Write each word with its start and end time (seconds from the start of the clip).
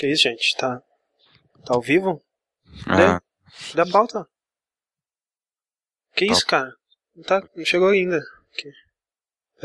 Que 0.00 0.06
isso, 0.06 0.22
gente? 0.22 0.56
Tá. 0.56 0.80
Tá 1.66 1.74
ao 1.74 1.82
vivo? 1.82 2.22
Ah, 2.86 3.20
Da 3.74 3.84
pauta. 3.84 4.26
Que 6.16 6.24
isso, 6.24 6.46
cara? 6.46 6.72
Não, 7.14 7.22
tá, 7.22 7.46
não 7.54 7.64
chegou 7.66 7.88
ainda. 7.88 8.18
Aqui. 8.54 8.72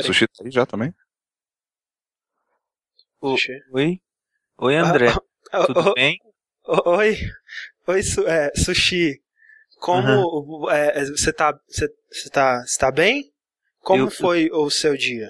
Sushi 0.04 0.28
tá 0.28 0.44
aí 0.44 0.52
já 0.52 0.66
também? 0.66 0.94
O-. 3.22 3.36
Oi? 3.72 4.02
Oi, 4.58 4.76
André. 4.76 5.08
Ah, 5.52 5.68
Tudo 5.68 5.92
o- 5.92 5.94
bem? 5.94 6.20
o- 6.66 6.90
Oi. 6.98 7.16
Oi, 7.88 8.04
su, 8.04 8.28
é, 8.28 8.52
Sushi. 8.56 9.22
Como 9.80 10.70
é, 10.70 11.00
é, 11.00 11.06
você 11.06 11.32
tá. 11.32 11.58
Você 11.70 11.88
você 12.12 12.30
tá. 12.32 12.62
Você 12.66 12.78
tá 12.78 12.92
bem? 12.92 13.32
Como 13.80 14.04
Eu- 14.06 14.12
foi 14.12 14.50
o 14.52 14.70
seu 14.72 14.98
dia? 14.98 15.30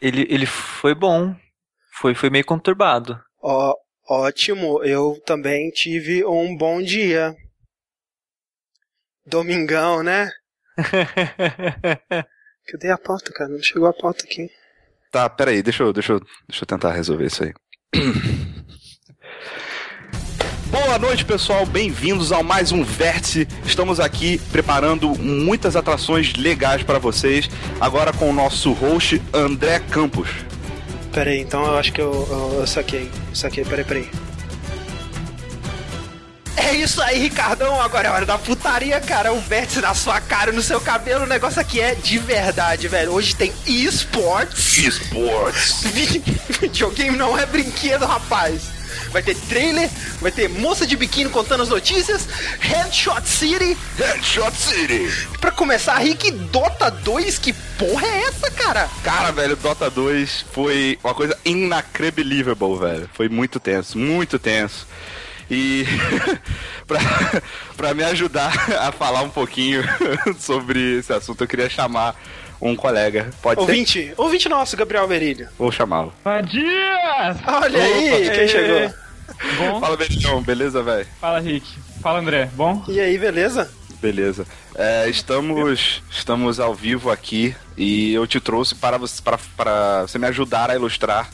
Ele, 0.00 0.22
ele 0.32 0.46
foi 0.46 0.94
bom. 0.94 1.34
Foi, 2.00 2.14
foi 2.14 2.30
meio 2.30 2.46
conturbado. 2.46 3.20
Ó, 3.42 3.74
ótimo, 4.08 4.82
eu 4.84 5.20
também 5.24 5.70
tive 5.70 6.24
um 6.24 6.56
bom 6.56 6.82
dia. 6.82 7.36
Domingão, 9.26 10.02
né? 10.02 10.30
Cadê 12.68 12.90
a 12.90 12.98
pauta, 12.98 13.32
cara? 13.32 13.50
Não 13.50 13.62
chegou 13.62 13.86
a 13.88 13.92
pauta 13.92 14.24
aqui. 14.24 14.50
Tá, 15.10 15.28
peraí, 15.28 15.62
deixa 15.62 15.82
eu, 15.82 15.92
deixa 15.92 16.12
eu, 16.14 16.20
deixa 16.48 16.62
eu 16.62 16.66
tentar 16.66 16.92
resolver 16.92 17.26
isso 17.26 17.44
aí. 17.44 17.52
Boa 20.70 20.98
noite, 20.98 21.24
pessoal. 21.24 21.64
Bem-vindos 21.64 22.32
a 22.32 22.42
mais 22.42 22.72
um 22.72 22.82
Vértice. 22.82 23.46
Estamos 23.64 24.00
aqui 24.00 24.38
preparando 24.50 25.08
muitas 25.18 25.76
atrações 25.76 26.34
legais 26.34 26.82
para 26.82 26.98
vocês. 26.98 27.48
Agora 27.80 28.12
com 28.12 28.28
o 28.28 28.32
nosso 28.32 28.72
host 28.72 29.22
André 29.32 29.80
Campos. 29.80 30.28
Pera 31.16 31.30
aí, 31.30 31.40
então 31.40 31.64
eu 31.64 31.78
acho 31.78 31.92
que 31.94 32.00
eu, 32.02 32.12
eu, 32.30 32.60
eu 32.60 32.66
saquei. 32.66 33.10
Saquei, 33.32 33.64
peraí, 33.64 33.84
peraí. 33.86 34.10
É 36.58 36.74
isso 36.74 37.00
aí, 37.00 37.18
Ricardão. 37.18 37.80
Agora 37.80 38.08
é 38.08 38.10
hora 38.10 38.26
da 38.26 38.36
putaria, 38.36 39.00
cara. 39.00 39.32
O 39.32 39.40
vértice 39.40 39.80
na 39.80 39.94
sua 39.94 40.20
cara, 40.20 40.52
no 40.52 40.60
seu 40.60 40.78
cabelo. 40.78 41.24
O 41.24 41.26
negócio 41.26 41.58
aqui 41.58 41.80
é 41.80 41.94
de 41.94 42.18
verdade, 42.18 42.86
velho. 42.86 43.12
Hoje 43.12 43.34
tem 43.34 43.50
esportes. 43.66 44.76
Esports. 44.76 45.84
Vi- 45.84 46.22
Videogame 46.60 47.16
não 47.16 47.38
é 47.38 47.46
brinquedo, 47.46 48.04
rapaz. 48.04 48.75
Vai 49.10 49.22
ter 49.22 49.34
trailer, 49.34 49.88
vai 50.20 50.30
ter 50.30 50.48
moça 50.48 50.86
de 50.86 50.96
biquíni 50.96 51.30
contando 51.30 51.62
as 51.62 51.68
notícias, 51.68 52.28
Headshot 52.60 53.26
City. 53.26 53.76
Headshot 53.98 54.54
City. 54.54 55.10
Pra 55.40 55.50
começar, 55.50 55.96
Rick 55.98 56.30
Dota 56.30 56.90
2, 56.90 57.38
que 57.38 57.52
porra 57.78 58.06
é 58.06 58.22
essa, 58.24 58.50
cara? 58.50 58.88
Cara, 59.02 59.30
velho, 59.32 59.56
Dota 59.56 59.90
2 59.90 60.46
foi 60.52 60.98
uma 61.02 61.14
coisa 61.14 61.36
inacreditável, 61.44 62.76
velho. 62.76 63.10
Foi 63.12 63.28
muito 63.28 63.58
tenso, 63.58 63.98
muito 63.98 64.38
tenso. 64.38 64.86
E 65.50 65.84
pra, 66.86 66.98
pra 67.76 67.94
me 67.94 68.02
ajudar 68.04 68.52
a 68.80 68.90
falar 68.90 69.22
um 69.22 69.30
pouquinho 69.30 69.82
sobre 70.38 70.98
esse 70.98 71.12
assunto, 71.12 71.44
eu 71.44 71.48
queria 71.48 71.70
chamar 71.70 72.16
um 72.60 72.74
colega. 72.76 73.30
Pode 73.42 73.60
ser? 73.60 73.70
Ouvinte, 73.70 74.14
ouvinte 74.16 74.48
nosso, 74.48 74.76
Gabriel 74.76 75.06
Berilho. 75.06 75.48
Vou 75.58 75.70
chamá-lo. 75.70 76.12
Dias! 76.48 77.36
Olha 77.46 77.82
aí, 77.82 78.30
quem 78.30 78.48
chegou? 78.48 78.94
Bom? 79.58 79.80
Fala, 79.80 79.96
Beijão, 79.96 80.42
beleza, 80.42 80.82
velho? 80.82 81.06
Fala, 81.20 81.40
Rick. 81.40 81.66
Fala, 82.00 82.20
André. 82.20 82.48
Bom? 82.54 82.82
E 82.88 83.00
aí, 83.00 83.18
beleza? 83.18 83.70
Beleza. 84.00 84.46
É, 84.74 85.08
estamos, 85.08 86.02
estamos 86.10 86.60
ao 86.60 86.74
vivo 86.74 87.10
aqui 87.10 87.56
e 87.76 88.12
eu 88.12 88.26
te 88.26 88.38
trouxe 88.40 88.74
para 88.74 88.98
você, 88.98 89.20
para, 89.22 89.38
para 89.56 90.02
você 90.02 90.18
me 90.18 90.26
ajudar 90.26 90.70
a 90.70 90.74
ilustrar 90.76 91.28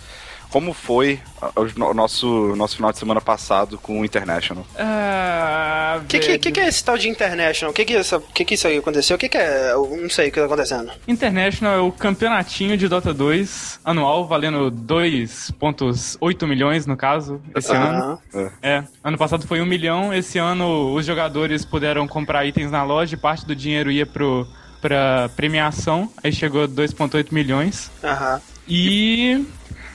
como 0.53 0.75
foi 0.75 1.19
o, 1.56 1.95
nosso, 1.95 2.55
nosso 2.55 2.77
final 2.77 2.92
de 2.92 2.98
semana 2.98 3.20
passado 3.22 3.78
com 3.78 4.00
o 4.00 4.05
International. 4.05 4.67
Ah, 4.78 5.98
O 6.03 6.06
que, 6.06 6.19
que, 6.19 6.39
que, 6.39 6.53
que 6.53 6.61
é 6.61 6.69
esse 6.69 6.84
tal 6.84 6.98
de 6.98 7.09
International? 7.09 7.70
O 7.70 7.75
que, 7.75 7.86
que, 7.86 7.94
é 7.94 7.98
essa, 7.98 8.20
que, 8.20 8.44
que 8.44 8.55
isso 8.55 8.69
aí 8.69 8.77
aconteceu? 8.77 9.17
O 9.17 9.19
que, 9.19 9.31
que 9.31 9.38
é. 9.38 9.72
Eu 9.72 9.97
não 10.00 10.10
sei 10.10 10.28
o 10.28 10.32
que 10.32 10.38
tá 10.38 10.44
acontecendo. 10.44 10.93
International 11.09 11.75
é 11.75 11.81
o 11.81 11.91
campeonatinho 11.91 12.77
de 12.77 12.87
Dota 12.87 13.15
2 13.15 13.81
anual, 13.82 14.27
valendo 14.28 14.71
2,8 14.71 16.47
milhões 16.47 16.87
no 16.87 16.97
caso, 16.98 17.41
esse 17.56 17.72
ano. 17.72 18.21
Ah, 18.34 18.50
É, 18.62 18.84
ano 19.03 19.16
passado 19.16 19.47
foi 19.47 19.60
1 19.62 19.66
milhão, 19.66 20.12
esse 20.12 20.38
ano 20.38 20.94
os 20.94 21.06
jogadores 21.06 21.65
puderam 21.65 22.06
comprar 22.06 22.44
itens 22.44 22.71
na 22.71 22.84
loja 22.84 23.15
e 23.15 23.19
parte 23.19 23.47
do 23.47 23.56
dinheiro 23.56 23.91
ia 23.91 24.04
pro, 24.04 24.47
pra 24.82 25.31
premiação, 25.34 26.10
aí 26.22 26.31
chegou 26.31 26.65
a 26.65 26.69
2,8 26.69 27.28
milhões. 27.32 27.91
Aham. 28.04 28.41
E. 28.69 29.44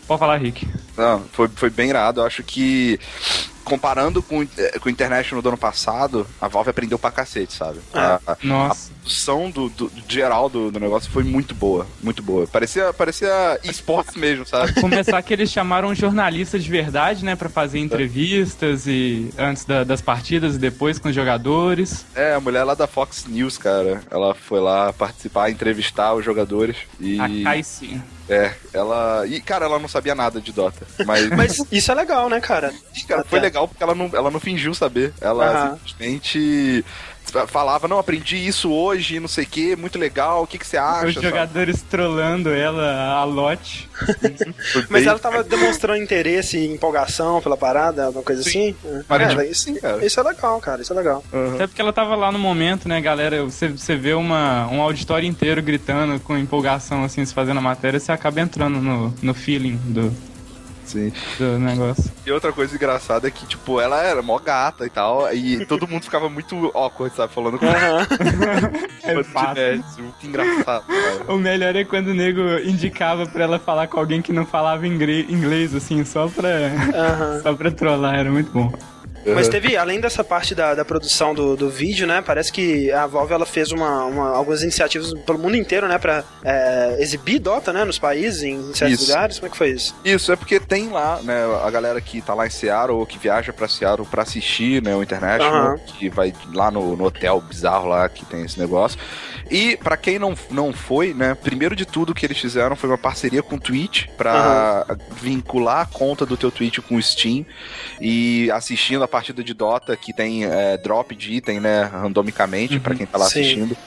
Pode 0.07 0.19
falar, 0.19 0.37
Rick. 0.37 0.67
Não, 0.95 1.21
foi, 1.33 1.47
foi 1.49 1.69
bem 1.69 1.89
irado. 1.89 2.21
Eu 2.21 2.25
acho 2.25 2.41
que 2.43 2.99
comparando 3.63 4.23
com, 4.23 4.39
o- 4.39 4.47
eh, 4.57 4.79
com 4.79 4.87
o 4.87 4.89
International 4.89 5.41
do 5.41 5.49
ano 5.49 5.57
passado, 5.57 6.25
a 6.39 6.47
Valve 6.47 6.69
aprendeu 6.69 6.97
pra 6.97 7.11
cacete, 7.11 7.51
sabe? 7.53 7.79
A, 7.93 8.21
a- 8.25 8.31
a 8.31 8.37
Nossa. 8.41 8.89
produção 9.01 9.51
do, 9.51 9.67
do, 9.67 9.89
do 9.89 10.03
geral 10.07 10.47
do, 10.47 10.71
do 10.71 10.79
negócio 10.79 11.11
foi 11.11 11.23
muito 11.23 11.53
boa, 11.53 11.85
muito 12.01 12.23
boa. 12.23 12.47
Parecia, 12.47 12.93
parecia 12.93 13.59
esportes 13.65 14.15
mesmo, 14.15 14.45
sabe? 14.45 14.71
começar 14.79 15.21
que 15.21 15.33
eles 15.33 15.51
chamaram 15.51 15.93
jornalistas 15.93 16.63
de 16.63 16.69
verdade, 16.71 17.25
né, 17.25 17.35
Pra 17.35 17.49
fazer 17.49 17.79
entrevistas 17.79 18.87
e 18.87 19.29
antes 19.37 19.65
da- 19.65 19.83
das 19.83 19.99
partidas 20.01 20.55
e 20.55 20.57
depois 20.59 20.97
com 20.97 21.09
os 21.09 21.15
jogadores. 21.15 22.05
É, 22.15 22.35
a 22.35 22.39
mulher 22.39 22.63
lá 22.63 22.73
da 22.73 22.87
Fox 22.87 23.25
News, 23.27 23.57
cara. 23.57 24.01
Ela 24.09 24.33
foi 24.33 24.61
lá 24.61 24.93
participar, 24.93 25.49
entrevistar 25.51 26.13
os 26.13 26.23
jogadores. 26.23 26.77
E. 27.01 27.19
A 27.19 27.27
Casey. 27.43 27.99
É, 28.29 28.53
ela. 28.73 29.25
E, 29.25 29.39
cara, 29.39 29.65
ela 29.65 29.79
não 29.79 29.87
sabia 29.87 30.13
nada 30.13 30.41
de 30.41 30.51
Dota. 30.51 30.85
Mas, 31.05 31.29
Mas 31.35 31.63
isso 31.71 31.91
é 31.91 31.95
legal, 31.95 32.29
né, 32.29 32.41
cara? 32.41 32.73
cara, 33.07 33.23
foi 33.23 33.39
legal 33.39 33.67
porque 33.67 33.81
ela 33.81 33.95
não, 33.95 34.09
ela 34.13 34.29
não 34.29 34.39
fingiu 34.39 34.73
saber. 34.73 35.13
Ela 35.21 35.49
Aham. 35.49 35.77
simplesmente 35.77 36.85
falava, 37.45 37.87
não, 37.87 37.99
aprendi 37.99 38.37
isso 38.37 38.71
hoje, 38.71 39.19
não 39.19 39.27
sei 39.27 39.43
o 39.43 39.47
que, 39.47 39.75
muito 39.75 39.99
legal, 39.99 40.43
o 40.43 40.47
que, 40.47 40.57
que 40.57 40.65
você 40.65 40.77
acha? 40.77 41.07
Os 41.07 41.13
sabe? 41.13 41.25
jogadores 41.25 41.81
trollando 41.81 42.49
ela, 42.49 43.11
a 43.13 43.23
lote. 43.23 43.89
Mas 44.89 45.05
ela 45.05 45.19
tava 45.19 45.43
demonstrando 45.43 46.01
interesse 46.01 46.57
e 46.57 46.65
empolgação 46.65 47.41
pela 47.41 47.57
parada, 47.57 48.05
alguma 48.05 48.23
coisa 48.23 48.41
assim? 48.41 48.75
Aparentemente 49.01 49.49
É, 49.49 49.51
isso, 49.51 49.63
sim, 49.63 49.75
cara. 49.75 50.05
isso 50.05 50.19
é 50.19 50.23
legal, 50.23 50.59
cara. 50.59 50.81
Isso 50.81 50.93
é 50.93 50.95
legal. 50.95 51.23
Até 51.53 51.67
porque 51.67 51.81
ela 51.81 51.93
tava 51.93 52.15
lá 52.15 52.31
no 52.31 52.39
momento, 52.39 52.87
né, 52.87 52.99
galera? 53.01 53.43
Você, 53.43 53.67
você 53.67 53.95
vê 53.95 54.13
uma, 54.13 54.67
um 54.67 54.81
auditório 54.81 55.27
inteiro 55.27 55.61
gritando 55.61 56.19
com 56.21 56.37
empolgação, 56.37 57.03
assim, 57.03 57.25
se 57.25 57.33
fazendo 57.33 57.57
a 57.57 57.61
matéria, 57.61 57.99
você 57.99 58.11
acaba 58.11 58.39
entrando 58.39 58.79
no, 58.79 59.13
no 59.21 59.33
feeling 59.33 59.77
do, 59.85 60.13
Sim. 60.87 61.11
do 61.37 61.59
negócio. 61.59 62.11
E 62.25 62.31
outra 62.31 62.51
coisa 62.51 62.75
engraçada 62.75 63.27
é 63.27 63.31
que, 63.31 63.45
tipo, 63.45 63.79
ela 63.79 64.01
era 64.01 64.21
mó 64.21 64.39
gata 64.39 64.85
e 64.85 64.89
tal, 64.89 65.31
e 65.33 65.65
todo 65.65 65.87
mundo 65.87 66.03
ficava 66.03 66.29
muito 66.29 66.71
awkward, 66.73 67.15
sabe? 67.15 67.33
Falando 67.33 67.59
com 67.59 67.65
ela. 67.65 68.07
É 69.07 69.23
fato. 69.23 69.57
muito 69.99 70.27
engraçado, 70.27 70.83
cara. 70.85 71.31
O 71.33 71.37
melhor 71.37 71.73
é 71.75 71.85
quando 71.85 72.07
o 72.07 72.13
nego 72.13 72.41
indicava 72.65 73.25
pra 73.25 73.43
ela 73.45 73.57
falar 73.57 73.87
com 73.87 73.97
alguém 73.97 74.21
que 74.21 74.33
não 74.33 74.45
falava 74.45 74.85
inglês, 74.85 75.73
assim, 75.73 76.03
só 76.03 76.27
pra, 76.27 76.49
só 77.41 77.53
pra 77.53 77.71
trollar, 77.71 78.15
era 78.15 78.29
muito 78.29 78.51
bom. 78.51 78.69
Mas 79.33 79.47
teve, 79.47 79.75
além 79.77 79.99
dessa 79.99 80.23
parte 80.23 80.53
da, 80.55 80.73
da 80.75 80.85
produção 80.85 81.33
do, 81.33 81.55
do 81.55 81.69
vídeo, 81.69 82.05
né? 82.07 82.21
Parece 82.25 82.51
que 82.51 82.91
a 82.91 83.05
Valve 83.07 83.33
ela 83.33 83.45
fez 83.45 83.71
uma, 83.71 84.05
uma- 84.05 84.29
algumas 84.35 84.61
iniciativas 84.63 85.13
pelo 85.25 85.37
mundo 85.39 85.55
inteiro, 85.55 85.87
né? 85.87 85.97
Pra 85.97 86.23
é, 86.43 86.97
exibir 86.99 87.39
Dota, 87.39 87.71
né? 87.73 87.83
Nos 87.85 87.99
países, 87.99 88.43
em 88.43 88.73
certos 88.73 89.01
Isso. 89.01 89.11
lugares. 89.11 89.39
Como 89.39 89.47
é 89.47 89.51
que 89.51 89.57
foi 89.57 89.69
isso? 89.69 89.95
Isso, 90.03 90.31
é 90.31 90.35
porque 90.35 90.59
tem 90.59 90.89
lá, 90.89 91.19
né, 91.23 91.43
a 91.63 91.69
galera 91.69 91.99
que 92.01 92.21
tá 92.21 92.33
lá 92.33 92.47
em 92.47 92.49
Seattle 92.49 92.97
ou 92.97 93.05
que 93.05 93.17
viaja 93.17 93.51
pra 93.53 93.67
Seattle 93.67 94.07
pra 94.07 94.23
assistir, 94.23 94.81
né, 94.83 94.95
o 94.95 95.03
International, 95.03 95.67
Aham. 95.73 95.77
que 95.85 96.09
vai 96.09 96.33
lá 96.53 96.69
no, 96.71 96.95
no 96.95 97.05
hotel 97.05 97.41
bizarro 97.41 97.87
lá 97.89 98.07
que 98.09 98.25
tem 98.25 98.43
esse 98.43 98.59
negócio. 98.59 98.99
E 99.49 99.77
pra 99.77 99.95
quem 99.97 100.19
não, 100.19 100.35
não 100.49 100.73
foi, 100.73 101.13
né, 101.13 101.35
primeiro 101.35 101.75
de 101.75 101.85
tudo 101.85 102.13
que 102.13 102.25
eles 102.25 102.37
fizeram 102.37 102.75
foi 102.75 102.89
uma 102.89 102.97
parceria 102.97 103.41
com 103.41 103.55
o 103.55 103.59
Twitch 103.59 104.07
pra 104.17 104.85
vincular 105.21 105.81
a 105.81 105.85
conta 105.85 106.25
do 106.25 106.35
teu 106.35 106.51
Twitch 106.51 106.79
com 106.79 106.95
o 106.95 107.01
Steam 107.01 107.45
e 108.01 108.49
assistindo 108.51 109.03
a 109.03 109.07
partida 109.07 109.43
de 109.43 109.53
Dota 109.53 109.95
que 109.95 110.13
tem 110.13 110.45
é, 110.45 110.77
drop 110.77 111.15
de 111.15 111.33
item, 111.33 111.59
né, 111.59 111.83
randomicamente 111.83 112.79
pra 112.79 112.95
quem 112.95 113.05
tá 113.05 113.17
lá 113.17 113.25
Sim. 113.25 113.41
assistindo. 113.41 113.77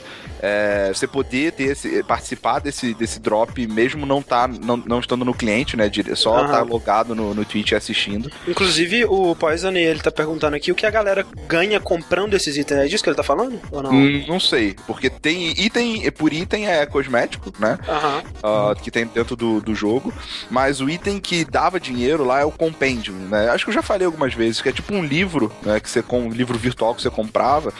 É, 0.42 0.88
você 0.92 1.06
poder 1.06 1.52
ter 1.52 1.64
esse, 1.64 2.02
participar 2.02 2.60
desse, 2.60 2.94
desse 2.94 3.20
drop 3.20 3.66
mesmo 3.66 4.06
não 4.06 4.22
tá 4.22 4.48
não, 4.48 4.76
não 4.76 5.00
estando 5.00 5.24
no 5.24 5.34
cliente, 5.34 5.76
né? 5.76 5.90
Só 6.14 6.38
Aham. 6.38 6.48
tá 6.48 6.62
logado 6.62 7.14
no, 7.14 7.34
no 7.34 7.44
Twitch 7.44 7.72
assistindo. 7.72 8.30
Inclusive, 8.46 9.04
o 9.04 9.34
Poison, 9.34 9.72
ele 9.72 10.00
tá 10.00 10.10
perguntando 10.10 10.56
aqui 10.56 10.72
o 10.72 10.74
que 10.74 10.86
a 10.86 10.90
galera 10.90 11.26
ganha 11.46 11.80
comprando 11.80 12.34
esses 12.34 12.56
itens. 12.56 12.80
É 12.80 12.86
disso 12.86 13.02
que 13.02 13.10
ele 13.10 13.16
tá 13.16 13.22
falando? 13.22 13.60
Ou 13.70 13.82
não? 13.82 13.90
Hum, 13.90 14.24
não 14.26 14.40
sei, 14.40 14.76
porque 14.86 15.10
tem 15.10 15.50
item, 15.60 16.10
por 16.12 16.32
item 16.32 16.68
é 16.68 16.84
cosmético, 16.86 17.52
né? 17.58 17.78
Aham. 17.88 18.22
ah, 18.42 18.74
que 18.80 18.90
tem 18.90 19.06
dentro 19.06 19.36
do, 19.36 19.60
do 19.60 19.74
jogo, 19.74 20.12
mas 20.50 20.80
o 20.80 20.88
item 20.88 21.18
que 21.20 21.44
dava 21.44 21.80
dinheiro 21.80 22.24
lá 22.24 22.40
é 22.40 22.44
o 22.44 22.50
Compendium, 22.50 23.16
né? 23.28 23.50
Acho 23.50 23.64
que 23.64 23.70
eu 23.70 23.74
já 23.74 23.82
falei 23.82 24.06
algumas 24.06 24.34
vezes, 24.34 24.60
que 24.60 24.68
é 24.68 24.72
tipo 24.72 24.94
um 24.94 25.04
livro 25.04 25.52
né, 25.62 25.80
que 25.80 25.88
você 25.88 26.02
um 26.12 26.30
livro 26.30 26.58
virtual 26.58 26.94
que 26.94 27.02
você 27.02 27.10
comprava, 27.10 27.72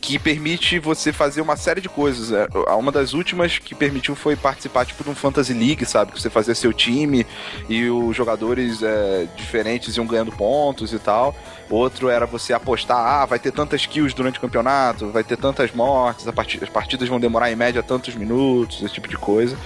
que 0.00 0.18
permite 0.18 0.78
você 0.78 1.12
fazer 1.12 1.40
uma 1.40 1.56
série 1.56 1.80
de 1.80 1.88
coisas. 1.88 2.05
É, 2.08 2.74
uma 2.74 2.92
das 2.92 3.12
últimas 3.12 3.58
que 3.58 3.74
permitiu 3.74 4.14
foi 4.14 4.36
participar 4.36 4.84
tipo 4.84 5.02
de 5.04 5.10
um 5.10 5.14
Fantasy 5.14 5.52
League, 5.52 5.84
sabe, 5.84 6.12
que 6.12 6.20
você 6.20 6.30
fazia 6.30 6.54
seu 6.54 6.72
time 6.72 7.26
e 7.68 7.88
os 7.88 8.16
jogadores 8.16 8.82
é, 8.82 9.26
diferentes 9.36 9.96
iam 9.96 10.06
ganhando 10.06 10.32
pontos 10.32 10.92
e 10.92 10.98
tal. 10.98 11.34
Outro 11.68 12.08
era 12.08 12.26
você 12.26 12.52
apostar, 12.52 12.98
ah, 12.98 13.26
vai 13.26 13.38
ter 13.38 13.52
tantas 13.52 13.86
kills 13.86 14.14
durante 14.14 14.38
o 14.38 14.40
campeonato, 14.40 15.08
vai 15.08 15.24
ter 15.24 15.36
tantas 15.36 15.72
mortes, 15.72 16.26
as 16.26 16.68
partidas 16.68 17.08
vão 17.08 17.18
demorar 17.18 17.50
em 17.50 17.56
média 17.56 17.82
tantos 17.82 18.14
minutos, 18.14 18.82
esse 18.82 18.94
tipo 18.94 19.08
de 19.08 19.16
coisa. 19.16 19.56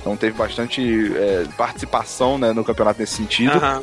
Então 0.00 0.16
teve 0.16 0.36
bastante 0.36 1.12
é, 1.16 1.46
participação 1.56 2.38
né, 2.38 2.52
no 2.52 2.62
campeonato 2.62 3.00
nesse 3.00 3.14
sentido. 3.14 3.56
Aham. 3.56 3.82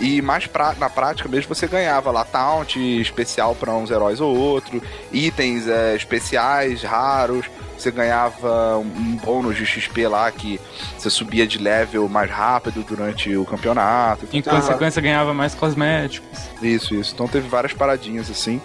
E 0.00 0.20
mais 0.20 0.46
pra, 0.46 0.74
na 0.74 0.90
prática 0.90 1.28
mesmo 1.28 1.54
você 1.54 1.66
ganhava 1.66 2.10
lá 2.10 2.24
taunt 2.24 2.76
especial 2.76 3.54
para 3.54 3.72
uns 3.72 3.90
heróis 3.90 4.20
ou 4.20 4.36
outro, 4.36 4.82
itens 5.12 5.68
é, 5.68 5.94
especiais, 5.94 6.82
raros. 6.82 7.46
Você 7.76 7.90
ganhava 7.90 8.78
um, 8.78 9.16
bônus 9.16 9.56
de 9.56 9.66
XP 9.66 10.06
lá 10.06 10.30
que 10.30 10.60
você 10.96 11.10
subia 11.10 11.46
de 11.46 11.58
level 11.58 12.08
mais 12.08 12.30
rápido 12.30 12.82
durante 12.82 13.36
o 13.36 13.44
campeonato. 13.44 14.28
Em 14.32 14.40
consequência, 14.40 15.02
ganhava 15.02 15.34
mais 15.34 15.54
cosméticos. 15.54 16.28
Isso, 16.62 16.94
isso. 16.94 17.12
Então 17.14 17.26
teve 17.26 17.48
várias 17.48 17.72
paradinhas 17.72 18.30
assim. 18.30 18.60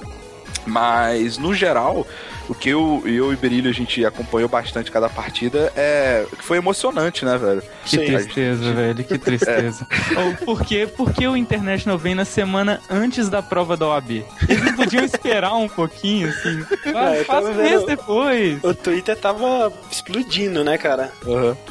Mas, 0.66 1.38
no 1.38 1.54
geral, 1.54 2.06
o 2.50 2.56
que 2.56 2.70
eu, 2.70 3.02
eu 3.06 3.32
e 3.32 3.36
Berilho 3.36 3.70
a 3.70 3.74
gente 3.74 4.04
acompanhou 4.04 4.50
bastante 4.50 4.92
cada 4.92 5.08
partida 5.08 5.72
é 5.76 6.26
que 6.38 6.44
foi 6.44 6.58
emocionante, 6.58 7.24
né, 7.24 7.38
velho? 7.38 7.62
Que 7.86 7.90
Sim. 7.92 8.06
tristeza, 8.06 8.74
velho, 8.74 9.04
que 9.04 9.18
tristeza. 9.20 9.88
Ou 10.18 10.36
por 10.46 10.64
que, 10.66 10.88
por 10.88 11.14
que 11.14 11.28
o 11.28 11.38
International 11.38 11.98
vem 11.98 12.16
na 12.16 12.26
semana 12.26 12.82
antes 12.90 13.30
da 13.30 13.42
prova 13.42 13.78
da 13.78 13.88
OAB? 13.88 14.26
Eles 14.48 14.64
não 14.64 14.74
podiam 14.76 15.04
esperar 15.06 15.54
um 15.56 15.70
pouquinho, 15.70 16.30
assim. 16.30 16.66
É, 16.90 17.24
tava 17.24 17.52
um 17.52 17.54
mês 17.54 17.86
depois. 17.86 18.64
O 18.64 18.74
Twitter 18.74 19.16
tava 19.16 19.72
explodindo, 19.92 20.64
né, 20.64 20.78
cara? 20.78 21.12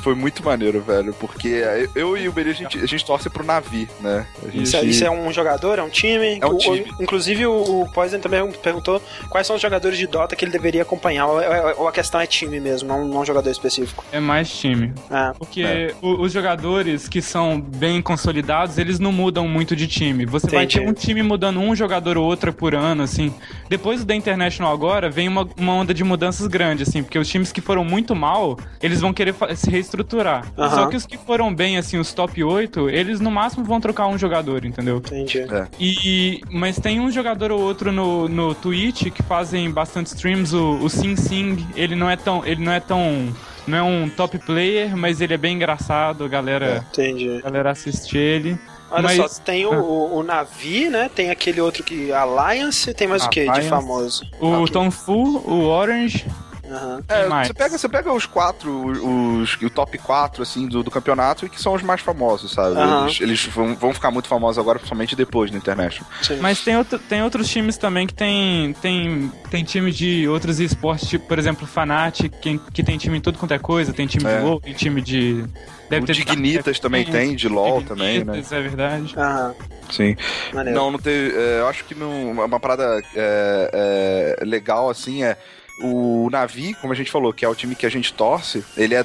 Foi 0.02 0.14
muito 0.14 0.44
maneiro, 0.44 0.80
velho, 0.80 1.12
porque 1.14 1.62
eu 1.94 2.16
e 2.16 2.28
o 2.28 2.32
Berilho 2.32 2.54
a 2.54 2.56
gente, 2.58 2.78
a 2.78 2.86
gente 2.86 3.04
torce 3.04 3.28
pro 3.28 3.44
Navi, 3.44 3.88
né? 4.00 4.26
A 4.42 4.46
gente... 4.46 4.62
Isso, 4.62 4.76
é- 4.76 4.84
isso 4.84 5.04
é 5.04 5.10
um 5.10 5.32
jogador, 5.32 5.78
é 5.78 5.82
um 5.82 5.88
time? 5.90 6.38
É 6.40 6.46
um 6.46 6.50
O- 6.50 6.54
o- 6.54 6.58
time. 6.58 6.86
inclusive, 7.00 7.46
o, 7.46 7.82
o 7.82 7.92
Poison 7.92 8.20
também 8.20 8.50
perguntou 8.52 9.02
quais 9.28 9.46
são 9.46 9.56
os 9.56 9.62
jogadores 9.62 9.98
de 9.98 10.06
Dota 10.06 10.36
que 10.36 10.44
ele 10.44 10.52
deveria 10.52 10.67
acompanhar. 10.80 11.26
Ou, 11.26 11.36
ou- 11.36 11.80
ou 11.82 11.88
a 11.88 11.92
questão 11.92 12.20
é 12.20 12.26
time 12.26 12.60
mesmo, 12.60 12.88
não, 12.88 13.06
não 13.06 13.20
um 13.20 13.24
jogador 13.24 13.50
específico. 13.50 14.04
É 14.12 14.20
mais 14.20 14.50
time. 14.50 14.92
Ah, 15.10 15.32
Porque 15.38 15.62
É. 15.62 15.94
o- 16.02 16.20
os 16.22 16.32
jogadores 16.32 17.08
que 17.08 17.22
são 17.22 17.60
bem 17.60 18.02
consolidados, 18.02 18.76
eles 18.78 18.98
não 18.98 19.12
mudam 19.12 19.46
muito 19.48 19.74
de 19.76 19.86
time. 19.86 20.26
Você 20.26 20.46
vai 20.48 20.64
Entendi. 20.64 20.80
ter 20.84 20.90
um 20.90 20.92
time 20.92 21.22
mudando 21.22 21.60
um 21.60 21.74
jogador 21.74 22.18
ou 22.18 22.24
outro 22.26 22.52
por 22.52 22.74
ano, 22.74 23.02
assim. 23.02 23.32
Depois 23.68 24.04
da 24.04 24.14
International 24.14 24.72
agora, 24.72 25.08
vem 25.08 25.28
uma, 25.28 25.48
uma 25.56 25.72
onda 25.72 25.94
de 25.94 26.02
mudanças 26.04 26.46
grande, 26.46 26.82
assim, 26.82 27.02
porque 27.02 27.18
os 27.18 27.28
times 27.28 27.52
que 27.52 27.60
foram 27.60 27.84
muito 27.84 28.14
mal, 28.14 28.58
eles 28.82 29.00
vão 29.00 29.12
querer 29.12 29.34
se 29.56 29.70
reestruturar. 29.70 30.44
Só 30.56 30.86
que 30.86 30.96
os 30.96 31.06
que 31.06 31.16
foram 31.16 31.54
bem, 31.54 31.76
assim, 31.78 31.98
os 31.98 32.12
top 32.12 32.42
8, 32.42 32.88
eles 32.90 33.20
no 33.20 33.30
máximo 33.30 33.64
vão 33.64 33.80
trocar 33.80 34.06
um 34.08 34.18
jogador, 34.18 34.64
entendeu? 34.64 34.96
entendi. 34.98 35.44
E, 35.78 36.40
mas 36.50 36.78
tem 36.78 37.00
um 37.00 37.10
jogador 37.10 37.50
ou 37.52 37.60
outro 37.60 37.92
no, 37.92 38.28
no 38.28 38.54
Twitch 38.54 39.10
que 39.10 39.22
fazem 39.22 39.70
bastante 39.70 40.06
streams, 40.08 40.54
o, 40.58 40.84
o 40.84 40.90
Sing 40.90 41.16
Sing, 41.16 41.66
ele 41.74 41.94
não 41.94 42.08
é 42.10 42.16
tão. 42.16 42.44
Ele 42.44 42.62
não 42.64 42.72
é 42.72 42.80
tão. 42.80 43.28
Não 43.66 43.76
é 43.78 43.82
um 43.82 44.08
top 44.08 44.38
player, 44.38 44.96
mas 44.96 45.20
ele 45.20 45.34
é 45.34 45.36
bem 45.36 45.54
engraçado, 45.56 46.24
a 46.24 46.28
galera, 46.28 46.84
Entendi. 46.90 47.36
a 47.38 47.42
galera 47.42 47.70
assiste 47.70 48.16
ele. 48.16 48.58
Olha 48.90 49.02
Mas- 49.02 49.16
só, 49.34 49.42
tem 49.42 49.66
o, 49.66 49.74
o, 49.74 50.16
o 50.18 50.22
Navi, 50.22 50.88
né? 50.88 51.10
Tem 51.14 51.30
aquele 51.30 51.60
outro 51.60 51.84
que. 51.84 52.10
Alliance, 52.10 52.94
tem 52.94 53.06
mais 53.06 53.24
o 53.26 53.28
que 53.28 53.42
de 53.42 53.48
Alliance. 53.50 53.68
famoso? 53.68 54.26
O 54.40 54.62
Ok. 54.62 54.72
Tom 54.72 54.90
Fu, 54.90 55.38
o 55.46 55.64
Orange. 55.66 56.24
Aham. 56.70 57.02
É, 57.08 57.28
você 57.46 57.54
pega, 57.54 57.78
você 57.78 57.88
pega 57.88 58.12
os 58.12 58.26
quatro, 58.26 59.40
os, 59.40 59.54
o 59.62 59.70
top 59.70 59.96
4 59.98 60.42
assim, 60.42 60.66
do, 60.68 60.82
do 60.82 60.90
campeonato 60.90 61.46
e 61.46 61.48
que 61.48 61.60
são 61.60 61.74
os 61.74 61.82
mais 61.82 62.00
famosos, 62.00 62.52
sabe? 62.52 62.76
Aham. 62.76 63.04
Eles, 63.04 63.20
eles 63.20 63.44
vão, 63.46 63.74
vão 63.74 63.94
ficar 63.94 64.10
muito 64.10 64.28
famosos 64.28 64.58
agora, 64.58 64.78
principalmente 64.78 65.16
depois 65.16 65.50
do 65.50 65.56
International. 65.56 66.10
Sim. 66.22 66.38
Mas 66.40 66.60
tem, 66.60 66.76
outro, 66.76 66.98
tem 66.98 67.22
outros 67.22 67.48
times 67.48 67.76
também 67.76 68.06
que 68.06 68.14
tem, 68.14 68.72
tem, 68.74 69.32
tem 69.50 69.64
time 69.64 69.90
de 69.90 70.28
outros 70.28 70.60
esportes, 70.60 71.08
tipo, 71.08 71.26
por 71.26 71.38
exemplo, 71.38 71.66
Fnatic, 71.66 72.32
que, 72.40 72.58
que 72.72 72.82
tem 72.82 72.98
time 72.98 73.18
em 73.18 73.20
tudo 73.20 73.38
quanto 73.38 73.54
é 73.54 73.58
coisa, 73.58 73.92
tem 73.92 74.06
time 74.06 74.24
É. 74.28 74.38
de 74.38 74.44
WoW, 74.44 74.60
tem 74.60 74.74
time 74.74 75.00
de... 75.00 75.44
Deve 75.88 76.02
o 76.04 76.06
ter 76.06 76.12
Dignitas 76.12 76.78
também 76.78 77.02
tem, 77.06 77.34
de 77.34 77.48
LoL 77.48 77.80
também, 77.80 78.18
né? 78.18 78.34
Dignitas, 78.34 78.52
é 78.52 78.60
verdade. 78.60 79.14
Aham, 79.16 79.54
Sim. 79.90 80.16
maneiro. 80.52 80.78
Não, 80.78 80.90
não 80.90 80.98
teve. 80.98 81.34
é, 81.34 81.60
eu 81.60 81.66
acho 81.66 81.84
que 81.84 81.94
não, 81.94 82.30
uma 82.32 82.60
parada 82.60 83.02
é, 83.14 84.36
é, 84.40 84.44
legal 84.44 84.90
assim 84.90 85.24
é. 85.24 85.36
O 85.80 86.28
Navi, 86.30 86.74
como 86.74 86.92
a 86.92 86.96
gente 86.96 87.10
falou, 87.10 87.32
que 87.32 87.44
é 87.44 87.48
o 87.48 87.54
time 87.54 87.74
que 87.74 87.86
a 87.86 87.88
gente 87.90 88.12
torce, 88.12 88.64
ele 88.76 88.94
é, 88.94 89.04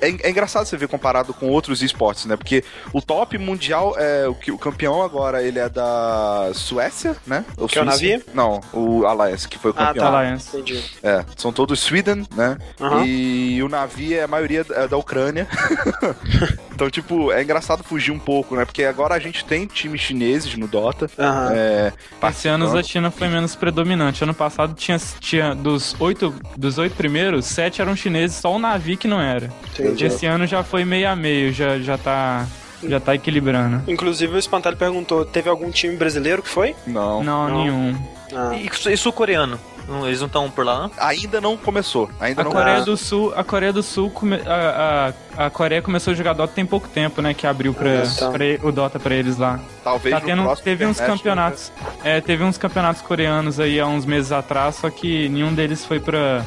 é, 0.00 0.14
é 0.26 0.30
engraçado 0.30 0.66
você 0.66 0.76
ver 0.76 0.86
comparado 0.88 1.32
com 1.32 1.48
outros 1.48 1.82
esportes, 1.82 2.26
né? 2.26 2.36
Porque 2.36 2.62
o 2.92 3.00
top 3.00 3.38
mundial 3.38 3.94
é 3.98 4.28
o 4.28 4.34
que 4.34 4.52
o 4.52 4.58
campeão 4.58 5.02
agora 5.02 5.42
ele 5.42 5.58
é 5.58 5.68
da 5.68 6.50
Suécia, 6.54 7.16
né? 7.26 7.44
Ou 7.56 7.66
Que 7.66 7.78
é 7.78 7.82
o 7.82 7.90
Suíça? 7.90 8.06
Navi? 8.16 8.24
Não, 8.34 8.60
o 8.72 9.06
Alliance 9.06 9.48
que 9.48 9.58
foi 9.58 9.70
o 9.70 9.74
Ah, 9.76 9.86
campeão. 9.86 10.10
tá. 10.10 10.18
Alliance. 10.18 10.48
Entendi. 10.56 10.84
É, 11.02 11.24
são 11.36 11.52
todos 11.52 11.80
Sweden, 11.80 12.26
né? 12.36 12.58
Aham. 12.80 13.04
E 13.06 13.62
o 13.62 13.68
Navi 13.68 14.14
é 14.14 14.24
a 14.24 14.28
maioria 14.28 14.66
é 14.70 14.86
da 14.88 14.96
Ucrânia. 14.96 15.48
então, 16.74 16.90
tipo, 16.90 17.32
é 17.32 17.42
engraçado 17.42 17.82
fugir 17.82 18.10
um 18.12 18.18
pouco, 18.18 18.54
né? 18.56 18.64
Porque 18.64 18.84
agora 18.84 19.14
a 19.14 19.18
gente 19.18 19.44
tem 19.44 19.66
times 19.66 20.00
chineses 20.00 20.54
no 20.56 20.66
Dota. 20.68 21.10
Aham. 21.18 21.52
É, 21.54 21.92
Esse 22.30 22.48
ano 22.48 22.76
a 22.76 22.82
China 22.82 23.10
foi 23.10 23.28
menos 23.28 23.54
predominante. 23.54 24.22
Ano 24.24 24.34
passado 24.34 24.74
tinha, 24.74 24.98
tinha 25.20 25.54
dos 25.54 25.94
oito, 26.02 26.34
dos 26.56 26.78
oito 26.78 26.94
primeiros, 26.96 27.46
sete 27.46 27.80
eram 27.80 27.94
chineses, 27.96 28.36
só 28.36 28.54
o 28.54 28.58
Navi 28.58 28.96
que 28.96 29.08
não 29.08 29.20
era. 29.20 29.50
Entendi. 29.72 30.04
Esse 30.04 30.26
ano 30.26 30.46
já 30.46 30.62
foi 30.62 30.84
meio 30.84 31.08
a 31.08 31.16
meio, 31.16 31.52
já, 31.52 31.78
já 31.78 31.96
tá. 31.96 32.46
Já 32.84 32.98
tá 32.98 33.14
equilibrando. 33.14 33.80
Inclusive 33.86 34.34
o 34.34 34.38
Espantalho 34.40 34.76
perguntou: 34.76 35.24
teve 35.24 35.48
algum 35.48 35.70
time 35.70 35.94
brasileiro 35.94 36.42
que 36.42 36.48
foi? 36.48 36.74
Não. 36.84 37.22
Não, 37.22 37.48
Não. 37.48 37.58
nenhum. 37.62 37.96
Ah, 38.34 38.56
E, 38.56 38.68
e 38.92 38.96
sul-coreano? 38.96 39.56
Não, 39.88 40.06
Eles 40.06 40.20
não 40.20 40.26
estão 40.26 40.50
por 40.50 40.64
lá, 40.64 40.82
não? 40.82 40.90
Ainda 40.98 41.40
não 41.40 41.56
começou. 41.56 42.08
Ainda 42.20 42.40
A 42.42 42.44
não 42.44 42.50
Coreia 42.52 42.74
começou. 42.84 42.94
do 42.94 42.96
Sul, 42.96 43.32
a 43.36 43.44
Coreia 43.44 43.72
do 43.72 43.82
Sul, 43.82 44.10
come- 44.10 44.40
a, 44.46 45.12
a, 45.36 45.46
a 45.46 45.50
Coreia 45.50 45.82
começou 45.82 46.12
a 46.12 46.14
jogar 46.16 46.32
Dota 46.34 46.52
tem 46.54 46.64
pouco 46.64 46.88
tempo, 46.88 47.20
né? 47.20 47.34
Que 47.34 47.46
abriu 47.46 47.74
pra, 47.74 48.02
pra- 48.30 48.66
o 48.68 48.72
Dota 48.72 48.98
pra 48.98 49.14
eles 49.14 49.36
lá. 49.38 49.58
Talvez 49.84 50.14
Tá 50.14 50.20
tendo, 50.20 50.42
teve 50.56 50.86
uns 50.86 50.96
International, 50.96 51.16
campeonatos. 51.18 51.72
É, 52.04 52.20
teve 52.20 52.44
uns 52.44 52.56
campeonatos 52.56 53.02
coreanos 53.02 53.58
aí 53.60 53.78
há 53.80 53.86
uns 53.86 54.04
meses 54.06 54.32
atrás, 54.32 54.76
só 54.76 54.88
que 54.90 55.28
nenhum 55.28 55.52
deles 55.54 55.84
foi 55.84 55.98
pra. 56.00 56.42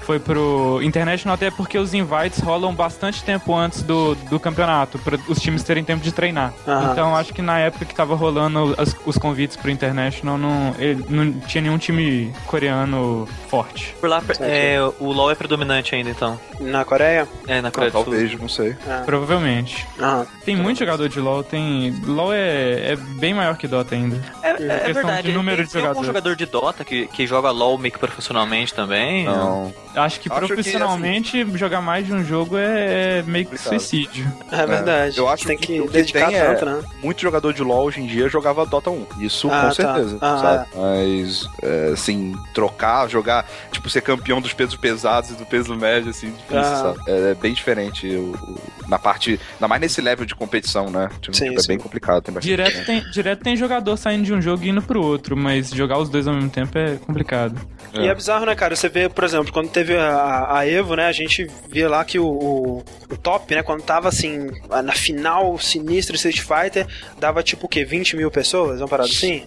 Foi 0.00 0.18
pro 0.20 0.80
International, 0.82 1.34
até 1.34 1.50
porque 1.50 1.76
os 1.78 1.92
invites 1.92 2.38
rolam 2.40 2.72
bastante 2.74 3.22
tempo 3.24 3.54
antes 3.54 3.82
do, 3.82 4.14
do 4.30 4.38
campeonato, 4.38 4.98
para 5.00 5.18
os 5.28 5.40
times 5.40 5.62
terem 5.64 5.82
tempo 5.82 6.02
de 6.02 6.12
treinar. 6.12 6.52
Aham. 6.66 6.92
Então 6.92 7.16
acho 7.16 7.32
que 7.34 7.42
na 7.42 7.58
época 7.58 7.84
que 7.84 7.94
tava 7.94 8.14
rolando 8.14 8.74
as- 8.78 8.94
os 9.04 9.18
convites 9.18 9.56
pro 9.56 9.70
International, 9.70 10.38
não, 10.38 10.74
ele- 10.78 11.04
não 11.08 11.32
tinha 11.40 11.60
nenhum 11.62 11.78
time 11.78 12.32
coreano 12.46 13.28
forte. 13.48 13.94
Por 14.00 14.08
lá, 14.08 14.22
é, 14.40 14.78
o 15.00 15.12
LoL 15.12 15.30
é 15.30 15.34
predominante 15.34 15.94
ainda, 15.94 16.10
então. 16.10 16.38
na 16.60 16.84
Coreia? 16.84 17.26
É, 17.46 17.60
na 17.60 17.68
Ah, 17.68 17.70
Coreia 17.72 17.90
do 17.90 17.94
Sul. 17.96 18.04
talvez, 18.04 18.40
não 18.40 18.48
sei. 18.48 18.76
Ah, 18.88 19.02
Provavelmente. 19.04 19.86
aham. 20.00 20.26
Tem 20.44 20.56
muito 20.56 20.78
jogador 20.78 21.08
de 21.08 21.20
LoL, 21.20 21.42
tem. 21.42 21.94
LoL 22.06 22.32
é, 22.32 22.92
é 22.92 22.96
bem 22.96 23.34
maior 23.34 23.56
que 23.56 23.66
Dota 23.68 23.94
ainda. 23.94 24.22
É, 24.42 24.50
é 24.50 24.54
Questão 24.56 24.94
verdade. 24.94 25.22
de 25.28 25.32
número 25.34 25.56
tem, 25.58 25.66
de 25.66 25.72
tem 25.72 25.84
algum 25.86 26.04
jogador 26.04 26.34
de 26.36 26.46
Dota 26.46 26.84
que, 26.84 27.06
que 27.08 27.26
joga 27.26 27.50
LoL 27.50 27.76
meio 27.76 27.92
que 27.92 27.98
profissionalmente 27.98 28.72
também? 28.72 29.24
Não. 29.24 29.74
Acho 29.94 30.20
que 30.20 30.30
Acho 30.30 30.40
que, 30.42 30.46
profissionalmente 30.48 31.46
jogar 31.56 31.80
mais 31.80 32.06
de 32.06 32.12
um 32.12 32.22
jogo 32.22 32.58
é, 32.58 33.20
é 33.20 33.22
meio 33.22 33.46
que 33.46 33.56
suicídio. 33.56 34.30
É 34.52 34.66
verdade. 34.66 35.16
eu 35.16 35.26
acho 35.26 35.46
tem 35.46 35.56
que 35.56 35.80
que, 35.80 35.88
dedicar 35.88 36.26
tem 36.28 36.36
é- 36.36 36.54
tanto, 36.54 36.66
né? 36.66 36.82
Muito 37.02 37.22
jogador 37.22 37.54
de 37.54 37.62
LoL 37.62 37.84
hoje 37.84 38.02
em 38.02 38.06
dia 38.06 38.28
jogava 38.28 38.66
Dota 38.66 38.90
1. 38.90 39.06
Isso 39.20 39.48
Ah, 39.50 39.62
com 39.62 39.68
tá. 39.68 39.74
certeza, 39.74 40.18
Ah, 40.20 40.38
sabe? 40.38 40.66
Mas, 40.74 41.48
é, 41.62 41.90
assim, 41.94 42.34
trocar, 42.52 43.08
jogar, 43.08 43.48
tipo, 43.72 43.88
ser 43.88 44.02
campeão 44.02 44.38
dos 44.38 44.52
pesos 44.52 44.76
pesados 44.76 45.30
e 45.30 45.32
do 45.32 45.46
peso 45.46 45.74
médio, 45.74 46.10
assim, 46.10 46.30
difícil, 46.30 46.58
Ah. 46.58 46.94
sabe? 46.94 46.98
É, 47.10 47.30
é 47.30 47.34
bem 47.34 47.54
diferente 47.54 48.06
o- 48.06 48.32
o- 48.32 48.60
na 48.88 48.98
parte, 48.98 49.40
ainda 49.54 49.66
mais 49.66 49.80
nesse 49.80 50.02
level 50.02 50.26
de 50.26 50.34
competição, 50.34 50.90
né? 50.90 51.08
Tipo, 51.22 51.34
Sim, 51.34 51.54
é 51.56 51.58
sim. 51.58 51.68
bem 51.68 51.78
complicado. 51.78 52.22
Tem 52.22 52.34
bastante 52.34 52.50
Direto 52.54 52.84
tem, 52.84 53.00
direto 53.12 53.42
tem 53.42 53.56
jogador 53.56 53.96
saindo 53.96 54.24
de 54.24 54.34
um 54.34 54.42
jogo 54.42 54.62
e 54.62 54.68
indo 54.68 54.82
pro 54.82 55.02
outro, 55.02 55.34
mas 55.34 55.70
jogar 55.70 55.96
os 55.98 56.10
dois 56.10 56.28
ao 56.28 56.34
mesmo 56.34 56.50
tempo 56.50 56.76
é 56.76 56.96
complicado. 56.96 57.58
E 57.94 58.06
é 58.06 58.14
bizarro, 58.14 58.44
né, 58.44 58.54
cara? 58.54 58.76
Você 58.76 58.90
vê, 58.90 59.08
por 59.08 59.24
exemplo, 59.24 59.50
quando 59.50 59.65
teve 59.68 59.96
a, 59.96 60.58
a 60.58 60.66
Evo, 60.68 60.94
né? 60.94 61.06
A 61.06 61.12
gente 61.12 61.48
via 61.68 61.88
lá 61.88 62.04
que 62.04 62.18
o, 62.18 62.26
o, 62.26 62.84
o 63.10 63.16
top, 63.16 63.54
né? 63.54 63.62
Quando 63.62 63.82
tava 63.82 64.08
assim, 64.08 64.50
na 64.84 64.92
final 64.92 65.58
sinistra 65.58 66.16
Street 66.16 66.40
Fighter, 66.40 66.86
dava 67.18 67.42
tipo 67.42 67.66
o 67.66 67.68
quê? 67.68 67.84
20 67.84 68.16
mil 68.16 68.30
pessoas? 68.30 68.80
Uma 68.80 68.88
parada 68.88 69.08
assim? 69.08 69.44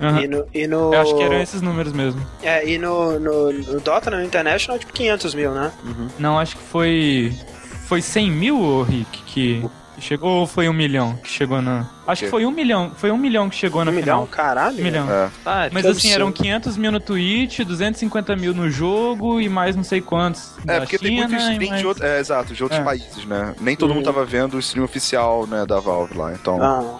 Aham. 0.00 0.22
E 0.22 0.28
no. 0.28 0.46
E 0.54 0.66
no 0.66 0.94
Eu 0.94 1.00
acho 1.00 1.16
que 1.16 1.22
eram 1.22 1.40
esses 1.40 1.60
números 1.60 1.92
mesmo. 1.92 2.24
É, 2.42 2.66
e 2.66 2.78
no, 2.78 3.20
no, 3.20 3.52
no 3.52 3.80
Dota, 3.80 4.10
no 4.10 4.22
International, 4.24 4.78
tipo 4.78 4.92
500 4.92 5.34
mil, 5.34 5.52
né? 5.52 5.70
Não, 6.18 6.38
acho 6.38 6.56
que 6.56 6.62
foi. 6.62 7.32
Foi 7.86 8.00
100 8.00 8.30
mil, 8.30 8.60
ô, 8.60 8.82
Rick, 8.82 9.22
que. 9.24 9.62
Que 10.00 10.06
chegou 10.06 10.40
ou 10.40 10.46
foi 10.46 10.68
um 10.68 10.72
milhão 10.72 11.16
que 11.22 11.30
chegou 11.30 11.62
na. 11.62 11.86
Acho 12.06 12.20
que 12.20 12.26
quê? 12.26 12.30
foi 12.30 12.44
um 12.44 12.50
milhão. 12.50 12.90
Foi 12.96 13.10
um 13.12 13.16
milhão 13.16 13.48
que 13.48 13.54
chegou 13.54 13.84
na 13.84 13.90
Um 13.90 13.94
milhão? 13.94 14.26
final. 14.26 14.26
Caralho. 14.26 14.78
Um 14.80 14.82
milhão. 14.82 15.08
É. 15.10 15.28
Ah, 15.46 15.68
Mas 15.72 15.82
Que 15.84 15.88
assim, 15.90 16.08
absurdo. 16.08 16.14
eram 16.14 16.32
500 16.32 16.76
mil 16.76 16.90
no 16.92 16.98
Twitch, 16.98 17.60
250 17.60 18.34
mil 18.34 18.52
no 18.52 18.68
jogo 18.68 19.40
e 19.40 19.48
mais 19.48 19.76
não 19.76 19.84
sei 19.84 20.00
quantos. 20.00 20.54
É, 20.66 20.80
porque 20.80 20.98
tem 20.98 21.10
China 21.16 21.28
muito 21.28 21.40
e 21.40 21.50
stream 21.52 21.68
mais- 21.70 21.80
de, 21.80 21.86
outro, 21.86 22.04
é, 22.04 22.18
exato, 22.18 22.52
de 22.52 22.62
outros 22.62 22.80
É. 22.80 22.84
países, 22.84 23.24
né? 23.26 23.54
Nem 23.60 23.76
todo 23.76 23.90
Uhum. 23.90 23.96
mundo 23.96 24.04
tava 24.06 24.24
vendo 24.24 24.54
o 24.54 24.58
stream 24.58 24.84
oficial, 24.84 25.46
né, 25.46 25.64
da 25.64 25.78
Valve 25.78 26.16
lá. 26.16 26.32
Então, 26.32 26.60
Ah, 26.60 26.98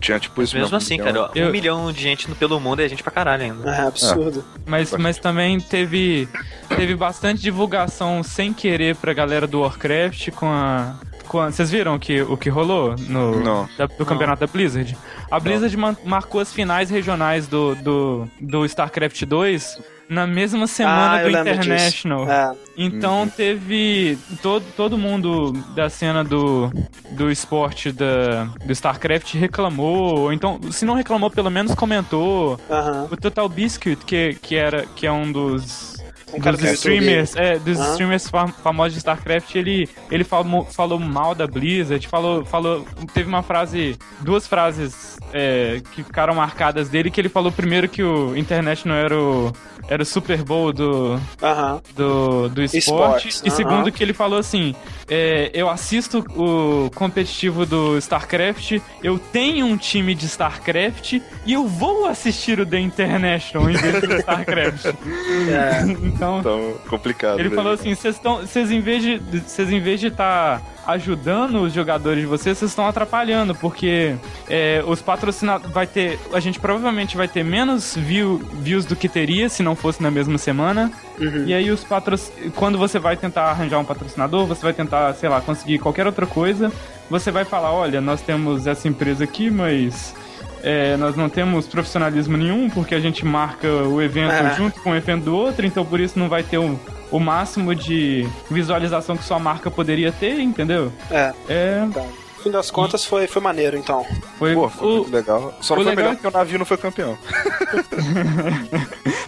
tinha 0.00 0.20
tipo 0.20 0.40
isso 0.42 0.54
mesmo 0.56 0.76
assim, 0.76 0.98
cara, 0.98 1.30
Eu- 1.34 1.48
um 1.48 1.50
milhão 1.50 1.90
de 1.92 2.00
gente 2.02 2.28
no- 2.28 2.36
pelo 2.36 2.60
mundo 2.60 2.80
é 2.80 2.88
gente 2.88 3.02
pra 3.02 3.10
caralho 3.10 3.42
ainda. 3.44 3.68
é 3.70 3.80
absurdo. 3.86 4.44
Mas, 4.66 4.92
mas 4.92 5.18
também 5.18 5.58
teve, 5.58 6.28
teve 6.76 6.94
bastante 6.94 7.40
divulgação 7.42 8.22
sem 8.22 8.52
querer 8.52 8.94
pra 8.96 9.12
galera 9.12 9.46
do 9.46 9.60
Warcraft 9.62 10.30
com 10.32 10.46
a. 10.46 10.94
Vocês 11.30 11.70
viram 11.70 11.94
o 11.96 11.98
que, 11.98 12.22
o 12.22 12.36
que 12.36 12.48
rolou 12.48 12.94
no, 13.08 13.40
Não. 13.42 13.68
da- 13.76 13.86
do 13.86 14.04
campeonato 14.06 14.40
da 14.40 14.46
Blizzard? 14.46 14.96
A 15.30 15.40
Blizzard 15.40 15.76
man- 15.76 15.96
marcou 16.04 16.40
as 16.40 16.52
finais 16.52 16.90
regionais 16.90 17.46
do, 17.48 17.74
do, 17.76 18.28
do 18.40 18.64
StarCraft 18.64 19.24
2 19.24 19.78
na 20.08 20.26
mesma 20.26 20.66
semana 20.66 21.18
Ah, 21.18 21.22
do. 21.22 21.30
International. 21.30 22.30
É. 22.30 22.52
Então 22.76 23.26
teve 23.26 24.18
todo, 24.42 24.62
todo 24.76 24.98
mundo 24.98 25.52
da 25.74 25.88
cena 25.88 26.22
do, 26.22 26.70
do 27.12 27.30
esporte 27.30 27.90
da, 27.90 28.44
do 28.64 28.70
StarCraft 28.72 29.32
reclamou, 29.34 30.18
ou 30.20 30.32
então, 30.32 30.60
se 30.70 30.84
não 30.84 30.94
reclamou, 30.94 31.30
pelo 31.30 31.50
menos 31.50 31.74
comentou. 31.74 32.60
Aham. 32.70 33.08
O 33.10 33.16
Total 33.16 33.48
Biscuit, 33.48 33.96
que, 34.04 34.34
que, 34.34 34.56
era, 34.56 34.84
que 34.94 35.06
é 35.06 35.12
um 35.12 35.32
dos, 35.32 35.93
Um 36.34 36.40
cara 36.40 36.56
dos 36.56 36.66
do 36.66 36.72
streamers, 36.74 37.36
é, 37.36 37.58
dos 37.58 37.78
Aham. 37.78 37.90
streamers 37.92 38.28
fam- 38.28 38.48
famosos 38.48 38.92
de 38.94 38.98
StarCraft, 38.98 39.54
ele, 39.54 39.88
ele 40.10 40.24
falou, 40.24 40.64
falou 40.64 40.98
mal 40.98 41.34
da 41.34 41.46
Blizzard, 41.46 42.06
falou, 42.08 42.44
falou, 42.44 42.84
teve 43.12 43.28
uma 43.28 43.42
frase, 43.42 43.96
duas 44.20 44.46
frases 44.46 45.16
é, 45.36 45.82
que 45.92 46.04
ficaram 46.04 46.32
marcadas 46.36 46.88
dele, 46.88 47.10
que 47.10 47.20
ele 47.20 47.28
falou 47.28 47.50
primeiro 47.50 47.88
que 47.88 48.04
o 48.04 48.36
International 48.36 48.96
era 48.96 49.18
o, 49.18 49.52
era 49.88 50.00
o 50.00 50.06
Super 50.06 50.44
Bowl 50.44 50.72
do, 50.72 51.20
Aham. 51.42 51.82
do, 51.96 52.48
do 52.48 52.62
esporte. 52.62 53.28
Esportes, 53.28 53.42
e 53.44 53.48
aham. 53.48 53.56
segundo 53.56 53.92
que 53.92 54.00
ele 54.00 54.12
falou 54.12 54.38
assim: 54.38 54.76
é, 55.10 55.50
eu 55.52 55.68
assisto 55.68 56.24
o 56.36 56.88
competitivo 56.94 57.66
do 57.66 57.98
StarCraft, 57.98 58.78
eu 59.02 59.18
tenho 59.18 59.66
um 59.66 59.76
time 59.76 60.14
de 60.14 60.26
StarCraft 60.26 61.14
e 61.44 61.52
eu 61.52 61.66
vou 61.66 62.06
assistir 62.06 62.60
o 62.60 62.64
The 62.64 62.78
International 62.78 63.68
em 63.70 63.74
vez 63.76 64.00
do 64.00 64.14
StarCraft. 64.22 64.86
É. 64.86 65.82
então, 66.06 66.38
Então, 66.38 66.74
complicado. 66.88 67.40
ele 67.40 67.48
né? 67.48 67.56
falou 67.56 67.72
assim: 67.72 67.92
vocês 67.92 68.14
estão. 68.14 68.36
Vocês 68.42 68.70
em 68.70 68.80
vez 68.80 69.02
de. 69.02 69.18
Vocês 69.40 69.68
em 69.72 69.80
vez 69.80 69.98
de 69.98 70.06
estar 70.06 70.62
ajudando 70.86 71.62
os 71.62 71.72
jogadores 71.72 72.20
de 72.20 72.26
vocês, 72.26 72.58
vocês 72.58 72.70
estão 72.70 72.86
atrapalhando, 72.86 73.54
porque 73.54 74.16
é, 74.48 74.82
os 74.86 75.00
patrocinadores. 75.00 75.72
Vai 75.72 75.86
ter. 75.86 76.18
A 76.32 76.40
gente 76.40 76.58
provavelmente 76.60 77.16
vai 77.16 77.28
ter 77.28 77.44
menos 77.44 77.96
view, 77.96 78.38
views 78.54 78.84
do 78.84 78.96
que 78.96 79.08
teria 79.08 79.48
se 79.48 79.62
não 79.62 79.74
fosse 79.74 80.02
na 80.02 80.10
mesma 80.10 80.38
semana. 80.38 80.92
Uhum. 81.18 81.44
E 81.46 81.54
aí 81.54 81.70
os 81.70 81.84
patroc... 81.84 82.20
quando 82.54 82.76
você 82.78 82.98
vai 82.98 83.16
tentar 83.16 83.44
arranjar 83.44 83.78
um 83.78 83.84
patrocinador, 83.84 84.46
você 84.46 84.62
vai 84.62 84.72
tentar, 84.72 85.12
sei 85.14 85.28
lá, 85.28 85.40
conseguir 85.40 85.78
qualquer 85.78 86.06
outra 86.06 86.26
coisa, 86.26 86.72
você 87.08 87.30
vai 87.30 87.44
falar, 87.44 87.72
olha, 87.72 88.00
nós 88.00 88.20
temos 88.20 88.66
essa 88.66 88.88
empresa 88.88 89.24
aqui, 89.24 89.50
mas 89.50 90.14
é, 90.62 90.96
nós 90.96 91.14
não 91.14 91.28
temos 91.28 91.66
profissionalismo 91.66 92.36
nenhum, 92.36 92.70
porque 92.70 92.94
a 92.94 93.00
gente 93.00 93.24
marca 93.24 93.68
o 93.68 94.00
evento 94.00 94.32
É. 94.32 94.54
junto 94.56 94.80
com 94.80 94.90
o 94.90 94.96
evento 94.96 95.24
do 95.24 95.36
outro, 95.36 95.66
então 95.66 95.84
por 95.84 96.00
isso 96.00 96.18
não 96.18 96.28
vai 96.28 96.42
ter 96.42 96.58
o, 96.58 96.80
o 97.16 97.20
máximo 97.20 97.74
de 97.74 98.26
visualização 98.50 99.16
que 99.16 99.22
sua 99.24 99.38
marca 99.38 99.70
poderia 99.70 100.10
ter, 100.10 100.40
entendeu? 100.40 100.92
É. 101.10 101.32
É, 101.48 101.88
Tá. 101.94 102.00
No 102.02 102.50
fim 102.50 102.50
das 102.50 102.70
contas 102.70 103.06
foi, 103.06 103.26
foi 103.26 103.40
maneiro, 103.40 103.76
então. 103.78 104.04
foi, 104.38 104.52
Pô, 104.54 104.68
foi 104.68 104.86
o- 104.88 104.96
muito 104.96 105.12
legal. 105.12 105.54
Só 105.62 105.72
o 105.74 105.76
não 105.78 105.84
foi 105.84 105.92
legal 105.92 105.96
melhor 105.96 106.10
é- 106.10 106.14
porque 106.16 106.28
o 106.28 106.38
navio 106.38 106.58
não 106.58 106.66
foi 106.66 106.76
campeão. 106.76 107.16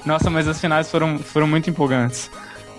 Nossa, 0.04 0.30
mas 0.30 0.46
as 0.48 0.60
finais 0.60 0.90
foram, 0.90 1.18
foram 1.18 1.46
muito 1.46 1.68
empolgantes. 1.70 2.30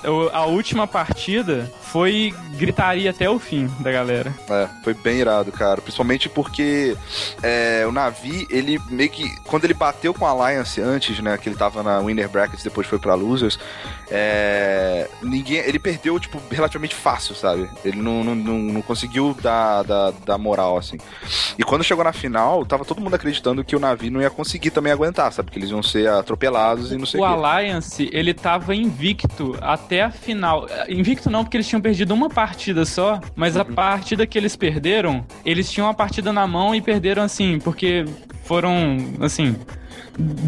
O- 0.03 0.29
a 0.33 0.45
última 0.45 0.85
partida 0.87 1.71
foi 1.81 2.33
gritaria 2.55 3.09
até 3.11 3.29
o 3.29 3.39
fim 3.39 3.67
da 3.79 3.91
galera. 3.91 4.33
É, 4.49 4.67
foi 4.83 4.93
bem 4.93 5.17
irado, 5.19 5.51
cara. 5.51 5.81
Principalmente 5.81 6.27
porque 6.29 6.95
é, 7.41 7.85
o 7.87 7.91
Navi, 7.91 8.45
ele 8.49 8.79
meio 8.89 9.09
que. 9.09 9.29
Quando 9.45 9.63
ele 9.65 9.73
bateu 9.73 10.13
com 10.13 10.25
a 10.25 10.29
Alliance 10.29 10.81
antes, 10.81 11.19
né? 11.19 11.37
Que 11.37 11.49
ele 11.49 11.55
tava 11.55 11.81
na 11.83 11.99
Winner 11.99 12.27
Brackets 12.29 12.63
depois 12.63 12.85
foi 12.87 12.99
pra 12.99 13.15
Losers. 13.15 13.57
é, 14.09 15.07
ninguém. 15.21 15.57
Ele 15.59 15.79
perdeu, 15.79 16.19
tipo, 16.19 16.41
relativamente 16.51 16.95
fácil, 16.95 17.35
sabe? 17.35 17.69
Ele 17.83 18.01
não, 18.01 18.23
não, 18.23 18.35
não, 18.35 18.57
não 18.57 18.81
conseguiu 18.81 19.35
dar, 19.41 19.83
dar, 19.83 20.11
dar 20.25 20.37
moral, 20.37 20.77
assim. 20.77 20.97
E 21.57 21.63
quando 21.63 21.83
chegou 21.83 22.03
na 22.03 22.13
final, 22.13 22.65
tava 22.65 22.83
todo 22.85 23.01
mundo 23.01 23.13
acreditando 23.15 23.63
que 23.63 23.75
o 23.75 23.79
Navi 23.79 24.09
não 24.09 24.21
ia 24.21 24.29
conseguir 24.29 24.71
também 24.71 24.91
aguentar, 24.91 25.31
sabe? 25.31 25.51
Que 25.51 25.59
eles 25.59 25.69
iam 25.69 25.83
ser 25.83 26.09
atropelados 26.09 26.91
e 26.91 26.97
não 26.97 27.05
sei 27.05 27.19
O 27.19 27.23
o 27.23 27.27
quê. 27.27 27.33
Alliance, 27.47 28.09
ele 28.11 28.33
tava 28.33 28.75
invicto 28.75 29.55
até 29.61 29.86
a 29.95 30.11
final. 30.11 30.67
Invicto 30.89 31.29
não, 31.29 31.43
porque 31.43 31.57
eles 31.57 31.67
tinham 31.67 31.81
perdido 31.81 32.13
uma 32.13 32.29
partida 32.29 32.85
só, 32.85 33.19
mas 33.35 33.55
a 33.57 33.65
partida 33.65 34.27
que 34.27 34.37
eles 34.37 34.55
perderam, 34.55 35.25
eles 35.45 35.71
tinham 35.71 35.89
a 35.89 35.93
partida 35.93 36.31
na 36.33 36.45
mão 36.45 36.75
e 36.75 36.81
perderam 36.81 37.23
assim, 37.23 37.59
porque 37.59 38.05
foram, 38.43 38.97
assim, 39.21 39.55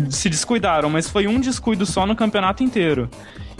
se 0.09 0.29
descuidaram, 0.29 0.89
mas 0.89 1.09
foi 1.09 1.27
um 1.27 1.39
descuido 1.39 1.85
só 1.85 2.05
no 2.05 2.15
campeonato 2.15 2.63
inteiro. 2.63 3.09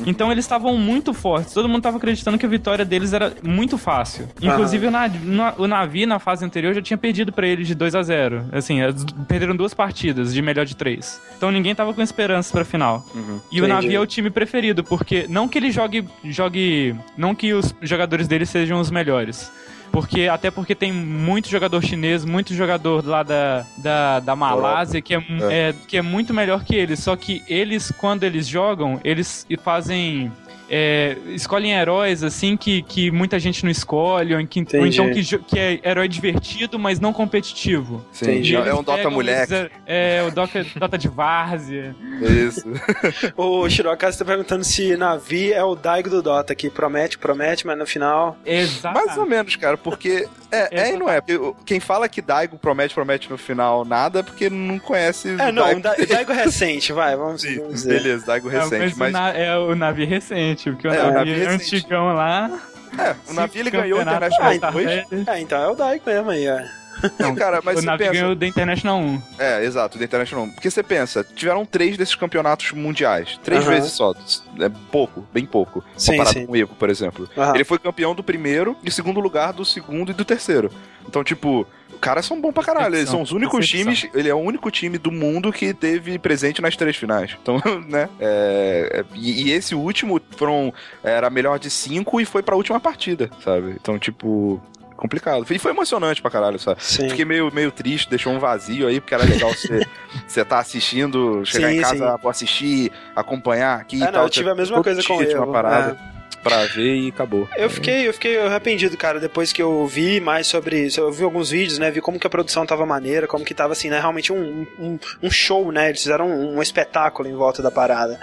Então 0.06 0.32
eles 0.32 0.46
estavam 0.46 0.78
muito 0.78 1.14
fortes, 1.14 1.54
todo 1.54 1.68
mundo 1.70 1.82
tava 1.82 1.98
acreditando 1.98 2.38
que 2.38 2.46
a 2.46 2.50
vitória 2.50 2.86
deles 2.86 3.14
era 3.14 3.34
muito 3.44 3.78
fácil. 3.78 4.28
Inclusive 4.42 4.88
o, 4.88 4.92
Navi, 4.92 5.20
na- 5.26 5.54
o 5.58 5.68
Navi 5.68 6.06
na 6.06 6.20
fase 6.20 6.44
anterior 6.46 6.74
já 6.74 6.82
tinha 6.82 6.98
perdido 6.98 7.32
pra 7.32 7.48
eles 7.48 7.68
de 7.68 7.76
2 7.76 7.96
a 7.96 8.02
0 8.04 8.46
Assim, 8.52 8.82
eles 8.82 9.06
perderam 9.28 9.56
duas 9.56 9.74
partidas 9.74 10.34
de 10.34 10.42
melhor 10.42 10.66
de 10.66 10.76
três. 10.76 11.20
Então 11.38 11.52
ninguém 11.52 11.74
tava 11.76 11.94
com 11.94 12.02
esperança 12.02 12.52
pra 12.52 12.64
final. 12.66 13.06
Uhum. 13.14 13.40
E 13.52 13.62
o 13.62 13.66
Entendi. 13.66 13.74
Navi 13.86 13.96
é 13.96 14.00
o 14.00 14.06
time 14.06 14.30
preferido, 14.30 14.84
porque 14.84 15.26
não 15.30 15.48
que 15.48 15.58
ele 15.58 15.72
jogue, 15.72 16.06
jogue. 16.24 16.96
Não 17.18 17.36
que 17.36 17.54
os 17.54 17.74
jogadores 17.82 18.28
dele 18.28 18.46
sejam 18.46 18.80
os 18.80 18.90
melhores. 18.92 19.52
Porque, 19.92 20.28
até 20.28 20.52
porque 20.52 20.76
tem 20.76 20.92
muito 20.92 21.50
jogador 21.50 21.84
chinês, 21.84 22.24
muito 22.24 22.54
jogador 22.54 23.06
lá 23.06 23.24
da, 23.24 23.66
da, 23.78 24.20
da 24.20 24.36
Malásia 24.36 25.02
que 25.02 25.14
é, 25.16 25.18
mu- 25.20 25.50
é, 25.50 25.74
que 25.88 25.98
é 25.98 26.02
muito 26.02 26.34
melhor 26.34 26.64
que 26.64 26.76
eles. 26.76 27.00
Só 27.00 27.16
que 27.16 27.42
eles, 27.48 27.92
quando 27.98 28.24
eles 28.24 28.48
jogam, 28.48 29.00
eles 29.04 29.46
fazem. 29.64 30.32
É, 30.70 31.18
escolhem 31.30 31.72
heróis 31.74 32.24
assim 32.24 32.56
que, 32.56 32.82
que 32.84 33.10
muita 33.12 33.40
gente 33.40 33.64
não 33.64 33.72
escolhe, 33.72 34.36
ou, 34.36 34.46
que, 34.48 34.66
ou 34.78 34.86
então 34.86 35.12
que, 35.12 35.24
que 35.40 35.60
é 35.60 35.80
herói 35.84 36.08
divertido, 36.08 36.78
mas 36.78 37.00
não 37.00 37.12
competitivo. 37.12 38.06
Entendi. 38.22 38.56
É 38.56 38.74
um 38.74 38.84
Dota 38.84 39.10
moleque. 39.10 39.54
esses- 39.54 39.70
É, 39.86 40.24
o 40.28 40.32
Dota, 40.32 40.66
Dota 40.76 40.98
de 40.98 41.08
Várzea. 41.08 41.96
Isso. 42.22 42.64
O 43.36 43.70
Shirokazu 43.70 44.20
tá 44.20 44.26
perguntando 44.26 44.64
se 44.64 44.96
Navi 44.98 45.54
é 45.54 45.64
o 45.64 45.76
Daigo 45.76 46.10
do 46.10 46.22
Dota, 46.22 46.54
que 46.54 46.70
promete, 46.70 47.18
promete, 47.18 47.66
mas 47.66 47.78
no 47.78 47.86
final. 47.86 48.38
Exato. 48.46 48.94
Mais 48.96 49.18
ou 49.18 49.26
menos, 49.26 49.56
cara, 49.56 49.78
porque 49.78 50.28
é, 50.52 50.90
é 50.90 50.94
e 50.94 50.98
não 50.98 51.10
é. 51.10 51.22
Quem 51.66 51.80
fala 51.80 52.10
que 52.10 52.22
Daigo 52.22 52.58
promete, 52.58 52.94
promete 52.94 53.30
no 53.30 53.38
final 53.38 53.86
nada, 53.86 54.20
é 54.20 54.24
porque 54.24 54.50
não 54.50 54.78
conhece. 54.80 55.30
É, 55.40 55.52
não, 55.52 55.64
Daigo. 55.64 55.82
Da- 55.82 55.96
Daigo 55.96 56.34
recente, 56.34 56.92
vai, 56.92 57.16
vamos, 57.16 57.42
Sim, 57.42 57.58
vamos 57.58 57.74
dizer. 57.76 57.90
beleza, 58.02 58.26
Daigo 58.26 58.50
É, 58.50 58.60
recente, 58.60 58.80
mas 58.80 58.98
mas. 58.98 59.10
o 59.10 59.14
na- 59.14 59.30
é 59.32 59.58
o 59.58 59.76
navio 59.76 60.08
recente, 60.08 60.59
porque 60.64 60.88
o 60.88 60.94
É, 60.94 61.00
o 61.04 61.14
navio 61.14 61.14
navio 61.34 61.50
recente. 61.50 61.76
antigão 61.78 62.14
lá. 62.14 62.60
É, 62.98 63.16
o 63.30 63.34
Navi 63.34 63.60
ele 63.60 63.70
ganhou 63.70 64.00
o 64.00 64.02
International 64.02 64.60
tá 64.60 64.72
2. 64.72 64.86
velho. 64.86 65.08
É, 65.28 65.40
então 65.40 65.62
é 65.62 65.68
o 65.70 65.76
Daigo 65.76 66.04
mesmo 66.08 66.30
aí, 66.32 66.50
ó. 66.50 66.60
Não, 67.20 67.34
cara, 67.36 67.62
mas 67.64 67.78
o 67.84 67.86
navio 67.86 68.08
pensa. 68.08 68.20
ganhou 68.20 68.36
da 68.36 68.48
International 68.48 69.00
1. 69.00 69.22
É, 69.38 69.64
exato, 69.64 69.98
da 70.00 70.04
International. 70.04 70.48
Porque 70.48 70.70
você 70.72 70.82
pensa, 70.84 71.24
tiveram 71.24 71.66
três 71.66 71.96
desses 71.98 72.16
campeonatos 72.16 72.72
mundiais. 72.72 73.40
Três 73.44 73.64
Aham. 73.64 73.70
vezes 73.76 73.92
só. 73.92 74.14
É 74.60 74.70
pouco, 74.92 75.26
bem 75.32 75.46
pouco. 75.46 75.84
Sim, 75.96 76.14
comparado 76.14 76.34
sim. 76.40 76.46
com 76.48 76.52
o 76.52 76.56
Evo, 76.58 76.74
por 76.76 76.90
exemplo. 76.90 77.30
Aham. 77.38 77.54
Ele 77.56 77.64
foi 77.64 77.78
campeão 77.80 78.16
do 78.16 78.24
primeiro 78.24 78.76
e 78.84 78.90
segundo 78.92 79.20
lugar 79.20 79.54
do 79.54 79.64
segundo 79.64 80.10
e 80.12 80.14
do 80.14 80.26
terceiro. 80.26 80.72
Então, 81.08 81.24
tipo, 81.24 81.66
caras 82.00 82.26
são 82.26 82.40
bons 82.40 82.52
pra 82.54 82.64
caralho. 82.64 82.96
Eles 82.96 83.10
são 83.10 83.22
os 83.22 83.32
únicos 83.32 83.68
times. 83.68 84.08
Ele 84.14 84.30
é 84.30 84.34
o 84.34 84.38
único 84.40 84.72
time 84.72 84.98
do 84.98 85.12
mundo 85.12 85.52
que 85.52 85.74
teve 85.74 86.18
presente 86.18 86.62
nas 86.62 86.76
três 86.76 86.96
finais. 86.96 87.36
Então, 87.42 87.62
né? 87.88 88.10
é, 88.20 88.90
é, 89.02 89.06
e, 89.16 89.50
e 89.50 89.52
esse 89.52 89.76
último 89.76 90.20
foram. 90.38 90.74
Era 91.04 91.30
melhor 91.30 91.60
de 91.60 91.70
cinco 91.70 92.20
e 92.22 92.26
foi 92.26 92.42
pra 92.42 92.56
última 92.56 92.80
partida, 92.80 93.30
sabe? 93.44 93.76
Então, 93.80 93.98
tipo. 94.00 94.62
Complicado. 94.96 95.46
E 95.50 95.58
foi 95.58 95.72
emocionante 95.72 96.22
pra 96.22 96.30
caralho, 96.30 96.60
sabe? 96.60 96.84
Sim. 96.84 97.08
Fiquei 97.08 97.24
meio, 97.24 97.50
meio 97.54 97.72
triste, 97.72 98.10
deixou 98.10 98.34
um 98.34 98.38
vazio 98.40 98.86
aí, 98.86 99.00
porque 99.00 99.14
era 99.14 99.24
legal 99.24 99.50
você, 99.54 99.88
você 100.28 100.44
tá 100.44 100.60
assistindo, 100.60 101.42
chegar 101.46 101.70
Sim, 101.70 101.78
em 101.78 101.82
casa, 101.82 102.12
sim. 102.16 102.22
vou 102.22 102.30
assistir, 102.30 102.92
acompanhar 103.16 103.80
aqui 103.80 103.96
e 103.96 104.02
É, 104.04 104.08
tal. 104.08 104.14
não, 104.16 104.22
eu 104.24 104.30
tive 104.30 104.50
a 104.50 104.56
mesma 104.56 104.84
coisa 104.84 105.02
com 105.02 105.22
ele. 105.22 105.34
uma 105.36 105.48
parada. 105.48 105.98
Pra 106.44 106.66
ver 106.66 106.96
e 106.96 107.10
acabou. 107.10 107.48
Eu 107.56 107.70
fiquei, 107.70 108.08
eu 108.08 108.14
fiquei 108.14 108.40
arrependido, 108.40 108.96
cara, 108.98 109.20
depois 109.20 109.52
que 109.52 109.62
eu 109.62 109.86
vi 109.86 110.20
mais 110.20 110.48
sobre. 110.48 110.90
Eu 110.96 111.12
vi 111.12 111.24
alguns 111.24 111.50
vídeos, 111.50 111.78
né? 111.78 111.92
Vi 111.92 112.02
como 112.02 112.20
que 112.20 112.28
a 112.28 112.30
produção 112.30 112.66
tava 112.66 112.86
maneira, 112.86 113.28
como 113.28 113.46
que 113.46 113.54
tava 113.54 113.74
assim, 113.74 113.90
né? 113.90 114.00
Realmente 114.00 114.32
um, 114.32 114.66
um, 114.80 115.00
um 115.24 115.32
show, 115.32 115.72
né? 115.72 115.90
Eles 115.90 116.02
fizeram 116.02 116.30
um, 116.30 116.58
um 116.58 116.62
espetáculo 116.62 117.28
em 117.28 117.36
volta 117.36 117.62
da 117.62 117.72
parada. 117.72 118.20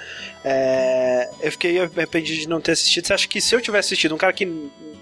É, 0.49 1.29
eu 1.43 1.51
fiquei 1.51 1.81
arrependido 1.81 2.39
de 2.41 2.49
não 2.49 2.61
ter 2.61 2.71
assistido. 2.73 3.05
Você 3.05 3.13
acha 3.15 3.27
que 3.27 3.41
se 3.41 3.53
eu 3.53 3.61
tivesse 3.61 3.89
assistido, 3.89 4.15
um 4.15 4.19
cara 4.19 4.33
que 4.33 4.47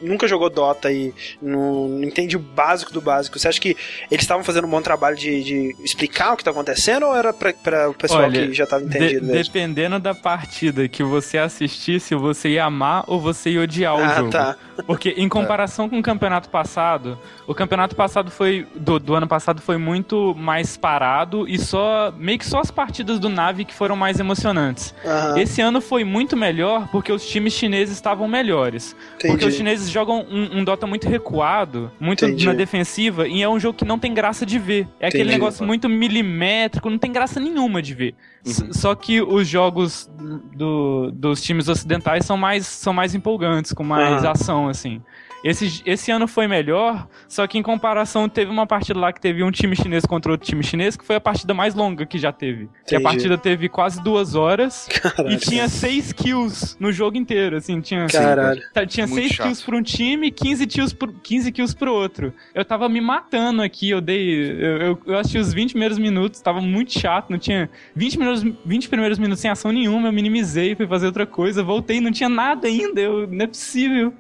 nunca 0.00 0.26
jogou 0.26 0.48
Dota 0.50 0.90
e 0.90 1.12
não, 1.40 1.86
não 1.88 2.02
entende 2.04 2.34
o 2.36 2.40
básico 2.40 2.92
do 2.92 3.00
básico, 3.00 3.38
você 3.38 3.48
acha 3.48 3.60
que 3.60 3.76
eles 4.10 4.22
estavam 4.24 4.42
fazendo 4.42 4.66
um 4.66 4.70
bom 4.70 4.80
trabalho 4.82 5.16
de, 5.16 5.42
de 5.44 5.76
explicar 5.84 6.32
o 6.32 6.36
que 6.36 6.44
tá 6.44 6.50
acontecendo 6.50 7.04
ou 7.06 7.14
era 7.16 7.32
pra, 7.32 7.52
pra 7.52 7.90
o 7.90 7.94
pessoal 7.94 8.22
Olha, 8.24 8.46
que 8.48 8.54
já 8.54 8.66
tava 8.66 8.84
entendido 8.84 9.26
de- 9.26 9.32
dependendo 9.32 9.98
da 9.98 10.14
partida 10.14 10.88
que 10.88 11.02
você 11.02 11.36
assistisse, 11.38 12.14
você 12.14 12.50
ia 12.50 12.64
amar 12.64 13.04
ou 13.06 13.20
você 13.20 13.50
ia 13.50 13.62
odiar 13.62 13.94
o 13.96 14.02
Ah, 14.02 14.14
jogo. 14.16 14.30
tá. 14.30 14.56
Porque 14.86 15.10
em 15.10 15.28
comparação 15.28 15.88
com 15.88 15.98
o 15.98 16.02
campeonato 16.02 16.48
passado, 16.50 17.18
o 17.46 17.54
campeonato 17.54 17.94
passado 17.94 18.30
foi. 18.30 18.66
Do, 18.74 18.98
do 18.98 19.14
ano 19.14 19.26
passado 19.26 19.62
foi 19.62 19.76
muito 19.78 20.34
mais 20.36 20.76
parado 20.76 21.48
e 21.48 21.58
só. 21.58 22.12
meio 22.16 22.38
que 22.38 22.46
só 22.46 22.60
as 22.60 22.70
partidas 22.70 23.18
do 23.18 23.28
Nave 23.28 23.64
que 23.64 23.72
foram 23.74 23.94
mais 23.96 24.18
emocionantes. 24.18 24.92
Esse 25.41 25.61
ano 25.61 25.81
foi 25.81 26.05
muito 26.05 26.37
melhor 26.37 26.88
porque 26.88 27.12
os 27.12 27.26
times 27.26 27.53
chineses 27.53 27.95
estavam 27.95 28.26
melhores. 28.29 28.95
Porque 29.12 29.29
entendi. 29.29 29.47
os 29.47 29.55
chineses 29.55 29.91
jogam 29.91 30.25
um, 30.31 30.59
um 30.59 30.64
Dota 30.64 30.87
muito 30.87 31.09
recuado, 31.09 31.91
muito 32.00 32.25
Entendi. 32.25 32.47
na 32.47 32.53
defensiva, 32.53 33.26
e 33.29 33.43
é 33.43 33.49
um 33.49 33.59
jogo 33.61 33.79
que 33.79 33.85
não 33.85 33.99
tem 33.99 34.12
graça 34.14 34.45
de 34.47 34.59
ver. 34.59 34.87
É 35.00 35.09
aquele 35.09 35.25
Entendi. 35.25 35.38
negócio 35.38 35.64
muito 35.67 35.88
milimétrico, 35.88 36.88
não 36.91 36.99
tem 36.99 37.12
graça 37.12 37.38
nenhuma 37.41 37.81
de 37.83 37.95
ver. 37.95 38.14
S- 38.45 38.67
Só 38.73 38.95
que 38.95 39.21
os 39.23 39.47
jogos 39.49 40.11
do- 40.55 41.11
dos 41.12 41.43
times 41.43 41.69
ocidentais 41.69 42.25
são 42.25 42.37
mais, 42.37 42.67
são 42.67 42.93
mais 42.93 43.14
empolgantes, 43.14 43.73
com 43.73 43.83
mais 43.85 44.25
ação, 44.25 44.69
assim. 44.69 45.00
Esse, 45.44 45.82
esse 45.84 46.10
ano 46.10 46.26
foi 46.26 46.48
melhor, 46.48 47.06
só 47.28 47.46
que 47.46 47.58
em 47.58 47.62
comparação 47.62 48.28
teve 48.30 48.50
uma 48.50 48.66
partida 48.66 48.98
lá 48.98 49.12
que 49.12 49.20
teve 49.20 49.44
um 49.44 49.50
time 49.50 49.76
chinês 49.76 50.06
contra 50.06 50.32
outro 50.32 50.46
time 50.48 50.62
chinês, 50.62 50.96
que 50.96 51.04
foi 51.04 51.16
a 51.16 51.20
partida 51.20 51.52
mais 51.52 51.74
longa 51.74 52.06
que 52.06 52.16
já 52.18 52.32
teve. 52.32 52.70
Que 52.86 52.94
a 52.94 52.98
Entendi. 52.98 53.02
partida 53.02 53.36
teve 53.36 53.68
quase 53.68 54.02
duas 54.02 54.34
horas 54.34 54.88
e 54.90 55.00
Caralho. 55.00 55.38
tinha 55.38 55.68
seis 55.68 56.12
kills 56.12 56.74
no 56.80 56.90
jogo 56.90 57.18
inteiro, 57.18 57.56
assim, 57.56 57.78
tinha... 57.82 58.06
Caralho. 58.06 58.62
Tá, 58.72 58.86
Tinha 58.86 59.06
Muito 59.06 59.20
6 59.22 59.32
chato. 59.32 59.46
kills 59.46 59.64
pra 59.64 59.76
um 59.76 59.82
time 59.82 60.28
e 60.28 60.30
15 60.30 60.66
kills 60.66 60.94
pro, 60.94 61.12
15 61.12 61.52
kills 61.52 61.76
pro 61.76 61.92
outro. 61.92 62.32
Eu 62.54 62.64
tava 62.64 62.88
me 62.88 63.00
matando 63.00 63.60
aqui, 63.60 63.90
eu 63.90 64.00
dei. 64.00 64.50
Eu, 64.52 64.76
eu, 64.78 64.98
eu 65.06 65.18
assisti 65.18 65.36
os 65.38 65.52
20 65.52 65.70
primeiros 65.72 65.98
minutos, 65.98 66.40
tava 66.40 66.60
muito 66.60 66.98
chato, 66.98 67.28
não 67.30 67.38
tinha. 67.38 67.68
20, 67.94 68.16
primeiros, 68.16 68.42
20 68.64 68.88
primeiros 68.88 69.18
minutos 69.18 69.40
sem 69.40 69.50
ação 69.50 69.72
nenhuma, 69.72 70.08
eu 70.08 70.12
minimizei, 70.12 70.74
fui 70.74 70.86
fazer 70.86 71.06
outra 71.06 71.26
coisa, 71.26 71.62
voltei, 71.62 72.00
não 72.00 72.10
tinha 72.12 72.28
nada 72.28 72.66
ainda, 72.66 73.00
eu, 73.00 73.26
não 73.26 73.44
é 73.44 73.46
possível. 73.46 74.14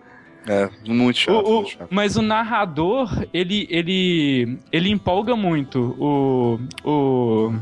É, 0.46 0.68
muito 0.86 1.18
chato. 1.18 1.34
O- 1.36 1.40
o- 1.50 1.54
muito 1.56 1.70
chato. 1.70 1.88
mas 1.90 2.16
o 2.16 2.22
narrador, 2.22 3.10
ele, 3.32 3.66
ele, 3.70 4.58
ele 4.70 4.90
empolga 4.90 5.34
muito 5.36 5.96
o. 5.98 6.60
o 6.84 7.52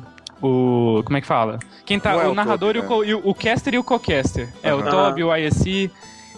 o. 0.45 1.03
Como 1.05 1.17
é 1.17 1.21
que 1.21 1.27
fala? 1.27 1.61
Quem 1.87 2.01
tá. 2.01 2.13
É 2.15 2.27
o 2.27 2.33
o 2.33 2.35
narrador 2.35 2.75
e, 2.75 2.81
o, 2.81 2.83
co- 2.83 3.05
e 3.05 3.15
o, 3.15 3.21
o 3.23 3.33
caster 3.35 3.75
e 3.75 3.79
o 3.79 3.85
co-caster. 3.85 4.49
É, 4.63 4.75
o. 4.75 4.83
Toby, 4.83 5.23
o 5.23 5.37
ISC. 5.37 5.89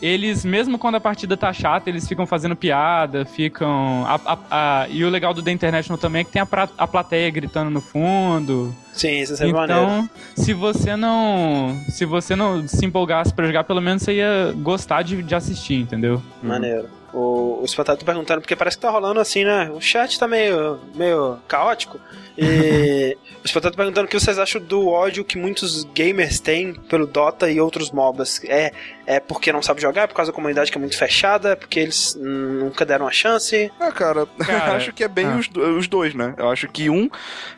Eles, 0.05 0.45
mesmo 0.45 0.79
quando 0.79 0.97
a 0.97 1.01
partida 1.01 1.35
tá 1.35 1.51
chata, 1.51 1.89
eles 1.89 2.07
ficam 2.07 2.27
fazendo 2.27 2.55
piada, 2.55 3.25
ficam. 3.25 4.05
a- 4.07 4.21
a- 4.27 4.39
a- 4.83 4.89
e 4.91 5.03
o 5.03 5.09
legal 5.09 5.33
do 5.33 5.43
The 5.43 5.51
International 5.51 5.97
também 5.97 6.21
é 6.21 6.25
que 6.25 6.31
tem 6.31 6.43
a, 6.43 6.47
pra- 6.47 6.69
a 6.77 6.87
plateia 6.87 7.31
gritando 7.31 7.71
no 7.71 7.81
fundo. 7.81 8.75
Sim, 8.93 9.21
isso 9.21 9.33
é 9.43 9.47
maneiro. 9.51 9.83
Então, 9.83 10.11
se 10.37 10.53
você 10.53 10.95
não. 10.95 11.75
Se 11.89 12.05
você 12.05 12.37
não 12.37 12.69
se 12.69 12.85
empolgasse 12.85 13.33
pra 13.33 13.47
jogar, 13.47 13.65
pelo 13.65 13.81
menos 13.81 14.03
você 14.03 14.13
ia 14.17 14.53
gostar 14.59 15.01
de, 15.01 15.23
de 15.23 15.35
assistir, 15.35 15.77
entendeu? 15.81 16.23
Maneiro. 16.43 16.87
O, 17.15 17.63
o 17.65 17.85
tá 17.85 17.97
perguntando, 17.97 18.41
porque 18.41 18.57
parece 18.57 18.77
que 18.77 18.83
tá 18.83 18.91
rolando 18.91 19.21
assim, 19.21 19.45
né? 19.45 19.71
O 19.73 19.81
chat 19.81 20.19
tá 20.19 20.27
meio, 20.27 20.81
meio 20.97 21.39
caótico. 21.47 21.99
E 22.37 23.17
o 23.41 23.47
Espantado 23.47 23.73
tá 23.75 23.77
perguntando 23.77 24.07
o 24.07 24.11
que 24.11 24.19
vocês 24.19 24.37
acham 24.37 24.61
do 24.61 24.89
ódio 24.89 25.25
que 25.25 25.39
muitos 25.39 25.85
gamers 25.95 26.41
têm 26.41 26.75
pelo 26.75 27.07
Dota 27.07 27.49
e 27.49 27.61
outros 27.61 27.93
MOBAs. 27.93 28.41
É, 28.45 28.73
é 29.07 29.21
porque 29.21 29.53
não 29.53 29.63
sabe 29.63 29.81
jogar, 29.81 30.03
é 30.03 30.07
por 30.07 30.15
causa 30.15 30.31
da 30.33 30.35
comunidade 30.35 30.71
que 30.71 30.79
é 30.79 30.81
muito 30.81 30.97
fechada, 30.97 31.51
é 31.51 31.57
porque 31.57 31.81
eles 31.81 32.17
nunca 32.21 32.85
deram 32.85 33.05
uma 33.07 33.13
chance. 33.13 33.71
Ah, 33.81 33.93
cara, 33.93 34.27
Cara, 34.39 34.73
acho 34.77 34.93
que 34.93 35.05
é 35.05 35.09
bem 35.09 35.27
ah. 35.27 35.37
os, 35.37 35.49
os 35.79 35.89
dois, 35.89 36.15
né? 36.15 36.35
Eu 36.37 36.51
acho 36.51 36.69
que 36.69 36.89
um, 36.91 37.09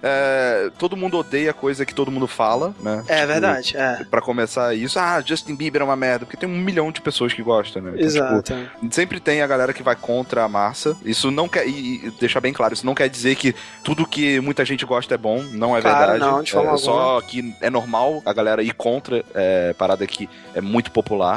é, 0.02 0.70
todo 0.78 0.96
mundo 0.96 1.18
odeia 1.18 1.50
a 1.50 1.54
coisa 1.54 1.84
que 1.86 1.94
todo 1.94 2.10
mundo 2.10 2.26
fala, 2.26 2.74
né? 2.80 3.04
É 3.08 3.16
Tipo, 3.16 3.26
verdade, 3.28 3.76
é. 3.76 4.04
Pra 4.10 4.20
começar 4.20 4.74
isso, 4.74 4.98
ah, 4.98 5.20
Justin 5.24 5.54
Bieber 5.54 5.82
é 5.82 5.84
uma 5.84 5.96
merda, 5.96 6.24
porque 6.26 6.36
tem 6.36 6.48
um 6.48 6.58
milhão 6.58 6.90
de 6.92 7.00
pessoas 7.00 7.32
que 7.32 7.42
gostam, 7.42 7.82
né? 7.82 7.92
Então, 7.94 8.06
Exato. 8.06 8.42
tipo, 8.80 8.94
sempre 8.94 9.20
tem 9.20 9.42
a 9.42 9.46
galera 9.46 9.72
que 9.72 9.82
vai 9.82 9.96
contra 9.96 10.44
a 10.44 10.48
massa. 10.48 10.96
Isso 11.04 11.30
não 11.30 11.48
quer. 11.48 11.66
E, 11.66 12.06
e 12.06 12.10
deixar 12.20 12.40
bem 12.40 12.52
claro, 12.52 12.74
isso 12.74 12.86
não 12.86 12.94
quer 12.94 13.08
dizer 13.08 13.34
que 13.36 13.54
tudo 13.82 14.06
que 14.06 14.40
muita 14.40 14.64
gente 14.64 14.84
gosta 14.84 15.14
é 15.14 15.18
bom, 15.18 15.42
não 15.52 15.76
é 15.76 15.80
Claro, 15.80 16.12
verdade. 16.12 16.32
não, 16.32 16.42
de 16.42 16.52
forma 16.52 16.74
é 16.74 16.76
só 16.78 17.20
que 17.20 17.54
é 17.60 17.70
normal 17.70 18.22
a 18.24 18.32
galera 18.32 18.62
ir 18.62 18.72
contra 18.74 19.24
é, 19.34 19.72
parada 19.74 20.06
que 20.06 20.28
é 20.54 20.60
muito 20.60 20.90
popular. 20.90 21.35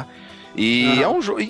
E 0.56 0.92
Aham. 0.92 1.02
é 1.02 1.08
um 1.08 1.22
jogo. 1.22 1.40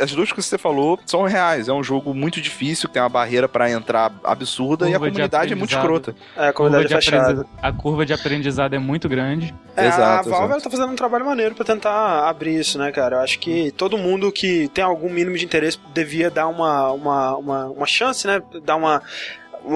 As 0.00 0.12
duas 0.12 0.30
coisas 0.30 0.34
que 0.34 0.42
você 0.42 0.58
falou 0.58 0.98
são 1.06 1.22
reais. 1.22 1.68
É 1.68 1.72
um 1.72 1.82
jogo 1.82 2.14
muito 2.14 2.40
difícil, 2.40 2.88
tem 2.88 3.00
uma 3.02 3.08
barreira 3.08 3.48
pra 3.48 3.70
entrar 3.70 4.12
absurda 4.22 4.88
e 4.88 4.90
a 4.94 4.98
Curva 4.98 5.06
de 5.06 5.12
comunidade 5.12 5.52
é 5.52 5.56
muito 5.56 5.74
escrota. 5.74 6.14
É, 6.36 6.48
a 6.48 6.52
Curva 6.52 6.70
comunidade 6.76 6.88
de 6.88 6.94
é 6.94 6.96
fechada. 6.96 7.46
A 7.60 7.72
curva 7.72 8.06
de 8.06 8.12
aprendizado 8.12 8.74
é 8.74 8.78
muito 8.78 9.08
grande. 9.08 9.54
É, 9.76 9.86
Exato, 9.86 10.02
a 10.02 10.06
Valve 10.06 10.28
exato. 10.28 10.52
ela 10.52 10.60
tá 10.60 10.70
fazendo 10.70 10.92
um 10.92 10.96
trabalho 10.96 11.24
maneiro 11.24 11.54
pra 11.54 11.64
tentar 11.64 12.28
abrir 12.28 12.58
isso, 12.58 12.78
né, 12.78 12.92
cara? 12.92 13.16
Eu 13.16 13.20
acho 13.20 13.38
que 13.38 13.70
todo 13.72 13.96
mundo 13.96 14.30
que 14.30 14.68
tem 14.68 14.84
algum 14.84 15.08
mínimo 15.08 15.36
de 15.36 15.44
interesse 15.44 15.78
devia 15.94 16.30
dar 16.30 16.46
uma, 16.48 16.92
uma, 16.92 17.36
uma, 17.36 17.66
uma 17.66 17.86
chance, 17.86 18.26
né? 18.26 18.40
Dar 18.64 18.76
uma. 18.76 19.02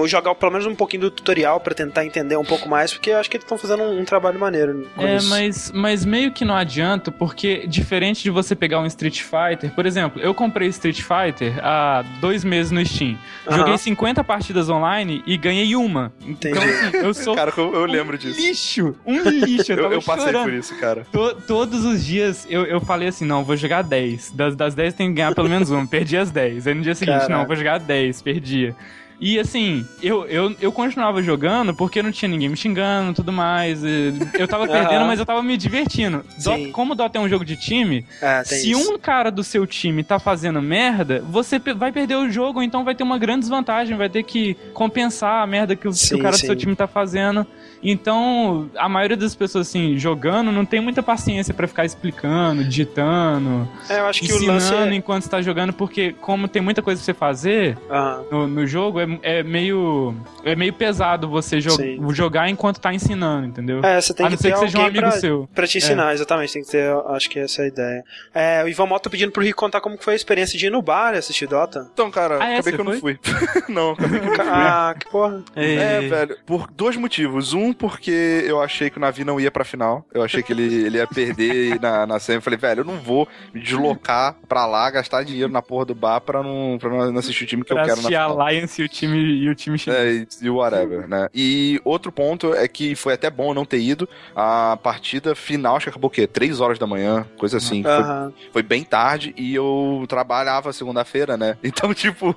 Jogar 0.05 0.35
pelo 0.35 0.51
menos 0.51 0.67
um 0.67 0.75
pouquinho 0.75 1.03
do 1.03 1.11
tutorial 1.11 1.59
pra 1.59 1.73
tentar 1.73 2.05
entender 2.05 2.35
um 2.37 2.43
pouco 2.43 2.67
mais, 2.67 2.93
porque 2.93 3.09
eu 3.09 3.17
acho 3.17 3.29
que 3.29 3.37
eles 3.37 3.43
estão 3.45 3.57
fazendo 3.57 3.83
um, 3.83 4.01
um 4.01 4.05
trabalho 4.05 4.39
maneiro. 4.39 4.87
com 4.95 5.01
É, 5.01 5.15
isso. 5.17 5.29
mas, 5.29 5.71
mas 5.73 6.05
meio 6.05 6.31
que 6.31 6.43
não 6.45 6.55
adianta, 6.55 7.11
porque 7.11 7.65
diferente 7.67 8.23
de 8.23 8.29
você 8.29 8.55
pegar 8.55 8.79
um 8.79 8.85
Street 8.85 9.21
Fighter, 9.21 9.71
por 9.73 9.85
exemplo, 9.85 10.21
eu 10.21 10.33
comprei 10.33 10.67
Street 10.69 11.01
Fighter 11.01 11.53
há 11.63 12.03
dois 12.19 12.43
meses 12.43 12.71
no 12.71 12.85
Steam. 12.85 13.17
Joguei 13.49 13.77
50 13.77 14.23
partidas 14.23 14.69
online 14.69 15.23
e 15.25 15.37
ganhei 15.37 15.75
uma. 15.75 16.11
Entendi. 16.25 16.57
Então, 16.57 16.63
assim, 16.63 16.97
eu 16.97 17.13
sou 17.13 17.35
Cara, 17.35 17.53
eu, 17.57 17.73
eu 17.73 17.81
um 17.83 17.85
lembro 17.85 18.17
disso. 18.17 18.39
lixo, 18.39 18.95
um 19.05 19.21
lixo. 19.29 19.71
Eu, 19.71 19.77
Eu, 19.87 19.91
eu 19.93 20.01
passei 20.01 20.25
chorando. 20.25 20.43
por 20.43 20.53
isso, 20.53 20.77
cara. 20.79 21.05
To- 21.11 21.35
todos 21.47 21.85
os 21.85 22.03
dias 22.05 22.45
eu, 22.49 22.65
eu 22.65 22.81
falei 22.81 23.07
assim, 23.07 23.25
não, 23.25 23.43
vou 23.43 23.55
jogar 23.55 23.83
10. 23.83 24.31
Das, 24.31 24.55
das 24.55 24.75
10 24.75 24.93
tem 24.95 25.07
que 25.09 25.13
ganhar 25.15 25.33
pelo 25.33 25.47
menos 25.49 25.69
uma. 25.69 25.85
Perdi 25.87 26.17
as 26.17 26.29
10. 26.31 26.67
Aí 26.67 26.73
no 26.73 26.81
dia 26.81 26.93
seguinte, 26.95 27.13
Caraca. 27.19 27.33
não, 27.37 27.45
vou 27.45 27.55
jogar 27.55 27.79
10, 27.79 28.21
perdia. 28.21 28.75
E 29.19 29.39
assim, 29.39 29.83
eu, 30.01 30.25
eu, 30.27 30.55
eu 30.61 30.71
continuava 30.71 31.23
jogando 31.23 31.73
porque 31.75 32.03
não 32.03 32.11
tinha 32.11 32.29
ninguém 32.29 32.49
me 32.49 32.55
xingando 32.55 33.11
e 33.11 33.15
tudo 33.15 33.31
mais. 33.33 33.81
Eu 33.83 34.47
tava 34.47 34.67
perdendo, 34.69 35.05
mas 35.05 35.19
eu 35.19 35.25
tava 35.25 35.41
me 35.41 35.57
divertindo. 35.57 36.23
Sim. 36.37 36.43
Dota- 36.43 36.71
como 36.71 36.93
o 36.93 36.95
Dota 36.95 37.17
é 37.17 37.21
um 37.21 37.27
jogo 37.27 37.43
de 37.43 37.55
time, 37.57 38.05
tem 38.47 38.59
se 38.59 38.71
isso. 38.71 38.93
um 38.93 38.97
cara 38.99 39.31
do 39.31 39.43
seu 39.43 39.65
time 39.65 40.03
tá 40.03 40.19
fazendo 40.19 40.61
merda, 40.61 41.23
você 41.27 41.57
vai 41.59 41.91
perder 41.91 42.15
o 42.15 42.29
jogo, 42.29 42.61
então 42.61 42.83
vai 42.83 42.93
ter 42.93 43.03
uma 43.03 43.17
grande 43.17 43.39
desvantagem, 43.41 43.97
vai 43.97 44.09
ter 44.09 44.21
que 44.23 44.55
compensar 44.73 45.41
a 45.41 45.47
merda 45.47 45.75
que 45.75 45.87
o, 45.87 45.91
que 45.91 45.97
Sim, 45.97 46.15
o 46.15 46.19
cara 46.19 46.35
sim. 46.37 46.43
do 46.43 46.45
seu 46.45 46.55
time 46.55 46.75
tá 46.75 46.85
fazendo. 46.87 47.45
Então, 47.83 48.69
a 48.77 48.87
maioria 48.89 49.17
das 49.17 49.35
pessoas, 49.35 49.67
assim, 49.67 49.97
jogando, 49.97 50.51
não 50.51 50.65
tem 50.65 50.79
muita 50.81 51.01
paciência 51.03 51.53
pra 51.53 51.67
ficar 51.67 51.85
explicando, 51.85 52.63
digitando, 52.63 53.67
É, 53.89 53.99
eu 53.99 54.05
acho 54.05 54.21
que 54.21 54.31
o 54.31 54.35
ensinando 54.35 54.53
lance 54.53 54.73
é. 54.73 54.95
enquanto 54.95 55.23
você 55.23 55.29
tá 55.29 55.41
jogando, 55.41 55.73
porque 55.73 56.13
como 56.21 56.47
tem 56.47 56.61
muita 56.61 56.81
coisa 56.81 56.99
pra 56.99 57.05
você 57.05 57.13
fazer 57.13 57.77
Aham. 57.89 58.23
no, 58.31 58.47
no 58.47 58.67
jogo, 58.67 58.99
é, 58.99 59.07
é 59.21 59.43
meio 59.43 60.15
é 60.43 60.55
meio 60.55 60.73
pesado 60.73 61.27
você 61.27 61.59
jo- 61.59 61.71
Sim. 61.71 61.99
jogar 62.13 62.49
enquanto 62.49 62.79
tá 62.79 62.93
ensinando, 62.93 63.47
entendeu? 63.47 63.83
É, 63.83 63.99
você 64.01 64.13
tem 64.13 64.25
a 64.25 64.29
que 64.29 64.35
não 64.35 64.41
ser 64.41 64.47
ter 64.49 64.53
que 64.53 64.59
seja 64.59 64.77
um 64.77 64.81
alguém 64.83 64.99
amigo 65.01 65.11
pra, 65.11 65.19
seu. 65.19 65.49
pra 65.53 65.67
te 65.67 65.77
ensinar, 65.77 66.13
exatamente. 66.13 66.53
Tem 66.53 66.63
que 66.63 66.69
ter, 66.71 66.89
acho 67.09 67.29
que 67.29 67.39
essa 67.39 67.61
é 67.61 67.65
a 67.65 67.67
ideia. 67.67 68.03
É, 68.33 68.63
o 68.63 68.67
Ivan 68.67 68.85
Mota 68.85 69.09
pedindo 69.09 69.31
pro 69.31 69.43
Rico 69.43 69.57
contar 69.59 69.81
como 69.81 69.97
foi 69.99 70.13
a 70.13 70.15
experiência 70.15 70.57
de 70.57 70.65
ir 70.67 70.69
no 70.69 70.81
bar 70.81 71.13
e 71.13 71.17
assistir 71.17 71.47
Dota. 71.47 71.87
Então, 71.93 72.09
cara, 72.09 72.37
Ah, 72.41 72.49
é? 72.49 72.53
acabei 72.55 72.73
que 72.73 72.81
eu 72.81 72.85
não 72.85 72.99
fui. 72.99 73.19
não, 73.69 73.91
acabei 73.91 74.19
que 74.19 74.25
eu 74.25 74.29
não 74.29 74.35
fui. 74.35 74.45
Ah, 74.49 74.95
que 74.97 75.09
porra. 75.09 75.43
É, 75.55 76.01
velho, 76.01 76.37
por 76.45 76.67
dois 76.71 76.95
motivos. 76.95 77.53
Um, 77.53 77.66
porque 77.73 78.43
eu 78.45 78.61
achei 78.61 78.89
que 78.89 78.97
o 78.97 79.01
Navi 79.01 79.23
não 79.23 79.39
ia 79.39 79.51
pra 79.51 79.63
final. 79.65 80.05
Eu 80.13 80.23
achei 80.23 80.41
que 80.43 80.51
ele, 80.53 80.63
ele 80.85 80.97
ia 80.97 81.07
perder 81.07 81.79
na, 81.79 82.05
na 82.05 82.19
semi. 82.19 82.37
Eu 82.37 82.41
falei, 82.41 82.57
velho, 82.59 82.81
eu 82.81 82.85
não 82.85 82.97
vou 82.99 83.27
me 83.53 83.61
deslocar 83.61 84.35
pra 84.47 84.65
lá, 84.65 84.89
gastar 84.89 85.23
dinheiro 85.23 85.51
na 85.51 85.61
porra 85.61 85.85
do 85.85 85.95
bar 85.95 86.19
pra 86.21 86.41
não, 86.43 86.77
pra 86.79 86.89
não 86.89 87.17
assistir 87.17 87.43
o 87.43 87.47
time 87.47 87.63
que 87.63 87.73
Pra 87.73 87.81
eu 87.83 87.85
quero 87.85 87.95
na 88.01 88.07
assistir 88.07 88.15
a 88.15 88.27
final. 88.29 88.41
Alliance 88.41 88.81
e 88.81 88.85
o 88.85 88.89
time, 88.89 89.17
e 89.17 89.49
o 89.49 89.55
time 89.55 89.77
chinês. 89.77 89.99
É, 89.99 90.11
e- 90.43 90.45
e 90.45 90.49
whatever, 90.49 91.07
né? 91.07 91.27
E 91.33 91.79
outro 91.83 92.11
ponto 92.11 92.53
é 92.53 92.67
que 92.67 92.95
foi 92.95 93.13
até 93.13 93.29
bom 93.29 93.49
eu 93.51 93.53
não 93.55 93.65
ter 93.65 93.79
ido. 93.79 94.07
A 94.35 94.77
partida 94.81 95.35
final, 95.35 95.75
acho 95.75 95.85
que 95.85 95.89
acabou 95.89 96.07
o 96.09 96.11
quê? 96.11 96.27
Três 96.27 96.59
horas 96.59 96.77
da 96.79 96.85
manhã, 96.87 97.25
coisa 97.37 97.57
assim. 97.57 97.81
Foi, 97.83 97.91
Aham. 97.91 98.33
foi 98.53 98.63
bem 98.63 98.83
tarde 98.83 99.33
e 99.37 99.53
eu 99.55 100.05
trabalhava 100.07 100.71
segunda-feira, 100.73 101.35
né? 101.37 101.57
Então, 101.77 101.93
tipo, 101.93 102.35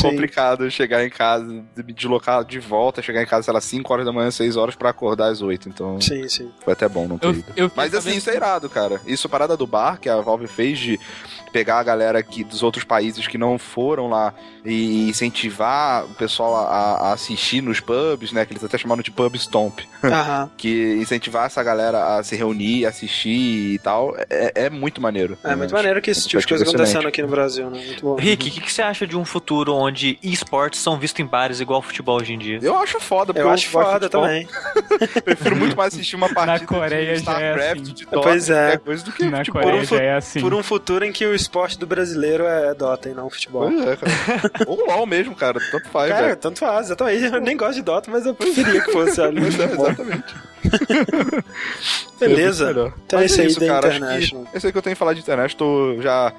complicado 0.00 0.70
chegar 0.70 1.04
em 1.04 1.10
casa, 1.10 1.44
me 1.76 1.92
deslocar 1.92 2.44
de 2.44 2.58
volta, 2.58 3.02
chegar 3.02 3.22
em 3.22 3.26
casa, 3.26 3.42
sei 3.44 3.54
lá, 3.54 3.60
5 3.60 3.92
horas 3.92 4.04
da 4.06 4.12
manhã, 4.12 4.30
6 4.30 4.43
horas 4.56 4.74
pra 4.74 4.90
acordar 4.90 5.28
às 5.30 5.40
8. 5.42 5.68
Então, 5.68 6.00
Sim, 6.00 6.28
sim. 6.28 6.50
foi 6.62 6.72
até 6.72 6.88
bom 6.88 7.08
não 7.08 7.18
ter 7.18 7.26
Eu, 7.26 7.32
ido. 7.32 7.44
eu 7.56 7.70
Mas 7.74 7.92
assim, 7.94 8.02
sabendo 8.04 8.18
isso 8.18 8.30
é 8.30 8.34
irado, 8.36 8.68
cara. 8.68 9.00
Isso, 9.06 9.26
a 9.26 9.30
parada 9.30 9.56
do 9.56 9.66
bar, 9.66 9.98
que 10.00 10.08
a 10.08 10.20
Valve 10.20 10.46
fez 10.46 10.78
de 10.78 11.00
pegar 11.54 11.78
a 11.78 11.84
galera 11.84 12.18
aqui 12.18 12.42
dos 12.42 12.64
outros 12.64 12.82
países 12.82 13.28
que 13.28 13.38
não 13.38 13.56
foram 13.60 14.08
lá 14.08 14.34
e 14.64 15.08
incentivar 15.08 16.04
o 16.04 16.08
pessoal 16.14 16.56
a, 16.56 17.10
a 17.10 17.12
assistir 17.12 17.62
nos 17.62 17.78
pubs, 17.78 18.32
né? 18.32 18.44
Que 18.44 18.54
eles 18.54 18.64
até 18.64 18.76
chamaram 18.76 19.02
de 19.04 19.12
pub 19.12 19.36
stomp. 19.36 19.78
Aham. 20.02 20.50
Que 20.56 20.94
incentivar 20.94 21.46
essa 21.46 21.62
galera 21.62 22.16
a 22.16 22.22
se 22.24 22.34
reunir, 22.34 22.86
assistir 22.86 23.74
e 23.74 23.78
tal, 23.78 24.16
é, 24.30 24.64
é 24.66 24.70
muito 24.70 25.00
maneiro. 25.00 25.36
É 25.44 25.48
né? 25.50 25.56
muito 25.56 25.74
maneiro 25.74 26.00
que 26.00 26.10
esse 26.10 26.26
tipo 26.26 26.40
de 26.40 26.46
coisa 26.46 26.64
acontecendo 26.64 27.06
aqui 27.06 27.22
no 27.22 27.28
Brasil, 27.28 27.70
né? 27.70 27.82
Muito 27.84 28.02
bom. 28.02 28.16
Rick, 28.16 28.48
o 28.48 28.52
que, 28.52 28.60
que 28.62 28.72
você 28.72 28.82
acha 28.82 29.06
de 29.06 29.16
um 29.16 29.24
futuro 29.24 29.74
onde 29.74 30.18
esportes 30.22 30.80
são 30.80 30.98
vistos 30.98 31.20
em 31.20 31.26
bares 31.26 31.60
igual 31.60 31.82
futebol 31.82 32.18
hoje 32.20 32.32
em 32.32 32.38
dia? 32.38 32.58
Eu 32.62 32.76
acho 32.78 32.98
foda, 32.98 33.32
porque 33.32 33.46
Eu 33.46 33.50
acho 33.50 33.70
gosto 33.70 33.84
de 33.84 33.92
foda 33.92 34.06
futebol. 34.06 34.22
também. 34.22 34.48
Prefiro 35.22 35.56
muito 35.56 35.76
mais 35.76 35.94
assistir 35.94 36.16
uma 36.16 36.32
partida 36.32 36.66
Coreia 36.66 37.16
de 37.16 37.22
já 37.22 37.40
é 37.40 37.52
StarCraft, 37.52 37.82
assim. 37.82 37.92
de 37.92 38.04
Dota, 38.06 38.20
Pois 38.20 38.50
é. 38.50 38.76
coisa 38.78 39.04
do 39.04 39.12
que 39.12 39.24
Na 39.24 39.38
futebol. 39.38 39.62
Coreia 39.62 39.82
um 39.82 39.84
já 39.84 40.02
é 40.02 40.14
assim. 40.16 40.40
Por 40.40 40.54
um 40.54 40.62
futuro 40.62 41.04
em 41.04 41.12
que 41.12 41.26
o 41.26 41.34
esporte 41.44 41.78
do 41.78 41.86
brasileiro 41.86 42.44
é 42.44 42.74
Dota 42.74 43.08
e 43.08 43.14
não 43.14 43.30
futebol. 43.30 43.70
Pois 43.70 43.86
é, 43.86 43.96
cara. 43.96 44.50
Ou 44.66 44.86
LOL 44.86 45.06
mesmo, 45.06 45.34
cara. 45.34 45.60
Tanto 45.70 45.88
faz, 45.88 46.10
Cara, 46.10 46.26
velho. 46.26 46.36
tanto 46.36 46.58
faz, 46.58 46.86
exatamente. 46.86 47.24
Eu 47.24 47.40
nem 47.40 47.56
gosto 47.56 47.74
de 47.74 47.82
Dota, 47.82 48.10
mas 48.10 48.26
eu 48.26 48.34
preferia 48.34 48.82
que 48.82 48.92
fosse 48.92 49.20
Pois 49.32 49.58
é, 49.60 49.64
exatamente. 49.64 50.34
Beleza. 52.18 52.70
É. 52.70 52.92
Então 53.06 53.18
Mas 53.20 53.30
esse 53.32 53.40
é 53.40 53.44
aí 53.44 53.48
isso, 53.50 53.60
da 53.60 53.66
cara. 53.66 53.90
Que 53.90 54.56
esse 54.56 54.66
aí 54.66 54.72
que 54.72 54.78
eu 54.78 54.82
tenho 54.82 54.94
que 54.96 54.98
falar 54.98 55.14
de 55.14 55.20
internet. 55.20 55.56
Tô 55.56 55.96
já 56.00 56.32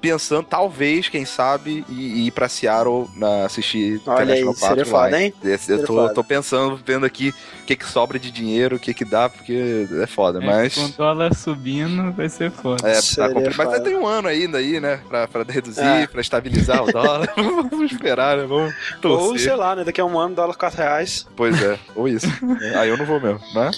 pensando, 0.00 0.44
talvez, 0.44 1.08
quem 1.08 1.24
sabe, 1.24 1.84
ir, 1.88 2.26
ir 2.26 2.30
pra 2.32 2.48
Seattle 2.48 3.08
na, 3.16 3.44
assistir 3.44 4.00
Olha 4.04 4.34
aí, 4.34 4.40
International 4.40 4.54
seria 4.54 4.74
Party 4.76 4.90
foda, 4.90 5.10
lá. 5.10 5.22
hein? 5.22 5.34
Eu 5.44 5.58
Seria 5.58 5.86
tô, 5.86 5.94
foda. 5.94 6.14
tô 6.14 6.24
pensando, 6.24 6.80
vendo 6.84 7.06
aqui 7.06 7.32
o 7.62 7.64
que, 7.64 7.76
que 7.76 7.86
sobra 7.86 8.18
de 8.18 8.30
dinheiro, 8.30 8.76
o 8.76 8.78
que, 8.78 8.92
que 8.92 9.04
dá, 9.04 9.28
porque 9.28 9.86
é 10.02 10.06
foda. 10.06 10.42
É, 10.42 10.44
mas. 10.46 10.74
Com 10.74 10.84
o 10.84 10.88
dólar 10.88 11.34
subindo, 11.34 12.12
vai 12.12 12.28
ser 12.28 12.50
foda. 12.50 12.88
É, 12.88 12.94
tá 12.94 13.28
complicado. 13.28 13.56
Mas 13.56 13.66
foda. 13.68 13.80
tem 13.80 13.96
um 13.96 14.06
ano 14.06 14.28
ainda 14.28 14.58
aí, 14.58 14.80
né? 14.80 15.00
Pra, 15.08 15.28
pra 15.28 15.44
reduzir, 15.48 15.80
É. 15.80 16.06
pra 16.06 16.20
estabilizar 16.20 16.82
o 16.82 16.92
dólar. 16.92 17.32
Vamos 17.36 17.92
esperar, 17.92 18.36
né? 18.36 18.44
Vamos 18.46 18.74
torcer. 19.00 19.28
Ou, 19.28 19.38
sei 19.38 19.54
lá, 19.54 19.76
né? 19.76 19.84
Daqui 19.84 20.00
a 20.00 20.04
um 20.04 20.18
ano, 20.18 20.34
dólar 20.34 20.54
4 20.54 20.78
reais. 20.78 21.26
Pois 21.36 21.62
é, 21.62 21.78
ou 21.94 22.08
isso. 22.08 22.26
aí 22.76 22.88
eu 22.88 22.96
não 22.96 23.06
vou 23.06 23.20
mesmo, 23.20 23.40
né? 23.54 23.70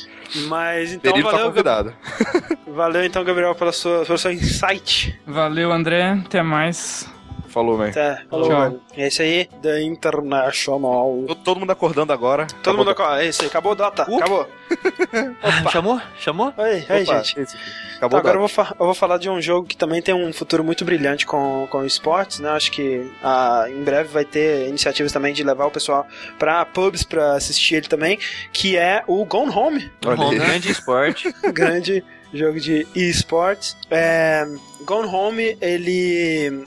Mas 0.48 0.92
então, 0.92 1.12
Período 1.12 1.30
tá 1.30 1.36
valeu, 1.36 1.46
convidado. 1.50 1.94
valeu 2.66 3.04
então, 3.04 3.22
Gabriel, 3.22 3.54
pela 3.54 3.72
sua, 3.72 4.04
pelo 4.04 4.18
seu 4.18 4.32
insight. 4.32 5.20
Valeu, 5.26 5.70
André. 5.70 6.18
Até 6.24 6.42
mais. 6.42 7.06
Falou, 7.54 7.78
man. 7.78 7.88
Até. 7.90 8.20
Falou, 8.28 8.48
Tchau. 8.48 8.58
mano. 8.58 8.80
É 8.96 9.06
isso 9.06 9.22
aí, 9.22 9.48
The 9.62 9.80
International. 9.82 11.24
Tô- 11.28 11.34
Todo 11.36 11.60
mundo 11.60 11.70
acordando 11.70 12.12
agora. 12.12 12.46
Todo 12.64 12.76
mundo 12.76 12.90
acaba. 12.90 13.22
É 13.22 13.28
isso 13.28 13.42
aí, 13.42 13.48
acabou 13.48 13.72
o 13.72 13.74
Dota. 13.76 14.04
Uh. 14.10 14.16
Acabou. 14.16 14.48
Opa. 15.60 15.70
Chamou? 15.70 16.00
Chamou? 16.18 16.52
Aí, 16.58 16.84
aí, 16.88 17.02
Opa, 17.04 17.22
gente. 17.22 17.40
esse 17.40 17.56
Acabou 17.96 18.18
agora 18.18 18.36
eu 18.38 18.42
o 18.42 18.48
vou, 18.48 18.66
eu 18.80 18.86
vou 18.86 18.94
falar 18.94 19.18
de 19.18 19.30
um 19.30 19.40
jogo 19.40 19.66
que 19.68 19.76
também 19.76 20.02
tem 20.02 20.12
um 20.14 20.32
futuro 20.32 20.64
muito 20.64 20.84
brilhante 20.84 21.24
com, 21.24 21.66
com 21.70 21.84
esportes, 21.84 22.40
né? 22.40 22.50
Acho 22.50 22.72
que 22.72 23.08
ah, 23.22 23.66
em 23.68 23.82
breve 23.84 24.08
vai 24.08 24.24
ter 24.24 24.68
iniciativas 24.68 25.12
também 25.12 25.32
de 25.32 25.44
levar 25.44 25.66
o 25.66 25.70
pessoal 25.70 26.04
pra 26.38 26.64
pubs 26.66 27.04
pra 27.04 27.34
assistir 27.34 27.76
ele 27.76 27.86
também, 27.88 28.18
que 28.52 28.76
é 28.76 29.04
o 29.06 29.24
Gone 29.24 29.50
Home, 29.56 29.90
Olha 30.04 30.20
Um 30.20 30.30
aí. 30.30 30.38
grande 30.38 30.70
esporte. 30.72 31.32
grande 31.54 32.04
jogo 32.32 32.58
de 32.58 32.84
esportes. 32.96 33.76
É, 33.90 34.44
Gone 34.84 35.06
Home, 35.08 35.56
ele. 35.60 36.64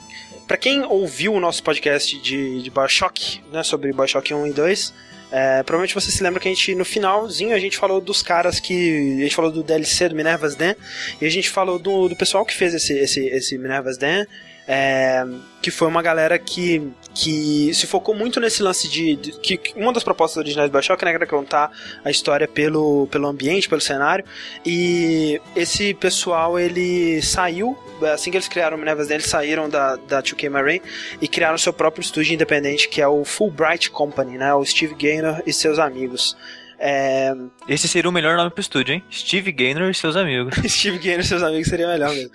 Pra 0.48 0.56
quem 0.56 0.82
ouviu 0.82 1.34
o 1.34 1.40
nosso 1.40 1.62
podcast 1.62 2.18
de, 2.22 2.62
de 2.62 2.70
Bioshock, 2.70 3.42
né, 3.52 3.62
sobre 3.62 3.92
Bioshock 3.92 4.32
1 4.32 4.46
e 4.46 4.52
2, 4.54 4.94
é, 5.30 5.62
provavelmente 5.62 5.94
você 5.94 6.10
se 6.10 6.22
lembra 6.22 6.40
que 6.40 6.48
a 6.48 6.50
gente, 6.50 6.74
no 6.74 6.86
finalzinho, 6.86 7.54
a 7.54 7.58
gente 7.58 7.76
falou 7.76 8.00
dos 8.00 8.22
caras 8.22 8.58
que. 8.58 9.18
A 9.18 9.22
gente 9.24 9.36
falou 9.36 9.50
do 9.50 9.62
DLC 9.62 10.08
do 10.08 10.14
Minerva's 10.14 10.54
Den, 10.54 10.74
e 11.20 11.26
a 11.26 11.30
gente 11.30 11.50
falou 11.50 11.78
do, 11.78 12.08
do 12.08 12.16
pessoal 12.16 12.46
que 12.46 12.54
fez 12.54 12.72
esse, 12.72 12.94
esse, 12.94 13.26
esse 13.26 13.58
Minerva's 13.58 13.98
Den. 13.98 14.26
É, 14.70 15.24
que 15.62 15.70
foi 15.70 15.88
uma 15.88 16.02
galera 16.02 16.38
que, 16.38 16.92
que 17.14 17.72
se 17.72 17.86
focou 17.86 18.14
muito 18.14 18.38
nesse 18.38 18.62
lance 18.62 18.86
de, 18.86 19.16
de- 19.16 19.32
que 19.32 19.58
uma 19.74 19.92
das 19.94 20.04
propostas 20.04 20.36
originais 20.36 20.68
do 20.68 20.72
Bioshock 20.72 21.02
né, 21.06 21.12
era 21.14 21.26
contar 21.26 21.72
a 22.04 22.10
história 22.10 22.46
pelo, 22.46 23.06
pelo 23.10 23.26
ambiente, 23.26 23.66
pelo 23.66 23.80
cenário, 23.80 24.24
e 24.66 25.40
esse 25.56 25.94
pessoal 25.94 26.58
ele 26.58 27.22
saiu, 27.22 27.76
assim 28.12 28.30
que 28.30 28.36
eles 28.36 28.46
criaram 28.46 28.76
o 28.76 28.78
Minerva's 28.78 29.08
eles 29.10 29.24
saíram 29.26 29.70
da, 29.70 29.96
da 29.96 30.22
2K 30.22 30.50
Marine 30.50 30.82
e 31.20 31.26
criaram 31.26 31.56
seu 31.56 31.72
próprio 31.72 32.02
estúdio 32.02 32.34
independente 32.34 32.88
que 32.88 33.00
é 33.00 33.08
o 33.08 33.24
Fulbright 33.24 33.90
Company, 33.90 34.36
né, 34.36 34.52
o 34.54 34.62
Steve 34.64 34.94
Gaynor 34.94 35.42
e 35.46 35.52
seus 35.52 35.78
amigos. 35.78 36.36
É, 36.80 37.34
Esse 37.68 37.88
seria 37.88 38.08
o 38.08 38.12
melhor 38.12 38.36
nome 38.36 38.50
pro 38.50 38.60
estúdio, 38.60 38.94
hein? 38.94 39.04
Steve 39.10 39.50
Gaynor 39.52 39.90
e 39.90 39.94
seus 39.94 40.14
amigos. 40.16 40.54
Steve 40.70 40.98
Gaynor 40.98 41.20
e 41.20 41.24
seus 41.26 41.42
amigos 41.42 41.68
seria 41.68 41.88
melhor 41.88 42.10
mesmo. 42.14 42.30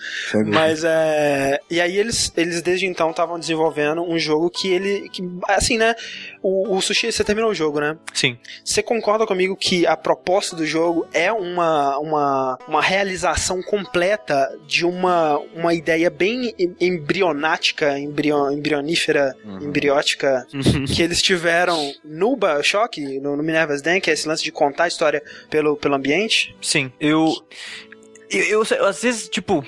Mas 0.48 0.84
é. 0.84 1.60
E 1.70 1.80
aí 1.80 1.98
eles, 1.98 2.32
eles 2.36 2.62
desde 2.62 2.86
então 2.86 3.10
estavam 3.12 3.40
desenvolvendo 3.40 4.02
um 4.04 4.20
jogo 4.20 4.50
que 4.50 4.68
ele. 4.68 5.10
Que, 5.10 5.24
assim, 5.48 5.78
né? 5.78 5.96
O, 6.42 6.76
o 6.76 6.82
Sushi, 6.82 7.12
você 7.12 7.24
terminou 7.24 7.52
o 7.52 7.56
jogo, 7.56 7.80
né? 7.80 7.96
Sim. 8.14 8.38
Você 8.66 8.84
concorda 8.84 9.26
comigo 9.26 9.56
que 9.56 9.88
a 9.88 9.96
proposta 9.96 10.56
do 10.56 10.66
jogo 10.66 11.08
é 11.14 11.32
uma, 11.32 11.98
uma, 12.00 12.58
uma 12.68 12.82
realização 12.82 13.62
completa 13.62 14.50
de 14.68 14.86
uma, 14.86 15.38
uma 15.56 15.74
ideia 15.74 16.10
bem 16.10 16.54
em- 16.60 16.76
embrionática, 16.82 17.98
embrio, 17.98 18.52
embrionífera, 18.52 19.34
Uhum. 19.46 19.60
embriótica, 19.68 20.46
que 20.94 21.02
eles 21.02 21.22
tiveram 21.22 21.94
no 22.04 22.36
Bioshock, 22.36 23.00
no, 23.20 23.36
no 23.38 23.44
Minerva's 23.44 23.82
Den, 23.82 24.00
que 24.02 24.10
é 24.10 24.14
esse 24.14 24.28
lance 24.34 24.44
de 24.44 24.52
contar 24.52 24.84
a 24.86 24.88
história 24.88 25.22
pelo, 25.50 25.76
pelo 25.78 25.96
ambiente? 25.96 26.56
Sim. 26.62 26.92
Eu, 27.00 27.34
eu, 28.30 28.64
eu, 28.70 28.86
às 28.86 29.02
vezes, 29.02 29.30
tipo, 29.30 29.64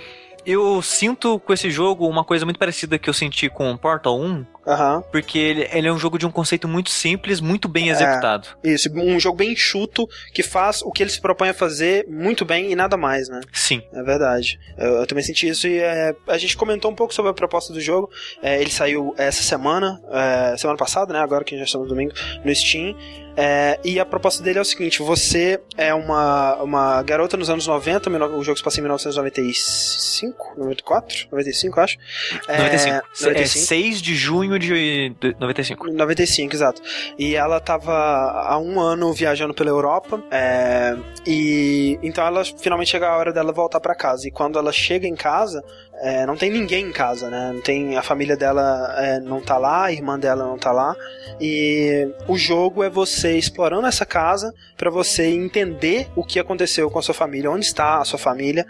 eu 0.46 0.80
sinto 0.82 1.40
com 1.40 1.54
esse 1.54 1.70
jogo 1.72 2.08
uma 2.08 2.24
coisa 2.24 2.46
muito 2.46 2.60
parecida 2.60 2.98
que 3.00 3.10
eu 3.10 3.14
senti 3.14 3.50
com 3.50 3.76
Portal 3.78 4.20
1, 4.20 4.46
Aham. 4.68 5.04
porque 5.12 5.38
ele, 5.40 5.68
ele 5.72 5.88
é 5.88 5.92
um 5.92 5.98
jogo 5.98 6.18
de 6.20 6.26
um 6.26 6.32
conceito 6.32 6.68
muito 6.68 6.90
simples, 6.92 7.40
muito 7.40 7.68
bem 7.68 7.90
É. 7.90 7.92
executado. 7.94 8.50
Isso, 8.64 8.90
um 8.96 9.20
jogo 9.20 9.38
bem 9.38 9.54
enxuto 9.54 10.08
que 10.34 10.44
faz 10.44 10.82
o 10.84 10.92
que 10.92 11.02
ele 11.02 11.10
se 11.10 11.20
propõe 11.20 11.50
a 11.50 11.54
fazer 11.54 12.06
muito 12.08 12.46
bem 12.46 12.72
e 12.72 12.76
nada 12.76 12.96
mais, 12.96 13.28
né? 13.28 13.42
Sim. 13.52 13.82
É 13.92 14.04
verdade. 14.04 14.60
Eu, 14.78 14.94
eu 14.98 15.08
também 15.08 15.24
senti 15.24 15.48
isso 15.48 15.68
e 15.68 15.80
é, 15.80 16.16
a 16.28 16.38
gente 16.38 16.56
comentou 16.58 16.92
um 16.92 16.96
pouco 16.96 17.14
sobre 17.14 17.32
a 17.32 17.34
proposta 17.34 17.74
do 17.74 17.82
jogo. 17.82 18.10
É, 18.42 18.60
ele 18.62 18.70
saiu 18.72 19.14
essa 19.18 19.42
semana, 19.42 20.00
é, 20.12 20.58
semana 20.58 20.78
passada, 20.78 21.12
né? 21.14 21.20
Agora 21.20 21.44
que 21.44 21.58
já 21.58 21.64
estamos 21.64 21.88
no 21.88 21.94
domingo, 21.96 22.14
no 22.44 22.56
Steam. 22.56 22.96
É, 23.38 23.80
e 23.84 24.00
a 24.00 24.06
proposta 24.06 24.44
dele 24.44 24.60
é 24.60 24.62
o 24.62 24.66
seguinte: 24.66 25.02
você 25.02 25.60
é 25.78 25.94
uma, 25.94 26.56
uma 26.62 27.04
garota 27.04 27.36
nos 27.36 27.50
anos 27.50 27.68
90, 27.68 28.10
o 28.10 28.44
jogo 28.44 28.58
se 28.58 28.64
passa 28.64 28.80
em 28.80 28.84
1995, 28.84 30.54
94, 30.58 31.28
95, 31.32 31.80
acho. 31.80 31.98
É, 32.48 32.58
95. 32.58 32.96
É 32.96 33.26
95. 33.26 33.66
6 33.66 34.02
de 34.02 34.16
junho 34.16 34.60
de 34.60 35.10
de 35.20 35.36
95. 35.40 35.92
95, 35.92 36.56
exato. 36.56 36.82
E 37.18 37.36
ela 37.36 37.60
tava 37.60 37.94
há 37.94 38.58
um 38.58 38.80
ano 38.80 39.12
viajando 39.14 39.54
pela 39.54 39.70
Europa. 39.70 40.22
é, 40.32 40.96
e 41.26 42.00
então 42.04 42.26
ela 42.26 42.44
finalmente 42.46 42.92
chega 42.92 43.08
a 43.08 43.18
hora 43.18 43.34
dela 43.34 43.52
voltar 43.52 43.80
pra 43.80 43.96
casa. 43.96 44.28
E 44.28 44.32
quando 44.32 44.58
ela 44.58 44.72
chega 44.72 45.08
em 45.08 45.16
casa, 45.16 45.64
é, 46.02 46.26
não 46.26 46.36
tem 46.36 46.52
ninguém 46.52 46.86
em 46.86 46.92
casa, 46.92 47.30
né? 47.30 47.52
Não 47.54 47.62
tem 47.62 47.96
a 47.98 48.02
família 48.02 48.36
dela 48.36 48.94
é, 48.98 49.20
não 49.20 49.42
tá 49.42 49.58
lá, 49.58 49.86
a 49.86 49.92
irmã 49.92 50.20
dela 50.20 50.46
não 50.46 50.58
tá 50.58 50.72
lá. 50.72 50.96
E 51.40 52.08
o 52.28 52.38
jogo 52.38 52.84
é 52.84 52.90
você 52.90 53.38
explorando 53.38 53.88
essa 53.88 54.06
casa 54.06 54.54
pra 54.78 54.90
você 54.90 55.26
entender 55.26 56.08
o 56.16 56.24
que 56.24 56.40
aconteceu 56.40 56.90
com 56.90 57.00
a 57.00 57.02
sua 57.02 57.14
família, 57.14 57.50
onde 57.52 57.66
está 57.66 58.00
a 58.00 58.06
sua 58.06 58.20
família. 58.20 58.66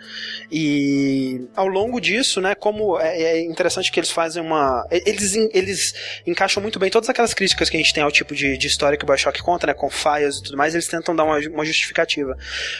E 0.52 1.48
ao 1.56 1.68
longo 1.68 2.00
disso, 2.00 2.42
né, 2.42 2.56
como 2.56 3.00
é, 3.00 3.22
é 3.22 3.46
interessante 3.46 3.92
que 3.92 4.00
eles 4.00 4.12
fazem 4.12 4.42
uma. 4.42 4.86
Eles, 4.92 5.36
eles 5.54 5.94
encaixam 6.26 6.62
muito 6.62 6.80
bem 6.80 6.90
todas 6.90 7.10
aquelas 7.10 7.34
críticas 7.34 7.70
que 7.70 7.78
a 7.78 7.80
gente 7.80 7.94
tem 7.94 8.04
ao 8.04 8.12
tipo 8.12 8.36
de, 8.36 8.58
de 8.58 8.68
história 8.68 8.98
que 8.98 9.04
o 9.04 9.08
Bioshock 9.08 9.42
conta, 9.42 9.68
né, 9.68 9.74
com 9.74 9.90
falhas 9.90 10.38
e 10.38 10.44
tudo 10.44 10.58
mais, 10.58 10.74
eles 10.74 10.88
tentam 10.88 11.16
dar 11.16 11.24
uma, 11.24 11.40
uma 11.40 11.66
justificativa. 11.66 12.38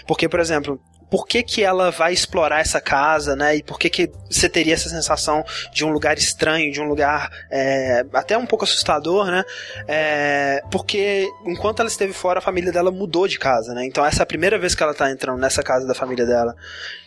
Porque, 0.08 0.30
por 0.30 0.40
exemplo, 0.40 0.80
por 1.10 1.28
que 1.28 1.44
que 1.44 1.64
ela 1.64 1.92
vai 1.92 2.14
explorar 2.14 2.60
essa 2.60 2.82
casa, 2.82 3.36
né? 3.36 3.58
E 3.58 3.64
por 3.64 3.80
que 3.80 3.90
que 3.90 4.12
você 4.30 4.50
teria 4.50 4.74
essa 4.74 4.90
sensação 4.90 5.44
de 5.72 5.86
um 5.86 5.90
lugar 5.90 6.18
estranho, 6.18 6.72
de 6.72 6.82
um 6.82 6.86
lugar 6.86 7.30
é, 7.52 8.06
até 8.14 8.38
um 8.38 8.46
pouco 8.46 8.66
assustador, 8.66 9.28
né? 9.28 9.44
É, 9.88 10.62
porque 10.72 11.28
enquanto 11.46 11.80
ela 11.80 11.90
esteve 11.90 12.14
fora, 12.14 12.40
a 12.40 12.42
família 12.42 12.72
dela 12.72 12.92
mudou 12.92 13.28
de 13.28 13.38
casa, 13.38 13.74
né? 13.74 13.86
Então 13.86 14.06
essa 14.06 14.22
é 14.22 14.24
a 14.24 14.26
primeira 14.26 14.58
vez 14.58 14.76
que 14.76 14.84
ela 14.84 14.94
tá 14.94 15.12
entrando 15.12 15.40
nessa 15.40 15.62
casa 15.62 15.88
da 15.88 15.94
família 15.94 16.26
dela. 16.26 16.56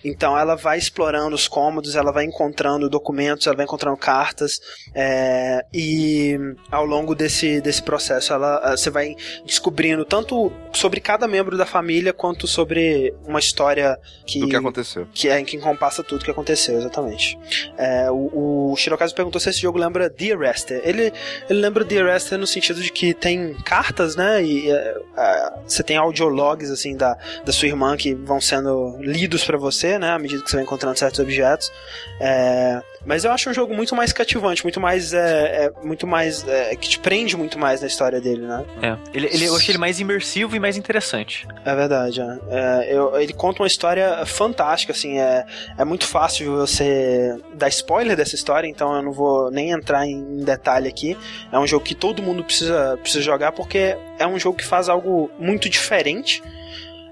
Então 0.05 0.39
ela 0.39 0.55
vai 0.55 0.79
explorando 0.79 1.35
os 1.35 1.49
cômodos, 1.49 1.97
ela 1.97 2.13
vai 2.13 2.25
encontrando 2.25 2.89
documentos, 2.89 3.47
ela 3.47 3.57
vai 3.57 3.65
encontrando 3.65 3.97
cartas, 3.97 4.61
é, 4.95 5.65
e 5.73 6.39
ao 6.71 6.85
longo 6.85 7.15
desse, 7.15 7.61
desse 7.61 7.83
processo 7.83 8.33
ela, 8.33 8.77
você 8.77 8.91
vai 8.91 9.15
descobrindo 9.45 10.05
tanto 10.05 10.53
sobre 10.73 11.01
cada 11.01 11.27
membro 11.27 11.57
da 11.57 11.67
família 11.67 12.13
quanto 12.13 12.47
sobre 12.47 13.15
uma 13.27 13.39
história 13.39 13.98
que, 14.27 14.41
Do 14.41 14.49
que 14.49 14.57
aconteceu. 14.57 15.07
que 15.13 15.29
é 15.29 15.43
que 15.43 15.57
encompassa 15.57 16.03
tudo 16.03 16.25
que 16.25 16.31
aconteceu, 16.31 16.79
exatamente. 16.79 17.39
É, 17.77 18.11
o, 18.11 18.73
o 18.73 18.77
Shirokazu 18.77 19.15
perguntou 19.15 19.41
se 19.41 19.51
esse 19.51 19.61
jogo 19.61 19.79
lembra 19.79 20.11
The 20.11 20.33
Arrested. 20.33 20.81
Ele, 20.85 21.13
ele 21.49 21.61
lembra 21.61 21.85
The 21.85 22.01
Arrested 22.01 22.39
no 22.39 22.47
sentido 22.47 22.83
de 22.83 22.93
que 22.93 23.15
tem 23.15 23.55
cartas, 23.65 24.17
né? 24.17 24.43
E 24.43 24.71
é, 24.71 24.97
é, 25.17 25.53
você 25.67 25.83
tem 25.83 25.97
audiologs 25.97 26.71
assim 26.71 26.97
da, 26.97 27.17
da 27.45 27.53
sua 27.53 27.69
irmã 27.69 27.97
que 27.97 28.15
vão 28.15 28.41
sendo 28.41 28.97
lidos 29.01 29.45
pra 29.45 29.57
você, 29.57 29.99
né? 29.99 30.11
À 30.11 30.19
medida 30.19 30.43
que 30.43 30.51
você 30.51 30.57
vai 30.57 30.65
encontrando 30.65 30.99
certos 30.99 31.21
objetos. 31.21 31.73
É, 32.21 32.83
mas 33.07 33.25
eu 33.25 33.33
acho 33.33 33.51
um 33.51 33.55
jogo 33.55 33.75
muito 33.75 33.95
mais 33.95 34.13
cativante, 34.13 34.63
muito 34.65 34.81
mais. 34.81 35.13
É, 35.13 35.67
é, 35.67 35.73
muito 35.83 36.07
mais. 36.07 36.47
é, 36.47 36.75
que 36.77 36.89
te 36.89 36.99
prende 36.99 37.37
muito 37.37 37.59
mais 37.59 37.81
na 37.81 37.87
história 37.87 38.21
dele, 38.21 38.43
né? 38.43 38.65
É. 38.83 38.97
Ele, 39.17 39.27
ele, 39.33 39.45
eu 39.47 39.57
achei 39.57 39.73
ele 39.73 39.79
mais 39.79 40.01
imersivo 40.01 40.55
e 40.57 40.61
mais 40.61 40.77
interessante. 40.77 41.47
É 41.65 41.75
verdade, 41.75 42.21
é. 42.21 42.39
É, 42.51 42.95
eu- 42.95 43.19
ele 43.21 43.33
conta 43.33 43.63
uma 43.63 43.67
história 43.67 44.25
fantástica, 44.27 44.93
assim, 44.93 45.19
é, 45.19 45.45
é 45.77 45.85
muito 45.85 46.07
fácil 46.07 46.57
você 46.57 47.37
dar 47.55 47.69
spoiler 47.69 48.17
dessa 48.17 48.35
história, 48.35 48.67
então 48.69 48.95
eu 48.97 49.03
não 49.03 49.13
vou 49.13 49.51
nem 49.51 49.71
entrar 49.71 50.07
em 50.07 50.39
detalhe 50.45 50.89
aqui. 50.89 51.17
É 51.53 51.59
um 51.59 51.67
jogo 51.67 51.85
que 51.85 51.95
todo 51.95 52.23
mundo 52.23 52.45
precisa, 52.45 52.99
precisa 53.01 53.23
jogar 53.23 53.53
porque 53.53 53.97
é 54.19 54.27
um 54.27 54.39
jogo 54.39 54.57
que 54.59 54.65
faz 54.65 54.89
algo 54.89 55.31
muito 55.39 55.69
diferente. 55.69 56.43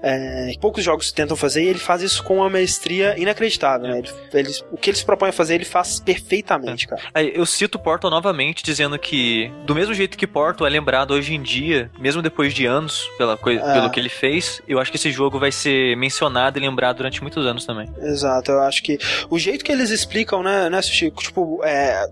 É, 0.01 0.51
poucos 0.59 0.83
jogos 0.83 1.11
tentam 1.11 1.35
fazer 1.35 1.63
e 1.63 1.67
ele 1.67 1.79
faz 1.79 2.01
isso 2.01 2.23
com 2.23 2.37
uma 2.37 2.49
maestria 2.49 3.15
inacreditável. 3.17 3.87
Né? 3.89 3.99
Ele, 3.99 4.09
ele- 4.33 4.53
o 4.71 4.77
que 4.77 4.89
ele 4.89 4.97
se 4.97 5.05
propõe 5.05 5.29
a 5.29 5.33
fazer, 5.33 5.55
ele 5.55 5.65
faz 5.65 5.99
perfeitamente, 5.99 6.87
cara. 6.87 7.01
Aí, 7.13 7.31
eu 7.33 7.45
cito 7.45 7.79
Portal 7.79 8.09
novamente, 8.09 8.63
dizendo 8.63 8.97
que, 8.99 9.51
do 9.65 9.73
mesmo 9.73 9.93
jeito 9.93 10.17
que 10.17 10.27
Portal 10.27 10.67
é 10.67 10.69
lembrado 10.69 11.11
hoje 11.11 11.33
em 11.33 11.41
dia, 11.41 11.89
mesmo 11.99 12.21
depois 12.21 12.53
de 12.53 12.65
anos, 12.65 13.09
pela 13.17 13.33
É. 13.33 13.73
pelo 13.73 13.89
que 13.89 13.99
ele 13.99 14.09
fez, 14.09 14.61
eu 14.67 14.79
acho 14.79 14.91
que 14.91 14.97
esse 14.97 15.11
jogo 15.11 15.39
vai 15.39 15.51
ser 15.51 15.95
mencionado 15.95 16.57
e 16.57 16.61
lembrado 16.61 16.97
durante 16.97 17.21
muitos 17.21 17.45
anos 17.45 17.65
também. 17.65 17.87
Exato, 18.01 18.51
eu 18.51 18.61
acho 18.61 18.83
que 18.83 18.97
o 19.29 19.39
jeito 19.39 19.63
que 19.63 19.71
eles 19.71 19.89
explicam, 19.89 20.43
né, 20.43 20.69
né 20.69 20.81
Chico, 20.81 21.21
tipo, 21.21 21.63
é, 21.63 22.05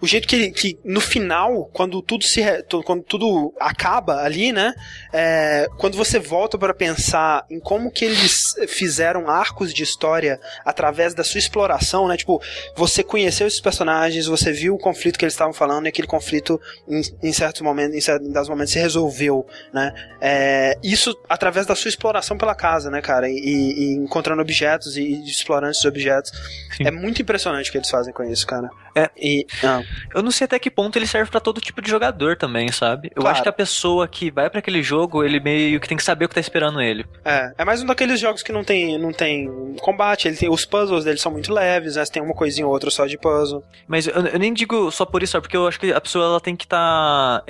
o 0.00 0.06
jeito 0.06 0.26
que, 0.26 0.50
que 0.50 0.78
no 0.84 1.00
final, 1.00 1.68
quando 1.72 2.00
tudo 2.02 2.24
se, 2.24 2.42
quando 2.84 3.02
tudo 3.02 3.52
acaba 3.60 4.22
ali, 4.22 4.52
né, 4.52 4.72
é, 5.12 5.68
quando 5.78 5.96
você 5.96 6.18
volta 6.18 6.58
para 6.58 6.74
pensar 6.74 7.23
em 7.50 7.60
como 7.60 7.90
que 7.90 8.04
eles 8.04 8.54
fizeram 8.68 9.28
arcos 9.28 9.72
de 9.72 9.82
história 9.82 10.40
através 10.64 11.14
da 11.14 11.24
sua 11.24 11.38
exploração, 11.38 12.08
né, 12.08 12.16
tipo, 12.16 12.40
você 12.76 13.02
conheceu 13.02 13.46
esses 13.46 13.60
personagens, 13.60 14.26
você 14.26 14.52
viu 14.52 14.74
o 14.74 14.78
conflito 14.78 15.18
que 15.18 15.24
eles 15.24 15.34
estavam 15.34 15.52
falando 15.52 15.86
e 15.86 15.88
aquele 15.88 16.08
conflito 16.08 16.60
em, 16.88 17.02
em 17.22 17.32
certos 17.32 17.60
momentos, 17.60 17.96
em 17.96 18.00
certos 18.00 18.48
momentos 18.48 18.72
se 18.72 18.78
resolveu, 18.78 19.46
né, 19.72 19.92
é, 20.20 20.78
isso 20.82 21.14
através 21.28 21.66
da 21.66 21.74
sua 21.74 21.88
exploração 21.88 22.36
pela 22.36 22.54
casa, 22.54 22.90
né, 22.90 23.00
cara? 23.00 23.28
E, 23.28 23.34
e 23.34 23.94
encontrando 23.94 24.40
objetos 24.40 24.96
e 24.96 25.22
explorando 25.24 25.72
esses 25.72 25.84
objetos. 25.84 26.32
Sim. 26.76 26.86
É 26.86 26.90
muito 26.90 27.22
impressionante 27.22 27.68
o 27.68 27.72
que 27.72 27.78
eles 27.78 27.90
fazem 27.90 28.12
com 28.12 28.24
isso, 28.24 28.46
cara. 28.46 28.70
É. 28.94 29.10
E. 29.16 29.46
ah, 29.62 29.82
Eu 30.14 30.22
não 30.22 30.30
sei 30.30 30.44
até 30.44 30.58
que 30.58 30.70
ponto 30.70 30.96
ele 30.96 31.06
serve 31.06 31.30
pra 31.30 31.40
todo 31.40 31.60
tipo 31.60 31.82
de 31.82 31.90
jogador 31.90 32.36
também, 32.36 32.70
sabe? 32.70 33.10
Eu 33.14 33.22
Claro. 33.22 33.32
acho 33.34 33.42
que 33.42 33.48
a 33.48 33.52
pessoa 33.52 34.06
que 34.06 34.30
vai 34.30 34.48
pra 34.48 34.60
aquele 34.60 34.82
jogo, 34.82 35.24
ele 35.24 35.40
meio 35.40 35.80
que 35.80 35.88
tem 35.88 35.96
que 35.96 36.04
saber 36.04 36.26
o 36.26 36.28
que 36.28 36.34
tá 36.34 36.40
esperando 36.40 36.80
ele. 36.80 37.04
é, 37.24 37.52
é 37.58 37.64
mais 37.64 37.82
um 37.82 37.86
daqueles 37.86 38.20
jogos 38.20 38.42
que 38.42 38.52
não 38.52 38.62
tem, 38.62 38.96
não 38.98 39.12
tem 39.12 39.48
combate, 39.80 40.28
ele 40.28 40.36
tem, 40.36 40.48
os 40.48 40.64
puzzles 40.64 41.04
deles 41.04 41.20
são 41.20 41.32
muito 41.32 41.52
leves, 41.52 41.96
né? 41.96 42.04
Tem 42.06 42.22
uma 42.22 42.34
coisinha 42.34 42.66
ou 42.66 42.72
outra 42.72 42.90
só 42.90 43.06
de 43.06 43.18
puzzle. 43.18 43.64
Mas 43.88 44.06
eu, 44.06 44.14
eu 44.14 44.38
nem 44.38 44.52
digo 44.54 44.90
só 44.90 45.04
por 45.04 45.22
isso? 45.22 45.40
Porque 45.40 45.56
eu 45.56 45.66
acho 45.66 45.80
que 45.80 45.92
a 45.92 46.00
pessoa 46.00 46.24
ela 46.26 46.40
tem 46.40 46.54
que 46.54 46.64
estar 46.64 47.42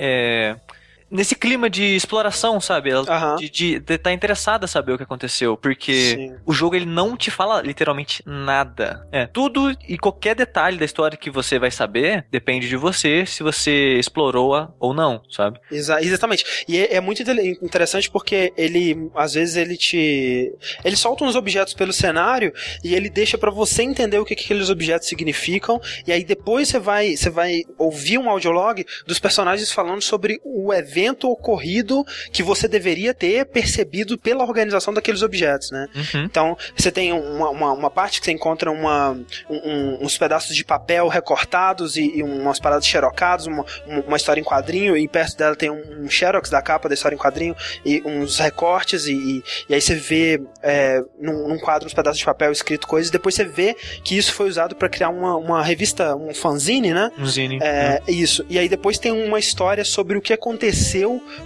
nesse 1.09 1.35
clima 1.35 1.69
de 1.69 1.95
exploração, 1.95 2.59
sabe? 2.59 2.89
Ela, 2.89 3.35
de, 3.37 3.49
de, 3.49 3.79
de 3.79 3.97
tá 3.97 4.11
interessada 4.11 4.65
a 4.65 4.67
saber 4.67 4.93
o 4.93 4.97
que 4.97 5.03
aconteceu, 5.03 5.55
porque 5.55 5.93
Sim. 5.93 6.35
o 6.45 6.53
jogo 6.53 6.75
ele 6.75 6.85
não 6.85 7.15
te 7.15 7.29
fala 7.31 7.61
literalmente 7.61 8.21
nada. 8.25 9.07
É, 9.11 9.25
tudo 9.27 9.75
e 9.87 9.97
qualquer 9.97 10.35
detalhe 10.35 10.77
da 10.77 10.85
história 10.85 11.17
que 11.17 11.29
você 11.29 11.59
vai 11.59 11.71
saber 11.71 12.25
depende 12.31 12.67
de 12.67 12.75
você 12.75 13.25
se 13.25 13.43
você 13.43 13.97
explorou-a 13.97 14.71
ou 14.79 14.93
não, 14.93 15.21
sabe? 15.29 15.59
Exa- 15.71 16.01
exatamente. 16.01 16.65
E 16.67 16.77
é, 16.77 16.95
é 16.95 17.01
muito 17.01 17.21
inte- 17.21 17.59
interessante 17.61 18.09
porque 18.09 18.51
ele, 18.57 19.09
às 19.15 19.33
vezes, 19.33 19.55
ele 19.55 19.77
te. 19.77 20.53
Ele 20.83 20.95
solta 20.95 21.23
uns 21.23 21.35
objetos 21.35 21.73
pelo 21.73 21.93
cenário 21.93 22.51
e 22.83 22.95
ele 22.95 23.09
deixa 23.09 23.37
pra 23.37 23.51
você 23.51 23.83
entender 23.83 24.17
o 24.19 24.25
que, 24.25 24.35
que 24.35 24.45
aqueles 24.45 24.69
objetos 24.69 25.07
significam. 25.07 25.79
E 26.07 26.11
aí 26.11 26.23
depois 26.23 26.67
você 26.67 26.79
vai, 26.79 27.15
você 27.15 27.29
vai 27.29 27.61
ouvir 27.77 28.17
um 28.17 28.29
audiolog 28.29 28.85
dos 29.05 29.19
personagens 29.19 29.71
falando 29.71 30.01
sobre 30.01 30.39
o 30.43 30.73
evento 30.73 30.94
ocorrido 31.29 32.05
que 32.31 32.41
você 32.43 32.67
deveria 32.67 33.13
ter 33.13 33.45
percebido 33.45 34.17
pela 34.17 34.43
organização 34.43 34.93
daqueles 34.93 35.21
objetos, 35.21 35.71
né? 35.71 35.87
Uhum. 35.95 36.23
Então, 36.23 36.57
você 36.75 36.91
tem 36.91 37.11
uma, 37.13 37.49
uma, 37.49 37.71
uma 37.73 37.89
parte 37.89 38.19
que 38.19 38.25
você 38.25 38.31
encontra 38.31 38.71
uma, 38.71 39.17
um- 39.49 40.03
uns 40.05 40.17
pedaços 40.17 40.55
de 40.55 40.63
papel 40.63 41.07
recortados 41.07 41.95
e, 41.97 42.17
e 42.17 42.23
umas 42.23 42.59
paradas 42.59 42.85
xerocadas, 42.87 43.47
uma, 43.47 43.65
um- 43.87 43.99
uma 44.01 44.17
história 44.17 44.39
em 44.39 44.43
quadrinho, 44.43 44.95
e 44.97 45.07
perto 45.07 45.37
dela 45.37 45.55
tem 45.55 45.69
um, 45.69 46.03
um 46.03 46.09
xerox 46.09 46.49
da 46.49 46.61
capa 46.61 46.87
da 46.87 46.93
história 46.93 47.15
em 47.15 47.19
quadrinho 47.19 47.55
e 47.85 48.01
uns 48.05 48.39
recortes, 48.39 49.07
e, 49.07 49.13
e, 49.13 49.43
e 49.69 49.73
aí 49.75 49.81
você 49.81 49.95
vê 49.95 50.41
é, 50.61 51.01
num, 51.19 51.47
num 51.47 51.59
quadro 51.59 51.87
uns 51.87 51.93
pedaços 51.93 52.19
de 52.19 52.25
papel 52.25 52.51
escrito 52.51 52.87
coisas, 52.87 53.09
e 53.09 53.11
depois 53.11 53.35
você 53.35 53.43
vê 53.45 53.75
que 54.03 54.17
isso 54.17 54.33
foi 54.33 54.47
usado 54.47 54.75
para 54.75 54.89
criar 54.89 55.09
uma, 55.09 55.35
uma 55.35 55.63
revista, 55.63 56.15
um 56.15 56.33
fanzine, 56.33 56.93
né? 56.93 57.11
Um 57.17 57.25
zine. 57.25 57.59
É, 57.61 58.01
isso. 58.07 58.45
E 58.49 58.57
aí 58.59 58.69
depois 58.69 58.97
tem 58.97 59.11
uma 59.11 59.39
história 59.39 59.83
sobre 59.83 60.17
o 60.17 60.21
que 60.21 60.33
aconteceu 60.33 60.84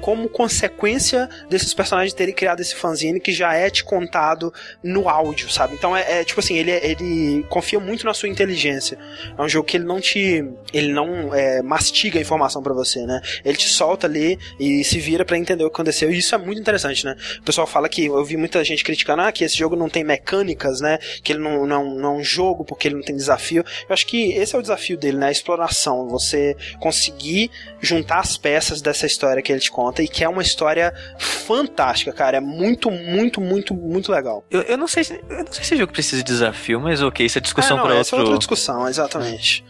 como 0.02 0.30
consequência 0.30 1.30
desses 1.50 1.74
personagens 1.74 2.14
terem 2.14 2.34
criado 2.34 2.62
esse 2.62 2.76
fanzine 2.76 3.20
que 3.20 3.32
já 3.32 3.54
é 3.54 3.70
te 3.70 3.84
contado 3.84 4.54
no 4.84 5.10
áudio, 5.10 5.50
sabe? 5.50 5.76
Então 5.76 5.96
é, 5.96 6.20
é, 6.20 6.24
tipo 6.24 6.40
assim, 6.40 6.58
ele, 6.58 6.72
ele 6.72 7.46
confia 7.50 7.80
muito 7.80 8.06
na 8.06 8.14
sua 8.14 8.30
inteligência. 8.30 8.98
É 9.38 9.42
um 9.42 9.50
jogo 9.50 9.68
que 9.68 9.78
ele 9.78 9.86
não 9.86 10.00
te. 10.00 10.46
ele 10.74 10.92
não 10.92 11.34
é, 11.34 11.62
mastiga 11.62 12.20
a 12.20 12.22
informação 12.22 12.62
pra 12.62 12.74
você, 12.74 13.06
né? 13.06 13.22
Ele 13.44 13.58
te 13.58 13.68
solta 13.68 14.08
ali 14.08 14.38
e 14.60 14.84
se 14.84 15.00
vira 15.00 15.24
pra 15.24 15.38
entender 15.38 15.64
o 15.64 15.70
que 15.70 15.76
aconteceu. 15.76 16.12
E 16.12 16.18
isso 16.18 16.36
é 16.36 16.38
muito 16.38 16.60
interessante, 16.60 17.06
né? 17.06 17.16
O 17.40 17.44
pessoal 17.44 17.68
fala 17.68 17.88
que 17.90 18.06
eu 18.06 18.24
vi 18.26 18.38
muita 18.38 18.64
gente 18.64 18.84
criticando 18.84 19.22
ah, 19.22 19.32
que 19.32 19.44
esse 19.44 19.58
jogo 19.58 19.76
não 19.76 19.90
tem 19.90 20.04
mecânicas, 20.04 20.82
né? 20.82 20.98
Que 21.24 21.34
ele 21.34 21.40
não, 21.40 21.66
não, 21.66 21.96
não 21.96 22.16
é 22.16 22.18
um 22.20 22.24
jogo 22.24 22.64
porque 22.66 22.88
ele 22.88 22.96
não 22.96 23.04
tem 23.04 23.16
desafio. 23.16 23.64
Eu 23.88 23.94
acho 23.94 24.06
que 24.06 24.34
esse 24.34 24.56
é 24.56 24.60
o 24.60 24.62
desafio 24.62 24.98
dele, 24.98 25.18
né? 25.18 25.28
A 25.28 25.32
exploração. 25.32 26.08
Você 26.10 26.56
conseguir 26.80 27.52
juntar 27.82 28.20
as 28.20 28.38
peças 28.38 28.82
dessa 28.82 29.06
história 29.06 29.29
que 29.42 29.52
ele 29.52 29.60
te 29.62 29.72
conta 29.72 30.02
e 30.04 30.08
que 30.08 30.24
é 30.24 30.30
uma 30.30 30.42
história 30.42 30.94
fantástica, 31.18 32.12
cara. 32.12 32.38
É 32.38 32.40
muito, 32.40 32.90
muito, 32.92 33.40
muito, 33.42 33.74
muito 33.74 34.12
legal. 34.12 34.44
Eu, 34.50 34.62
eu 34.64 34.78
não 34.78 34.88
sei 34.88 35.04
se, 35.04 35.14
eu 35.30 35.44
não 35.46 35.52
sei 35.52 35.64
se 35.64 35.76
o 35.76 35.78
jogo 35.78 35.92
precisa 35.94 36.18
de 36.18 36.24
desafio, 36.24 36.80
mas 36.80 37.02
ok, 37.02 37.26
isso 37.26 37.38
é 37.38 37.42
discussão 37.42 37.78
é, 37.78 38.00
essa 38.00 38.16
é 38.16 38.20
outro. 38.20 38.20
outra 38.34 38.38
discussão, 38.38 38.88
exatamente. 38.88 39.64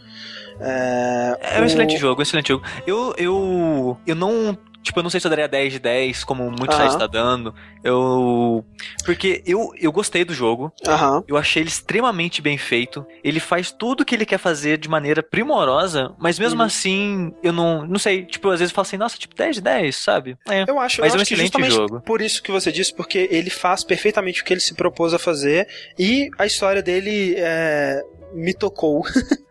É, 0.60 1.38
É 1.56 1.58
um 1.58 1.62
o- 1.62 1.66
excelente 1.66 1.96
jogo, 1.96 2.20
um 2.20 2.22
excelente 2.22 2.48
jogo. 2.48 2.64
Eu, 2.86 3.14
eu, 3.16 3.96
eu 4.06 4.14
não. 4.14 4.56
Tipo, 4.82 4.98
eu 5.00 5.02
não 5.02 5.10
sei 5.10 5.20
se 5.20 5.26
eu 5.26 5.30
daria 5.30 5.46
10 5.46 5.74
de 5.74 5.78
10, 5.78 6.24
como 6.24 6.50
muitos 6.50 6.74
Aham. 6.76 6.84
sites 6.88 6.96
tá 6.98 7.06
dando. 7.06 7.54
Eu. 7.84 8.64
Porque 9.04 9.42
eu, 9.46 9.70
eu 9.78 9.92
gostei 9.92 10.24
do 10.24 10.32
jogo. 10.32 10.72
Aham. 10.86 11.22
Eu 11.28 11.36
achei 11.36 11.62
ele 11.62 11.68
extremamente 11.68 12.40
bem 12.40 12.56
feito. 12.56 13.04
Ele 13.22 13.40
faz 13.40 13.70
tudo 13.70 14.04
que 14.04 14.14
ele 14.14 14.24
quer 14.24 14.38
fazer 14.38 14.78
de 14.78 14.88
maneira 14.88 15.22
primorosa, 15.22 16.14
mas 16.18 16.38
mesmo 16.38 16.60
Uhum. 16.60 16.66
assim, 16.66 17.34
eu 17.42 17.52
não. 17.52 17.86
Não 17.86 17.98
sei. 17.98 18.24
Tipo, 18.24 18.48
às 18.50 18.58
vezes 18.60 18.72
eu 18.72 18.74
falo 18.74 18.86
assim, 18.86 18.96
nossa, 18.96 19.18
tipo, 19.18 19.34
10 19.34 19.56
de 19.56 19.60
10, 19.62 19.96
sabe? 19.96 20.36
É. 20.48 20.64
Eu 20.68 20.78
acho, 20.78 21.00
Mas 21.02 21.12
eu 21.12 21.16
é 21.16 21.18
um 21.18 21.22
acho 21.22 21.34
excelente 21.34 21.70
jogo. 21.70 22.00
por 22.00 22.22
isso 22.22 22.42
que 22.42 22.50
você 22.50 22.72
disse, 22.72 22.94
porque 22.94 23.28
ele 23.30 23.50
faz 23.50 23.84
perfeitamente 23.84 24.40
o 24.40 24.44
que 24.44 24.52
ele 24.54 24.60
se 24.60 24.74
propôs 24.74 25.12
a 25.12 25.18
fazer 25.18 25.68
e 25.98 26.30
a 26.38 26.46
história 26.46 26.82
dele 26.82 27.34
é, 27.36 28.02
me 28.32 28.54
tocou. 28.54 29.02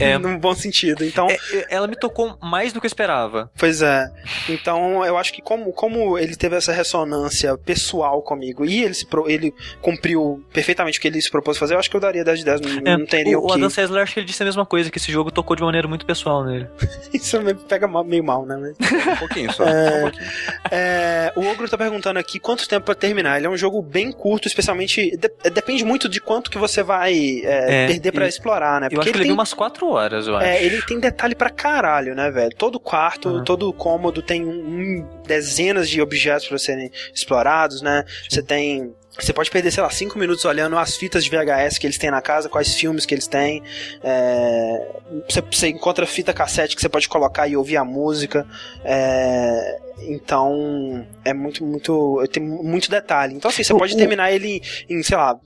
É. 0.00 0.16
num 0.18 0.38
bom 0.38 0.54
sentido. 0.54 1.04
Então, 1.04 1.28
É, 1.28 1.34
é, 1.52 1.66
ela 1.70 1.86
me 1.86 1.96
tocou 1.96 2.36
mais 2.42 2.72
do 2.72 2.80
que 2.80 2.86
eu 2.86 2.88
esperava. 2.88 3.50
Pois 3.58 3.82
é. 3.82 4.06
Então, 4.48 5.04
eu 5.04 5.16
acho 5.16 5.32
que 5.32 5.40
como, 5.42 5.72
como 5.72 6.18
ele 6.18 6.36
teve 6.36 6.56
essa 6.56 6.72
ressonância 6.72 7.56
pessoal 7.58 8.22
comigo 8.22 8.64
e 8.64 8.82
ele, 8.84 8.94
se 8.94 9.06
pro- 9.06 9.28
ele 9.28 9.52
cumpriu 9.80 10.44
perfeitamente 10.52 10.98
o 10.98 11.02
que 11.02 11.08
ele 11.08 11.20
se 11.20 11.30
propôs 11.30 11.56
fazer, 11.58 11.74
eu 11.74 11.78
acho 11.78 11.90
que 11.90 11.96
eu 11.96 12.00
daria 12.00 12.24
10 12.24 12.38
de 12.40 12.44
10. 12.44 12.60
Não, 12.60 12.92
É, 12.92 12.96
não 12.96 13.06
teria 13.06 13.38
o, 13.38 13.42
o, 13.42 13.44
o 13.44 13.48
que. 13.48 13.54
Adam 13.54 13.70
Sessler, 13.70 14.02
acho 14.02 14.14
que 14.14 14.20
ele 14.20 14.26
disse 14.26 14.42
a 14.42 14.46
mesma 14.46 14.66
coisa, 14.66 14.90
que 14.90 14.98
esse 14.98 15.10
jogo 15.12 15.30
tocou 15.30 15.56
de 15.56 15.62
maneira 15.62 15.86
muito 15.88 16.04
pessoal 16.06 16.44
nele. 16.44 16.66
Isso 17.12 17.40
me 17.40 17.54
pega 17.54 17.86
mal- 17.88 18.04
meio 18.04 18.22
mal, 18.24 18.44
né? 18.44 18.56
Mas- 18.78 18.92
Um 19.06 19.16
pouquinho 19.16 19.52
só. 19.54 19.64
Um 19.64 20.00
pouquinho. 20.02 20.30
É, 20.70 21.32
o 21.36 21.40
Ogro 21.46 21.68
tá 21.68 21.76
perguntando 21.78 22.18
aqui 22.18 22.38
quanto 22.38 22.68
tempo 22.68 22.86
pra 22.86 22.94
terminar. 22.94 23.36
Ele 23.38 23.46
é 23.46 23.50
um 23.50 23.56
jogo 23.56 23.80
bem 23.82 24.10
curto, 24.12 24.48
especialmente. 24.48 25.16
de- 25.16 25.50
depende 25.50 25.84
muito 25.84 26.08
de 26.08 26.20
quanto 26.20 26.50
que 26.50 26.58
você 26.58 26.82
vai 26.82 27.40
é, 27.44 27.84
É, 27.84 27.86
perder 27.86 28.12
pra 28.12 28.22
ele- 28.22 28.28
explorar, 28.28 28.80
né? 28.80 28.88
Eu 28.90 29.00
acho 29.00 29.10
que 29.10 29.16
ele 29.16 29.24
tem, 29.24 29.32
umas 29.38 29.54
4 29.54 29.88
horas, 29.88 30.26
eu 30.26 30.36
acho. 30.36 30.46
é, 30.46 30.62
ele 30.64 30.82
tem 30.82 30.98
detalhe 31.00 31.34
pra 31.34 31.50
caralho, 31.50 32.14
né, 32.14 32.30
velho? 32.30 32.54
Todo 32.56 32.78
quarto, 32.80 33.28
Uhum. 33.28 33.44
todo 33.44 33.72
cômodo 33.72 34.20
tem 34.22 34.44
um, 34.44 34.50
um- 34.50 35.08
dezenas 35.26 35.88
de 35.88 36.00
objetos 36.02 36.46
pra 36.48 36.58
serem 36.58 36.90
explorados, 37.14 37.80
né? 37.82 38.04
Você 38.28 38.42
tem. 38.42 38.94
Você 39.18 39.32
pode 39.32 39.50
perder, 39.50 39.72
sei 39.72 39.82
lá, 39.82 39.90
cinco 39.90 40.16
minutos 40.16 40.44
olhando 40.44 40.78
as 40.78 40.96
fitas 40.96 41.24
de 41.24 41.30
VHS 41.30 41.76
que 41.78 41.86
eles 41.86 41.98
têm 41.98 42.08
na 42.10 42.22
casa, 42.22 42.48
quais 42.48 42.74
filmes 42.74 43.04
que 43.04 43.12
eles 43.14 43.26
têm. 43.26 43.62
É, 44.02 44.86
você, 45.28 45.40
você 45.40 45.68
encontra 45.68 46.06
fita 46.06 46.32
cassete 46.32 46.76
que 46.76 46.80
você 46.82 46.88
pode 46.88 47.08
colocar 47.08 47.48
e 47.48 47.56
ouvir 47.56 47.76
a 47.78 47.84
música. 47.84 48.46
É, 48.84 49.78
então, 50.00 51.06
é 51.24 51.32
muito, 51.32 51.64
muito. 51.64 52.22
Tem 52.32 52.42
muito 52.42 52.90
detalhe. 52.90 53.34
Então, 53.34 53.48
assim, 53.50 53.62
você 53.62 53.72
O- 53.72 53.78
pode 53.78 53.94
o- 53.94 53.96
terminar 53.96 54.32
ele 54.32 54.60
em, 54.88 55.02
sei 55.02 55.16
lá, 55.16 55.36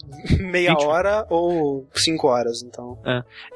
meia 0.41 0.71
20. 0.75 0.85
hora 0.85 1.27
ou 1.31 1.87
cinco 1.95 2.29
horas. 2.29 2.62
Então, 2.62 2.99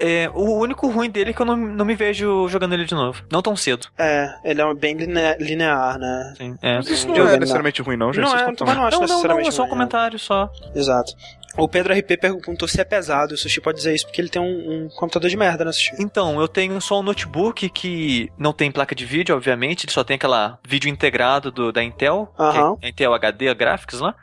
É, 0.00 0.30
o 0.34 0.54
único 0.58 0.88
ruim 0.88 1.10
dele 1.10 1.30
é 1.30 1.32
que 1.32 1.40
eu 1.40 1.46
não, 1.46 1.56
não 1.56 1.84
me 1.84 1.94
vejo 1.94 2.48
jogando 2.48 2.74
ele 2.74 2.84
de 2.84 2.94
novo. 2.94 3.22
Não 3.30 3.42
tão 3.42 3.56
cedo. 3.56 3.86
é, 3.98 4.28
ele 4.44 4.60
é 4.60 4.74
bem 4.74 4.94
line- 4.94 5.36
linear, 5.38 5.98
né? 5.98 6.34
Sim, 6.36 6.56
é. 6.62 6.76
Mas 6.76 6.88
isso 6.88 7.08
não 7.08 7.14
é 7.16 7.24
na- 7.24 7.36
necessariamente 7.38 7.82
ruim, 7.82 7.96
não, 7.96 8.12
gente. 8.12 8.24
Não 8.24 8.36
é, 8.36 8.44
não 8.46 8.74
não 8.74 8.86
acho 8.86 9.00
Não, 9.00 9.06
não, 9.06 9.22
não, 9.22 9.40
é 9.40 9.50
só 9.50 9.62
um 9.62 9.66
ruim, 9.66 9.74
né? 9.74 9.78
comentário 9.78 10.18
só. 10.18 10.50
Exato. 10.74 11.12
O 11.58 11.66
Pedro 11.68 11.94
RP 11.94 12.18
perguntou 12.20 12.68
se 12.68 12.80
é 12.80 12.84
pesado. 12.84 13.34
O 13.34 13.36
Sushi 13.36 13.60
pode 13.60 13.78
dizer 13.78 13.94
isso 13.94 14.06
porque 14.06 14.20
ele 14.20 14.28
tem 14.28 14.40
um, 14.42 14.84
um 14.84 14.88
computador 14.90 15.30
de 15.30 15.36
merda, 15.36 15.64
né, 15.64 15.72
Sushi? 15.72 15.92
Então, 15.98 16.38
eu 16.40 16.46
tenho 16.46 16.78
só 16.80 17.00
um 17.00 17.02
notebook 17.02 17.68
que 17.70 18.30
não 18.38 18.52
tem 18.52 18.70
placa 18.70 18.94
de 18.94 19.04
vídeo, 19.06 19.34
obviamente, 19.34 19.86
ele 19.86 19.92
só 19.92 20.04
tem 20.04 20.16
aquela 20.16 20.58
vídeo 20.66 20.88
integrado 20.90 21.50
do, 21.50 21.72
da 21.72 21.82
Intel, 21.82 22.32
que 22.80 22.86
é 22.86 22.88
Intel 22.90 23.14
HD 23.14 23.54
Graphics 23.54 24.00
lá. 24.00 24.14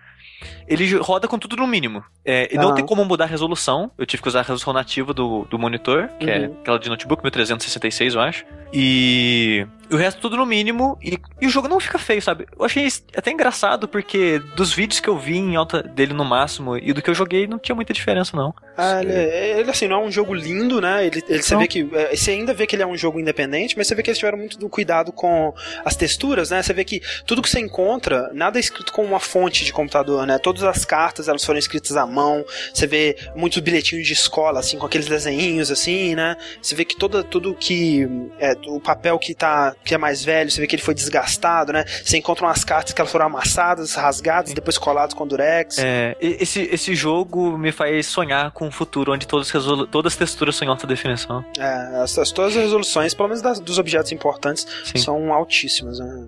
Ele 0.67 0.85
jo- 0.85 1.01
roda 1.01 1.25
com 1.27 1.39
tudo 1.39 1.55
no 1.55 1.65
mínimo. 1.65 2.03
É, 2.25 2.53
e 2.53 2.57
não 2.57 2.75
tem 2.75 2.85
como 2.85 3.03
mudar 3.05 3.23
a 3.23 3.27
resolução. 3.27 3.89
Eu 3.97 4.05
tive 4.05 4.21
que 4.21 4.27
usar 4.27 4.39
a 4.39 4.43
resolução 4.43 4.73
nativa 4.73 5.13
do, 5.13 5.45
do 5.49 5.57
monitor, 5.57 6.09
que 6.19 6.29
é 6.29 6.39
Uhum. 6.47 6.57
aquela 6.61 6.77
de 6.79 6.89
notebook, 6.89 7.23
1366, 7.23 8.13
eu 8.15 8.21
acho. 8.21 8.45
E 8.73 9.65
o 9.95 9.97
resto 9.97 10.21
tudo 10.21 10.37
no 10.37 10.45
mínimo. 10.45 10.97
E, 11.01 11.17
e 11.41 11.47
o 11.47 11.49
jogo 11.49 11.67
não 11.67 11.79
fica 11.79 11.97
feio, 11.97 12.21
sabe? 12.21 12.45
Eu 12.57 12.65
achei 12.65 12.87
até 13.15 13.31
engraçado, 13.31 13.87
porque 13.87 14.39
dos 14.55 14.73
vídeos 14.73 14.99
que 14.99 15.09
eu 15.09 15.17
vi 15.17 15.37
em 15.37 15.55
alta 15.55 15.81
dele 15.83 16.13
no 16.13 16.25
máximo 16.25 16.77
e 16.77 16.93
do 16.93 17.01
que 17.01 17.09
eu 17.09 17.15
joguei, 17.15 17.47
não 17.47 17.59
tinha 17.59 17.75
muita 17.75 17.93
diferença, 17.93 18.35
não. 18.35 18.53
Ah, 18.77 19.01
ele, 19.01 19.13
ele, 19.59 19.69
assim, 19.69 19.87
não 19.87 19.97
é 20.03 20.05
um 20.05 20.11
jogo 20.11 20.33
lindo, 20.33 20.81
né? 20.81 21.05
Ele, 21.05 21.23
ele- 21.27 21.43
você 21.43 21.55
vê 21.55 21.67
que. 21.67 21.87
é, 21.93 22.15
Você 22.15 22.31
ainda 22.31 22.53
vê 22.53 22.65
que 22.65 22.75
ele 22.75 22.83
é 22.83 22.87
um 22.87 22.97
jogo 22.97 23.19
independente, 23.19 23.77
mas 23.77 23.87
você 23.87 23.93
vê 23.95 24.01
que 24.01 24.09
eles 24.09 24.17
tiveram 24.17 24.37
muito 24.37 24.57
do 24.57 24.67
cuidado 24.69 25.11
com 25.11 25.53
as 25.85 25.95
texturas, 25.95 26.49
né? 26.49 26.61
Você 26.63 26.73
vê 26.73 26.83
que 26.83 27.01
tudo 27.25 27.41
que 27.41 27.49
você 27.49 27.59
encontra, 27.59 28.29
nada 28.33 28.57
é 28.57 28.61
escrito 28.61 28.91
com 28.91 29.03
uma 29.03 29.19
fonte 29.19 29.63
de 29.63 29.71
computador, 29.71 30.25
né? 30.25 30.37
Todas 30.39 30.63
as 30.63 30.85
cartas 30.85 31.27
elas 31.27 31.43
foram 31.43 31.59
escritas 31.59 31.95
à 31.95 32.05
mão. 32.05 32.43
Você 32.73 32.87
vê 32.87 33.15
muitos 33.35 33.59
bilhetinhos 33.59 34.07
de 34.07 34.13
escola, 34.13 34.59
assim, 34.59 34.77
com 34.79 34.85
aqueles 34.85 35.07
desenhinhos, 35.07 35.69
assim, 35.69 36.15
né? 36.15 36.35
Você 36.61 36.73
vê 36.73 36.83
que 36.83 36.95
toda, 36.95 37.23
tudo 37.23 37.53
que. 37.53 38.07
É, 38.39 38.53
o 38.67 38.79
papel 38.79 39.19
que 39.19 39.35
tá. 39.35 39.75
Que 39.83 39.93
é 39.93 39.97
mais 39.97 40.23
velho, 40.23 40.49
você 40.49 40.61
vê 40.61 40.67
que 40.67 40.75
ele 40.75 40.81
foi 40.81 40.93
desgastado, 40.93 41.73
né? 41.73 41.83
Você 42.03 42.17
encontra 42.17 42.45
umas 42.45 42.63
cartas 42.63 42.93
que 42.93 43.01
elas 43.01 43.11
foram 43.11 43.25
amassadas, 43.25 43.95
rasgadas, 43.95 44.53
depois 44.53 44.77
coladas 44.77 45.13
com 45.13 45.25
durex. 45.27 45.77
É, 45.79 46.15
esse, 46.19 46.61
esse 46.71 46.95
jogo 46.95 47.57
me 47.57 47.71
faz 47.71 48.05
sonhar 48.07 48.51
com 48.51 48.67
um 48.67 48.71
futuro 48.71 49.11
onde 49.13 49.27
todas, 49.27 49.51
todas 49.91 50.13
as 50.13 50.17
texturas 50.17 50.55
são 50.55 50.67
em 50.67 50.71
alta 50.71 50.87
definição. 50.87 51.43
É, 51.59 52.01
as, 52.01 52.17
as- 52.17 52.31
todas 52.31 52.55
as 52.55 52.63
resoluções, 52.63 53.13
pelo 53.13 53.27
menos 53.29 53.41
das- 53.41 53.59
dos 53.59 53.77
objetos 53.77 54.11
importantes, 54.11 54.65
Sim. 54.85 54.97
são 54.97 55.33
altíssimas. 55.33 55.99
Né? 55.99 56.27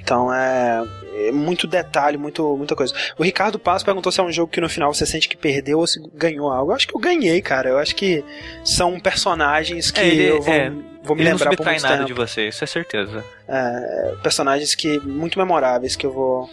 Então 0.00 0.32
é, 0.32 0.82
é 1.28 1.32
muito 1.32 1.66
detalhe, 1.66 2.16
muito, 2.16 2.56
muita 2.56 2.74
coisa. 2.74 2.94
O 3.18 3.22
Ricardo 3.22 3.58
Paz 3.58 3.82
perguntou 3.82 4.10
se 4.10 4.20
é 4.20 4.22
um 4.22 4.32
jogo 4.32 4.50
que 4.50 4.60
no 4.60 4.68
final 4.68 4.92
você 4.94 5.04
sente 5.06 5.28
que 5.28 5.36
perdeu 5.36 5.78
ou 5.78 5.86
se 5.86 6.00
ganhou 6.14 6.50
algo. 6.50 6.72
Eu 6.72 6.76
acho 6.76 6.88
que 6.88 6.94
eu 6.96 7.00
ganhei, 7.00 7.40
cara. 7.42 7.68
Eu 7.68 7.78
acho 7.78 7.94
que 7.94 8.24
são 8.64 8.98
personagens 8.98 9.90
que 9.90 10.00
É, 10.00 10.06
ele- 10.08 10.24
eu 10.30 10.40
vou, 10.42 10.54
é, 10.54 10.72
vou 11.04 11.14
me 11.14 11.22
Ele 11.22 11.30
não 11.30 11.36
lembrar 11.36 11.50
por 11.50 11.56
subtrai 11.56 11.74
muito 11.74 11.82
nada 11.84 11.96
tempo. 11.98 12.06
de 12.08 12.12
você, 12.14 12.48
isso 12.48 12.64
é 12.64 12.66
certeza. 12.66 13.24
É, 13.46 14.14
personagens 14.22 14.74
que 14.74 14.98
muito 15.00 15.38
memoráveis 15.38 15.94
que 15.94 16.06
eu 16.06 16.12
vou 16.12 16.48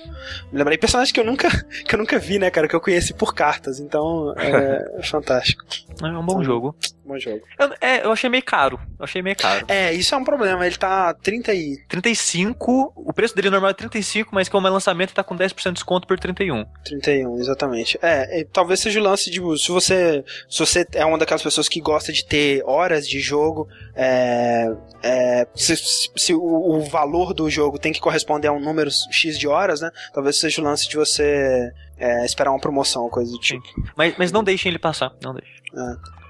me 0.52 0.58
lembrar. 0.60 0.74
E 0.74 0.78
personagens 0.78 1.12
que 1.12 1.20
eu 1.20 1.26
nunca 1.26 1.50
que 1.88 1.96
eu 1.96 2.00
nunca 2.00 2.20
vi, 2.20 2.38
né, 2.38 2.52
cara, 2.52 2.68
que 2.68 2.76
eu 2.76 2.82
conheci 2.82 3.14
por 3.14 3.34
cartas. 3.34 3.80
Então 3.80 4.34
é 4.38 5.02
fantástico. 5.08 5.64
É 6.04 6.06
um 6.06 6.26
bom 6.26 6.40
Sim. 6.40 6.44
jogo. 6.46 6.76
Jogo. 7.20 7.42
Eu, 7.60 7.74
é, 7.82 8.06
eu 8.06 8.12
achei 8.12 8.30
meio 8.30 8.44
caro. 8.44 8.80
Eu 9.00 9.04
achei 9.06 9.22
meio 9.22 9.36
caro. 9.36 9.66
É, 9.68 9.94
isso 9.94 10.14
é 10.14 10.18
um 10.18 10.24
problema. 10.24 10.66
Ele 10.66 10.76
tá 10.76 11.14
30 11.14 11.54
e 11.54 11.78
35, 11.88 12.94
o 12.96 13.14
preço 13.14 13.36
dele 13.36 13.50
normal 13.50 13.72
é 13.72 13.74
35, 13.74 14.30
mas 14.34 14.48
como 14.50 14.68
é 14.68 14.70
lançamento 14.70 15.14
tá 15.14 15.24
com 15.24 15.36
10% 15.36 15.64
de 15.68 15.72
desconto 15.74 16.08
por 16.08 16.20
31. 16.20 16.66
31, 16.86 17.38
exatamente. 17.40 17.98
É, 18.02 18.40
e 18.42 18.46
talvez 18.46 18.80
seja 18.80 19.00
o 19.00 19.04
lance 19.04 19.30
de 19.30 19.40
se 19.60 19.72
você, 19.72 20.24
se 20.50 20.60
você 20.60 20.86
é 20.94 21.06
uma 21.06 21.18
daquelas 21.18 21.42
pessoas 21.44 21.68
que 21.68 21.80
gosta 21.82 22.12
de 22.14 22.26
ter 22.26 22.64
horas 22.66 23.08
de 23.08 23.20
jogo, 23.20 23.68
é, 23.96 24.68
é, 25.04 25.48
se, 25.56 25.76
se- 26.16 26.34
o, 26.34 26.40
o 26.78 26.82
valor 26.82 27.34
do 27.34 27.50
jogo 27.50 27.78
tem 27.80 27.92
que 27.92 28.00
corresponder 28.00 28.48
a 28.48 28.52
um 28.52 28.60
número 28.60 28.90
X 29.12 29.38
de 29.38 29.48
horas, 29.48 29.82
né? 29.82 29.90
Talvez 30.14 30.40
seja 30.40 30.62
o 30.62 30.64
lance 30.64 30.88
de 30.90 30.96
você 30.98 31.72
é, 31.98 32.26
esperar 32.26 32.52
uma 32.52 32.60
promoção, 32.60 33.10
coisa 33.10 33.32
do 33.32 33.40
tipo. 33.40 33.64
Mas, 33.96 34.16
mas 34.18 34.32
não 34.32 34.44
deixem 34.44 34.70
ele 34.70 34.80
passar, 34.80 35.12
não 35.24 35.34
deixem. 35.34 35.52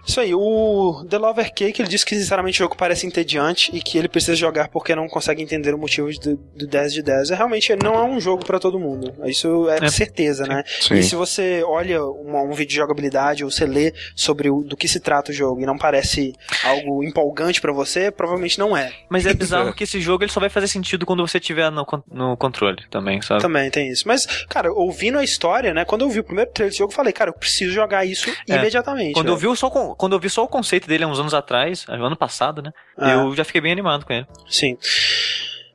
Isso 0.06 0.20
aí, 0.20 0.34
o 0.34 1.06
The 1.10 1.18
Lover 1.18 1.54
Cake, 1.54 1.82
ele 1.82 1.90
disse 1.90 2.06
que 2.06 2.16
sinceramente 2.16 2.56
o 2.62 2.64
jogo 2.66 2.76
parece 2.76 3.06
entediante 3.06 3.70
e 3.74 3.82
que 3.82 3.98
ele 3.98 4.08
precisa 4.10 4.36
jogar 4.36 4.68
porque 4.70 4.96
não 4.96 5.08
consegue 5.08 5.42
entender 5.42 5.74
o 5.74 5.78
motivo 5.78 6.10
do, 6.20 6.36
do 6.56 6.68
10 6.68 6.94
de 6.94 7.02
10. 7.04 7.32
É, 7.32 7.36
realmente, 7.36 7.76
não 7.76 7.94
é 7.96 8.04
um 8.04 8.20
jogo 8.20 8.46
pra 8.46 8.60
todo 8.60 8.80
mundo. 8.80 9.14
Isso 9.26 9.70
é, 9.70 9.86
É. 9.86 9.90
certeza, 9.90 10.46
né? 10.46 10.64
Sim. 10.82 10.96
E 10.96 11.04
se 11.04 11.16
você 11.16 11.64
olha 11.66 12.04
uma- 12.04 12.42
um 12.42 12.52
vídeo 12.52 12.70
de 12.72 12.76
jogabilidade 12.76 13.44
ou 13.44 13.52
você 13.52 13.66
lê 13.66 13.94
sobre 14.16 14.50
o, 14.50 14.64
do 14.64 14.76
que 14.76 14.88
se 14.88 15.00
trata 15.00 15.32
o 15.32 15.34
jogo 15.34 15.62
e 15.62 15.66
não 15.66 15.78
parece 15.78 16.34
algo 16.64 17.04
empolgante 17.04 17.62
pra 17.62 17.72
você, 17.72 18.10
provavelmente 18.12 18.58
não 18.60 18.76
é. 18.76 18.92
Mas 19.10 19.26
é 19.26 19.34
bizarro 19.36 19.74
que 19.74 19.84
esse 19.84 20.00
jogo 20.02 20.24
ele 20.24 20.32
só 20.32 20.40
vai 20.40 20.50
fazer 20.50 20.68
sentido 20.68 21.06
quando 21.06 21.26
você 21.26 21.40
tiver 21.40 21.70
no, 21.72 21.86
no 22.12 22.36
controle 22.38 22.84
também, 22.90 23.22
sabe? 23.22 23.42
Também 23.42 23.70
tem 23.70 23.90
isso. 23.90 24.08
Mas, 24.08 24.26
cara, 24.50 24.72
ouvindo 24.74 25.18
a 25.20 25.24
história, 25.24 25.74
né? 25.74 25.86
Quando 25.86 26.02
eu 26.02 26.10
vi 26.10 26.20
o 26.20 26.24
primeiro 26.24 26.50
trailer 26.52 26.72
desse 26.72 26.80
jogo, 26.80 26.92
eu 26.92 26.96
falei, 26.96 27.14
cara, 27.14 27.30
eu 27.30 27.34
preciso 27.34 27.72
jogar 27.72 28.06
isso 28.06 28.30
É. 28.50 28.56
imediatamente. 28.56 29.14
Quando 29.14 29.28
eu, 29.28 29.38
velho. 29.38 29.52
vi 29.52 29.58
só, 29.58 29.68
o 29.68 29.91
quando 29.98 30.14
eu 30.14 30.20
vi 30.20 30.30
só 30.30 30.44
o 30.44 30.48
conceito 30.48 30.88
dele 30.88 31.04
há 31.04 31.08
uns 31.08 31.20
anos 31.20 31.34
atrás, 31.34 31.86
ano 31.88 32.16
passado, 32.16 32.62
né? 32.62 32.72
Ah. 32.98 33.12
Eu 33.12 33.36
já 33.36 33.44
fiquei 33.44 33.62
bem 33.62 33.72
animado 33.72 34.06
com 34.06 34.14
ele. 34.14 34.26
Sim. 34.50 34.78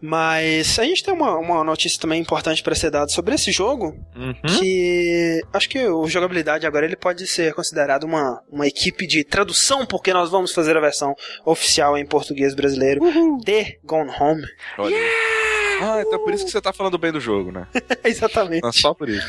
Mas 0.00 0.79
a 0.79 0.85
gente 0.85 1.02
tem 1.02 1.14
uma, 1.14 1.38
uma 1.38 1.64
notícia 1.64 1.98
também 1.98 2.20
importante 2.20 2.62
para 2.62 2.74
ser 2.74 2.90
dada 2.90 3.09
sobre 3.09 3.35
esse 3.35 3.50
jogo, 3.50 3.96
Uhum. 4.14 4.35
que 4.59 5.40
acho 5.52 5.68
que 5.70 5.87
o 5.88 6.07
jogabilidade 6.07 6.66
agora 6.66 6.85
ele 6.85 6.96
pode 6.96 7.26
ser 7.26 7.55
considerado 7.55 8.05
uma, 8.05 8.42
uma 8.50 8.66
equipe 8.66 9.07
de 9.07 9.24
tradução, 9.24 9.87
porque 9.87 10.12
nós 10.12 10.31
vamos 10.31 10.52
fazer 10.52 10.76
a 10.76 10.81
versão 10.81 11.14
oficial 11.46 11.96
em 11.96 12.05
português 12.05 12.55
brasileiro 12.55 13.00
de 13.42 13.79
Gone 13.85 14.11
Home. 14.20 14.44
Olha 14.79 14.94
aí. 14.96 15.36
Ah, 15.80 16.02
então 16.06 16.18
por 16.18 16.32
isso 16.32 16.44
que 16.44 16.50
você 16.50 16.60
tá 16.60 16.72
falando 16.72 16.98
bem 16.98 17.12
do 17.12 17.20
jogo, 17.20 17.52
né? 17.52 17.66
Exatamente. 18.04 18.62
Não, 18.62 18.72
só 18.72 18.94
por 18.94 19.08
isso. 19.08 19.26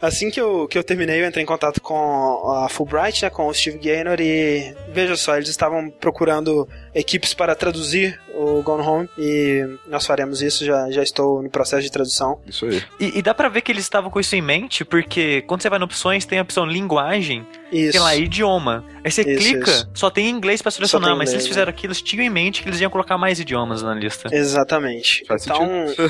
Assim 0.00 0.30
que 0.30 0.40
eu, 0.40 0.66
que 0.68 0.78
eu 0.78 0.84
terminei, 0.84 1.22
eu 1.22 1.26
entrei 1.26 1.42
em 1.42 1.46
contato 1.46 1.80
com 1.80 2.50
a 2.50 2.68
Fulbright, 2.68 3.22
né, 3.24 3.30
com 3.30 3.46
o 3.46 3.54
Steve 3.54 3.78
Gaynor, 3.78 4.20
e 4.20 4.74
veja 4.92 5.16
só, 5.16 5.36
eles 5.36 5.48
estavam 5.48 5.90
procurando 5.90 6.68
equipes 6.94 7.34
para 7.34 7.54
traduzir 7.54 8.20
o 8.34 8.62
Gone 8.62 8.82
Home, 8.82 9.08
e 9.16 9.64
nós 9.86 10.04
faremos 10.06 10.42
isso, 10.42 10.64
já, 10.64 10.90
já 10.90 11.02
estou 11.02 11.42
no 11.42 11.48
processo 11.48 11.82
de 11.82 11.90
tradução. 11.90 12.40
Isso 12.46 12.66
aí. 12.66 12.82
E, 12.98 13.18
e 13.18 13.22
dá 13.22 13.32
pra 13.32 13.48
ver 13.48 13.60
que 13.60 13.70
eles 13.70 13.84
estavam 13.84 14.10
com 14.10 14.18
isso 14.18 14.34
em 14.34 14.42
mente, 14.42 14.84
porque 14.84 15.42
quando 15.42 15.62
você 15.62 15.70
vai 15.70 15.78
em 15.78 15.82
opções, 15.82 16.24
tem 16.24 16.38
a 16.38 16.42
opção 16.42 16.64
linguagem, 16.66 17.46
Isso. 17.72 17.92
tem 17.92 18.00
lá 18.00 18.16
idioma. 18.16 18.84
Aí 19.04 19.10
você 19.10 19.22
Isso, 19.22 19.38
clica, 19.40 19.70
isso. 19.70 19.90
só 19.94 20.10
tem 20.10 20.28
inglês 20.28 20.62
pra 20.62 20.70
selecionar, 20.70 21.10
tem 21.10 21.18
mas 21.18 21.28
se 21.28 21.34
inglês, 21.34 21.44
eles 21.44 21.48
fizeram 21.48 21.70
aquilo, 21.70 21.92
eles 21.92 22.02
tinham 22.02 22.24
em 22.24 22.30
mente 22.30 22.62
que 22.62 22.68
eles 22.68 22.80
iam 22.80 22.90
colocar 22.90 23.16
mais 23.16 23.38
idiomas 23.38 23.82
na 23.82 23.94
lista. 23.94 24.28
Exatamente. 24.32 25.24
Faz 25.26 25.44
então, 25.44 25.68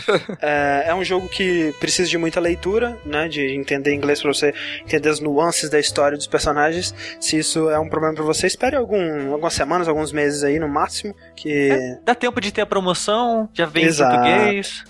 é, 0.41 0.85
é 0.89 0.95
um 0.95 1.05
jogo 1.05 1.29
que 1.29 1.75
precisa 1.81 2.09
de 2.09 2.17
muita 2.17 2.41
leitura, 2.41 2.99
né? 3.05 3.29
De 3.29 3.55
entender 3.55 3.93
inglês 3.95 4.21
pra 4.23 4.33
você 4.33 4.55
entender 4.83 5.09
as 5.09 5.21
nuances 5.21 5.69
da 5.69 5.79
história 5.79 6.17
dos 6.17 6.27
personagens. 6.27 6.95
Se 7.21 7.39
isso 7.39 7.69
é 7.69 7.79
um 7.79 7.89
problema 7.89 8.15
pra 8.15 8.25
você, 8.25 8.47
espere 8.47 8.77
algum, 8.77 9.33
algumas 9.33 9.55
semanas, 9.55 9.89
alguns 9.89 10.13
meses 10.13 10.43
aí 10.43 10.59
no 10.59 10.69
máximo. 10.75 11.15
Que. 11.37 11.99
Dá 12.05 12.15
tempo 12.15 12.41
de 12.41 12.53
ter 12.53 12.61
a 12.63 12.67
promoção, 12.67 13.49
já 13.55 13.65
vem 13.67 13.85
Exato. 13.85 14.15
em 14.15 14.19
português. 14.19 14.85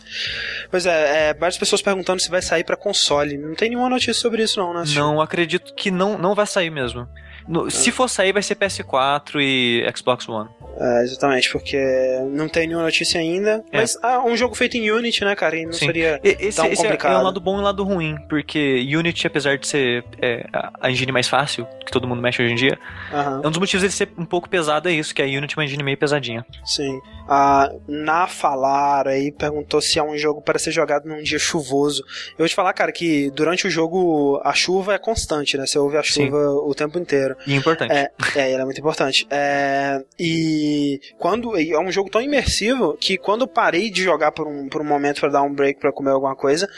Pois 0.71 0.87
é, 0.87 1.29
é, 1.31 1.35
várias 1.35 1.59
pessoas 1.59 1.83
perguntando 1.83 2.21
se 2.21 2.31
vai 2.31 2.41
sair 2.43 2.65
pra 2.65 2.77
console. 2.77 3.37
Não 3.37 3.55
tem 3.55 3.69
nenhuma 3.69 3.89
notícia 3.89 4.15
sobre 4.15 4.43
isso, 4.43 4.59
não, 4.59 4.73
né? 4.75 4.85
Não, 4.95 5.21
acredito 5.21 5.75
que 5.75 5.91
não, 5.91 6.17
não 6.19 6.35
vai 6.35 6.47
sair 6.47 6.71
mesmo. 6.71 7.07
No- 7.47 7.71
Se 7.71 7.91
for 7.93 8.09
sair, 8.09 8.33
vai 8.33 8.43
ser 8.43 8.55
PS4 8.57 9.39
e 9.41 9.85
Xbox 9.95 10.27
One. 10.29 10.49
É, 10.79 11.03
exatamente, 11.03 11.51
porque 11.51 11.79
não 12.31 12.49
tem 12.49 12.67
nenhuma 12.67 12.85
notícia 12.85 13.21
ainda. 13.21 13.65
É. 13.71 13.79
Mas 13.79 13.97
ah, 14.03 14.25
um 14.25 14.37
jogo 14.37 14.55
feito 14.55 14.77
em 14.77 14.91
Unity, 14.91 15.25
né, 15.25 15.35
cara? 15.37 15.57
E 15.57 15.65
não 15.67 15.73
Sim. 15.73 15.87
seria. 15.87 16.21
E- 16.23 16.37
Esse, 16.41 16.57
tão 16.57 16.67
esse 16.67 16.83
é- 16.83 16.87
é 16.87 16.91
complicado. 16.91 17.21
um 17.21 17.25
lado 17.25 17.41
bom 17.41 17.57
e 17.57 17.61
um 17.61 17.63
lado 17.63 17.85
ruim, 17.85 18.17
porque 18.29 18.85
Unity, 18.97 19.27
apesar 19.27 19.57
de 19.59 19.67
ser 19.67 20.05
é, 20.21 20.47
a- 20.53 20.91
engine 20.91 21.13
mais 21.13 21.29
fácil, 21.29 21.67
que 21.85 21.93
todo 21.93 22.07
mundo 22.09 22.21
mexe 22.23 22.43
hoje 22.43 22.53
em 22.53 22.57
dia, 22.57 22.79
é 23.13 23.47
um 23.47 23.51
dos 23.51 23.59
motivos 23.59 23.83
dele 23.83 23.93
ser 23.93 24.09
um 24.19 24.25
pouco 24.25 24.49
pesado 24.49 24.89
é 24.89 24.93
isso, 24.93 25.15
que 25.15 25.23
a 25.23 25.25
Unity 25.27 25.55
é 25.55 25.61
uma 25.61 25.65
engine 25.65 25.83
meio 25.83 25.97
pesadinha. 25.99 26.45
Sim. 26.65 26.99
A 27.29 27.71
Na 27.89 28.27
Falar 28.27 29.09
aí 29.09 29.31
perguntou 29.33 29.81
se 29.81 29.99
é 29.99 30.03
um 30.03 30.17
jogo 30.17 30.43
para 30.43 30.59
ser 30.59 30.73
jogado 30.73 31.07
num 31.09 31.23
dia 31.23 31.39
chuvoso. 31.39 32.03
Eu 32.33 32.39
vou 32.39 32.49
te 32.49 32.55
falar, 32.55 32.73
cara, 32.75 32.93
que 32.93 33.31
durante 33.31 33.67
o 33.67 33.71
jogo 33.71 34.41
a 34.45 34.53
chuva 34.53 34.95
é 34.95 34.99
constante, 34.99 35.57
né? 35.57 35.67
Você 35.67 35.79
ouve 35.79 35.97
a 35.97 36.03
Sim. 36.03 36.27
chuva 36.27 36.37
o 36.51 36.75
tempo 36.75 36.99
inteiro. 36.99 37.35
E 37.47 37.53
é 37.55 37.57
importante. 37.57 37.93
É, 37.93 38.11
é, 38.37 38.53
ele 38.53 38.61
é 38.61 38.65
muito 38.65 38.79
importante. 38.81 39.27
É, 39.31 40.03
e 40.19 40.64
quando 41.19 41.59
e 41.59 41.73
é 41.73 41.79
um 41.79 41.91
jogo 41.91 42.11
tão 42.11 42.21
imersivo 42.21 42.97
que 43.01 43.17
quando 43.17 43.43
eu 43.43 43.47
parei 43.47 43.91
de 43.91 44.03
jogar 44.03 44.33
por 44.33 44.47
um, 44.47 44.69
por 44.69 44.81
um 44.81 44.85
momento 44.85 45.21
para 45.21 45.31
dar 45.31 45.43
um 45.43 45.53
break 45.53 45.81
para 45.81 45.93
comer 45.93 46.11
alguma 46.11 46.37
coisa, 46.37 46.69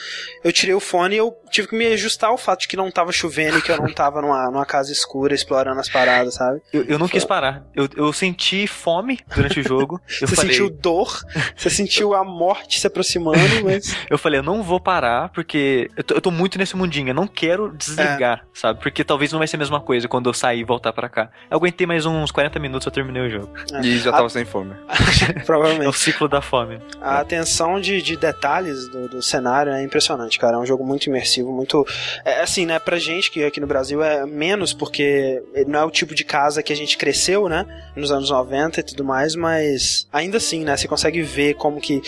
eu 0.45 0.53
tirei 0.53 0.75
o 0.75 0.81
fone 0.81 1.17
e 1.17 1.19
eu 1.19 1.35
tive 1.51 1.69
que 1.69 1.77
me 1.77 1.87
ajustar 1.87 2.31
ao 2.31 2.39
fato 2.39 2.61
de 2.61 2.69
que 2.69 2.77
não 2.77 2.91
tava 2.91 3.13
chovendo 3.13 3.59
e 3.59 3.63
que 3.63 3.71
eu 3.71 3.77
não 3.77 3.93
tava 3.93 4.21
numa, 4.21 4.51
numa 4.51 4.67
casa 4.67 4.93
escura 4.93 5.35
explorando 5.35 5.81
as 5.81 5.89
paradas, 5.89 6.35
sabe? 6.35 6.61
Eu, 6.73 6.85
eu 6.85 6.99
não 6.99 7.09
quis 7.09 7.25
parar. 7.25 7.65
Eu, 7.75 7.89
eu 7.97 8.13
senti 8.13 8.67
fome 8.67 9.19
durante 9.35 9.61
o 9.61 9.63
jogo. 9.63 10.01
Você 10.09 10.27
falei, 10.27 10.53
sentiu 10.53 10.71
dor, 10.71 11.21
você 11.55 11.71
sentiu 11.71 12.15
a 12.15 12.25
morte 12.25 12.81
se 12.81 12.87
aproximando, 12.87 13.39
mas 13.65 13.97
eu 14.09 14.19
falei, 14.19 14.41
eu 14.41 14.43
não 14.43 14.63
vou 14.63 14.81
parar, 14.81 15.29
porque 15.31 15.91
eu 15.97 16.05
tô, 16.05 16.15
eu 16.15 16.21
tô 16.21 16.31
muito 16.31 16.59
nesse 16.59 16.77
mundinho. 16.77 17.11
Eu 17.11 17.15
não 17.15 17.27
quero 17.27 17.73
desligar, 17.77 18.47
sabe? 18.55 18.81
Porque 18.81 19.05
talvez 19.05 19.33
não 19.33 19.39
vai 19.39 19.49
ser 19.49 19.57
a 19.57 19.59
mesma 19.59 19.81
coisa 19.81 20.09
quando 20.09 20.29
eu 20.29 20.35
sair 20.35 20.61
e 20.61 20.65
voltar 20.65 20.93
pra 20.93 21.09
cá. 21.09 21.31
Eu 21.51 21.57
aguentei 21.57 21.87
mais 21.87 22.07
uns 22.07 22.31
40 22.31 22.59
minutos 22.59 22.87
eu 22.87 22.93
terminei 22.93 23.23
o 23.23 23.31
jogo. 23.31 23.51
E 23.83 23.99
já 23.99 24.13
tava 24.13 24.29
sem 24.29 24.45
fome. 24.45 24.75
É 25.27 25.41
o 25.41 25.45
provavelmente. 25.45 25.99
ciclo 25.99 26.29
da 26.29 26.41
fome. 26.41 26.79
A 27.01 27.21
atenção 27.21 27.81
de, 27.81 28.01
de 28.03 28.17
detalhes 28.17 28.89
do, 28.89 29.09
do 29.09 29.23
cenário 29.23 29.73
é 29.73 29.83
impressionante, 29.83 30.39
cara. 30.39 30.57
É 30.57 30.59
um 30.59 30.67
jogo 30.67 30.85
muito 30.85 31.07
imersivo, 31.07 31.53
muito. 31.53 31.87
É 32.25 32.43
assim, 32.43 32.67
né? 32.67 32.79
Pra 32.79 32.99
gente 32.99 33.31
que 33.31 33.45
aqui 33.45 33.61
no 33.61 33.67
Brasil 33.67 34.03
é 34.03 34.27
menos, 34.27 34.73
porque 34.73 35.43
não 35.67 35.81
é 35.81 35.85
o 35.85 35.91
tipo 35.91 36.15
de 36.15 36.25
casa 36.25 36.63
que 36.63 36.73
a 36.73 36.77
gente 36.77 36.97
cresceu, 36.97 37.49
né? 37.49 37.67
Nos 37.97 38.11
anos 38.13 38.31
90 38.31 38.81
e 38.81 38.83
tudo 38.83 39.05
mais, 39.05 39.35
mas 39.35 40.07
ainda 40.13 40.37
assim, 40.37 40.65
né? 40.65 40.77
Você 40.77 40.87
consegue 40.87 41.23
ver 41.23 41.55
como 41.55 41.81
que. 41.81 42.03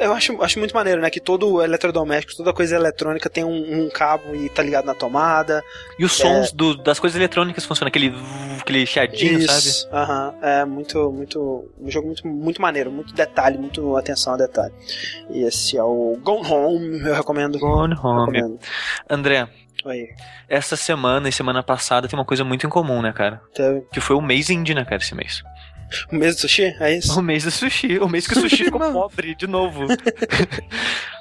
Eu 0.00 0.12
acho, 0.12 0.42
acho 0.42 0.58
muito 0.58 0.74
maneiro, 0.74 1.00
né? 1.00 1.10
Que 1.10 1.20
todo 1.20 1.62
eletrodoméstico, 1.62 2.36
toda 2.36 2.52
coisa 2.52 2.74
eletrônica 2.76 3.28
tem 3.30 3.44
um, 3.44 3.84
um 3.84 3.90
cabo 3.90 4.34
e 4.34 4.48
tá 4.48 4.62
ligado 4.62 4.84
na 4.86 4.94
tomada. 4.94 5.62
E 5.98 6.04
os 6.04 6.12
sons 6.12 6.52
do- 6.52 6.74
das 6.76 6.98
coisas 6.98 7.16
eletrônicas 7.16 7.64
funcionam, 7.64 7.88
aquele, 7.88 8.12
aquele 8.60 8.86
chiadinho, 8.86 9.42
sabe? 9.42 9.58
Isso, 9.58 9.88
aham. 9.92 10.34
É 10.42 10.64
muito, 10.64 11.12
muito. 11.12 11.70
Um 11.80 11.90
jogo 11.90 12.06
muito, 12.06 12.26
muito 12.26 12.62
maneiro, 12.62 12.90
muito 12.90 13.12
detalhe, 13.14 13.58
muito 13.58 13.96
atenção 13.96 14.34
a 14.34 14.36
detalhe. 14.36 14.72
E 15.30 15.42
esse 15.42 15.76
é 15.76 15.82
o 15.82 16.18
Gone 16.22 16.46
Home, 16.50 17.00
eu 17.00 17.14
recomendo. 17.14 17.58
Gone 17.58 17.94
Home. 18.02 18.32
recomendo. 18.38 18.58
André, 19.08 19.48
Aí, 19.86 20.08
essa 20.46 20.76
semana 20.76 21.28
e 21.30 21.32
semana 21.32 21.62
passada 21.62 22.06
tem 22.06 22.18
uma 22.18 22.24
coisa 22.24 22.44
muito 22.44 22.66
em 22.66 22.70
comum, 22.70 23.00
né, 23.00 23.14
cara? 23.14 23.40
Que 23.90 23.98
foi 23.98 24.14
o 24.14 24.20
mês 24.20 24.50
indie, 24.50 24.74
né, 24.74 24.84
cara, 24.84 24.96
esse 24.96 25.14
mês. 25.14 25.42
O 26.10 26.16
mês 26.16 26.34
do 26.36 26.40
sushi? 26.42 26.74
É 26.80 26.96
isso? 26.96 27.18
O 27.18 27.22
mês 27.22 27.44
do 27.44 27.50
sushi. 27.50 27.98
O 27.98 28.08
mês 28.08 28.26
que 28.26 28.36
o 28.36 28.40
sushi 28.40 28.64
ficou 28.64 28.80
pobre 28.92 29.34
de 29.34 29.46
novo. 29.46 29.86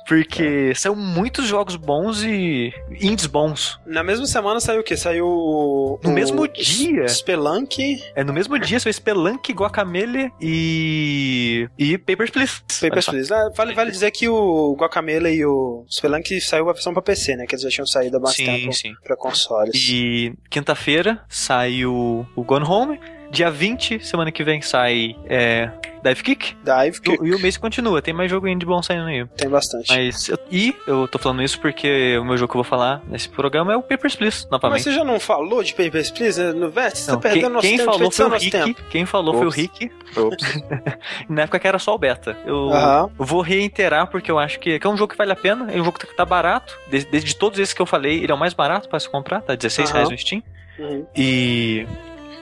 Porque 0.08 0.74
saiu 0.74 0.96
muitos 0.96 1.46
jogos 1.46 1.76
bons 1.76 2.24
e 2.24 2.74
indies 3.00 3.28
bons. 3.28 3.80
Na 3.86 4.02
mesma 4.04 4.26
semana 4.26 4.60
saiu 4.60 4.82
o 4.82 4.84
quê? 4.84 4.98
Saiu 4.98 5.28
o. 5.28 6.00
No 6.04 6.10
o 6.10 6.14
mesmo 6.14 6.48
dia? 6.48 7.08
Spelunk, 7.08 8.02
É 8.16 8.24
no 8.24 8.34
mesmo 8.34 8.58
dia, 8.58 8.80
saiu 8.80 8.92
Spelunk, 8.94 9.54
Guacamele 9.54 10.32
e. 10.42 11.70
e 11.78 11.96
Papers, 12.00 12.32
Please. 12.32 12.62
Papers. 12.82 13.06
Please. 13.06 13.32
Ah, 13.32 13.50
Vale, 13.56 13.76
vale 13.76 13.92
dizer 13.92 14.10
que 14.10 14.28
o 14.28 14.76
Guacamele 14.80 15.30
e 15.30 15.46
o 15.46 15.86
Spelunk 15.88 16.42
saiu 16.42 16.68
a 16.70 16.74
versão 16.74 16.92
pra 16.92 17.04
PC, 17.04 17.36
né? 17.36 17.46
Que 17.46 17.54
eles 17.54 17.62
já 17.64 17.70
tinham 17.70 17.86
saído 17.86 18.18
há 18.18 18.20
bastante 18.20 18.46
Sim, 18.50 18.60
tempo 18.62 18.74
sim. 18.74 18.94
pra 19.04 19.16
consoles. 19.16 19.76
E 19.92 20.34
quinta-feira 20.50 21.22
saiu 21.30 22.26
o 22.36 22.44
Gone 22.44 22.66
Home. 22.66 23.00
Dia 23.32 23.52
20, 23.52 24.04
semana 24.06 24.32
que 24.32 24.44
vem, 24.44 24.60
sai 24.62 25.16
é, 25.28 25.70
Dive 26.04 26.24
Kick. 26.24 26.56
Dive, 26.64 27.00
que 27.02 27.12
E, 27.12 27.28
e 27.28 27.36
o 27.36 27.40
mês 27.40 27.58
continua, 27.58 28.02
tem 28.02 28.14
mais 28.14 28.30
jogo 28.32 28.48
indie 28.48 28.66
bom 28.66 28.82
saindo 28.82 29.06
aí. 29.06 29.24
tem 29.38 29.48
bastante. 29.48 29.88
Mas, 29.88 30.32
e 30.52 30.76
eu 30.88 31.08
tô 31.08 31.20
falando 31.20 31.44
isso 31.44 31.60
porque 31.60 32.18
o 32.18 32.26
meu 32.26 32.38
jogo 32.38 32.52
que 32.52 32.58
eu 32.58 32.64
vou 32.64 32.70
falar 32.70 33.02
nesse 33.08 33.30
programa 33.30 33.72
é 33.72 33.76
o 33.76 33.84
Papers, 33.84 34.16
Please, 34.16 34.42
Mas 34.44 34.52
novamente. 34.52 34.84
você 34.84 34.92
já 34.94 35.04
não 35.04 35.20
falou 35.20 35.62
de 35.64 35.74
Papers, 35.76 36.10
Please? 36.10 36.42
né? 36.42 36.54
No 36.54 36.72
Vértice? 36.72 37.04
Você 37.04 37.12
Não, 37.12 37.20
tá 37.20 37.30
perdendo 37.30 37.42
quem, 37.44 37.52
nosso 37.52 37.68
quem 37.68 37.78
tempo, 37.78 37.92
falou 37.92 38.12
foi 38.12 38.26
o 38.26 38.30
Rick. 38.30 38.58
nosso 38.58 38.76
Quem 38.90 39.06
falou 39.06 39.34
foi 39.36 39.46
o 39.46 39.50
Ops. 39.50 39.56
Rick. 39.58 39.92
Ops. 40.18 40.64
Na 41.30 41.42
época 41.44 41.60
que 41.60 41.68
era 41.68 41.78
só 41.80 41.94
o 41.94 41.98
beta. 42.00 42.36
Eu, 42.46 42.72
eu 42.72 43.26
vou 43.26 43.42
reiterar 43.42 44.08
porque 44.08 44.32
eu 44.32 44.40
acho 44.40 44.60
que, 44.60 44.80
que 44.80 44.88
é 44.88 44.90
um 44.90 44.98
jogo 44.98 45.12
que 45.12 45.18
vale 45.18 45.32
a 45.32 45.36
pena. 45.36 45.72
É 45.72 45.80
um 45.80 45.84
jogo 45.86 46.00
que 46.00 46.08
tá 46.16 46.26
barato. 46.26 46.76
De, 46.90 47.04
de, 47.06 47.20
de 47.20 47.36
todos 47.36 47.60
esses 47.60 47.74
que 47.76 47.82
eu 47.82 47.86
falei, 47.86 48.24
ele 48.24 48.32
é 48.32 48.36
o 48.36 48.40
mais 48.40 48.54
barato 48.56 48.90
pra 48.90 49.00
se 49.00 49.08
comprar. 49.08 49.42
Tá 49.42 49.54
16 49.54 49.90
Aham. 49.90 49.94
reais 49.98 50.10
no 50.10 50.18
Steam. 50.18 50.42
Uhum. 50.80 51.06
E. 51.16 51.86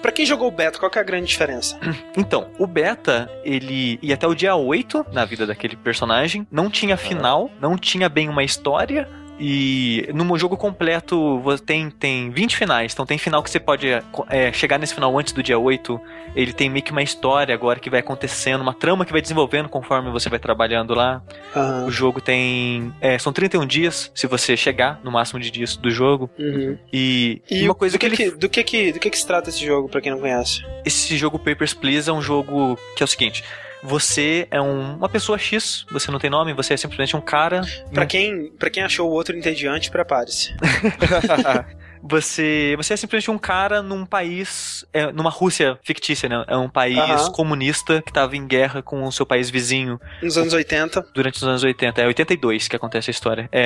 Pra 0.02 0.12
quem 0.12 0.26
jogou 0.26 0.48
o 0.48 0.52
beta, 0.52 0.80
qual 0.80 0.89
que 0.89 0.98
é 0.98 1.02
a 1.02 1.06
grande 1.06 1.28
diferença? 1.28 1.78
Então, 2.18 2.50
o 2.58 2.66
beta, 2.66 3.30
ele 3.43 4.00
ia 4.02 4.16
até 4.16 4.26
o 4.28 4.34
dia 4.34 4.56
8 4.56 5.06
na 5.14 5.24
vida 5.24 5.45
daquele 5.45 5.76
personagem. 5.76 6.48
Não 6.52 6.68
tinha 6.70 6.98
final, 6.98 7.52
não 7.62 7.78
tinha 7.78 8.10
bem 8.10 8.28
uma 8.28 8.43
história. 8.43 9.08
E 9.39 10.09
no 10.13 10.38
jogo 10.38 10.57
completo 10.57 11.39
você 11.39 11.63
tem, 11.63 11.89
tem 11.89 12.29
20 12.31 12.55
finais. 12.55 12.93
Então 12.93 13.05
tem 13.05 13.17
final 13.17 13.43
que 13.43 13.49
você 13.49 13.59
pode 13.59 13.88
é, 14.29 14.51
chegar 14.51 14.77
nesse 14.79 14.93
final 14.93 15.17
antes 15.17 15.33
do 15.33 15.43
dia 15.43 15.59
8. 15.59 15.99
Ele 16.35 16.53
tem 16.53 16.69
meio 16.69 16.83
que 16.83 16.91
uma 16.91 17.03
história 17.03 17.53
agora 17.53 17.79
que 17.79 17.89
vai 17.89 17.99
acontecendo, 17.99 18.61
uma 18.61 18.73
trama 18.73 19.05
que 19.05 19.11
vai 19.11 19.21
desenvolvendo 19.21 19.69
conforme 19.69 20.11
você 20.11 20.29
vai 20.29 20.39
trabalhando 20.39 20.93
lá. 20.93 21.21
Aham. 21.55 21.85
O 21.85 21.91
jogo 21.91 22.19
tem. 22.19 22.93
é, 22.99 23.17
são 23.17 23.31
31 23.31 23.65
dias 23.65 24.11
se 24.13 24.27
você 24.27 24.57
chegar 24.57 24.99
no 25.03 25.11
máximo 25.11 25.39
de 25.39 25.51
dias 25.51 25.75
do 25.75 25.89
jogo. 25.89 26.29
Uhum. 26.38 26.77
E, 26.91 27.41
E 27.49 27.63
uma 27.63 27.75
coisa 27.75 27.97
do 27.97 27.99
que, 27.99 28.09
que, 28.09 28.23
ele. 28.23 28.31
do 28.31 28.49
que 28.49 28.63
que 28.63 28.91
do 28.93 28.99
que 28.99 29.09
que 29.09 29.17
se 29.17 29.25
trata 29.27 29.49
esse 29.49 29.65
jogo 29.65 29.88
pra 29.89 30.01
quem 30.01 30.11
não 30.11 30.19
conhece? 30.19 30.63
Esse 30.85 31.15
jogo 31.17 31.38
Papers, 31.38 31.73
Please 31.73 32.09
é 32.09 32.13
um 32.13 32.21
jogo 32.21 32.77
que 32.95 33.03
é 33.03 33.05
o 33.05 33.07
seguinte. 33.07 33.43
Você 33.84 34.47
é 34.51 34.59
um- 34.61 34.95
uma 34.95 35.07
pessoa 35.09 35.38
X, 35.38 35.86
você 35.91 36.09
não 36.11 36.19
tem 36.19 36.30
nome, 36.30 36.53
você 36.53 36.73
é 36.73 36.78
simplesmente 36.78 37.15
um 37.15 37.21
cara. 37.21 37.61
Pra 37.93 38.01
num- 38.03 38.07
quem 38.07 38.51
para 38.57 38.69
quem 38.69 38.84
achou 38.84 39.09
o 39.09 39.13
outro 39.13 39.36
entediante, 39.38 39.89
prepare-se. 39.91 40.55
Você, 42.03 42.75
você 42.78 42.93
é 42.93 42.97
simplesmente 42.97 43.32
um 43.32 43.39
cara 43.39 43.82
num 43.82 44.05
país, 44.05 44.86
é, 44.93 45.11
numa 45.11 45.32
Rússia 45.32 45.80
fictícia, 45.84 46.30
né? 46.30 46.45
É 46.47 46.55
um 46.55 46.69
país 46.69 46.97
Aham. 46.97 47.32
comunista 47.32 48.01
que 48.05 48.13
tava 48.13 48.38
em 48.38 48.45
guerra 48.47 48.82
com 48.84 49.03
o 49.03 49.11
seu 49.11 49.25
país 49.25 49.49
vizinho 49.49 49.99
Nos 50.21 50.38
anos 50.38 50.53
80. 50.53 51.03
durante 51.13 51.36
os 51.38 51.43
anos 51.43 51.63
80. 51.63 51.99
É 52.01 52.05
82 52.07 52.67
que 52.67 52.75
acontece 52.75 53.09
a 53.09 53.11
história. 53.11 53.49
É, 53.51 53.61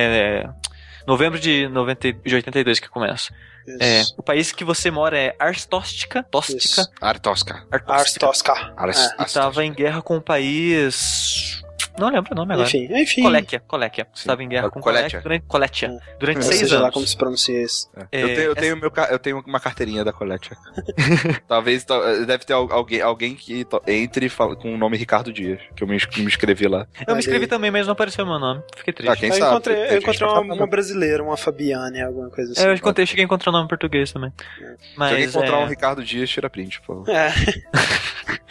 é 0.46 0.50
novembro 1.08 1.40
de, 1.40 1.68
90, 1.68 2.14
de 2.14 2.36
82 2.36 2.80
que 2.80 2.90
começa. 2.90 3.34
É, 3.80 4.02
Isso. 4.02 4.16
o 4.18 4.24
país 4.24 4.52
que 4.52 4.64
você 4.64 4.90
mora 4.90 5.18
é 5.18 5.36
Arstóstica. 5.38 6.24
Tóstica. 6.24 6.88
Artosca. 7.00 7.64
Artóstica. 7.72 8.26
Arstoska. 8.26 8.74
Ars- 8.76 9.16
E 9.30 9.34
tava 9.34 9.64
em 9.64 9.72
guerra 9.72 10.02
com 10.02 10.18
o 10.18 10.22
país. 10.22 11.62
Não 12.00 12.10
lembro 12.10 12.32
o 12.32 12.36
nome 12.36 12.54
agora. 12.54 12.68
Enfim, 12.68 12.88
enfim. 12.92 13.22
Coléquia, 13.24 13.60
Coléquia. 13.68 14.06
Sim. 14.14 14.22
Estava 14.22 14.44
em 14.44 14.50
guerra 14.50 14.70
com 14.70 14.80
Colétia. 14.82 15.22
Colétia 15.48 15.88
durante, 15.90 16.10
É. 16.10 16.16
durante 16.20 16.38
Ou 16.38 16.44
seis 16.44 16.60
seja 16.60 16.76
lá 16.78 16.82
anos. 16.84 16.94
como 16.94 17.06
se 17.08 17.18
pronuncia 17.18 17.62
isso. 17.64 17.90
É. 17.96 18.00
eu, 18.24 18.28
É, 18.28 18.34
tenho, 18.36 18.40
eu, 18.48 18.52
essa- 18.54 18.62
tenho 18.62 18.78
meu, 18.78 18.92
eu 19.10 19.20
tenho 19.20 19.44
uma 19.46 19.60
carteirinha 19.60 20.04
da 20.04 20.12
Colette. 20.14 20.52
Talvez 21.48 21.84
tal- 21.84 22.02
deve 22.26 22.46
ter 22.46 22.54
al- 22.54 22.72
alguém, 22.72 23.02
alguém 23.02 23.36
que 23.36 23.66
entre 23.88 24.30
fala- 24.30 24.56
com 24.56 24.74
o 24.74 24.78
nome 24.78 24.98
Ricardo 24.98 25.32
Dias, 25.34 25.60
que 25.76 25.84
eu 25.84 25.88
me, 25.88 25.98
me 26.18 26.24
inscrevi 26.26 26.68
lá. 26.68 26.88
Eu 27.08 27.14
me 27.16 27.20
inscrevi 27.20 27.48
também, 27.48 27.72
mas 27.72 27.86
não 27.86 27.94
apareceu 27.94 28.26
meu 28.26 28.40
nome. 28.40 28.62
Fiquei 28.76 28.94
triste. 28.94 29.12
Ah, 29.12 29.16
quem 29.16 29.30
eu 29.30 29.36
sabe? 29.36 29.52
encontrei, 29.52 29.78
eu 29.78 29.98
encontrei 29.98 30.28
uma, 30.28 30.54
uma 30.56 30.68
brasileira, 30.68 31.24
uma 31.24 31.38
Fabiane, 31.38 32.02
alguma 32.02 32.30
coisa 32.30 32.52
assim. 32.54 32.62
É, 32.62 32.68
eu 32.68 32.74
encontrei, 32.74 33.06
cheguei 33.06 33.24
a 33.24 33.26
encontrar 33.26 33.50
o 33.50 33.54
nome 33.54 33.66
em 33.66 33.70
português 33.70 34.12
também. 34.12 34.32
Se 34.58 34.98
Mas 34.98 35.12
alguém 35.12 35.26
encontrar 35.28 35.58
é, 35.62 35.64
um 35.64 35.68
Ricardo 35.68 36.04
Dias, 36.04 36.30
tira 36.30 36.50
print, 36.50 36.80
por 36.82 37.04
favor. 37.06 37.10
É, 37.10 37.32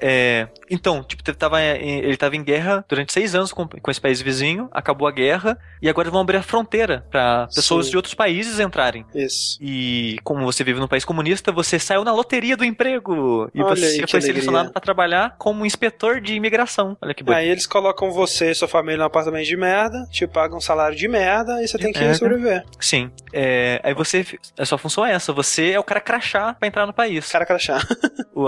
é, 0.00 0.48
então, 0.70 1.02
tipo, 1.02 1.22
ele 1.26 1.36
tava, 1.36 1.60
em- 1.62 1.98
ele 2.00 2.16
tava 2.16 2.36
em 2.36 2.42
guerra 2.42 2.84
durante 2.88 3.12
seis 3.12 3.34
anos 3.34 3.52
com, 3.52 3.66
com 3.66 3.90
esse 3.90 4.00
país 4.00 4.20
vizinho, 4.20 4.68
acabou 4.72 5.06
a 5.08 5.10
guerra, 5.12 5.58
e 5.82 5.88
agora 5.88 6.10
vão 6.10 6.20
abrir 6.20 6.36
a 6.36 6.42
fronteira 6.42 7.04
pra 7.10 7.48
pessoas 7.54 7.86
Sim. 7.86 7.90
de 7.92 7.96
outros 7.96 8.14
países 8.14 8.58
entrarem. 8.60 9.04
isso. 9.14 9.58
E 9.60 10.18
como 10.24 10.44
você 10.44 10.62
vive 10.64 10.80
num 10.80 10.88
país 10.88 11.04
comunista, 11.04 11.50
você 11.52 11.78
saiu 11.78 12.04
na 12.04 12.12
loteria 12.12 12.56
do 12.56 12.64
emprego. 12.64 13.50
E 13.54 13.62
Olha 13.62 13.74
você 13.76 14.06
foi 14.06 14.20
selecionado 14.20 14.70
pra 14.72 14.80
trabalhar 14.80 15.34
como 15.38 15.64
inspetor 15.66 16.20
de 16.20 16.34
imigração. 16.34 16.96
Olha 17.00 17.14
que 17.14 17.22
bonito. 17.22 17.38
Aí 17.38 17.48
eles 17.48 17.66
colocam 17.66 18.10
você 18.10 18.50
e 18.50 18.54
sua 18.54 18.68
família 18.68 18.98
num 18.98 19.04
apartamento 19.04 19.46
de 19.46 19.56
merda, 19.56 20.06
te 20.10 20.26
pagam 20.26 20.58
um 20.58 20.60
salário 20.60 20.96
de 20.96 21.08
merda 21.08 21.62
e 21.62 21.68
você 21.68 21.78
tem 21.78 21.92
que 21.92 21.98
merda. 22.00 22.14
sobreviver. 22.14 22.64
Sim. 22.80 23.10
É, 23.32 23.80
aí 23.84 23.94
você. 23.94 24.24
A 24.58 24.64
sua 24.64 24.78
função 24.78 25.04
é 25.04 25.12
essa. 25.12 25.32
Você 25.32 25.70
é 25.70 25.78
o 25.80 25.84
cara 25.84 26.00
crachá 26.00 26.54
pra 26.54 26.66
entrar 26.68 26.86
no 26.86 26.92
país. 26.92 27.28
Cara 27.30 27.44
crachá. 27.46 27.78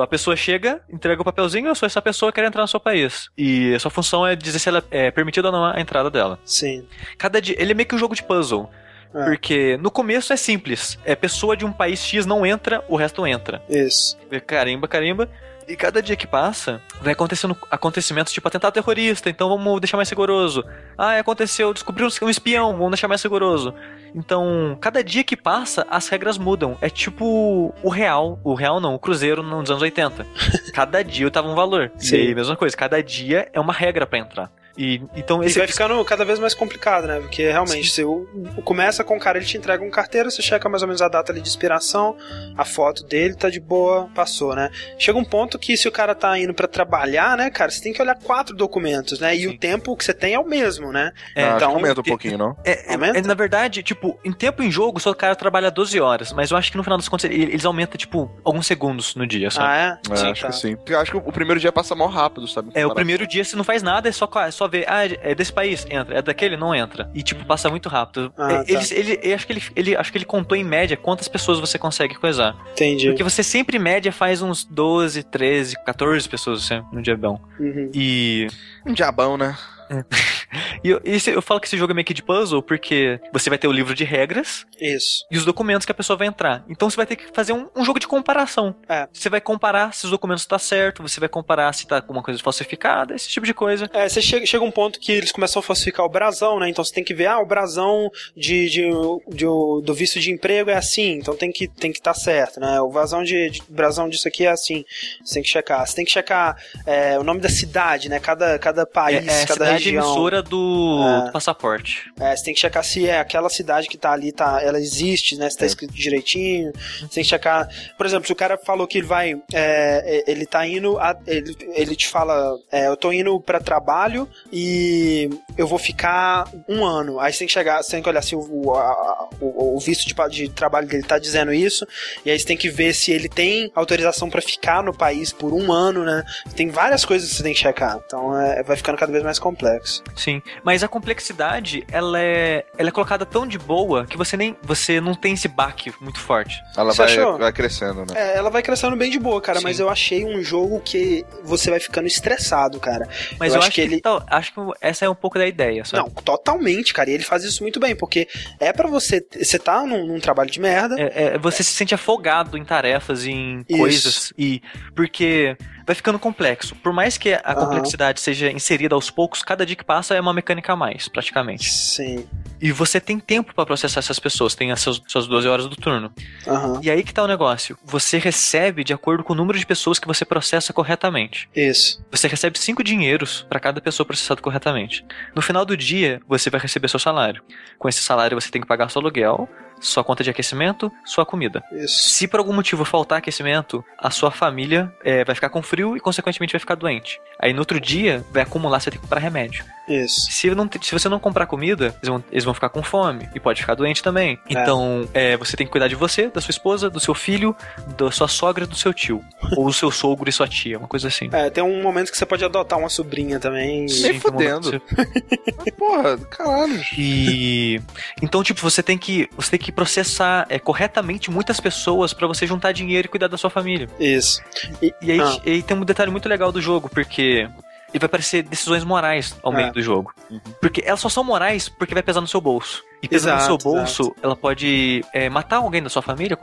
A 0.02 0.06
pessoa 0.06 0.36
chega, 0.36 0.80
entrega 0.88 1.20
o 1.20 1.24
papelzinho, 1.40 1.68
eu 1.68 1.74
sou 1.74 1.86
essa 1.86 2.02
pessoa 2.02 2.30
que 2.30 2.40
quer 2.40 2.46
entrar 2.46 2.62
no 2.62 2.68
seu 2.68 2.80
país. 2.80 3.30
E 3.36 3.78
sua 3.78 3.90
função 3.90 4.26
é 4.26 4.36
dizer 4.36 4.58
se 4.58 4.68
ela 4.68 4.84
é 4.90 5.10
permitida 5.10 5.48
ou 5.48 5.52
não 5.52 5.64
a 5.64 5.80
entrada 5.80 6.10
dela. 6.10 6.38
Sim. 6.44 6.86
Cada 7.16 7.40
dia. 7.40 7.56
Ele 7.58 7.72
é 7.72 7.74
meio 7.74 7.88
que 7.88 7.94
um 7.94 7.98
jogo 7.98 8.14
de 8.14 8.22
puzzle. 8.22 8.70
É. 9.12 9.24
Porque 9.24 9.76
no 9.78 9.90
começo 9.90 10.32
é 10.32 10.36
simples. 10.36 10.98
É 11.04 11.16
pessoa 11.16 11.56
de 11.56 11.64
um 11.64 11.72
país 11.72 12.00
X 12.00 12.26
não 12.26 12.44
entra, 12.44 12.84
o 12.88 12.96
resto 12.96 13.26
entra. 13.26 13.62
Isso. 13.68 14.16
Carimba, 14.46 14.86
carimba. 14.86 15.28
E 15.66 15.76
cada 15.76 16.02
dia 16.02 16.16
que 16.16 16.26
passa, 16.26 16.80
vai 17.00 17.12
acontecendo 17.12 17.56
acontecimentos 17.70 18.32
tipo 18.32 18.46
atentado 18.48 18.72
terrorista, 18.72 19.30
então 19.30 19.48
vamos 19.48 19.80
deixar 19.80 19.96
mais 19.96 20.10
rigoroso. 20.10 20.64
Ah, 20.98 21.16
aconteceu, 21.16 21.72
descobriu 21.72 22.08
um 22.22 22.28
espião, 22.30 22.72
vamos 22.72 22.90
deixar 22.90 23.06
mais 23.06 23.22
rigoroso. 23.22 23.72
Então, 24.14 24.76
cada 24.80 25.02
dia 25.02 25.24
que 25.24 25.36
passa, 25.36 25.86
as 25.90 26.08
regras 26.08 26.38
mudam. 26.38 26.76
É 26.80 26.88
tipo 26.88 27.74
o 27.82 27.88
real, 27.88 28.40
o 28.44 28.54
real 28.54 28.80
não, 28.80 28.94
o 28.94 28.98
cruzeiro 28.98 29.42
nos 29.42 29.70
anos 29.70 29.82
80. 29.82 30.26
Cada 30.72 31.02
dia 31.02 31.30
tava 31.30 31.48
um 31.48 31.54
valor. 31.54 31.90
Sim. 31.96 32.16
E 32.16 32.20
aí, 32.20 32.34
mesma 32.34 32.56
coisa, 32.56 32.76
cada 32.76 33.02
dia 33.02 33.48
é 33.52 33.60
uma 33.60 33.72
regra 33.72 34.06
pra 34.06 34.18
entrar. 34.18 34.52
E 34.78 35.02
então 35.16 35.42
E 35.42 35.46
esse 35.46 35.58
vai 35.58 35.66
ficando 35.66 36.02
cada 36.04 36.24
vez 36.24 36.38
mais 36.38 36.54
complicado, 36.54 37.06
né? 37.06 37.20
Porque 37.20 37.50
realmente, 37.50 37.90
você 37.90 38.04
o- 38.04 38.26
o- 38.56 38.62
começa 38.62 39.02
com 39.04 39.16
o 39.16 39.20
cara, 39.20 39.38
ele 39.38 39.46
te 39.46 39.56
entrega 39.58 39.82
um 39.84 39.90
carteiro, 39.90 40.30
você 40.30 40.40
checa 40.42 40.68
mais 40.68 40.82
ou 40.82 40.88
menos 40.88 41.02
a 41.02 41.08
data 41.08 41.32
ali 41.32 41.40
de 41.40 41.48
expiração, 41.48 42.16
a 42.56 42.64
foto 42.64 43.04
dele 43.04 43.34
tá 43.34 43.50
de 43.50 43.60
boa, 43.60 44.08
passou, 44.14 44.54
né? 44.54 44.70
Chega 44.98 45.18
um 45.18 45.24
ponto 45.24 45.58
que 45.58 45.76
se 45.76 45.88
o 45.88 45.92
cara 45.92 46.14
tá 46.14 46.38
indo 46.38 46.54
pra 46.54 46.66
trabalhar, 46.68 47.36
né, 47.36 47.50
cara, 47.50 47.70
você 47.70 47.80
tem 47.82 47.92
que 47.92 48.00
olhar 48.00 48.14
quatro 48.16 48.54
documentos, 48.54 49.18
né? 49.20 49.34
E 49.34 49.40
Sim. 49.40 49.48
o 49.48 49.58
tempo 49.58 49.96
que 49.96 50.04
você 50.04 50.14
tem 50.14 50.34
é 50.34 50.38
o 50.38 50.46
mesmo, 50.46 50.92
né? 50.92 51.12
É, 51.34 51.44
Ah, 51.44 51.52
então, 51.56 51.72
aumenta 51.72 52.00
um 52.00 52.02
te- 52.02 52.08
pouquinho, 52.10 52.38
não? 52.38 52.56
É, 52.64 52.90
é- 52.90 52.92
Aumenta? 52.94 53.18
é, 53.18 53.22
na 53.22 53.34
verdade, 53.34 53.82
tipo, 53.82 54.18
em 54.24 54.32
tempo 54.32 54.62
em 54.62 54.70
jogo, 54.70 54.98
só 55.00 55.10
o 55.10 55.14
cara 55.14 55.34
trabalha 55.34 55.70
12 55.70 56.00
horas, 56.00 56.32
mas 56.32 56.50
eu 56.50 56.56
acho 56.56 56.70
que 56.70 56.76
no 56.76 56.82
final 56.84 56.96
das 56.98 57.08
contas 57.08 57.24
ele- 57.30 57.42
eles 57.42 57.64
aumentam, 57.64 57.98
tipo, 57.98 58.30
alguns 58.44 58.66
segundos 58.66 59.14
no 59.14 59.26
dia, 59.26 59.50
sabe? 59.50 59.68
Ah, 59.68 59.98
é? 60.10 60.12
É, 60.12 60.16
Sim, 60.16 60.30
acho 60.30 60.42
tá. 60.42 60.48
que 60.48 60.56
sim. 60.56 60.76
Porque 60.76 60.92
eu 60.94 61.00
acho 61.00 61.10
que 61.10 61.16
o 61.16 61.32
primeiro 61.32 61.60
dia 61.60 61.72
passa 61.72 61.94
mal 61.94 62.08
rápido, 62.08 62.46
sabe? 62.48 62.70
É, 62.74 62.86
o 62.86 62.94
primeiro 62.94 63.26
dia 63.26 63.44
você 63.44 63.56
não 63.56 63.64
faz 63.64 63.82
nada, 63.82 64.08
é 64.08 64.12
só, 64.12 64.28
é 64.46 64.50
só 64.50 64.59
ver, 64.68 64.84
ah, 64.88 65.04
é 65.06 65.34
desse 65.34 65.52
país, 65.52 65.86
entra, 65.90 66.18
é 66.18 66.22
daquele, 66.22 66.56
não 66.56 66.74
entra. 66.74 67.10
E, 67.14 67.22
tipo, 67.22 67.44
passa 67.44 67.68
muito 67.70 67.88
rápido. 67.88 68.32
Ah, 68.36 68.52
É, 68.52 68.64
tá. 68.64 68.94
ele, 68.94 69.18
eu 69.22 69.34
acho 69.34 69.46
que 69.46 69.52
ele, 69.52 69.62
ele, 69.76 69.96
acho 69.96 70.12
que 70.12 70.18
ele 70.18 70.24
contou 70.24 70.56
em 70.56 70.64
média 70.64 70.96
quantas 70.96 71.28
pessoas 71.28 71.58
você 71.60 71.78
consegue 71.78 72.14
coisar. 72.14 72.56
Entendi. 72.72 73.08
Porque 73.08 73.22
você 73.22 73.42
sempre, 73.42 73.76
em 73.76 73.80
média, 73.80 74.12
faz 74.12 74.42
uns 74.42 74.64
12, 74.64 75.22
13, 75.24 75.76
14 75.84 76.28
pessoas 76.28 76.64
assim, 76.64 76.82
no 76.92 77.02
dia 77.02 77.16
bom. 77.16 77.40
Uhum. 77.58 77.90
E 77.94 78.46
Um 78.86 78.92
diabão, 78.92 79.36
né? 79.36 79.56
E 80.82 80.90
eu, 80.90 81.00
esse- 81.04 81.30
eu 81.30 81.42
falo 81.42 81.60
que 81.60 81.66
esse 81.66 81.76
jogo 81.76 81.92
é 81.92 81.94
meio 81.94 82.04
que 82.04 82.14
de 82.14 82.22
puzzle 82.22 82.62
porque 82.62 83.20
você 83.32 83.48
vai 83.48 83.58
ter 83.58 83.68
o 83.68 83.72
livro 83.72 83.94
de 83.94 84.04
regras 84.04 84.66
Isso. 84.80 85.24
e 85.30 85.36
os 85.38 85.44
documentos 85.44 85.84
que 85.86 85.92
a 85.92 85.94
pessoa 85.94 86.16
vai 86.16 86.26
entrar. 86.26 86.64
Então 86.68 86.88
você 86.90 86.96
vai 86.96 87.06
ter 87.06 87.16
que 87.16 87.24
fazer 87.32 87.52
um, 87.52 87.68
um 87.76 87.84
jogo 87.84 87.98
de 88.00 88.06
comparação. 88.08 88.74
É. 88.88 89.06
Você 89.12 89.28
vai 89.28 89.40
comparar 89.40 89.92
se 89.94 90.04
os 90.04 90.10
documentos 90.10 90.42
estão 90.42 90.58
certo, 90.58 91.02
você 91.02 91.20
vai 91.20 91.28
comparar 91.28 91.72
se 91.72 91.86
tá 91.86 91.96
alguma 91.96 92.22
coisa 92.22 92.40
falsificada, 92.42 93.14
esse 93.14 93.28
tipo 93.28 93.46
de 93.46 93.54
coisa. 93.54 93.88
É, 93.92 94.08
você 94.08 94.20
chega, 94.20 94.44
chega 94.46 94.64
um 94.64 94.70
ponto 94.70 94.98
que 94.98 95.12
eles 95.12 95.32
começam 95.32 95.60
a 95.60 95.62
falsificar 95.62 96.04
o 96.04 96.08
brasão, 96.08 96.58
né? 96.58 96.68
Então 96.68 96.84
você 96.84 96.92
tem 96.92 97.04
que 97.04 97.14
ver, 97.14 97.26
ah, 97.26 97.38
o 97.38 97.46
brasão 97.46 98.10
de, 98.36 98.68
de, 98.68 98.90
de- 99.28 99.44
do 99.84 99.94
visto 99.94 100.18
de 100.20 100.30
emprego 100.32 100.70
é 100.70 100.74
assim, 100.76 101.12
então 101.12 101.36
tem 101.36 101.50
que 101.52 101.68
tem 101.68 101.92
que 101.92 101.98
estar 101.98 102.14
certo, 102.14 102.58
né? 102.60 102.80
O 102.80 102.90
vazão 102.90 103.22
de, 103.22 103.50
de 103.50 103.62
brasão 103.68 104.08
disso 104.08 104.26
aqui 104.28 104.46
é 104.46 104.50
assim, 104.50 104.84
você 105.24 105.34
tem 105.34 105.42
que 105.42 105.48
checar. 105.48 105.86
Você 105.86 105.94
tem 105.96 106.04
que 106.04 106.10
checar 106.10 106.56
é, 106.86 107.18
o 107.18 107.22
nome 107.22 107.40
da 107.40 107.48
cidade, 107.48 108.08
né? 108.08 108.18
Cada, 108.20 108.58
cada 108.58 108.84
país, 108.86 109.26
é, 109.26 109.30
é 109.30 109.42
a 109.42 109.46
cada 109.46 109.52
cidade 109.66 109.84
região. 109.84 110.04
emissora 110.04 110.39
do, 110.42 111.00
É. 111.22 111.26
do 111.26 111.32
passaporte. 111.32 112.12
É, 112.20 112.34
você 112.36 112.44
tem 112.44 112.54
que 112.54 112.60
checar 112.60 112.82
se 112.84 113.08
é 113.08 113.18
aquela 113.20 113.48
cidade 113.48 113.88
que 113.88 113.96
tá 113.98 114.12
ali, 114.12 114.32
tá, 114.32 114.60
ela 114.62 114.78
existe, 114.78 115.36
né? 115.36 115.48
Se 115.50 115.56
tá 115.56 115.64
É. 115.64 115.68
escrito 115.68 115.92
direitinho. 115.94 116.72
Você 117.00 117.06
tem 117.08 117.22
que 117.22 117.28
checar. 117.30 117.68
Por 117.96 118.06
exemplo, 118.06 118.26
se 118.26 118.32
o 118.32 118.36
cara 118.36 118.58
falou 118.58 118.86
que 118.86 118.98
ele 118.98 119.06
vai. 119.06 119.34
é, 119.52 120.24
ele 120.26 120.46
tá 120.46 120.66
indo. 120.66 120.98
a- 120.98 121.16
ele, 121.26 121.56
ele 121.74 121.96
te 121.96 122.06
fala, 122.08 122.56
é, 122.70 122.86
eu 122.86 122.96
tô 122.96 123.12
indo 123.12 123.38
pra 123.40 123.60
trabalho 123.60 124.28
e 124.52 125.30
eu 125.56 125.66
vou 125.66 125.78
ficar 125.78 126.48
um 126.68 126.84
ano. 126.84 127.18
Aí 127.20 127.32
você 127.32 127.40
tem 127.40 127.46
que 127.46 127.52
chegar, 127.52 127.82
você 127.82 127.92
tem 127.92 128.02
que 128.02 128.08
olhar 128.08 128.22
se 128.22 128.34
o, 128.36 128.74
a- 128.74 129.28
o- 129.40 129.76
o 129.76 129.80
visto 129.80 130.06
de, 130.06 130.14
de 130.30 130.48
trabalho 130.50 130.86
dele 130.86 131.02
tá 131.02 131.18
dizendo 131.18 131.52
isso. 131.52 131.86
E 132.24 132.30
aí 132.30 132.38
você 132.38 132.46
tem 132.46 132.56
que 132.56 132.68
ver 132.68 132.94
se 132.94 133.10
ele 133.12 133.28
tem 133.28 133.70
autorização 133.74 134.28
pra 134.28 134.42
ficar 134.42 134.82
no 134.82 134.92
país 134.96 135.32
por 135.32 135.52
um 135.52 135.72
ano, 135.72 136.04
né? 136.04 136.22
Tem 136.54 136.68
várias 136.68 137.04
coisas 137.04 137.30
que 137.30 137.36
você 137.36 137.42
tem 137.42 137.52
que 137.54 137.58
checar. 137.60 137.98
Então 138.04 138.38
é, 138.38 138.62
vai 138.62 138.76
ficando 138.76 138.98
cada 138.98 139.10
vez 139.12 139.24
mais 139.24 139.38
complexo. 139.38 140.02
Sim, 140.16 140.29
mas 140.64 140.82
a 140.82 140.88
complexidade, 140.88 141.84
ela 141.90 142.20
é, 142.20 142.64
ela 142.78 142.88
é 142.88 142.92
colocada 142.92 143.24
tão 143.26 143.46
de 143.46 143.58
boa 143.58 144.04
que 144.06 144.16
você 144.16 144.36
nem 144.36 144.56
você 144.62 145.00
não 145.00 145.14
tem 145.14 145.34
esse 145.34 145.48
baque 145.48 145.92
muito 146.00 146.18
forte. 146.20 146.56
Ela 146.76 146.92
vai, 146.92 147.16
vai 147.38 147.52
crescendo, 147.52 148.00
né? 148.00 148.14
É, 148.14 148.36
ela 148.36 148.50
vai 148.50 148.62
crescendo 148.62 148.96
bem 148.96 149.10
de 149.10 149.18
boa, 149.18 149.40
cara, 149.40 149.58
Sim. 149.58 149.64
mas 149.64 149.80
eu 149.80 149.88
achei 149.88 150.24
um 150.24 150.42
jogo 150.42 150.80
que 150.80 151.24
você 151.44 151.70
vai 151.70 151.80
ficando 151.80 152.06
estressado, 152.06 152.78
cara. 152.78 153.08
Mas 153.38 153.52
Eu 153.52 153.56
eu, 153.56 153.58
acho 153.60 153.68
acho 153.68 153.74
que 153.74 153.86
que, 153.88 153.94
ele- 153.94 154.00
tal- 154.00 154.22
acho 154.28 154.52
que 154.52 154.60
essa 154.80 155.04
é 155.04 155.08
um 155.08 155.14
pouco 155.14 155.38
da 155.38 155.46
ideia, 155.46 155.84
sabe? 155.84 156.02
Não, 156.02 156.10
totalmente, 156.10 156.92
cara. 156.92 157.10
E 157.10 157.14
ele 157.14 157.22
faz 157.24 157.44
isso 157.44 157.62
muito 157.62 157.78
bem, 157.80 157.94
porque 157.96 158.28
é 158.58 158.72
pra 158.72 158.88
você. 158.88 159.24
Você 159.40 159.58
tá 159.58 159.84
num, 159.86 160.06
num 160.06 160.20
trabalho 160.20 160.50
de 160.50 160.60
merda. 160.60 160.96
É, 161.00 161.34
é, 161.34 161.38
você 161.38 161.62
se 161.62 161.72
sente 161.72 161.94
afogado 161.94 162.56
em 162.58 162.64
tarefas, 162.64 163.24
em 163.26 163.64
Isso. 163.68 163.78
coisas, 163.78 164.32
e 164.38 164.62
porque 164.94 165.56
vai 165.86 165.94
ficando 165.94 166.18
complexo. 166.18 166.74
Por 166.76 166.92
mais 166.92 167.16
que 167.18 167.32
a 167.34 167.40
Aham. 167.44 167.60
complexidade 167.66 168.20
seja 168.20 168.50
inserida 168.50 168.94
aos 168.94 169.10
poucos, 169.10 169.42
cada 169.42 169.64
dia 169.64 169.76
que 169.76 169.84
passa 169.84 170.14
é 170.14 170.20
uma 170.20 170.32
mecânica 170.32 170.72
a 170.72 170.76
mais, 170.76 171.08
praticamente. 171.08 171.70
Sim. 171.72 172.26
E 172.60 172.72
você 172.72 173.00
tem 173.00 173.18
tempo 173.18 173.54
pra 173.54 173.64
processar 173.64 174.00
essas 174.00 174.18
pessoas, 174.18 174.54
tem 174.54 174.70
as 174.70 174.80
suas, 174.80 175.00
suas 175.06 175.26
12 175.26 175.48
horas 175.48 175.66
do 175.66 175.76
turno. 175.76 176.12
Aham. 176.46 176.80
E 176.82 176.90
aí 176.90 177.02
que 177.02 177.14
tá 177.14 177.22
o 177.22 177.26
negócio. 177.26 177.78
Você 177.84 178.18
recebe 178.18 178.84
de 178.84 178.92
acordo 178.92 179.24
com 179.24 179.32
o 179.32 179.36
número 179.36 179.58
de 179.58 179.66
pessoas 179.66 179.98
que 179.98 180.06
você 180.06 180.24
processa 180.24 180.72
corretamente. 180.72 181.48
Isso. 181.54 182.04
Você 182.10 182.28
recebe 182.28 182.58
cinco 182.58 182.84
dinheiros 182.84 183.46
para 183.48 183.58
cada 183.60 183.80
pessoa 183.80 184.06
processada 184.06 184.40
corretamente. 184.40 185.04
No 185.34 185.40
final 185.42 185.64
do 185.64 185.76
dia, 185.76 186.20
você 186.28 186.50
vai 186.50 186.60
receber 186.60 186.88
seu 186.88 186.98
salário. 187.00 187.42
Com 187.78 187.88
esse 187.88 188.02
salário, 188.02 188.38
você 188.40 188.50
tem 188.50 188.60
que 188.60 188.68
pagar 188.68 188.90
seu 188.90 189.00
aluguel, 189.00 189.48
sua 189.80 190.04
conta 190.04 190.22
de 190.22 190.30
aquecimento, 190.30 190.92
sua 191.04 191.24
comida. 191.26 191.62
Isso. 191.72 192.10
Se 192.10 192.28
por 192.28 192.38
algum 192.38 192.52
motivo 192.52 192.84
faltar 192.84 193.18
aquecimento, 193.18 193.84
a 193.98 194.10
sua 194.10 194.30
família 194.30 194.92
é, 195.04 195.24
vai 195.24 195.34
ficar 195.34 195.48
com 195.48 195.62
frio 195.62 195.96
e, 195.96 196.00
consequentemente, 196.00 196.52
vai 196.52 196.60
ficar 196.60 196.74
doente. 196.74 197.20
Aí 197.40 197.52
no 197.52 197.60
outro 197.60 197.80
dia, 197.80 198.24
vai 198.30 198.42
acumular, 198.42 198.78
você 198.80 198.90
tem 198.90 198.98
que 198.98 199.02
comprar 199.06 199.20
remédio. 199.20 199.64
Isso. 199.88 200.30
Se, 200.30 200.50
não, 200.54 200.68
se 200.80 200.92
você 200.92 201.08
não 201.08 201.18
comprar 201.18 201.46
comida, 201.46 201.86
eles 202.00 202.08
vão, 202.08 202.24
eles 202.30 202.44
vão 202.44 202.54
ficar 202.54 202.68
com 202.68 202.82
fome 202.82 203.28
e 203.34 203.40
pode 203.40 203.60
ficar 203.60 203.74
doente 203.74 204.02
também. 204.02 204.38
É. 204.48 204.52
Então, 204.52 205.08
é, 205.12 205.36
você 205.36 205.56
tem 205.56 205.66
que 205.66 205.72
cuidar 205.72 205.88
de 205.88 205.96
você, 205.96 206.28
da 206.28 206.40
sua 206.40 206.50
esposa, 206.52 206.88
do 206.88 207.00
seu 207.00 207.14
filho, 207.14 207.56
da 207.98 208.10
sua 208.12 208.28
sogra 208.28 208.64
e 208.64 208.66
do 208.66 208.76
seu 208.76 208.92
tio. 208.94 209.24
ou 209.56 209.66
do 209.66 209.72
seu 209.72 209.90
sogro 209.90 210.28
e 210.28 210.32
sua 210.32 210.46
tia, 210.46 210.78
uma 210.78 210.86
coisa 210.86 211.08
assim. 211.08 211.28
É, 211.32 211.50
tem 211.50 211.64
um 211.64 211.82
momento 211.82 212.10
que 212.12 212.16
você 212.18 212.26
pode 212.26 212.44
adotar 212.44 212.78
uma 212.78 212.88
sobrinha 212.88 213.40
também. 213.40 213.88
Sim. 213.88 214.12
um 214.12 214.20
fudendo. 214.20 214.70
você- 214.70 215.72
Porra, 215.72 216.18
caralho. 216.18 216.80
E 216.96 217.80
então, 218.22 218.42
tipo, 218.42 218.60
você 218.60 218.82
tem 218.82 218.96
que 218.98 219.28
você 219.36 219.50
tem 219.50 219.58
que 219.58 219.69
processar 219.72 220.46
é, 220.48 220.58
corretamente 220.58 221.30
muitas 221.30 221.60
pessoas 221.60 222.12
pra 222.12 222.26
você 222.26 222.46
juntar 222.46 222.72
dinheiro 222.72 223.06
e 223.06 223.08
cuidar 223.08 223.28
da 223.28 223.36
sua 223.38 223.50
família. 223.50 223.88
Isso. 223.98 224.40
E 224.80 225.10
aí, 225.12 225.20
Ah. 225.20 225.38
e 225.44 225.50
aí 225.52 225.62
tem 225.62 225.76
um 225.76 225.84
detalhe 225.84 226.10
muito 226.10 226.28
legal 226.28 226.50
do 226.52 226.60
jogo, 226.60 226.88
porque 226.88 227.48
ele 227.92 227.98
vai 227.98 228.06
aparecer 228.06 228.42
decisões 228.44 228.84
morais 228.84 229.36
ao 229.42 229.52
É. 229.52 229.56
meio 229.56 229.72
do 229.72 229.82
jogo. 229.82 230.14
Porque 230.60 230.80
elas 230.86 231.00
só 231.00 231.08
são 231.08 231.24
morais 231.24 231.68
porque 231.68 231.92
vai 231.92 232.02
pesar 232.04 232.20
no 232.20 232.26
seu 232.28 232.40
bolso. 232.40 232.82
E 233.02 233.08
pesando 233.08 233.34
no 233.34 233.40
seu 233.40 233.54
Exato, 233.56 233.64
bolso, 233.64 234.16
ela 234.22 234.36
pode 234.36 235.04
é, 235.12 235.28
matar 235.28 235.56
alguém 235.56 235.82
da 235.82 235.88
sua 235.88 236.02
família 236.02 236.36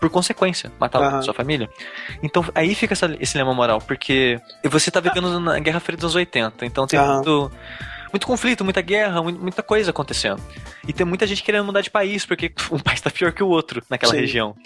por 0.00 0.08
consequência, 0.08 0.72
matar 0.80 0.98
alguém 0.98 1.10
Aham. 1.10 1.18
da 1.18 1.24
sua 1.24 1.34
família. 1.34 1.68
Então 2.22 2.42
aí 2.54 2.74
fica 2.74 2.94
essa- 2.94 3.14
esse 3.20 3.36
lema 3.36 3.52
moral, 3.52 3.78
porque 3.80 4.40
você 4.64 4.90
tá 4.90 5.00
vivendo 5.00 5.38
na 5.38 5.58
Guerra 5.58 5.80
Fria 5.80 5.96
dos 5.96 6.04
anos 6.04 6.14
80, 6.14 6.64
então 6.64 6.86
tem 6.86 6.98
Aham. 6.98 7.14
muito, 7.16 7.52
muito 8.12 8.26
conflito, 8.26 8.64
muita 8.64 8.80
guerra, 8.80 9.22
mu- 9.22 9.32
muita 9.32 9.62
coisa 9.62 9.90
acontecendo. 9.90 10.40
E 10.86 10.92
tem 10.92 11.04
muita 11.06 11.26
gente 11.26 11.42
querendo 11.42 11.64
mudar 11.64 11.80
de 11.80 11.90
país, 11.90 12.24
porque 12.24 12.52
um 12.70 12.78
país 12.78 13.00
tá 13.00 13.10
pior 13.10 13.32
que 13.32 13.42
o 13.42 13.48
outro 13.48 13.82
naquela 13.88 14.12
Sim. 14.12 14.20
região. 14.20 14.56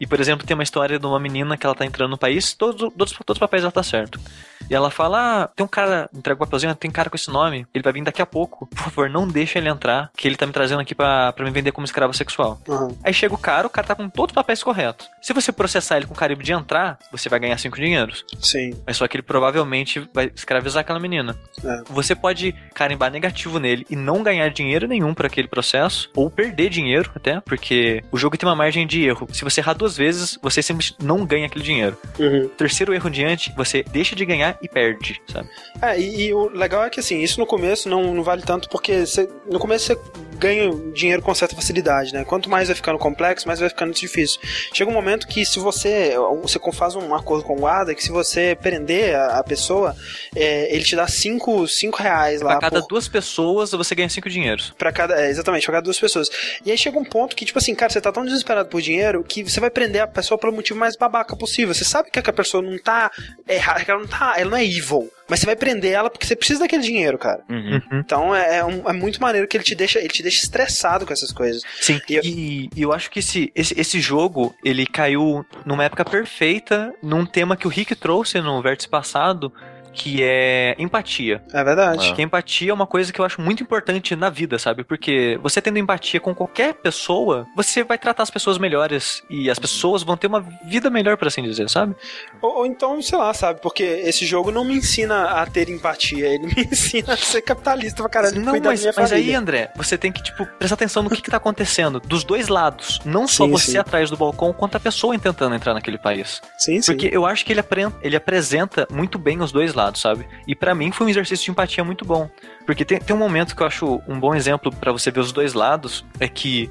E, 0.00 0.06
por 0.06 0.20
exemplo, 0.20 0.46
tem 0.46 0.54
uma 0.54 0.62
história 0.62 0.98
de 0.98 1.06
uma 1.06 1.18
menina 1.18 1.56
que 1.56 1.64
ela 1.66 1.74
tá 1.74 1.84
entrando 1.86 2.10
no 2.10 2.18
país, 2.18 2.52
todos, 2.52 2.78
todos, 2.80 3.12
todos 3.12 3.36
os 3.36 3.38
papéis 3.38 3.62
ela 3.62 3.72
tá 3.72 3.82
certo. 3.82 4.20
E 4.68 4.74
ela 4.74 4.90
fala: 4.90 5.44
ah, 5.44 5.48
tem 5.48 5.64
um 5.64 5.68
cara, 5.68 6.08
entrega 6.14 6.36
o 6.36 6.44
papelzinho, 6.44 6.74
tem 6.74 6.88
um 6.88 6.92
cara 6.92 7.10
com 7.10 7.16
esse 7.16 7.30
nome, 7.30 7.66
ele 7.74 7.82
vai 7.82 7.92
vir 7.92 8.02
daqui 8.02 8.22
a 8.22 8.26
pouco. 8.26 8.66
Por 8.66 8.78
favor, 8.78 9.08
não 9.10 9.26
deixa 9.26 9.58
ele 9.58 9.68
entrar, 9.68 10.10
que 10.16 10.26
ele 10.26 10.36
tá 10.36 10.46
me 10.46 10.52
trazendo 10.52 10.80
aqui 10.80 10.94
pra, 10.94 11.32
pra 11.32 11.44
me 11.44 11.50
vender 11.50 11.72
como 11.72 11.84
escravo 11.84 12.12
sexual. 12.14 12.60
Aham. 12.68 12.94
Aí 13.02 13.12
chega 13.12 13.34
o 13.34 13.38
cara, 13.38 13.66
o 13.66 13.70
cara 13.70 13.86
tá 13.86 13.94
com 13.94 14.08
todos 14.08 14.32
os 14.32 14.34
papéis 14.34 14.62
corretos. 14.62 15.08
Se 15.22 15.32
você 15.32 15.52
processar 15.52 15.96
ele 15.96 16.06
com 16.06 16.14
carimbo 16.14 16.42
de 16.42 16.52
entrar, 16.52 16.98
você 17.10 17.28
vai 17.28 17.38
ganhar 17.38 17.58
cinco 17.58 17.76
dinheiros. 17.76 18.24
Sim. 18.40 18.74
Mas 18.86 18.96
só 18.96 19.06
que 19.06 19.16
ele 19.16 19.22
provavelmente 19.22 20.08
vai 20.12 20.30
escravizar 20.34 20.80
aquela 20.80 20.98
menina. 20.98 21.36
É. 21.64 21.82
Você 21.88 22.14
pode 22.14 22.54
carimbar 22.74 23.10
negativo 23.10 23.58
nele 23.58 23.86
e 23.88 23.96
não 23.96 24.22
ganhar 24.22 24.48
dinheiro 24.50 24.86
nenhum 24.86 25.14
para 25.14 25.26
aquele 25.26 25.48
processo, 25.48 26.10
ou 26.14 26.30
perder 26.30 26.68
dinheiro 26.68 27.10
até, 27.14 27.40
porque 27.40 28.02
o 28.10 28.18
jogo 28.18 28.36
tem 28.36 28.48
uma 28.48 28.56
margem 28.56 28.86
de 28.86 29.04
erro. 29.04 29.28
Se 29.32 29.44
você 29.44 29.60
errar 29.60 29.74
duas 29.74 29.96
vezes, 29.96 30.38
você 30.42 30.62
simplesmente 30.62 31.04
não 31.04 31.24
ganha 31.24 31.46
aquele 31.46 31.64
dinheiro. 31.64 31.96
Uhum. 32.18 32.48
Terceiro 32.56 32.94
erro 32.94 33.08
em 33.08 33.12
diante, 33.12 33.52
você 33.56 33.82
deixa 33.82 34.14
de 34.14 34.24
ganhar 34.24 34.55
ganha 34.56 34.58
e 34.62 34.68
perde, 34.68 35.20
sabe? 35.30 35.48
É, 35.82 35.98
e, 35.98 36.26
e 36.26 36.34
o 36.34 36.48
legal 36.48 36.84
é 36.84 36.90
que 36.90 37.00
assim, 37.00 37.20
isso 37.20 37.38
no 37.40 37.46
começo 37.46 37.88
não, 37.88 38.14
não 38.14 38.22
vale 38.22 38.42
tanto 38.42 38.68
porque 38.68 39.06
você, 39.06 39.28
no 39.50 39.58
começo 39.58 39.86
você 39.86 39.98
ganha 40.36 40.70
dinheiro 40.92 41.22
com 41.22 41.34
certa 41.34 41.54
facilidade, 41.54 42.12
né? 42.12 42.24
Quanto 42.24 42.48
mais 42.48 42.68
vai 42.68 42.76
ficando 42.76 42.98
complexo, 42.98 43.46
mais 43.46 43.58
vai 43.58 43.68
ficando 43.68 43.92
difícil. 43.92 44.40
Chega 44.72 44.90
um 44.90 44.94
momento 44.94 45.26
que 45.26 45.44
se 45.44 45.58
você, 45.58 46.14
você 46.42 46.60
faz 46.72 46.94
um 46.94 47.14
acordo 47.14 47.44
com 47.44 47.54
o 47.54 47.60
guarda, 47.60 47.94
que 47.94 48.02
se 48.02 48.10
você 48.10 48.56
prender 48.60 49.16
a, 49.16 49.38
a 49.38 49.44
pessoa, 49.44 49.96
é, 50.34 50.74
ele 50.74 50.84
te 50.84 50.94
dá 50.94 51.06
5 51.06 51.66
cinco, 51.66 52.02
reais 52.02 52.42
lá. 52.42 52.52
Pra 52.52 52.60
cada 52.60 52.80
por, 52.80 52.88
duas 52.88 53.08
pessoas, 53.08 53.70
você 53.72 53.94
ganha 53.94 54.08
5 54.08 54.28
dinheiros. 54.28 54.74
Pra 54.76 54.92
cada, 54.92 55.20
é, 55.20 55.30
exatamente, 55.30 55.64
pra 55.64 55.74
cada 55.74 55.84
duas 55.84 55.98
pessoas. 55.98 56.28
E 56.64 56.70
aí 56.70 56.78
chega 56.78 56.98
um 56.98 57.04
ponto 57.04 57.34
que, 57.34 57.44
tipo 57.44 57.58
assim, 57.58 57.74
cara, 57.74 57.92
você 57.92 58.00
tá 58.00 58.12
tão 58.12 58.24
desesperado 58.24 58.68
por 58.68 58.80
dinheiro 58.80 59.24
que 59.24 59.42
você 59.42 59.60
vai 59.60 59.70
prender 59.70 60.02
a 60.02 60.06
pessoa 60.06 60.38
pelo 60.38 60.52
motivo 60.52 60.78
mais 60.78 60.96
babaca 60.96 61.36
possível. 61.36 61.74
Você 61.74 61.84
sabe 61.84 62.10
que 62.10 62.18
a 62.18 62.32
pessoa 62.32 62.62
não 62.62 62.78
tá 62.78 63.10
errada, 63.48 63.84
que 63.84 63.90
ela 63.90 64.00
não 64.00 64.08
tá, 64.08 64.34
ela 64.46 64.50
não 64.50 64.58
é 64.58 64.64
evil. 64.64 65.10
Mas 65.28 65.40
você 65.40 65.46
vai 65.46 65.56
prender 65.56 65.92
ela 65.92 66.08
porque 66.08 66.24
você 66.24 66.36
precisa 66.36 66.60
daquele 66.60 66.82
dinheiro, 66.82 67.18
cara. 67.18 67.42
Uhum. 67.50 67.80
Então 67.94 68.34
é, 68.34 68.58
é, 68.58 68.64
um- 68.64 68.88
é 68.88 68.92
muito 68.92 69.20
maneiro 69.20 69.48
que 69.48 69.56
ele 69.56 69.64
te 69.64 69.74
deixa, 69.74 69.98
ele 69.98 70.08
te 70.08 70.22
deixa 70.22 70.42
estressado 70.44 71.04
com 71.04 71.12
essas 71.12 71.32
coisas. 71.32 71.62
Sim, 71.80 72.00
E 72.08 72.14
eu- 72.14 72.22
e, 72.24 72.70
e 72.76 72.82
eu 72.82 72.92
acho 72.92 73.10
que 73.10 73.18
esse, 73.18 73.50
esse, 73.54 73.74
esse 73.78 74.00
jogo, 74.00 74.54
ele 74.64 74.86
caiu 74.86 75.44
numa 75.64 75.84
época 75.84 76.04
perfeita, 76.04 76.92
num 77.02 77.26
tema 77.26 77.56
que 77.56 77.66
o 77.66 77.70
Rick 77.70 77.94
trouxe 77.96 78.40
no 78.40 78.62
vértice 78.62 78.88
passado, 78.88 79.52
que 79.96 80.22
é 80.22 80.76
empatia. 80.78 81.42
É 81.52 81.64
verdade. 81.64 82.12
Que 82.14 82.20
a 82.20 82.24
empatia 82.24 82.70
é 82.70 82.74
uma 82.74 82.86
coisa 82.86 83.12
que 83.12 83.20
eu 83.20 83.24
acho 83.24 83.40
muito 83.40 83.62
importante 83.62 84.14
na 84.14 84.28
vida, 84.28 84.58
sabe? 84.58 84.84
Porque 84.84 85.38
você 85.42 85.60
tendo 85.62 85.78
empatia 85.78 86.20
com 86.20 86.34
qualquer 86.34 86.74
pessoa, 86.74 87.46
você 87.56 87.82
vai 87.82 87.96
tratar 87.98 88.22
as 88.22 88.30
pessoas 88.30 88.58
melhores 88.58 89.22
e 89.30 89.50
as 89.50 89.58
pessoas 89.58 90.02
vão 90.02 90.16
ter 90.16 90.26
uma 90.26 90.44
vida 90.64 90.90
melhor, 90.90 91.16
por 91.16 91.26
assim 91.28 91.42
dizer, 91.42 91.68
sabe? 91.70 91.94
Ou, 92.42 92.58
ou 92.58 92.66
então, 92.66 93.00
sei 93.00 93.18
lá, 93.18 93.32
sabe? 93.32 93.60
Porque 93.60 93.82
esse 93.82 94.26
jogo 94.26 94.50
não 94.50 94.64
me 94.64 94.74
ensina 94.74 95.24
a 95.30 95.46
ter 95.46 95.68
empatia, 95.70 96.26
ele 96.34 96.46
me 96.46 96.62
ensina 96.70 97.14
a 97.14 97.16
ser 97.16 97.40
capitalista 97.42 98.02
pra 98.02 98.10
caralho, 98.10 98.40
Não, 98.40 98.60
mas, 98.60 98.84
mas 98.96 99.12
aí. 99.12 99.34
André, 99.34 99.70
você 99.76 99.96
tem 99.98 100.12
que, 100.12 100.22
tipo, 100.22 100.44
prestar 100.58 100.74
atenção 100.74 101.02
no 101.02 101.10
que, 101.10 101.22
que 101.22 101.30
tá 101.30 101.36
acontecendo 101.38 102.00
dos 102.00 102.22
dois 102.22 102.48
lados. 102.48 103.00
Não 103.04 103.26
só 103.26 103.44
Sim, 103.44 103.50
você 103.50 103.70
sim. 103.72 103.78
atrás 103.78 104.10
do 104.10 104.16
balcão, 104.16 104.52
quanto 104.52 104.76
a 104.76 104.80
pessoa 104.80 105.16
tentando 105.18 105.54
entrar 105.54 105.72
naquele 105.74 105.96
país. 105.98 106.42
sim, 106.58 106.80
sim. 106.82 106.92
Porque 106.92 107.08
eu 107.12 107.24
acho 107.24 107.44
que 107.44 107.52
ele, 107.52 107.60
apre- 107.60 107.86
ele 108.02 108.16
apresenta 108.16 108.86
muito 108.90 109.18
bem 109.18 109.40
os 109.40 109.52
dois 109.52 109.72
lados, 109.74 109.85
sabe? 109.94 110.26
E 110.46 110.54
pra 110.54 110.74
mim 110.74 110.90
foi 110.90 111.06
um 111.06 111.10
exercício 111.10 111.44
de 111.44 111.50
empatia 111.52 111.84
muito 111.84 112.04
bom. 112.04 112.28
Porque 112.66 112.84
tem, 112.84 112.98
tem 112.98 113.14
um 113.14 113.18
momento 113.18 113.54
que 113.54 113.62
eu 113.62 113.66
acho 113.66 114.00
um 114.08 114.18
bom 114.18 114.34
exemplo 114.34 114.74
pra 114.74 114.90
você 114.92 115.10
ver 115.10 115.20
os 115.20 115.30
dois 115.32 115.54
lados, 115.54 116.04
é 116.18 116.26
que 116.28 116.68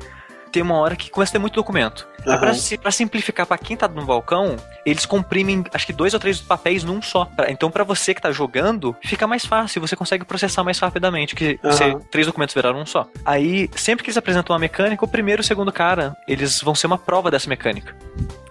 tem 0.52 0.62
uma 0.64 0.76
hora 0.78 0.96
que 0.96 1.10
começa 1.10 1.32
a 1.32 1.34
ter 1.34 1.40
muito 1.40 1.56
documento. 1.56 2.08
Aham. 2.26 2.40
pra, 2.40 2.54
pra 2.82 2.92
simplificar 2.92 3.46
pra 3.46 3.58
quem 3.58 3.76
tá 3.78 3.88
no 3.88 4.04
balcão, 4.06 4.56
eles 4.86 5.06
comprimem 5.06 5.64
acho 5.74 5.86
que 5.86 5.92
dois 5.94 6.14
ou 6.14 6.20
três 6.20 6.40
papéis 6.42 6.84
num 6.84 7.02
só. 7.02 7.26
Pra- 7.26 7.52
Então 7.52 7.70
pra 7.70 7.84
você 7.84 8.14
que 8.16 8.22
tá 8.22 8.32
jogando, 8.32 8.96
fica 9.04 9.28
mais 9.28 9.46
fácil, 9.46 9.80
você 9.82 9.96
consegue 9.98 10.24
processar 10.26 10.64
mais 10.64 10.80
rapidamente, 10.80 11.36
que 11.36 11.60
você, 11.62 11.84
Aham. 11.84 12.00
três 12.10 12.26
documentos 12.26 12.56
viraram 12.56 12.80
um 12.80 12.86
só. 12.86 13.06
Aí, 13.26 13.70
sempre 13.76 14.04
que 14.04 14.10
eles 14.10 14.18
apresentam 14.18 14.54
uma 14.54 14.60
mecânica, 14.60 15.04
o 15.04 15.08
primeiro 15.08 15.42
e 15.42 15.44
o 15.44 15.46
segundo 15.46 15.72
cara, 15.74 16.16
eles 16.28 16.62
vão 16.62 16.74
ser 16.74 16.88
uma 16.88 16.98
prova 16.98 17.30
dessa 17.30 17.50
mecânica. 17.50 17.94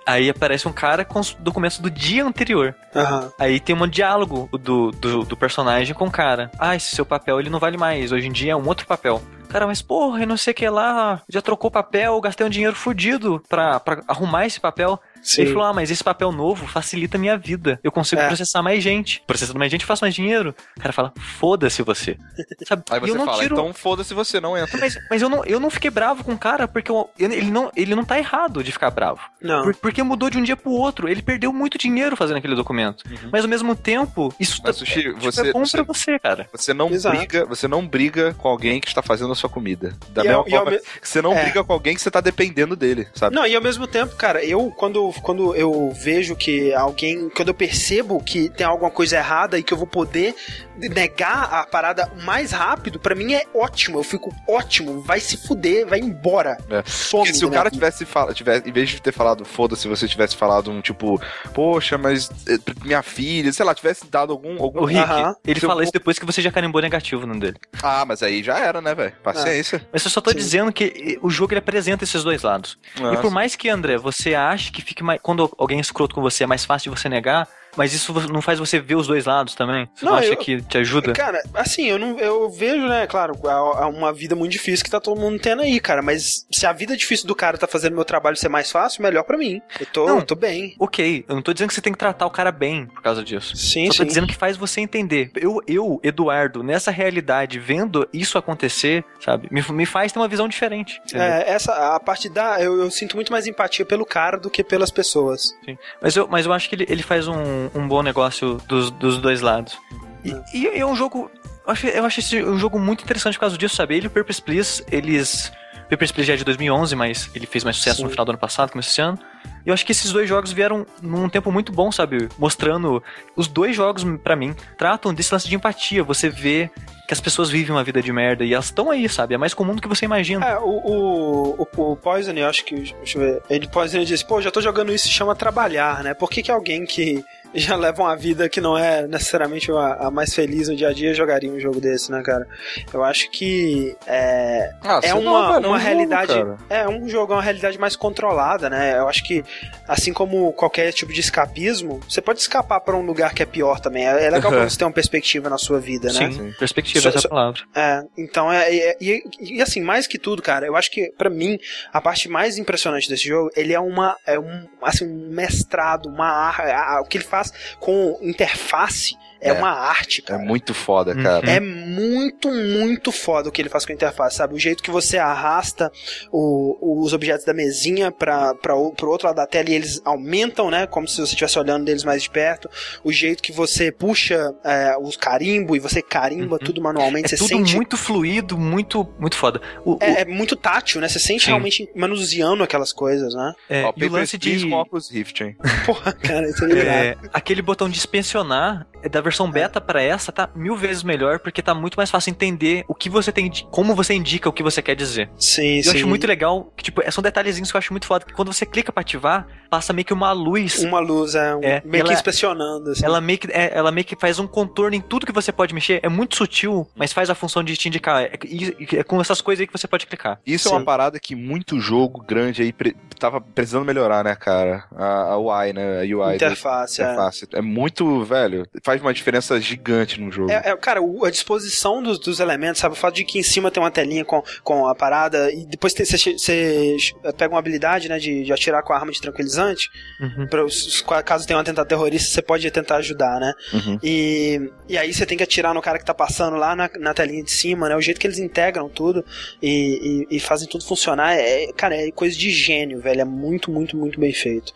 Aí 0.07 0.29
aparece 0.29 0.69
um 0.69 0.73
cara 0.73 1.05
com 1.05 1.21
os 1.21 1.35
documentos 1.35 1.79
do 1.79 1.91
dia 1.91 2.25
anterior. 2.25 2.75
Aham. 2.95 3.33
Aí 3.39 3.59
tem 3.59 3.75
um 3.75 3.87
diálogo 3.87 4.49
do, 4.59 4.91
do, 4.91 5.25
do 5.25 5.37
personagem 5.37 5.95
com 5.95 6.07
o 6.07 6.11
cara. 6.11 6.51
Ah, 6.59 6.77
esse 6.77 6.95
seu 6.95 7.07
papel 7.07 7.41
ele 7.41 7.51
não 7.51 7.59
vale 7.59 7.77
mais. 7.77 8.13
Hoje 8.13 8.29
em 8.29 8.33
dia 8.33 8.53
é 8.53 8.57
um 8.57 8.67
outro 8.67 8.87
papel. 8.87 9.23
Cara, 9.55 9.69
mas 9.69 9.81
porra, 9.81 10.21
eu 10.21 10.27
não 10.27 10.37
sei 10.37 10.51
o 10.51 10.55
que 10.55 10.69
lá. 10.69 11.23
Já 11.29 11.41
trocou 11.41 11.71
papel, 11.71 12.21
gastei 12.21 12.45
um 12.45 12.51
dinheiro 12.51 12.75
fudido 12.75 13.41
pra, 13.49 13.79
pra 13.79 14.03
arrumar 14.09 14.47
esse 14.47 14.59
papel. 14.59 15.01
Sim. 15.23 15.43
Ele 15.43 15.53
falou: 15.53 15.69
Ah, 15.69 15.73
mas 15.73 15.93
esse 15.93 16.03
papel 16.03 16.33
novo 16.33 16.67
facilita 16.67 17.17
a 17.17 17.21
minha 17.21 17.39
vida. 17.39 17.79
Eu 17.85 17.93
consigo 17.93 18.21
É. 18.21 18.27
processar 18.27 18.63
mais 18.63 18.83
gente. 18.83 19.23
Processando 19.29 19.57
mais 19.61 19.71
gente, 19.71 19.83
eu 19.83 19.87
faço 19.87 20.03
mais 20.05 20.13
dinheiro. 20.13 20.53
O 20.77 20.81
cara 20.81 20.93
fala: 20.93 21.13
Foda-se 21.39 21.83
você. 21.83 22.19
Sabe? 22.67 22.83
Aí 22.91 22.99
E 22.99 23.01
você 23.01 23.11
eu 23.13 23.15
não 23.15 23.25
fala, 23.27 23.39
tiro- 23.43 23.55
então 23.55 23.73
foda-se 23.73 24.13
você, 24.13 24.41
não 24.41 24.59
entra. 24.59 24.77
Mas, 24.81 24.99
mas 25.09 25.23
eu, 25.23 25.29
não, 25.29 25.45
eu 25.45 25.61
não 25.61 25.71
fiquei 25.71 25.89
bravo 25.91 26.25
com 26.25 26.33
o 26.33 26.39
cara 26.39 26.67
porque 26.67 26.91
eu- 26.91 27.09
ele, 27.17 27.49
não, 27.51 27.71
ele 27.77 27.95
não 27.95 28.05
tá 28.05 28.19
errado 28.19 28.63
de 28.65 28.73
ficar 28.73 28.91
bravo. 28.91 29.21
Não. 29.41 29.63
Por- 29.63 29.77
porque 29.77 30.03
mudou 30.03 30.29
de 30.29 30.37
um 30.37 30.43
dia 30.43 30.57
pro 30.57 30.73
outro. 30.73 31.09
Ele 31.09 31.23
perdeu 31.23 31.53
muito 31.53 31.79
dinheiro 31.79 32.17
fazendo 32.17 32.39
aquele 32.39 32.57
documento. 32.57 33.05
Mas 33.31 33.45
ao 33.45 33.49
mesmo 33.49 33.77
tempo, 33.77 34.35
isso 34.41 34.61
Mas, 34.65 34.75
tá- 34.77 34.79
Sushi, 34.81 35.03
tipo, 35.05 35.21
você- 35.21 35.49
é 35.49 35.53
bom 35.53 35.65
você- 35.65 35.77
pra 35.77 35.85
você, 35.95 36.19
cara. 36.19 36.49
Você 36.53 36.75
não 36.75 36.91
Exato. 36.91 37.17
briga, 37.17 37.47
você 37.47 37.69
não 37.69 37.87
briga 37.87 38.35
com 38.35 38.49
alguém 38.49 38.81
que 38.81 38.89
está 38.89 39.01
fazendo 39.01 39.33
a 39.33 39.35
sua 39.35 39.44
comida. 39.49 39.95
Da 40.11 40.23
E 40.23 40.29
mesma 40.29 40.45
e 40.47 40.55
ao 40.55 40.65
forma 40.65 40.81
você 41.03 41.23
não 41.23 41.33
é. 41.33 41.43
briga 41.45 41.65
com 41.65 41.73
alguém 41.73 41.95
que 41.95 42.01
você 42.01 42.11
tá 42.11 42.21
dependendo 42.21 42.75
dele, 42.77 43.07
sabe? 43.15 43.35
Não, 43.35 43.47
e 43.47 43.55
ao 43.55 43.63
mesmo 43.63 43.87
tempo, 43.87 44.17
cara, 44.17 44.45
eu 44.45 44.71
quando, 44.71 45.13
quando 45.23 45.55
eu 45.55 45.91
vejo 45.93 46.35
que 46.37 46.73
alguém, 46.75 47.29
quando 47.31 47.49
eu 47.49 47.55
percebo 47.55 48.23
que 48.23 48.49
tem 48.49 48.67
alguma 48.67 48.91
coisa 48.91 49.17
errada 49.17 49.59
e 49.59 49.63
que 49.63 49.73
eu 49.73 49.79
vou 49.79 49.87
poder 49.87 50.35
negar 50.77 51.45
a 51.53 51.65
parada 51.67 52.11
mais 52.25 52.51
rápido, 52.53 52.99
pra 52.99 53.15
mim 53.15 53.35
é 53.35 53.45
ótimo. 53.55 53.99
Eu 53.99 54.05
fico 54.05 54.35
ótimo, 54.49 55.01
vai 55.01 55.21
se 55.21 55.37
fuder, 55.37 55.87
vai 55.87 55.99
embora. 56.01 56.57
É. 56.71 56.83
Some 56.87 57.25
Porque 57.25 57.39
se 57.39 57.45
o 57.45 57.49
da 57.51 57.57
cara 57.57 57.71
tivesse 57.71 58.05
falado, 58.05 58.35
tivesse, 58.35 58.69
em 58.69 58.73
vez 58.73 58.91
de 58.91 59.01
ter 59.01 59.13
falado 59.13 59.45
foda-se, 59.45 59.87
você 59.89 60.09
tivesse 60.09 60.37
falado 60.37 60.71
um 60.71 60.81
tipo, 60.81 61.21
poxa, 61.53 61.97
mas 61.97 62.29
eh, 62.49 62.59
minha 62.85 63.03
filha, 63.03 63.53
sei 63.53 63.65
lá, 63.65 63.75
tivesse 63.75 64.07
dado 64.07 64.33
algum. 64.33 64.61
algum 64.61 64.81
O 64.81 64.85
Rick, 64.85 65.01
Aham. 65.01 65.37
ele 65.47 65.61
Seu 65.61 65.69
fala 65.69 65.83
isso 65.83 65.93
depois 65.93 66.19
que 66.19 66.27
você 66.27 66.43
já 66.43 66.51
carimbou 66.51 66.81
negativo 66.81 67.27
no 67.27 67.39
dele. 67.39 67.57
Ah, 67.83 68.05
mas 68.05 68.23
aí 68.23 68.43
já 68.43 68.59
era, 68.59 68.81
né, 68.81 68.95
velho? 68.95 69.13
Paciência. 69.25 69.87
Mas 69.93 70.05
eu 70.05 70.11
só 70.11 70.21
tô 70.21 70.31
Sim. 70.31 70.37
dizendo 70.37 70.73
que 70.73 71.19
o 71.23 71.31
jogo 71.31 71.53
ele 71.53 71.59
apresenta 71.59 72.05
esses 72.05 72.23
dois 72.23 72.43
lados. 72.43 72.79
E 72.97 73.01
Nossa. 73.01 73.23
por 73.23 73.31
mais 73.31 73.57
que, 73.57 73.69
André, 73.69 73.97
você 73.97 74.35
ache 74.35 74.71
que 74.71 74.83
fique 74.83 75.03
mais. 75.03 75.21
Quando 75.23 75.51
alguém 75.59 75.79
é 75.79 75.81
escroto 75.81 76.15
com 76.15 76.21
você, 76.21 76.45
é 76.45 76.47
mais 76.47 76.65
fácil 76.65 76.93
de 76.93 77.01
você 77.01 77.09
negar, 77.09 77.49
mas 77.77 77.93
isso 77.93 78.13
não 78.33 78.41
faz 78.43 78.59
você 78.59 78.79
ver 78.81 78.95
os 78.97 79.07
dois 79.07 79.25
lados 79.27 79.55
também? 79.55 79.89
Você 79.95 80.05
não, 80.05 80.13
Não, 80.13 80.19
acha 80.19 80.29
eu- 80.29 80.37
que 80.37 80.61
te 80.63 80.79
ajuda? 80.79 81.13
Cara, 81.13 81.43
assim, 81.55 81.87
eu 81.87 81.99
não 81.99 82.19
eu 82.19 82.51
vejo, 82.51 82.87
né, 82.87 83.07
claro, 83.07 83.35
é 83.45 83.83
é 83.85 83.87
uma 83.87 84.13
vida 84.13 84.35
muito 84.35 84.53
difícil 84.53 84.85
que 84.85 84.91
tá 84.91 85.01
todo 85.01 85.21
mundo 85.21 85.39
tendo 85.39 85.63
aí, 85.63 85.79
cara, 85.81 86.03
mas 86.03 86.47
se 86.53 86.67
a 86.67 86.73
vida 86.73 86.97
difícil 86.97 87.27
do 87.27 87.35
cara 87.35 87.57
tá 87.59 87.67
fazendo 87.67 87.95
meu 87.95 88.05
trabalho 88.05 88.37
ser 88.37 88.49
mais 88.49 88.71
fácil, 88.71 89.03
melhor 89.03 89.23
pra 89.25 89.37
mim. 89.39 89.61
Eu 89.81 89.87
tô, 89.87 90.07
Não. 90.07 90.17
eu 90.19 90.23
tô 90.23 90.35
bem. 90.35 90.75
Ok, 90.79 91.25
eu 91.29 91.35
não 91.35 91.43
tô 91.43 91.53
dizendo 91.53 91.69
que 91.69 91.75
você 91.75 91.81
tem 91.81 91.93
que 91.93 91.99
tratar 91.99 92.27
o 92.27 92.31
cara 92.31 92.51
bem 92.53 92.87
por 92.87 93.03
causa 93.03 93.23
disso. 93.23 93.57
Sim, 93.57 93.87
Só 93.87 93.99
tô 93.99 94.03
sim. 94.03 94.07
dizendo 94.09 94.27
que 94.27 94.35
faz 94.37 94.57
você 94.57 94.81
entender. 94.81 95.31
Eu, 95.35 95.61
eu, 95.67 96.01
Eduardo, 96.03 96.63
nessa 96.63 96.91
realidade, 96.91 97.59
vendo 97.59 98.09
isso 98.13 98.37
acontecer, 98.39 99.05
sabe, 99.21 99.49
me, 99.51 99.63
me 99.73 99.87
faz 99.87 100.13
ter 100.13 100.19
uma 100.19 100.29
visão 100.29 100.49
diferente. 100.49 101.01
entendeu? 101.05 101.27
É, 101.27 101.49
essa, 101.51 101.95
a 101.95 102.01
parte 102.01 102.29
da. 102.29 102.61
Eu, 102.61 102.79
eu 102.81 102.91
sinto 102.91 103.17
muito 103.17 103.33
mais 103.33 103.47
empatia 103.47 103.85
pelo 103.85 104.05
cara 104.05 104.37
do 104.39 104.51
que 104.51 104.63
pelas 104.65 104.91
pessoas. 104.91 105.55
Mas, 106.01 106.17
eu, 106.17 106.27
mas 106.29 106.47
eu 106.47 106.53
acho 106.53 106.69
que 106.69 106.75
ele, 106.75 106.87
ele 106.89 107.03
faz 107.03 107.27
um, 107.29 107.64
um 107.75 107.87
bom 107.87 108.03
negócio 108.03 108.61
dos, 108.67 108.91
dos 108.91 109.19
dois 109.19 109.41
lados. 109.41 109.79
E, 110.25 110.35
e 110.55 110.67
é 110.67 110.87
um 110.87 110.97
jogo. 110.97 111.31
Eu 111.67 111.73
acho, 111.73 111.87
eu 111.87 112.05
acho 112.05 112.21
esse 112.21 112.43
um 112.43 112.59
jogo 112.59 112.79
muito 112.79 113.05
interessante 113.05 113.35
por 113.35 113.41
causa 113.41 113.59
disso, 113.59 113.77
sabe? 113.77 113.97
Ele 113.97 114.07
e 114.07 114.09
o 114.09 114.11
Papers, 114.11 114.41
Please, 114.41 114.85
eles. 114.91 115.53
Papers, 115.89 116.11
Please 116.13 116.27
já 116.27 116.35
é 116.35 116.37
de 116.37 116.45
2011, 116.45 116.97
mas 116.97 117.31
ele 117.35 117.47
fez 117.47 117.63
mais 117.63 117.77
sucesso 117.77 117.99
Sim. 117.99 118.05
no 118.05 118.11
final 118.11 118.25
do 118.25 118.31
ano 118.31 118.39
passado, 118.39 118.71
começo 118.71 118.89
desse 118.89 119.01
ano. 119.03 119.19
E 119.65 119.69
eu 119.69 119.75
acho 119.75 119.85
que 119.85 119.93
esses 119.93 120.13
dois 120.13 120.29
jogos 120.29 120.53
vieram 120.53 120.87
num 121.03 121.29
tempo 121.29 121.51
muito 121.53 121.73
bom, 121.73 121.93
sabe? 121.93 122.29
Mostrando. 122.39 123.03
Os 123.37 123.49
dois 123.49 123.77
jogos, 123.77 124.05
pra 124.23 124.35
mim, 124.37 124.55
tratam 124.79 125.13
desse 125.13 125.33
lance 125.33 125.49
de 125.49 125.55
empatia. 125.55 126.03
Você 126.03 126.29
vê 126.29 126.71
que 127.07 127.13
as 127.13 127.21
pessoas 127.21 127.51
vivem 127.51 127.71
uma 127.71 127.85
vida 127.85 128.01
de 128.01 128.13
merda 128.13 128.45
e 128.45 128.55
elas 128.55 128.67
estão 128.67 128.91
aí, 128.91 129.09
sabe? 129.09 129.35
É 129.35 129.39
mais 129.39 129.53
comum 129.53 129.75
do 129.75 129.83
que 129.83 129.89
você 129.89 130.05
imagina. 130.05 130.45
É, 130.45 130.59
o, 130.59 130.69
o, 130.69 131.69
o, 131.77 131.93
o 131.93 131.97
Poison, 131.97 132.33
eu 132.33 132.47
acho 132.47 132.65
que. 132.65 132.75
Deixa 132.75 133.19
eu 133.19 133.23
ver. 133.23 133.43
Ele 133.49 133.67
Poison 133.67 133.99
ele 133.99 134.07
disse, 134.07 134.25
pô, 134.27 134.41
já 134.41 134.51
tô 134.51 134.61
jogando 134.61 134.93
isso 134.93 135.09
chama 135.09 135.35
trabalhar, 135.35 136.03
né? 136.03 136.15
Por 136.15 136.31
que, 136.31 136.43
que 136.43 136.51
alguém 136.51 136.85
que 136.85 137.25
já 137.55 137.77
leva 137.77 138.03
uma 138.03 138.17
vida 138.17 138.49
que 138.49 138.61
não 138.61 138.77
é 138.77 139.07
necessariamente 139.07 139.71
a, 139.73 140.07
a 140.07 140.11
mais 140.11 140.35
feliz 140.35 140.69
no 140.69 140.77
dia 140.77 140.89
a 140.89 140.93
dia 140.93 141.15
jogaria 141.15 141.51
um 141.51 141.59
jogo 141.61 141.81
desse, 141.81 142.11
né, 142.11 142.23
cara? 142.23 142.47
Eu 142.93 143.03
acho 143.05 143.31
que 143.31 143.97
é, 144.07 144.73
Ah, 144.83 145.01
é 145.03 145.15
uma, 145.15 145.61
não, 145.61 145.69
é 145.69 145.69
um 145.69 145.71
uma 145.71 145.79
jogo, 145.79 145.89
realidade. 145.91 146.35
cara. 146.35 146.59
é 146.69 146.89
um 146.89 147.09
jogo, 147.09 147.33
é 147.33 147.37
uma 147.37 147.43
realidade 147.43 147.79
mais 147.79 147.97
controlada, 147.97 148.69
né? 148.69 148.99
Eu 148.99 149.09
acho 149.09 149.25
que, 149.25 149.45
assim 149.89 150.13
como 150.13 150.53
qualquer 150.53 150.93
tipo 150.93 151.13
de 151.13 151.21
escapismo, 151.21 152.01
você 152.09 152.21
pode 152.21 152.41
escapar 152.41 152.81
pra 152.81 152.97
um 152.97 153.03
lugar 153.03 153.33
que 153.35 153.43
é 153.43 153.47
pior 153.47 153.81
também. 153.81 154.07
É, 154.07 154.25
é 154.27 154.31
legal 154.31 154.51
pra 154.53 154.69
você 154.69 154.79
ter 154.79 154.85
uma 154.85 154.93
perspectiva 154.93 155.49
na 155.49 155.59
sua 155.59 155.79
vida, 155.81 156.13
né? 156.13 156.31
Sim, 156.33 156.53
perspectiva 156.59 157.03
Só- 157.03 157.09
essa 157.11 157.21
só- 157.21 157.29
palavra. 157.29 157.61
É, 157.75 158.03
então 158.17 158.53
é. 158.53 158.75
é- 158.75 158.97
E, 159.01 159.23
e, 159.41 159.63
assim, 159.63 159.81
mais 159.81 160.07
que 160.07 160.19
tudo, 160.19 160.41
cara, 160.43 160.67
eu 160.67 160.77
acho 160.77 160.91
que 160.91 161.13
pra 161.17 161.29
mim 161.29 161.59
a 161.93 162.01
parte 162.01 162.29
mais 162.29 162.59
impressionante 162.59 163.09
desse 163.09 163.29
jogo, 163.29 163.51
ele 163.57 163.73
é 163.73 163.81
uma. 163.81 164.17
É 164.27 164.39
um, 164.39 164.67
assim, 164.83 165.07
um 165.07 165.29
mestrado, 165.31 166.09
uma 166.09 166.27
a- 166.27 166.97
a- 166.97 167.01
o 167.01 167.05
que 167.05 167.19
ele 167.19 167.25
faz 167.25 167.44
com 167.79 168.19
interface. 168.23 169.17
É, 169.45 169.51
É. 169.51 169.53
uma 169.53 169.71
arte, 169.71 170.23
É 170.25 170.29
cara. 170.29 170.43
muito 170.43 170.73
foda, 170.75 171.15
cara. 171.15 171.49
É 171.51 171.61
muito, 171.61 172.51
muito 172.51 173.13
foda 173.13 173.49
o 173.49 173.53
que 173.53 173.61
ele 173.63 173.69
faz 173.69 173.85
com 173.85 173.93
a 173.93 173.95
interface, 173.95 174.37
sabe? 174.37 174.55
O 174.55 174.59
jeito 174.59 174.83
que 174.83 174.91
você 174.91 175.19
arrasta 175.19 175.91
o- 176.33 177.03
os 177.03 177.13
objetos 177.13 177.45
da 177.45 177.53
mesinha 177.55 178.11
para 178.11 178.55
pro 178.55 178.77
outro 178.77 179.27
lado 179.27 179.37
da 179.37 179.47
tela 179.47 179.71
e 179.71 179.75
eles 179.75 180.01
aumentam, 180.05 180.71
né? 180.71 180.87
Como 180.87 181.07
se 181.07 181.17
você 181.17 181.33
estivesse 181.35 181.59
olhando 181.59 181.85
deles 181.85 182.05
mais 182.05 182.23
de 182.23 182.31
perto. 182.31 182.69
O 183.03 183.13
jeito 183.13 183.43
que 183.43 183.53
você 183.53 183.93
puxa 183.93 184.55
é, 184.65 184.97
os 185.01 185.17
carimbo 185.17 185.77
e 185.77 185.79
você 185.79 186.01
carimba 186.03 186.59
tudo 186.59 186.81
manualmente. 186.81 187.27
É 187.27 187.29
você 187.29 187.37
tudo 187.37 187.49
sente. 187.49 187.77
muito 187.77 187.97
fluido, 187.97 188.57
muito, 188.59 189.07
muito 189.19 189.37
foda. 189.37 189.61
O, 189.85 189.95
o- 189.95 189.99
É, 190.01 190.23
é 190.23 190.25
muito 190.25 190.57
tátil, 190.57 191.01
né? 191.01 191.09
Você 191.09 191.19
sente 191.19 191.45
Sim. 191.45 191.51
realmente 191.51 191.89
manuseando 191.95 192.63
aquelas 192.63 192.93
coisas, 192.93 193.35
né? 193.35 193.53
é, 193.69 193.85
Ó, 193.85 193.93
e 193.97 194.05
o 194.07 194.11
lance 194.11 194.39
de. 194.39 194.65
Rift, 195.13 195.41
hein? 195.43 195.57
Porra, 195.87 196.13
cara, 196.13 196.49
isso 196.49 196.65
é. 196.65 197.07
É, 197.11 197.17
aquele 197.33 197.61
botão 197.63 197.89
de 197.89 197.97
inspecionar 197.99 198.87
é 199.03 199.09
da 199.09 199.21
versão 199.21 199.34
beta 199.51 199.81
pra 199.81 200.03
essa 200.03 200.31
tá 200.33 200.49
mil 200.55 200.77
vezes 200.77 201.03
melhor 201.03 201.39
porque 201.39 201.63
tá 201.63 201.75
muito 201.75 201.97
mais 201.97 202.11
fácil 202.11 202.31
entender 202.31 202.85
o 202.89 202.95
que 202.95 203.09
você 203.11 203.31
tem, 203.33 203.51
como 203.71 203.95
você 203.95 204.15
indica 204.15 204.49
o 204.49 204.53
que 204.53 204.63
você 204.63 204.81
quer 204.83 204.95
dizer. 204.95 205.31
Sim, 205.39 205.79
Eu 205.79 205.83
sim. 205.85 205.91
acho 205.97 206.07
muito 206.07 206.27
legal, 206.27 206.73
que, 206.77 206.85
tipo, 206.85 207.03
são 207.11 207.23
detalhezinhos 207.23 207.71
que 207.71 207.77
eu 207.77 207.79
acho 207.79 207.93
muito 207.93 208.07
foda, 208.07 208.25
que 208.25 208.33
quando 208.33 208.53
você 208.53 208.65
clica 208.67 208.93
pra 208.93 209.01
ativar, 209.01 209.47
passa 209.71 209.93
meio 209.93 210.05
que 210.05 210.13
uma 210.13 210.33
luz. 210.33 210.83
Uma 210.83 211.01
luz, 211.01 211.35
é, 211.35 211.55
um- 211.55 211.63
É, 211.63 211.83
meio 211.85 212.05
que 212.05 212.11
ela- 212.11 212.13
inspecionando, 212.13 212.91
assim. 212.91 213.05
Ela 213.05 213.21
meio, 213.21 213.39
que, 213.39 213.49
é, 213.51 213.73
ela 213.77 213.91
meio 213.91 214.05
que 214.05 214.17
faz 214.17 214.39
um 214.39 214.47
contorno 214.47 214.97
em 214.97 215.01
tudo 215.01 215.27
que 215.27 215.33
você 215.33 215.51
pode 215.53 215.75
mexer. 215.75 216.01
É 216.03 216.09
muito 216.09 216.37
sutil, 216.37 216.87
mas 216.95 217.13
faz 217.13 217.29
a 217.31 217.35
função 217.35 217.63
de 217.65 217.77
te 217.77 217.89
indicar. 217.89 218.23
É, 218.23 218.33
e- 218.47 218.97
é 218.97 219.03
com 219.03 219.21
essas 219.21 219.41
coisas 219.41 219.61
aí 219.61 219.67
que 219.67 219.73
você 219.73 219.87
pode 219.89 220.07
clicar. 220.07 220.39
Isso 220.47 220.69
é 220.69 220.71
Sim. 220.71 220.77
uma 220.77 220.85
parada 220.85 221.19
que 221.19 221.35
muito 221.35 221.81
jogo 221.81 222.23
grande 222.23 222.63
aí 222.63 222.73
pre- 222.73 222.95
tava 223.19 223.41
precisando 223.41 223.85
melhorar, 223.85 224.23
né, 224.25 224.35
cara? 224.35 224.85
A, 224.97 225.33
a 225.33 225.39
UI, 225.39 225.73
né? 225.73 226.01
A 226.01 226.05
UI. 226.05 226.35
Interface, 226.37 227.01
é. 227.01 227.05
interface. 227.05 227.49
É 227.53 227.61
muito, 227.61 228.23
velho, 228.25 228.67
faz 228.83 229.01
uma 229.01 229.13
diferença 229.13 229.24
gigante 229.61 230.21
no 230.21 230.31
jogo. 230.31 230.51
É, 230.51 230.63
é, 230.71 230.77
cara, 230.77 231.01
o- 231.03 231.25
a 231.25 231.31
disposição 231.31 232.03
dos, 232.03 232.19
dos 232.19 232.41
elementos, 232.41 232.81
sabe? 232.81 232.95
O 232.95 232.97
fato 232.99 233.15
de 233.15 233.25
que 233.25 233.39
em 233.39 233.43
cima 233.43 233.71
tem 233.71 233.83
uma 233.83 233.91
telinha 233.91 234.25
com, 234.25 234.43
com 234.63 234.87
a 234.87 234.95
parada 234.95 235.51
e 235.53 235.65
depois 235.67 235.93
você, 235.93 236.97
pega 237.37 237.53
uma 237.55 237.59
habilidade, 237.59 238.09
né, 238.09 238.19
de, 238.19 238.45
de 238.45 238.53
atirar 238.53 238.83
com 238.83 238.93
a 238.93 238.97
arma 238.97 239.13
de 239.13 239.21
tranquilizante, 239.21 239.89
Uhum. 240.21 240.47
pra, 240.47 241.23
caso 241.23 241.47
tenha 241.47 241.57
um 241.57 241.61
atentado 241.61 241.87
terrorista, 241.87 242.29
você 242.31 242.43
pode 242.43 242.71
tentar 242.71 242.97
ajudar, 242.97 243.39
né? 243.41 243.53
Uhum. 243.73 243.99
E, 244.03 244.71
e 244.89 244.99
aí 244.99 245.13
você 245.13 245.25
tem 245.27 245.37
que 245.37 245.45
atirar 245.45 245.75
no 245.75 245.83
cara 245.83 245.99
que 245.99 246.05
tá 246.05 246.15
passando 246.15 246.57
lá 246.57 246.75
na, 246.77 246.91
na 246.99 247.15
telinha 247.15 247.43
de 247.43 247.51
cima, 247.51 247.89
né? 247.89 247.97
O 247.97 248.01
jeito 248.01 248.21
que 248.21 248.27
eles 248.27 248.39
integram 248.39 248.89
tudo 248.89 249.25
e, 249.63 250.27
e- 250.31 250.37
e 250.37 250.41
fazem 250.41 250.69
tudo 250.69 250.85
funcionar 250.85 251.35
é, 251.35 251.73
cara, 251.77 251.97
é 251.97 252.11
coisa 252.11 252.37
de 252.37 252.51
gênio, 252.51 253.01
velho. 253.01 253.21
É 253.21 253.25
muito, 253.25 253.71
muito, 253.71 253.97
muito 253.97 254.19
bem 254.21 254.33
feito. 254.33 254.73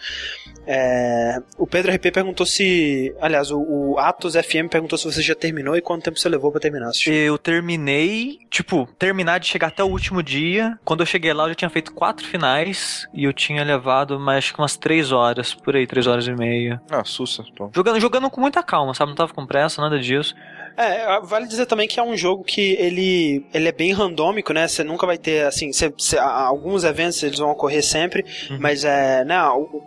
É, 0.66 1.38
o 1.57 1.66
Pedro 1.66 1.90
RP 1.92 2.11
perguntou 2.12 2.44
se. 2.44 3.14
Aliás, 3.20 3.51
o, 3.51 3.59
o 3.61 3.99
Atos 3.99 4.28
FM 4.35 4.68
perguntou 4.70 4.99
se 4.99 5.05
você 5.05 5.22
já 5.22 5.35
terminou 5.35 5.76
e 5.76 5.81
quanto 5.81 6.05
tempo 6.05 6.18
você 6.18 6.29
levou 6.29 6.51
pra 6.51 6.61
terminar. 6.61 6.89
assistir. 6.89 7.12
Eu 7.12 7.39
terminei, 7.39 8.41
tipo, 8.51 8.89
terminar 8.99 9.39
de 9.39 9.47
chegar 9.47 9.68
até 9.68 9.83
o 9.85 9.89
último 9.89 10.22
dia. 10.22 10.79
Quando 10.85 11.01
eu 11.01 11.07
cheguei 11.07 11.33
lá, 11.33 11.45
eu 11.45 11.49
já 11.51 11.55
tinha 11.55 11.70
feito 11.70 11.93
quatro 11.93 12.26
finais 12.26 13.07
e 13.12 13.24
eu 13.24 13.33
tinha 13.33 13.62
levado 13.64 14.18
mais 14.18 14.39
acho 14.39 14.55
que 14.55 14.61
umas 14.61 14.76
três 14.76 15.12
horas, 15.12 15.53
por 15.55 15.76
aí, 15.76 15.87
três 15.87 16.07
horas 16.07 16.26
e 16.26 16.33
meia. 16.33 16.81
Ah, 16.91 17.05
sussa. 17.05 17.45
Jogando, 17.74 18.01
jogando 18.01 18.31
com 18.31 18.41
muita 18.41 18.62
calma, 18.62 18.95
sabe? 18.95 19.11
Não 19.11 19.16
tava 19.16 19.35
com 19.35 19.47
pressa, 19.47 19.83
nada 19.83 19.99
disso. 19.99 20.35
É, 20.79 21.20
vale 21.22 21.47
dizer 21.49 21.66
também 21.66 21.89
que 21.89 21.99
é 21.99 22.03
um 22.03 22.16
jogo 22.16 22.45
que 22.45 22.76
ele, 22.79 23.45
ele 23.53 23.68
é 23.68 23.72
bem 23.72 23.93
randômico, 23.93 24.53
né? 24.53 24.68
Você 24.68 24.85
nunca 24.85 25.07
vai 25.07 25.18
ter, 25.18 25.45
assim, 25.47 25.72
você- 25.72 26.16
a- 26.18 26.45
alguns 26.47 26.85
eventos 26.85 27.20
eles 27.22 27.39
vão 27.39 27.51
ocorrer 27.51 27.83
sempre, 27.83 28.24
Uhum. 28.51 28.59
mas 28.61 28.85
é, 28.85 29.24
né, 29.24 29.37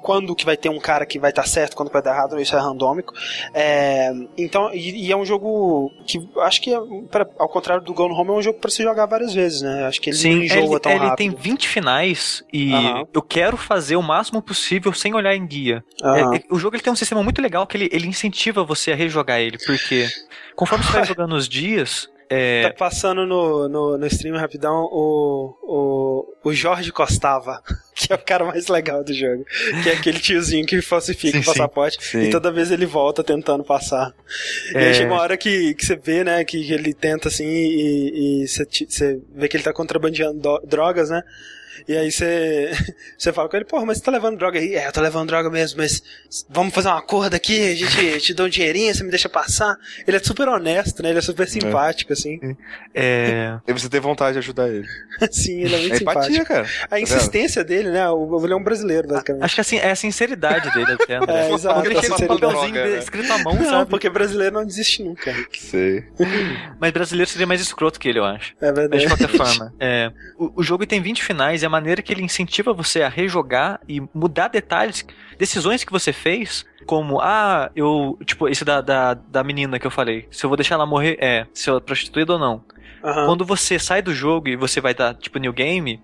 quando 0.01 0.35
que 0.35 0.43
vai 0.45 0.57
ter 0.57 0.67
um 0.69 0.79
cara 0.79 1.05
que 1.05 1.17
vai 1.17 1.29
estar 1.29 1.47
certo, 1.47 1.75
quando 1.75 1.87
que 1.89 1.93
vai 1.93 2.01
dar 2.01 2.11
errado, 2.13 2.39
isso 2.41 2.55
é 2.55 2.59
randômico. 2.59 3.13
É, 3.53 4.11
então, 4.37 4.69
e, 4.73 5.07
e 5.07 5.11
é 5.11 5.15
um 5.15 5.23
jogo 5.25 5.89
que 6.05 6.19
acho 6.39 6.61
que, 6.61 6.73
é, 6.73 6.77
pra- 7.09 7.27
ao 7.39 7.47
contrário 7.47 7.83
do 7.83 7.93
Gone 7.93 8.13
Home, 8.13 8.29
é 8.31 8.33
um 8.33 8.41
jogo 8.41 8.59
pra 8.59 8.69
se 8.69 8.83
jogar 8.83 9.05
várias 9.05 9.33
vezes, 9.33 9.61
né? 9.61 9.85
Acho 9.85 10.01
que 10.01 10.09
ele 10.09 10.17
não 10.35 10.43
enjoa 10.43 10.59
ele, 10.59 10.79
tão 10.79 10.91
ele 10.91 10.99
rápido. 11.05 11.17
tem 11.17 11.29
20 11.29 11.67
finais 11.67 12.43
e 12.51 12.73
Aham. 12.73 13.03
eu 13.13 13.21
quero 13.21 13.55
fazer 13.55 13.95
o 13.95 14.01
máximo 14.03 14.41
possível 14.41 14.91
sem 14.93 15.13
olhar 15.15 15.35
em 15.35 15.45
guia. 15.47 15.83
É, 16.03 16.37
é, 16.37 16.43
o 16.49 16.59
jogo 16.59 16.75
ele 16.75 16.83
tem 16.83 16.91
um 16.91 16.95
sistema 16.97 17.23
muito 17.23 17.41
legal 17.41 17.65
que 17.65 17.77
ele, 17.77 17.89
ele 17.93 18.07
incentiva 18.07 18.63
você 18.63 18.91
a 18.91 18.95
rejogar 18.95 19.39
ele, 19.39 19.57
porque 19.65 20.07
conforme 20.55 20.83
você 20.83 20.91
vai 20.91 21.05
jogando 21.07 21.35
os 21.35 21.47
dias, 21.47 22.09
é, 22.33 22.69
Tá 22.69 22.73
passando 22.75 23.25
no, 23.25 23.67
no, 23.67 23.97
no 23.97 24.07
stream 24.07 24.37
rapidão 24.37 24.87
o, 24.89 25.53
o, 26.43 26.49
o 26.49 26.53
Jorge 26.53 26.89
Costava, 26.89 27.61
que 27.93 28.13
é 28.13 28.15
o 28.15 28.19
cara 28.19 28.45
mais 28.45 28.67
legal 28.69 29.03
do 29.03 29.13
jogo. 29.13 29.43
Que 29.83 29.89
é 29.89 29.93
aquele 29.95 30.17
tiozinho 30.17 30.65
que 30.65 30.81
falsifica 30.81 31.37
Sim, 31.37 31.43
o 31.43 31.45
passaporte 31.45 31.97
sim. 32.01 32.21
e 32.21 32.29
toda 32.29 32.49
vez 32.49 32.71
ele 32.71 32.85
volta 32.85 33.21
tentando 33.21 33.65
passar. 33.65 34.13
E 34.73 34.77
É. 34.77 34.87
aí 34.87 34.93
chega 34.93 35.11
uma 35.11 35.21
hora 35.21 35.35
que, 35.35 35.73
que 35.73 35.85
você 35.85 35.97
vê, 35.97 36.23
né, 36.23 36.41
que 36.45 36.71
ele 36.71 36.93
tenta 36.93 37.27
assim 37.27 37.45
e, 37.45 38.43
e 38.43 38.47
você, 38.47 38.65
você 38.87 39.19
vê 39.35 39.49
que 39.49 39.57
ele 39.57 39.63
tá 39.65 39.73
contrabandeando 39.73 40.39
do- 40.39 40.61
drogas, 40.65 41.09
né? 41.09 41.21
E 41.87 41.95
aí 41.95 42.11
você, 42.11 42.71
você 43.17 43.31
fala 43.33 43.49
com 43.49 43.55
ele, 43.55 43.65
porra, 43.65 43.85
mas 43.85 43.97
você 43.97 44.03
tá 44.03 44.11
levando 44.11 44.37
droga 44.37 44.59
aí? 44.59 44.75
É, 44.75 44.87
eu 44.87 44.91
tô 44.91 45.01
levando 45.01 45.27
droga 45.27 45.49
mesmo, 45.49 45.79
mas 45.79 46.01
vamos 46.49 46.73
fazer 46.73 46.89
um 46.89 46.93
acordo 46.97 47.33
aqui, 47.35 47.71
a 47.71 47.75
gente 47.75 48.19
te 48.21 48.33
dá 48.33 48.43
um 48.43 48.49
dinheirinho, 48.49 48.93
você 48.93 49.03
me 49.03 49.09
deixa 49.09 49.29
passar. 49.29 49.75
Ele 50.07 50.17
é 50.17 50.19
super 50.19 50.47
honesto, 50.47 51.01
né? 51.03 51.09
Ele 51.09 51.19
é 51.19 51.21
super 51.21 51.47
simpático, 51.47 52.13
assim. 52.13 52.39
é, 52.93 53.57
E 53.67 53.73
você 53.73 53.89
tem 53.89 53.99
vontade 53.99 54.33
de 54.33 54.39
ajudar 54.39 54.69
ele. 54.69 54.87
Sim, 55.31 55.61
ele 55.61 55.75
é 55.75 55.79
muito 55.79 55.93
É 55.93 55.97
simpático. 55.97 56.25
empatia, 56.33 56.45
cara. 56.45 56.67
A 56.89 56.99
insistência 56.99 57.63
dele, 57.63 57.89
né? 57.91 58.09
O, 58.09 58.43
ele 58.43 58.53
é 58.53 58.55
um 58.55 58.63
brasileiro, 58.63 59.07
basicamente. 59.07 59.43
acho 59.43 59.55
que 59.55 59.61
assim, 59.61 59.77
é 59.77 59.91
a 59.91 59.95
sinceridade 59.95 60.71
dele 60.73 60.93
até, 60.93 61.15
André. 61.17 61.47
É, 61.47 61.53
exato, 61.53 61.85
ele 61.85 61.95
chega 62.01 62.15
com 62.15 62.23
um 62.23 62.27
papelzinho 62.27 62.73
Droga, 62.73 62.89
né? 62.89 62.97
escrito 62.99 63.33
à 63.33 63.37
mão, 63.39 63.55
Não, 63.55 63.65
sabe? 63.65 63.89
porque 63.89 64.09
brasileiro 64.09 64.55
não 64.55 64.65
desiste 64.65 65.03
nunca. 65.03 65.33
Sei. 65.57 66.03
Mas 66.79 66.91
brasileiro 66.91 67.29
seria 67.29 67.47
mais 67.47 67.61
escroto 67.61 67.99
que 67.99 68.07
ele, 68.09 68.19
eu 68.19 68.25
acho. 68.25 68.53
É 68.61 68.67
Mas 68.67 68.75
verdade. 68.75 69.01
de 69.03 69.07
qualquer 69.07 69.29
forma, 69.29 69.73
é, 69.79 70.11
o, 70.37 70.59
o 70.61 70.63
jogo 70.63 70.85
tem 70.85 71.01
20 71.01 71.23
finais 71.23 71.61
e 71.61 71.65
a 71.65 71.69
maneira 71.71 72.01
que 72.01 72.13
ele 72.13 72.21
incentiva 72.21 72.73
você 72.73 73.01
a 73.01 73.09
rejogar 73.09 73.79
e 73.87 73.99
mudar 74.13 74.47
detalhes, 74.49 75.05
decisões 75.39 75.83
que 75.83 75.91
você 75.91 76.13
fez, 76.13 76.65
como, 76.85 77.19
ah, 77.19 77.71
eu, 77.75 78.17
tipo, 78.25 78.47
esse 78.47 78.63
da, 78.63 78.81
da, 78.81 79.13
da 79.15 79.43
menina 79.43 79.79
que 79.79 79.87
eu 79.87 79.91
falei, 79.91 80.27
se 80.29 80.45
eu 80.45 80.49
vou 80.49 80.57
deixar 80.57 80.75
ela 80.75 80.85
morrer, 80.85 81.17
é, 81.19 81.47
se 81.53 81.69
eu 81.69 81.77
é 81.77 81.79
prostituída 81.79 82.33
ou 82.33 82.39
não. 82.39 82.63
Aham. 83.03 83.25
Quando 83.25 83.45
você 83.45 83.79
sai 83.79 84.01
do 84.01 84.13
jogo 84.13 84.49
e 84.49 84.55
você 84.55 84.79
vai 84.79 84.93
dar, 84.93 85.15
tipo, 85.15 85.39
new 85.39 85.53
game, 85.53 85.99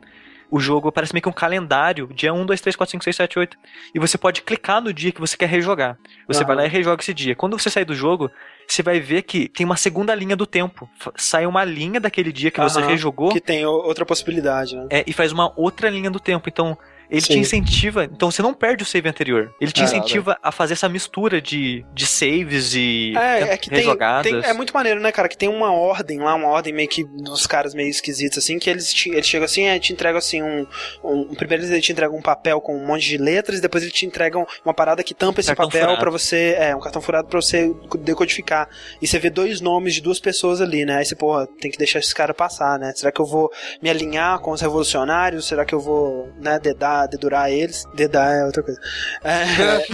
o 0.50 0.60
jogo 0.60 0.92
parece 0.92 1.14
meio 1.14 1.22
que 1.22 1.30
um 1.30 1.34
calendário, 1.34 2.08
dia 2.14 2.34
1, 2.34 2.46
2, 2.46 2.62
3, 2.62 2.76
4, 2.76 2.92
5, 2.92 3.04
6, 3.04 3.16
7, 3.16 3.40
8. 3.40 3.58
E 3.94 4.00
você 4.00 4.18
pode 4.18 4.42
clicar 4.42 4.82
no 4.82 4.94
dia 4.94 5.12
que 5.12 5.20
você 5.20 5.36
quer 5.36 5.50
rejogar. 5.50 5.98
Você 6.28 6.40
Aham. 6.40 6.48
vai 6.48 6.56
lá 6.56 6.66
e 6.66 6.70
rejoga 6.70 7.02
esse 7.02 7.14
dia. 7.14 7.36
Quando 7.36 7.58
você 7.60 7.70
sair 7.70 7.86
do 7.86 7.94
jogo, 7.96 8.32
você 8.68 8.82
vai 8.82 9.00
ver 9.00 9.24
que 9.24 9.50
tem 9.50 9.66
uma 9.66 9.76
segunda 9.78 10.16
linha 10.16 10.36
do 10.36 10.46
tempo. 10.46 10.90
Sai 11.16 11.46
uma 11.46 11.64
linha 11.64 12.00
daquele 12.00 12.32
dia 12.32 12.52
que 12.52 12.60
você 12.60 12.80
Aham. 12.80 12.88
rejogou 12.88 13.32
Que 13.32 13.42
tem 13.42 13.66
outra 13.66 14.06
possibilidade, 14.06 14.76
né? 14.76 14.88
é, 14.90 15.04
e 15.06 15.14
faz 15.14 15.32
uma 15.32 15.52
outra 15.56 15.90
linha 15.90 16.10
do 16.10 16.20
tempo. 16.20 16.48
Então, 16.50 16.78
ele 17.10 17.22
Sim. 17.22 17.34
te 17.34 17.40
incentiva. 17.40 18.04
Então, 18.06 18.30
você 18.32 18.42
não 18.42 18.54
perde 18.54 18.84
o 18.84 18.86
save 18.86 19.08
anterior. 19.10 19.54
Ele 19.62 19.72
te 19.72 19.82
É, 19.82 19.84
incentiva 19.86 20.38
a 20.42 20.52
fazer 20.52 20.74
essa 20.74 20.90
mistura 20.90 21.42
de, 21.42 21.86
de 21.94 22.06
saves 22.06 22.74
e 22.76 23.14
É, 23.18 23.54
é 23.54 23.58
que 23.58 23.70
tem, 23.70 23.80
rejogadas. 23.80 24.32
tem- 24.32 24.42
É 24.44 24.54
muito 24.54 24.74
maneiro, 24.74 25.00
né, 25.00 25.12
cara? 25.12 25.28
Que 25.30 25.38
tem 25.38 25.50
uma 25.50 25.72
ordem 25.72 26.20
lá, 26.20 26.36
uma 26.36 26.48
ordem 26.50 26.74
meio 26.74 26.88
que 26.90 27.04
dos 27.04 27.46
caras 27.48 27.74
meio 27.74 27.90
esquisitos, 27.90 28.38
assim, 28.40 28.60
que 28.60 28.70
eles, 28.70 28.94
te, 28.94 29.10
eles 29.10 29.28
chegam 29.28 29.46
assim, 29.46 29.64
é, 29.64 29.80
te 29.80 29.94
entregam 29.94 30.18
assim 30.18 30.42
um, 30.42 30.66
um. 31.04 31.36
Primeiro 31.36 31.64
eles 31.66 31.84
te 31.84 31.92
entregam 31.92 32.18
um 32.18 32.22
papel 32.22 32.60
com 32.62 32.76
um 32.78 32.86
monte 32.86 33.06
de 33.08 33.18
letras, 33.18 33.60
e 33.60 33.62
depois 33.62 33.84
eles 33.84 33.94
te 33.96 34.06
entregam 34.06 34.46
uma 34.66 34.74
parada 34.74 35.04
que 35.04 35.14
tampa 35.14 35.40
esse 35.40 35.54
papel 35.56 35.98
pra 35.98 36.10
você. 36.12 36.56
É, 36.58 36.76
um 36.76 36.80
cartão 36.80 37.02
furado 37.02 37.28
pra 37.28 37.40
você 37.42 37.72
decodificar. 38.00 38.68
E 39.02 39.08
você 39.08 39.20
vê 39.20 39.30
dois 39.30 39.62
nomes 39.62 39.94
de 39.96 40.02
duas 40.02 40.20
pessoas 40.20 40.62
ali, 40.62 40.86
né? 40.86 40.98
Aí 40.98 41.06
você, 41.06 41.16
porra, 41.16 41.48
tem 41.60 41.70
que 41.70 41.78
deixar 41.78 42.00
esse 42.00 42.14
cara 42.16 42.34
passar, 42.34 42.80
né? 42.80 42.92
Será 42.96 43.12
que 43.12 43.20
eu 43.22 43.26
vou 43.26 43.52
me 43.82 43.90
alinhar 43.90 44.40
com 44.40 44.52
os 44.52 44.62
revolucionários? 44.62 45.46
Será 45.48 45.66
que 45.66 45.76
eu 45.76 45.80
vou, 45.80 46.30
né, 46.40 46.60
dedar, 46.60 46.97
dedurar 47.06 47.52
eles? 47.52 47.86
Dedar 47.94 48.34
é 48.34 48.46
outra 48.46 48.64
coisa. 48.64 48.80
É, 49.24 49.44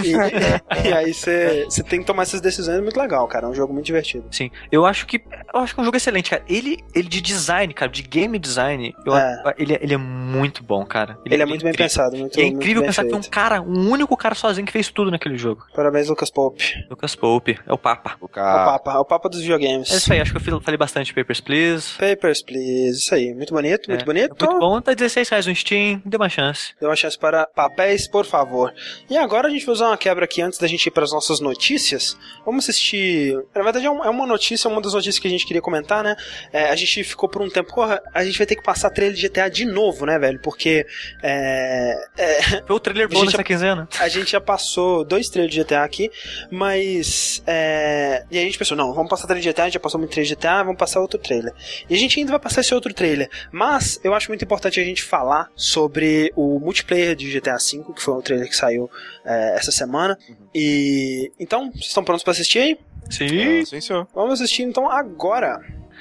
e, 0.02 0.88
e 0.88 0.92
aí 0.92 1.12
você 1.12 1.66
tem 1.88 2.00
que 2.00 2.06
tomar 2.06 2.22
essas 2.22 2.40
decisões, 2.40 2.78
é 2.78 2.80
muito 2.80 2.98
legal, 2.98 3.26
cara. 3.28 3.46
É 3.46 3.48
um 3.50 3.54
jogo 3.54 3.72
muito 3.72 3.86
divertido. 3.86 4.26
Sim, 4.30 4.50
eu 4.72 4.86
acho 4.86 5.06
que 5.06 5.22
eu 5.52 5.60
acho 5.60 5.74
que 5.74 5.80
é 5.80 5.82
um 5.82 5.84
jogo 5.84 5.96
excelente, 5.96 6.30
cara. 6.30 6.42
Ele, 6.48 6.78
ele 6.94 7.08
de 7.08 7.20
design, 7.20 7.72
cara, 7.74 7.90
de 7.90 8.02
game 8.02 8.38
design, 8.38 8.94
eu- 9.04 9.14
É. 9.16 9.54
ele, 9.58 9.74
é- 9.74 9.78
ele 9.82 9.94
é 9.94 9.98
muito 9.98 10.62
bom, 10.62 10.84
cara. 10.84 11.18
Ele 11.24 11.42
é 11.42 11.46
muito 11.46 11.62
bem 11.62 11.70
incrível. 11.70 11.84
pensado, 11.90 12.16
muito, 12.16 12.38
E 12.38 12.42
é 12.42 12.46
incrível 12.46 12.82
pensar 12.82 13.04
que 13.04 13.14
um 13.14 13.22
cara, 13.22 13.60
um 13.60 13.90
único 13.90 14.16
cara 14.16 14.34
sozinho 14.34 14.66
que 14.66 14.72
fez 14.72 14.88
tudo 14.90 15.10
naquele 15.10 15.36
jogo. 15.36 15.64
Parabéns, 15.74 16.08
Lucas 16.08 16.30
Pope. 16.30 16.64
Lucas 16.90 17.14
Pope, 17.14 17.58
é 17.66 17.72
o 17.72 17.78
Papa. 17.78 18.16
O 18.20 18.24
É 18.24 18.26
o 18.26 18.28
cara. 18.28 18.64
Papa, 18.64 18.92
é 18.92 18.98
o 18.98 19.04
Papa 19.04 19.28
dos 19.28 19.40
videogames. 19.40 19.90
É 19.92 19.96
isso 19.96 20.12
aí, 20.12 20.20
acho 20.20 20.32
que 20.32 20.38
eu 20.50 20.60
falei 20.60 20.78
bastante 20.78 21.06
de 21.06 21.14
Papers, 21.14 21.40
Please. 21.40 21.94
Papers, 21.98 22.42
please. 22.42 22.98
Isso 22.98 23.14
aí. 23.14 23.34
Muito 23.34 23.52
bonito, 23.52 23.88
muito 23.88 24.02
É, 24.02 24.04
bonito. 24.04 24.36
Muito 24.40 24.58
bom, 24.58 24.80
tá 24.80 24.94
16 24.94 25.28
reais 25.28 25.46
no 25.46 25.54
Steam, 25.54 26.00
dê 26.04 26.16
uma 26.16 26.28
chance. 26.28 26.74
Dê 26.80 26.86
uma 26.86 26.93
chance 26.96 27.18
para 27.18 27.46
papéis, 27.46 28.06
por 28.06 28.24
favor. 28.24 28.72
E 29.08 29.16
agora 29.16 29.48
a 29.48 29.50
gente 29.50 29.64
vai 29.64 29.72
usar 29.72 29.88
uma 29.88 29.96
quebra 29.96 30.24
aqui 30.24 30.42
antes 30.42 30.58
da 30.58 30.66
gente 30.66 30.86
ir 30.86 30.90
para 30.90 31.04
as 31.04 31.12
nossas 31.12 31.40
notícias. 31.40 32.16
Vamos 32.44 32.68
assistir. 32.68 33.34
Na 33.54 33.62
verdade, 33.62 33.86
é 33.86 33.94
é 34.04 34.10
uma 34.10 34.26
notícia, 34.26 34.68
uma 34.68 34.80
das 34.80 34.92
notícias 34.92 35.18
que 35.18 35.26
a 35.26 35.30
gente 35.30 35.46
queria 35.46 35.62
comentar, 35.62 36.02
né? 36.02 36.16
É, 36.52 36.70
a 36.70 36.76
gente 36.76 37.02
ficou 37.04 37.28
por 37.28 37.42
um 37.42 37.48
tempo, 37.48 37.74
porra, 37.74 38.00
a 38.12 38.24
gente 38.24 38.36
vai 38.36 38.46
ter 38.46 38.56
que 38.56 38.62
passar 38.62 38.90
trailer 38.90 39.16
de 39.16 39.28
GTA 39.28 39.48
de 39.48 39.64
novo, 39.64 40.06
né, 40.06 40.18
velho? 40.18 40.40
Porque 40.40 40.86
é, 41.22 41.94
é, 42.16 42.42
Foi 42.66 42.76
o 42.76 42.80
trailer 42.80 43.08
bom 43.08 43.24
dessa 43.24 43.42
quinzena. 43.42 43.88
a 43.98 44.08
gente 44.08 44.32
já 44.32 44.40
passou 44.40 45.04
dois 45.04 45.28
trailers 45.28 45.54
de 45.54 45.62
GTA 45.62 45.84
aqui, 45.84 46.10
mas. 46.50 47.42
É, 47.46 48.24
e 48.30 48.38
aí 48.38 48.42
a 48.42 48.46
gente 48.46 48.58
pensou, 48.58 48.76
não, 48.76 48.92
vamos 48.92 49.10
passar 49.10 49.26
trailer 49.26 49.42
de 49.42 49.50
GTA, 49.50 49.62
a 49.62 49.64
gente 49.66 49.74
já 49.74 49.80
passou 49.80 49.98
muito 49.98 50.10
trailer 50.10 50.28
de 50.28 50.34
GTA, 50.34 50.62
vamos 50.62 50.78
passar 50.78 51.00
outro 51.00 51.18
trailer. 51.18 51.52
E 51.88 51.94
a 51.94 51.98
gente 51.98 52.18
ainda 52.18 52.32
vai 52.32 52.40
passar 52.40 52.60
esse 52.60 52.74
outro 52.74 52.92
trailer. 52.92 53.28
Mas 53.52 54.00
eu 54.02 54.14
acho 54.14 54.28
muito 54.30 54.44
importante 54.44 54.80
a 54.80 54.84
gente 54.84 55.02
falar 55.02 55.50
sobre 55.54 56.32
o 56.36 56.58
multiplayer 56.58 56.83
de 57.16 57.30
GTA 57.40 57.56
V, 57.56 57.92
que 57.94 58.02
foi 58.02 58.14
um 58.14 58.20
trailer 58.20 58.48
que 58.48 58.56
saiu 58.56 58.90
é, 59.24 59.56
essa 59.56 59.70
semana. 59.72 60.18
E. 60.54 61.30
Então, 61.38 61.70
vocês 61.72 61.86
estão 61.86 62.04
prontos 62.04 62.22
pra 62.22 62.32
assistir 62.32 62.58
aí? 62.58 62.78
Sim. 63.10 63.60
Ah, 63.60 63.66
sim, 63.66 63.80
senhor. 63.80 64.06
Vamos 64.14 64.34
assistir 64.40 64.62
então 64.62 64.90
agora. 64.90 65.60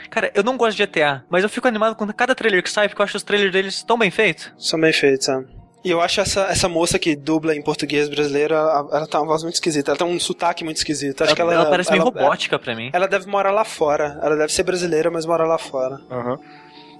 Cara, 0.09 0.31
eu 0.35 0.43
não 0.43 0.57
gosto 0.57 0.77
de 0.77 0.85
GTA, 0.85 1.23
mas 1.29 1.43
eu 1.43 1.49
fico 1.49 1.67
animado 1.67 1.95
com 1.95 2.05
cada 2.13 2.35
trailer 2.35 2.61
que 2.61 2.69
sai, 2.69 2.87
porque 2.87 3.01
eu 3.01 3.03
acho 3.05 3.17
os 3.17 3.23
trailers 3.23 3.51
deles 3.51 3.83
tão 3.83 3.97
bem 3.97 4.11
feitos. 4.11 4.51
São 4.57 4.79
bem 4.79 4.93
feitos, 4.93 5.25
sabe? 5.25 5.47
E 5.83 5.89
eu 5.91 5.99
acho 5.99 6.21
essa, 6.21 6.45
essa 6.45 6.69
moça 6.69 6.97
que 6.97 7.13
dubla 7.13 7.53
em 7.53 7.61
português 7.61 8.07
brasileiro, 8.07 8.53
ela, 8.53 8.87
ela 8.91 9.07
tem 9.07 9.19
uma 9.19 9.25
voz 9.27 9.43
muito 9.43 9.55
esquisita, 9.55 9.91
ela 9.91 9.97
tem 9.97 10.07
um 10.07 10.17
sotaque 10.19 10.63
muito 10.63 10.77
esquisito. 10.77 11.21
Acho 11.23 11.31
ela, 11.31 11.35
que 11.35 11.41
ela, 11.41 11.53
ela 11.53 11.65
parece 11.65 11.91
meio 11.91 12.01
ela- 12.01 12.09
robótica 12.09 12.57
pra 12.57 12.73
mim. 12.73 12.89
Ela 12.93 13.05
deve 13.07 13.27
morar 13.27 13.51
lá 13.51 13.65
fora. 13.65 14.17
Ela 14.23 14.35
deve 14.37 14.53
ser 14.53 14.63
brasileira, 14.63 15.11
mas 15.11 15.25
mora 15.25 15.43
lá 15.45 15.57
fora. 15.57 15.99
Aham. 16.09 16.39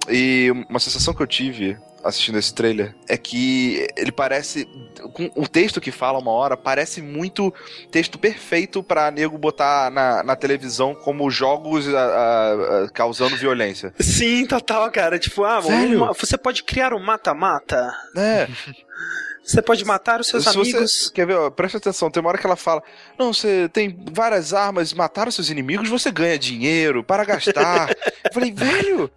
E 0.08 0.50
uma 0.68 0.78
sensação 0.78 1.14
que 1.14 1.22
eu 1.22 1.26
tive 1.26 1.76
assistindo 2.02 2.38
esse 2.38 2.52
trailer 2.54 2.94
é 3.08 3.16
que 3.16 3.86
ele 3.96 4.12
parece. 4.12 4.66
com 5.14 5.30
O 5.34 5.48
texto 5.48 5.80
que 5.80 5.90
fala 5.90 6.18
uma 6.18 6.32
hora 6.32 6.54
parece 6.56 7.00
muito 7.00 7.52
texto 7.90 8.18
perfeito 8.18 8.82
pra 8.82 9.10
nego 9.10 9.38
botar 9.38 9.90
na, 9.90 10.22
na 10.22 10.36
televisão 10.36 10.94
como 10.94 11.30
jogos 11.30 11.88
ah, 11.88 11.98
ah, 11.98 12.84
ah, 12.84 12.90
causando 12.92 13.36
violência. 13.36 13.94
Sim, 13.98 14.44
total, 14.46 14.90
cara. 14.90 15.18
Tipo, 15.18 15.44
ah, 15.44 15.60
uma- 15.60 16.12
você 16.12 16.36
pode 16.36 16.62
criar 16.64 16.92
um 16.92 17.02
mata-mata. 17.02 17.90
É, 18.16 18.46
Você 19.44 19.60
pode 19.60 19.84
matar 19.84 20.20
os 20.20 20.26
seus 20.28 20.44
se 20.44 20.52
você- 20.54 20.70
amigos. 20.76 21.10
quer 21.14 21.26
ver, 21.26 21.34
ó, 21.36 21.50
presta 21.50 21.76
atenção, 21.78 22.10
tem 22.10 22.20
uma 22.20 22.30
hora 22.30 22.38
que 22.38 22.46
ela 22.46 22.56
fala: 22.56 22.82
Não, 23.18 23.32
você 23.32 23.68
tem 23.72 23.94
várias 24.12 24.54
armas, 24.54 24.92
matar 24.94 25.28
os 25.28 25.34
seus 25.34 25.50
inimigos, 25.50 25.88
você 25.90 26.10
ganha 26.10 26.38
dinheiro 26.38 27.04
para 27.04 27.24
gastar. 27.24 27.90
eu 27.90 28.32
falei, 28.32 28.50
velho! 28.56 29.10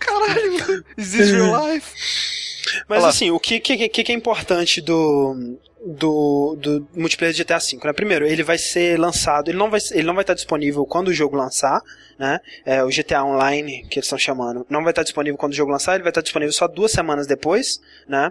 Caralho, 0.00 0.84
is 0.96 1.12
this 1.12 1.30
real 1.30 1.68
life? 1.68 1.92
Mas 2.88 2.98
Olha 2.98 3.02
lá. 3.04 3.08
assim, 3.08 3.30
o 3.30 3.38
que, 3.40 3.60
que, 3.60 3.88
que 3.88 4.04
que 4.04 4.12
é 4.12 4.14
importante 4.14 4.80
do, 4.80 5.56
do, 5.84 6.56
do 6.58 6.88
multiplayer 6.94 7.34
de 7.34 7.42
GTA 7.42 7.58
V? 7.58 7.78
Né? 7.84 7.92
Primeiro, 7.92 8.26
ele 8.26 8.42
vai 8.42 8.58
ser 8.58 8.98
lançado, 8.98 9.48
ele 9.50 9.56
não 9.58 9.70
vai, 9.70 9.80
ele 9.92 10.06
não 10.06 10.14
vai 10.14 10.22
estar 10.22 10.34
disponível 10.34 10.84
quando 10.84 11.08
o 11.08 11.14
jogo 11.14 11.36
lançar, 11.36 11.80
né? 12.18 12.40
É, 12.66 12.82
o 12.84 12.88
GTA 12.88 13.24
Online, 13.24 13.86
que 13.90 13.98
eles 13.98 14.06
estão 14.06 14.18
chamando, 14.18 14.66
não 14.68 14.82
vai 14.82 14.90
estar 14.92 15.02
disponível 15.02 15.38
quando 15.38 15.52
o 15.52 15.56
jogo 15.56 15.70
lançar, 15.72 15.94
ele 15.94 16.02
vai 16.02 16.10
estar 16.10 16.20
disponível 16.20 16.52
só 16.52 16.66
duas 16.68 16.92
semanas 16.92 17.26
depois, 17.26 17.80
né? 18.06 18.30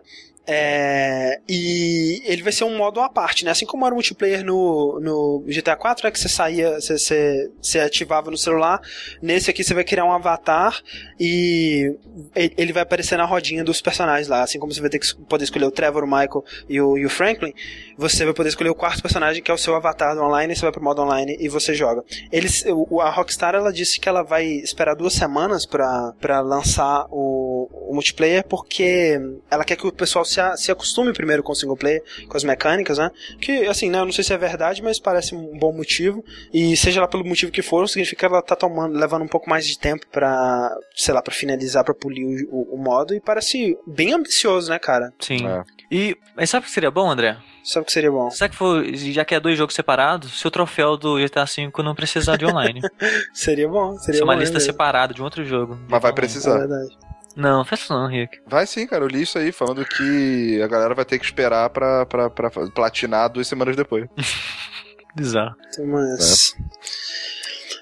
É, 0.49 1.41
e 1.47 2.21
ele 2.23 2.41
vai 2.41 2.53
ser 2.53 2.63
um 2.63 2.77
modo 2.77 3.01
à 3.01 3.09
parte, 3.09 3.43
né? 3.43 3.51
Assim 3.51 3.65
como 3.65 3.85
era 3.85 3.93
o 3.93 3.97
multiplayer 3.97 4.45
no, 4.45 4.97
no 5.01 5.43
GTA 5.45 5.75
4, 5.75 6.05
né? 6.05 6.11
Que 6.11 6.17
você 6.17 6.29
saía, 6.29 6.79
você, 6.79 6.97
você, 6.97 7.51
você 7.61 7.79
ativava 7.81 8.31
no 8.31 8.37
celular. 8.37 8.79
Nesse 9.21 9.49
aqui 9.49 9.61
você 9.61 9.73
vai 9.73 9.83
criar 9.83 10.05
um 10.05 10.11
avatar 10.11 10.81
e 11.19 11.93
ele 12.33 12.71
vai 12.71 12.83
aparecer 12.83 13.17
na 13.17 13.25
rodinha 13.25 13.61
dos 13.61 13.81
personagens 13.81 14.29
lá. 14.29 14.41
Assim 14.41 14.57
como 14.57 14.73
você 14.73 14.79
vai 14.79 14.89
ter 14.89 14.99
que 14.99 15.13
poder 15.25 15.43
escolher 15.43 15.65
o 15.65 15.71
Trevor, 15.71 16.05
o 16.05 16.07
Michael 16.07 16.45
e 16.69 16.79
o, 16.79 16.97
e 16.97 17.05
o 17.05 17.09
Franklin, 17.09 17.53
você 17.97 18.23
vai 18.25 18.33
poder 18.33 18.49
escolher 18.49 18.69
o 18.69 18.75
quarto 18.75 19.01
personagem 19.01 19.41
que 19.41 19.49
é 19.49 19.53
o 19.53 19.57
seu 19.57 19.75
avatar 19.75 20.15
do 20.15 20.21
online. 20.21 20.55
Você 20.55 20.61
vai 20.61 20.71
pro 20.71 20.83
modo 20.83 21.01
online 21.01 21.35
e 21.39 21.49
você 21.49 21.73
joga. 21.73 22.03
Eles, 22.31 22.63
o- 22.67 23.01
a 23.01 23.09
Rockstar 23.09 23.55
ela 23.55 23.71
disse 23.73 23.99
que 23.99 24.07
ela 24.07 24.23
vai 24.23 24.45
esperar 24.45 24.95
duas 24.95 25.13
semanas 25.13 25.65
pra 25.65 26.13
pra 26.19 26.39
lançar 26.41 27.05
o, 27.09 27.67
o 27.89 27.93
multiplayer 27.93 28.43
porque 28.47 29.19
ela 29.49 29.63
quer 29.63 29.75
que 29.75 29.87
o 29.87 29.91
pessoal 29.91 30.23
se, 30.25 30.39
a- 30.39 30.55
se 30.55 30.71
acostume 30.71 31.11
primeiro 31.13 31.41
com 31.43 31.51
o 31.51 31.55
single 31.55 31.75
player, 31.77 32.03
com 32.27 32.37
as 32.37 32.43
mecânicas, 32.43 32.97
né? 32.97 33.09
Que 33.41 33.65
assim, 33.67 33.89
né? 33.89 33.99
Eu 33.99 34.05
não 34.05 34.11
sei 34.11 34.23
se 34.23 34.33
é 34.33 34.37
verdade, 34.37 34.81
mas 34.81 34.99
parece 34.99 35.33
um 35.35 35.57
bom 35.57 35.73
motivo. 35.73 36.23
E 36.53 36.75
seja 36.77 37.01
lá 37.01 37.07
pelo 37.07 37.25
motivo 37.25 37.51
que 37.51 37.61
for, 37.61 37.87
significa 37.89 38.19
que 38.19 38.25
ela 38.33 38.41
tá 38.41 38.55
tomando, 38.55 38.97
levando 38.97 39.23
um 39.23 39.27
pouco 39.27 39.49
mais 39.49 39.65
de 39.67 39.77
tempo 39.77 40.05
pra, 40.11 40.69
sei 40.95 41.13
lá, 41.13 41.21
pra 41.21 41.33
finalizar, 41.33 41.83
pra 41.83 41.93
polir 41.93 42.45
o, 42.49 42.55
o- 42.55 42.75
o 42.75 42.77
modo. 42.77 43.13
E 43.13 43.19
parece 43.19 43.77
bem 43.87 44.13
ambicioso, 44.13 44.69
né, 44.69 44.77
cara? 44.79 45.11
Sim. 45.19 45.47
É. 45.47 45.63
E, 45.91 46.15
mas 46.35 46.49
sabe 46.49 46.65
o 46.65 46.67
que 46.67 46.73
seria 46.73 46.91
bom, 46.91 47.09
André? 47.09 47.37
Sabe 47.67 47.83
o 47.83 47.85
que 47.85 47.91
seria 47.91 48.09
bom? 48.11 48.29
Será 48.31 48.47
que 48.49 48.55
for, 48.55 48.83
já 48.95 49.25
que 49.25 49.35
é 49.35 49.39
dois 49.41 49.57
jogos 49.57 49.75
separados, 49.75 50.39
se 50.39 50.47
o 50.47 50.51
troféu 50.51 50.95
do 50.95 51.17
GTA 51.17 51.43
V 51.43 51.69
não 51.83 51.93
precisar 51.93 52.37
de 52.37 52.45
online? 52.45 52.79
Seria 53.33 53.67
bom, 53.67 53.97
seria 53.97 54.19
Se 54.19 54.23
uma 54.23 54.33
bom 54.33 54.39
lista 54.39 54.53
mesmo. 54.53 54.65
separada 54.71 55.13
de 55.13 55.21
um 55.21 55.25
outro 55.25 55.43
jogo. 55.43 55.77
Mas 55.89 56.01
vai 56.01 56.11
É 56.11 56.15
precisar. 56.15 56.59
verdade. 56.59 56.97
Não, 57.35 57.65
faz 57.65 57.81
isso 57.81 57.93
não, 57.93 58.07
Rick. 58.07 58.39
Vai 58.47 58.65
sim, 58.65 58.87
cara. 58.87 59.03
Eu 59.03 59.07
li 59.09 59.21
isso 59.21 59.37
aí, 59.37 59.51
falando 59.51 59.83
que 59.85 60.61
a 60.63 60.67
galera 60.67 60.95
vai 60.95 61.03
ter 61.05 61.19
que 61.19 61.25
esperar 61.25 61.69
pra, 61.69 62.05
pra, 62.05 62.29
pra 62.29 62.49
platinar 62.49 63.29
duas 63.29 63.47
semanas 63.47 63.75
depois. 63.75 64.07
Bizarro. 65.15 65.55
Mas... 65.85 66.55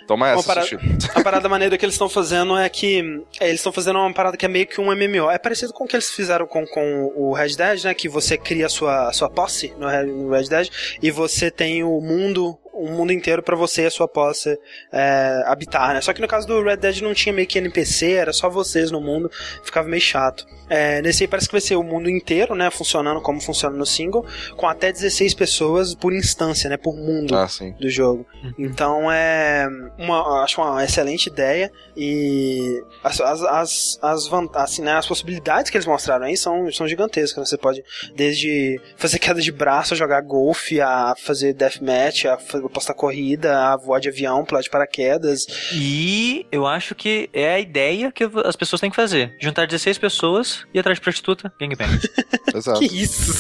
Toma 0.08 0.30
essa, 0.30 0.38
Uma 0.38 0.44
parada-. 0.44 0.70
A 1.16 1.24
parada 1.24 1.50
maneira 1.50 1.78
que 1.78 1.86
eles 1.86 1.96
estão 1.96 2.10
fazendo 2.10 2.58
é 2.58 2.68
que 2.70 3.24
é, 3.40 3.48
eles 3.48 3.60
estão 3.60 3.72
fazendo 3.72 4.00
uma 4.00 4.14
parada 4.14 4.38
que 4.38 4.46
é 4.46 4.50
meio 4.50 4.68
que 4.68 4.80
um 4.80 4.86
MMO. 4.86 5.30
É 5.30 5.38
parecido 5.38 5.74
com 5.74 5.86
o 5.86 5.88
que 5.88 5.96
eles 5.96 6.10
fizeram 6.10 6.46
com, 6.46 6.66
com 6.66 7.12
o 7.16 7.34
Red 7.34 7.56
Dead, 7.56 7.84
né? 7.84 7.94
Que 7.94 8.08
você 8.08 8.38
cria 8.38 8.68
a 8.68 8.70
sua, 8.70 9.10
a 9.10 9.14
sua 9.14 9.30
posse 9.30 9.74
no 9.80 9.86
no 10.06 10.30
Red 10.32 10.50
Dead 10.50 10.70
e 11.02 11.12
você 11.12 11.50
tem 11.50 11.84
o 11.84 12.00
mundo 12.02 12.58
o 12.76 12.90
mundo 12.90 13.12
inteiro 13.14 13.42
pra 13.42 13.56
você 13.56 13.84
e 13.84 13.86
a 13.86 13.92
sua 13.92 14.08
posse 14.08 14.60
é, 14.92 15.44
habitar, 15.46 15.94
né? 15.94 16.02
Só 16.02 16.14
que 16.14 16.22
no 16.22 16.28
caso 16.28 16.46
do 16.48 16.62
Red 16.64 16.78
Dead 16.78 17.02
não 17.02 17.14
tinha 17.14 17.32
meio 17.34 17.48
que 17.48 17.58
NPC, 17.58 18.12
era 18.14 18.34
só 18.34 18.50
vocês 18.50 18.92
no 18.92 19.00
mundo, 19.02 19.32
ficava 19.64 19.88
meio 19.88 20.02
chato. 20.02 20.46
É, 20.68 21.00
nesse 21.02 21.24
aí 21.24 21.28
parece 21.28 21.48
que 21.48 21.52
vai 21.54 21.62
ser 21.62 21.76
o 21.76 21.84
mundo 21.84 22.10
inteiro, 22.10 22.56
né? 22.56 22.70
Funcionando 22.72 23.22
como 23.22 23.40
funciona 23.40 23.78
no 23.78 23.86
single, 23.86 24.26
com 24.58 24.68
até 24.68 24.92
16 24.92 25.34
pessoas 25.36 25.94
por 25.96 26.12
instância, 26.12 26.70
né? 26.70 26.76
Por 26.76 26.96
mundo 26.96 27.36
Ah, 27.38 27.48
sim. 27.48 27.74
do 27.80 27.88
jogo. 27.90 28.26
Então 28.58 29.12
é 29.12 29.68
uma, 29.98 30.44
acho 30.44 30.60
uma 30.62 30.84
excelente 30.84 31.28
ideia 31.28 31.72
e 31.96 32.84
as, 33.04 33.22
as, 33.22 33.42
as, 33.44 34.00
as, 34.02 34.28
van- 34.28 34.50
assim, 34.56 34.82
né, 34.82 34.94
as 34.94 35.06
possibilidades 35.08 35.70
que 35.70 35.78
eles 35.78 35.86
mostraram 35.88 36.26
aí 36.26 36.36
são, 36.36 36.72
são 36.72 36.88
gigantescas. 36.88 37.38
né? 37.38 37.46
Você 37.46 37.58
pode 37.58 37.84
desde 38.16 38.80
fazer 38.98 39.20
queda 39.20 39.42
de 39.42 39.52
braço, 39.52 39.94
a 39.94 39.98
jogar 39.98 40.22
golfe, 40.22 40.82
a 40.82 41.14
fazer 41.18 41.54
deathmatch, 41.54 42.26
a 42.26 42.38
postar 42.70 42.94
corrida, 42.94 43.74
a 43.74 43.78
voar 43.78 44.00
de 44.00 44.10
avião, 44.10 44.44
pular 44.46 44.62
de 44.62 44.70
paraquedas. 44.70 45.46
E 45.74 46.46
eu 46.52 46.66
acho 46.66 46.96
que 46.96 47.30
é 47.34 47.56
a 47.56 47.60
ideia 47.60 48.12
que 48.12 48.24
as 48.44 48.56
pessoas 48.56 48.80
têm 48.80 48.90
que 48.90 48.96
fazer. 48.96 49.36
Juntar 49.40 49.66
16 49.66 49.98
pessoas 49.98 50.66
e 50.74 50.78
ir 50.78 50.80
atrás 50.80 50.98
de 50.98 51.02
prostituta, 51.02 51.52
gangbang. 51.60 52.00
Exato. 52.54 52.80
Que 52.80 52.86
isso? 52.86 53.34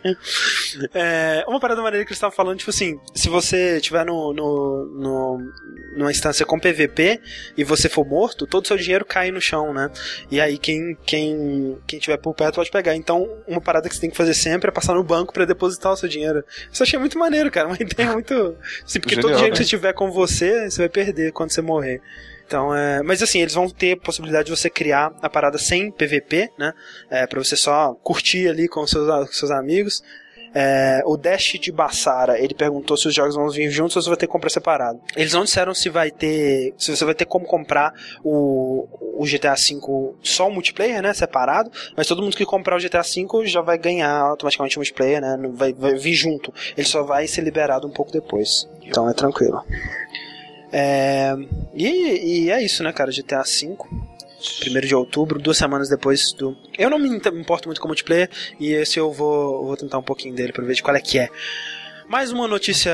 é, 0.94 1.44
uma 1.48 1.60
parada 1.60 1.82
maneira 1.82 2.04
que 2.04 2.10
eles 2.10 2.16
estavam 2.16 2.34
falando, 2.34 2.58
tipo 2.58 2.70
assim, 2.70 2.98
se 3.14 3.28
você 3.28 3.80
tiver 3.80 4.04
no, 4.04 4.32
no, 4.32 4.84
no, 4.86 5.52
numa 5.96 6.10
instância 6.10 6.46
com 6.46 6.58
PVP 6.58 7.20
e 7.56 7.64
você 7.64 7.88
for 7.88 8.06
morto, 8.06 8.46
todo 8.46 8.64
o 8.64 8.68
seu 8.68 8.76
dinheiro 8.76 9.04
cai 9.04 9.30
no 9.30 9.40
chão, 9.40 9.72
né? 9.72 9.90
E 10.30 10.40
aí 10.40 10.58
quem, 10.58 10.96
quem, 11.04 11.78
quem 11.86 11.98
tiver 11.98 12.16
por 12.18 12.34
perto 12.34 12.56
pode 12.56 12.70
pegar. 12.70 12.94
Então, 12.94 13.28
uma 13.46 13.60
parada 13.60 13.88
que 13.88 13.94
você 13.94 14.00
tem 14.00 14.10
que 14.10 14.16
fazer 14.16 14.34
sempre 14.34 14.68
é 14.68 14.72
passar 14.72 14.94
no 14.94 15.02
banco 15.02 15.32
pra 15.32 15.44
depositar 15.44 15.92
o 15.92 15.96
seu 15.96 16.08
dinheiro. 16.08 16.44
Isso 16.72 16.82
eu 16.82 16.86
achei 16.86 16.98
muito 16.98 17.18
maneiro, 17.18 17.50
cara. 17.50 17.68
Uma 17.68 17.76
ideia 17.80 18.12
muito. 18.12 18.29
Assim, 18.34 19.00
porque 19.00 19.16
todo 19.16 19.22
Genial, 19.22 19.36
dinheiro 19.36 19.54
que 19.54 19.60
né? 19.60 19.64
você 19.64 19.70
tiver 19.70 19.92
com 19.92 20.10
você, 20.10 20.70
você 20.70 20.82
vai 20.82 20.88
perder 20.88 21.32
quando 21.32 21.50
você 21.50 21.62
morrer. 21.62 22.00
Então, 22.46 22.74
é... 22.74 23.02
Mas 23.02 23.22
assim, 23.22 23.40
eles 23.40 23.54
vão 23.54 23.68
ter 23.68 23.92
a 23.92 23.96
possibilidade 23.96 24.46
de 24.46 24.56
você 24.56 24.68
criar 24.68 25.12
a 25.22 25.28
parada 25.28 25.56
sem 25.56 25.90
PVP, 25.90 26.50
né? 26.58 26.72
É, 27.08 27.26
pra 27.26 27.38
você 27.38 27.56
só 27.56 27.94
curtir 28.02 28.48
ali 28.48 28.66
com 28.68 28.86
seus, 28.86 29.06
com 29.28 29.32
seus 29.32 29.50
amigos. 29.50 30.02
É, 30.54 31.02
o 31.06 31.16
Dash 31.16 31.58
de 31.60 31.70
Bassara, 31.70 32.38
ele 32.38 32.54
perguntou 32.54 32.96
se 32.96 33.06
os 33.06 33.14
jogos 33.14 33.36
vão 33.36 33.48
vir 33.48 33.70
juntos 33.70 33.96
ou 33.96 34.02
se 34.02 34.08
vai 34.08 34.16
ter 34.16 34.26
que 34.26 34.32
comprar 34.32 34.50
separado. 34.50 35.00
Eles 35.16 35.32
não 35.32 35.44
disseram 35.44 35.72
se 35.74 35.88
vai 35.88 36.10
ter. 36.10 36.74
se 36.76 36.94
você 36.94 37.04
vai 37.04 37.14
ter 37.14 37.24
como 37.24 37.46
comprar 37.46 37.94
o, 38.24 38.88
o 39.00 39.24
GTA 39.24 39.54
V 39.54 40.14
só 40.22 40.48
o 40.48 40.52
multiplayer, 40.52 41.02
né? 41.02 41.14
Separado, 41.14 41.70
mas 41.96 42.06
todo 42.06 42.22
mundo 42.22 42.36
que 42.36 42.44
comprar 42.44 42.76
o 42.76 42.80
GTA 42.80 43.02
V 43.02 43.46
já 43.46 43.60
vai 43.60 43.78
ganhar 43.78 44.20
automaticamente 44.20 44.76
o 44.76 44.80
multiplayer, 44.80 45.20
né? 45.20 45.38
Vai, 45.52 45.72
vai 45.72 45.94
vir 45.94 46.14
junto. 46.14 46.52
Ele 46.76 46.86
só 46.86 47.02
vai 47.02 47.26
ser 47.26 47.42
liberado 47.42 47.86
um 47.86 47.90
pouco 47.90 48.10
depois. 48.10 48.68
Então 48.82 49.08
é 49.08 49.12
tranquilo. 49.12 49.64
É, 50.72 51.34
e, 51.74 52.44
e 52.44 52.50
é 52.50 52.62
isso, 52.62 52.82
né, 52.82 52.92
cara? 52.92 53.10
GTA 53.10 53.42
V. 53.42 53.76
1 54.66 54.80
de 54.80 54.94
outubro, 54.94 55.38
duas 55.38 55.56
semanas 55.56 55.88
depois 55.88 56.32
do. 56.32 56.56
Eu 56.78 56.90
não 56.90 56.98
me 56.98 57.08
importo 57.08 57.68
muito 57.68 57.80
com 57.80 57.88
multiplayer 57.88 58.30
e 58.58 58.72
esse 58.72 58.98
eu 58.98 59.12
vou, 59.12 59.66
vou 59.66 59.76
tentar 59.76 59.98
um 59.98 60.02
pouquinho 60.02 60.34
dele 60.34 60.52
pra 60.52 60.64
ver 60.64 60.74
de 60.74 60.82
qual 60.82 60.96
é 60.96 61.00
que 61.00 61.18
é. 61.18 61.28
Mais 62.08 62.32
uma 62.32 62.48
notícia 62.48 62.92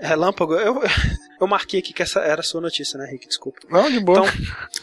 relâmpago. 0.00 0.54
Eu, 0.54 0.80
Eu 1.40 1.46
marquei 1.46 1.80
aqui 1.80 1.94
que 1.94 2.02
essa 2.02 2.20
era 2.20 2.40
a 2.40 2.44
sua 2.44 2.60
notícia, 2.60 2.98
né, 2.98 3.08
Rick? 3.10 3.26
Desculpa. 3.26 3.60
Não, 3.70 3.90
de 3.90 3.98
boa. 3.98 4.26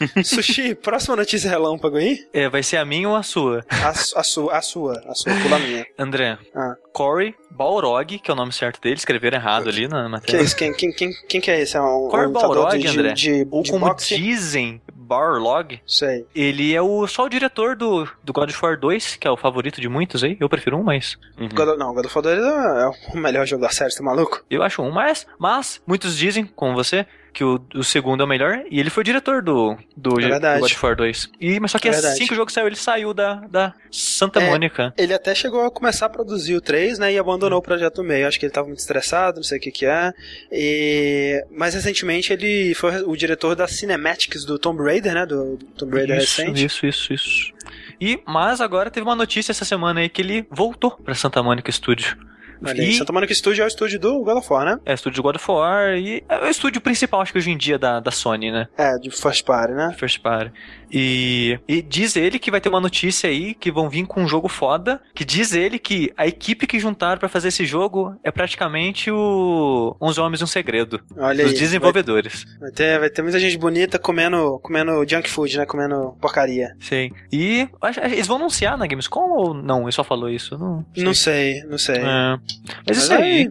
Então, 0.02 0.24
Sushi, 0.24 0.74
próxima 0.82 1.14
notícia 1.14 1.48
relâmpago 1.48 1.96
aí? 1.96 2.26
É, 2.32 2.48
vai 2.48 2.64
ser 2.64 2.78
a 2.78 2.84
minha 2.84 3.08
ou 3.08 3.14
a 3.14 3.22
sua? 3.22 3.64
A, 3.70 3.90
a 3.90 3.94
sua, 3.94 4.56
a 4.56 4.60
sua, 4.60 5.00
a 5.06 5.14
sua, 5.14 5.32
pula 5.40 5.54
a 5.54 5.58
minha. 5.60 5.86
André. 5.96 6.36
Ah. 6.52 6.74
Corey 6.92 7.34
Balrog, 7.50 8.18
que 8.18 8.30
é 8.30 8.34
o 8.34 8.36
nome 8.36 8.52
certo 8.52 8.80
dele, 8.80 8.96
escreveram 8.96 9.38
errado 9.38 9.68
ali 9.68 9.86
na 9.88 10.08
matéria. 10.08 10.44
Quem, 10.56 10.72
quem, 10.74 10.92
quem, 10.92 11.12
quem 11.28 11.40
que 11.40 11.50
é 11.50 11.60
esse? 11.60 11.76
É 11.76 11.80
um, 11.80 12.08
Corey 12.08 12.26
um 12.26 12.32
Balrog, 12.32 12.78
de, 12.78 12.88
André. 12.88 13.12
de, 13.12 13.46
Ou 13.50 13.62
de 13.62 13.70
como 13.70 13.86
boxe? 13.86 14.16
dizem, 14.16 14.80
Barlog, 14.94 15.80
Isso 15.86 16.04
aí. 16.04 16.24
ele 16.34 16.74
é 16.74 16.82
o, 16.82 17.06
só 17.06 17.24
o 17.24 17.28
diretor 17.28 17.74
do, 17.74 18.06
do 18.22 18.32
God 18.32 18.50
of 18.50 18.58
War 18.64 18.78
2, 18.78 19.16
que 19.16 19.26
é 19.26 19.30
o 19.30 19.36
favorito 19.36 19.80
de 19.80 19.88
muitos 19.88 20.22
aí. 20.22 20.36
Eu 20.38 20.48
prefiro 20.48 20.76
um, 20.76 20.82
mas 20.82 21.16
Uhum. 21.38 21.48
God 21.48 21.78
não, 21.78 21.94
God 21.94 22.04
of 22.06 22.14
War 22.14 22.22
2 22.22 22.38
é 22.38 22.86
o 23.14 23.16
melhor 23.16 23.46
jogo 23.46 23.62
da 23.62 23.70
série, 23.70 23.90
você 23.90 23.98
tá 23.98 24.04
maluco? 24.04 24.44
eu 24.50 24.62
acho 24.62 24.82
um. 24.82 24.90
Mas, 24.90 25.26
mas 25.38 25.80
muitos 25.86 26.16
dizem, 26.16 26.44
como 26.44 26.74
você, 26.74 27.06
que 27.38 27.44
o, 27.44 27.60
o 27.72 27.84
segundo 27.84 28.20
é 28.20 28.24
o 28.24 28.28
melhor. 28.28 28.64
E 28.68 28.80
ele 28.80 28.90
foi 28.90 29.04
diretor 29.04 29.40
do, 29.40 29.76
do, 29.96 30.20
É 30.20 30.40
do. 30.40 30.60
God 30.60 30.72
of 30.72 30.84
War 30.84 30.96
2. 30.96 31.30
E, 31.40 31.60
mas 31.60 31.70
só 31.70 31.78
que 31.78 31.86
É 31.86 31.92
assim 31.92 32.26
que 32.26 32.32
o 32.32 32.36
jogo 32.36 32.50
saiu, 32.50 32.66
ele 32.66 32.74
saiu 32.74 33.14
da, 33.14 33.34
da 33.48 33.74
Santa 33.92 34.40
É. 34.40 34.50
Mônica. 34.50 34.92
Ele 34.98 35.14
até 35.14 35.32
chegou 35.36 35.64
a 35.64 35.70
começar 35.70 36.06
a 36.06 36.08
produzir 36.08 36.56
o 36.56 36.60
3, 36.60 36.98
né, 36.98 37.12
e 37.12 37.18
abandonou 37.18 37.60
o 37.60 37.62
projeto 37.62 38.02
meio. 38.02 38.26
Acho 38.26 38.40
que 38.40 38.46
ele 38.46 38.52
tava 38.52 38.66
muito 38.66 38.80
estressado, 38.80 39.36
não 39.36 39.44
sei 39.44 39.58
o 39.58 39.60
que 39.60 39.70
que 39.70 39.86
é. 39.86 40.12
E... 40.50 41.44
Mas 41.52 41.74
recentemente 41.74 42.32
ele 42.32 42.74
foi 42.74 43.02
o 43.04 43.14
diretor 43.14 43.54
das 43.54 43.70
cinematics 43.70 44.44
do 44.44 44.58
Tomb 44.58 44.82
Raider, 44.82 45.14
né, 45.14 45.24
do, 45.24 45.58
do 45.58 45.66
Tomb 45.76 45.96
Raider 45.96 46.18
Isso, 46.18 46.40
recente. 46.40 46.64
isso, 46.64 46.86
isso, 46.86 47.12
isso. 47.12 47.52
E, 48.00 48.20
mas 48.26 48.60
agora 48.60 48.90
teve 48.90 49.06
uma 49.06 49.14
notícia 49.14 49.52
essa 49.52 49.64
semana 49.64 50.00
aí 50.00 50.08
que 50.08 50.20
ele 50.22 50.44
voltou 50.50 50.90
pra 50.90 51.14
Santa 51.14 51.40
Mônica 51.40 51.70
Studio. 51.70 52.16
Olha 52.64 52.82
E- 52.82 52.94
Santa 52.94 53.12
Mônica 53.12 53.32
Studio 53.34 53.62
é 53.62 53.64
o 53.64 53.68
estúdio 53.68 53.98
do 54.00 54.20
God 54.22 54.38
of 54.38 54.52
War, 54.52 54.64
né? 54.64 54.80
É 54.84 54.94
estúdio 54.94 55.22
God 55.22 55.36
of 55.36 55.50
War 55.50 55.96
e 55.96 56.22
é 56.28 56.38
o 56.44 56.46
estúdio 56.48 56.80
principal, 56.80 57.20
acho 57.20 57.32
que 57.32 57.38
hoje 57.38 57.50
em 57.50 57.56
dia, 57.56 57.78
da, 57.78 58.00
da 58.00 58.10
Sony, 58.10 58.50
né? 58.50 58.68
É, 58.76 58.96
de 58.98 59.10
first 59.10 59.44
party, 59.44 59.72
né? 59.74 59.94
First 59.98 60.20
Party. 60.20 60.52
E, 60.90 61.58
e 61.68 61.82
diz 61.82 62.16
ele 62.16 62.38
que 62.38 62.50
vai 62.50 62.60
ter 62.60 62.68
uma 62.68 62.80
notícia 62.80 63.28
aí 63.28 63.54
que 63.54 63.70
vão 63.70 63.88
vir 63.88 64.06
com 64.06 64.22
um 64.22 64.28
jogo 64.28 64.48
foda. 64.48 65.00
Que 65.14 65.24
diz 65.24 65.52
ele 65.52 65.78
que 65.78 66.12
a 66.16 66.26
equipe 66.26 66.66
que 66.66 66.78
juntaram 66.80 67.18
pra 67.18 67.28
fazer 67.28 67.48
esse 67.48 67.64
jogo 67.66 68.14
é 68.22 68.30
praticamente 68.30 69.10
o 69.10 69.96
11 70.00 70.20
Homens 70.20 70.40
e 70.40 70.44
um 70.44 70.46
Segredo. 70.46 71.00
Olha 71.16 71.44
Dos 71.44 71.52
aí. 71.52 71.58
desenvolvedores. 71.58 72.44
Vai, 72.44 72.60
vai 72.60 72.70
ter, 72.72 72.98
vai 73.00 73.10
ter 73.10 73.22
muita 73.22 73.38
gente 73.38 73.56
bonita 73.58 73.98
comendo, 73.98 74.58
comendo 74.62 75.06
junk 75.08 75.28
food, 75.28 75.58
né? 75.58 75.66
Comendo 75.66 76.16
porcaria. 76.20 76.74
Sim. 76.80 77.10
E 77.32 77.68
eles 78.10 78.26
vão 78.26 78.36
anunciar 78.36 78.76
na 78.78 78.86
Gamescom 78.86 79.30
ou 79.30 79.54
não? 79.54 79.82
Ele 79.82 79.92
só 79.92 80.04
falou 80.04 80.28
isso? 80.28 80.56
Não 80.58 80.84
Não 80.96 81.14
sei, 81.14 81.62
não 81.64 81.78
sei. 81.78 81.96
É. 81.96 82.38
Mas 82.86 82.98
isso 82.98 83.12
aí. 83.12 83.50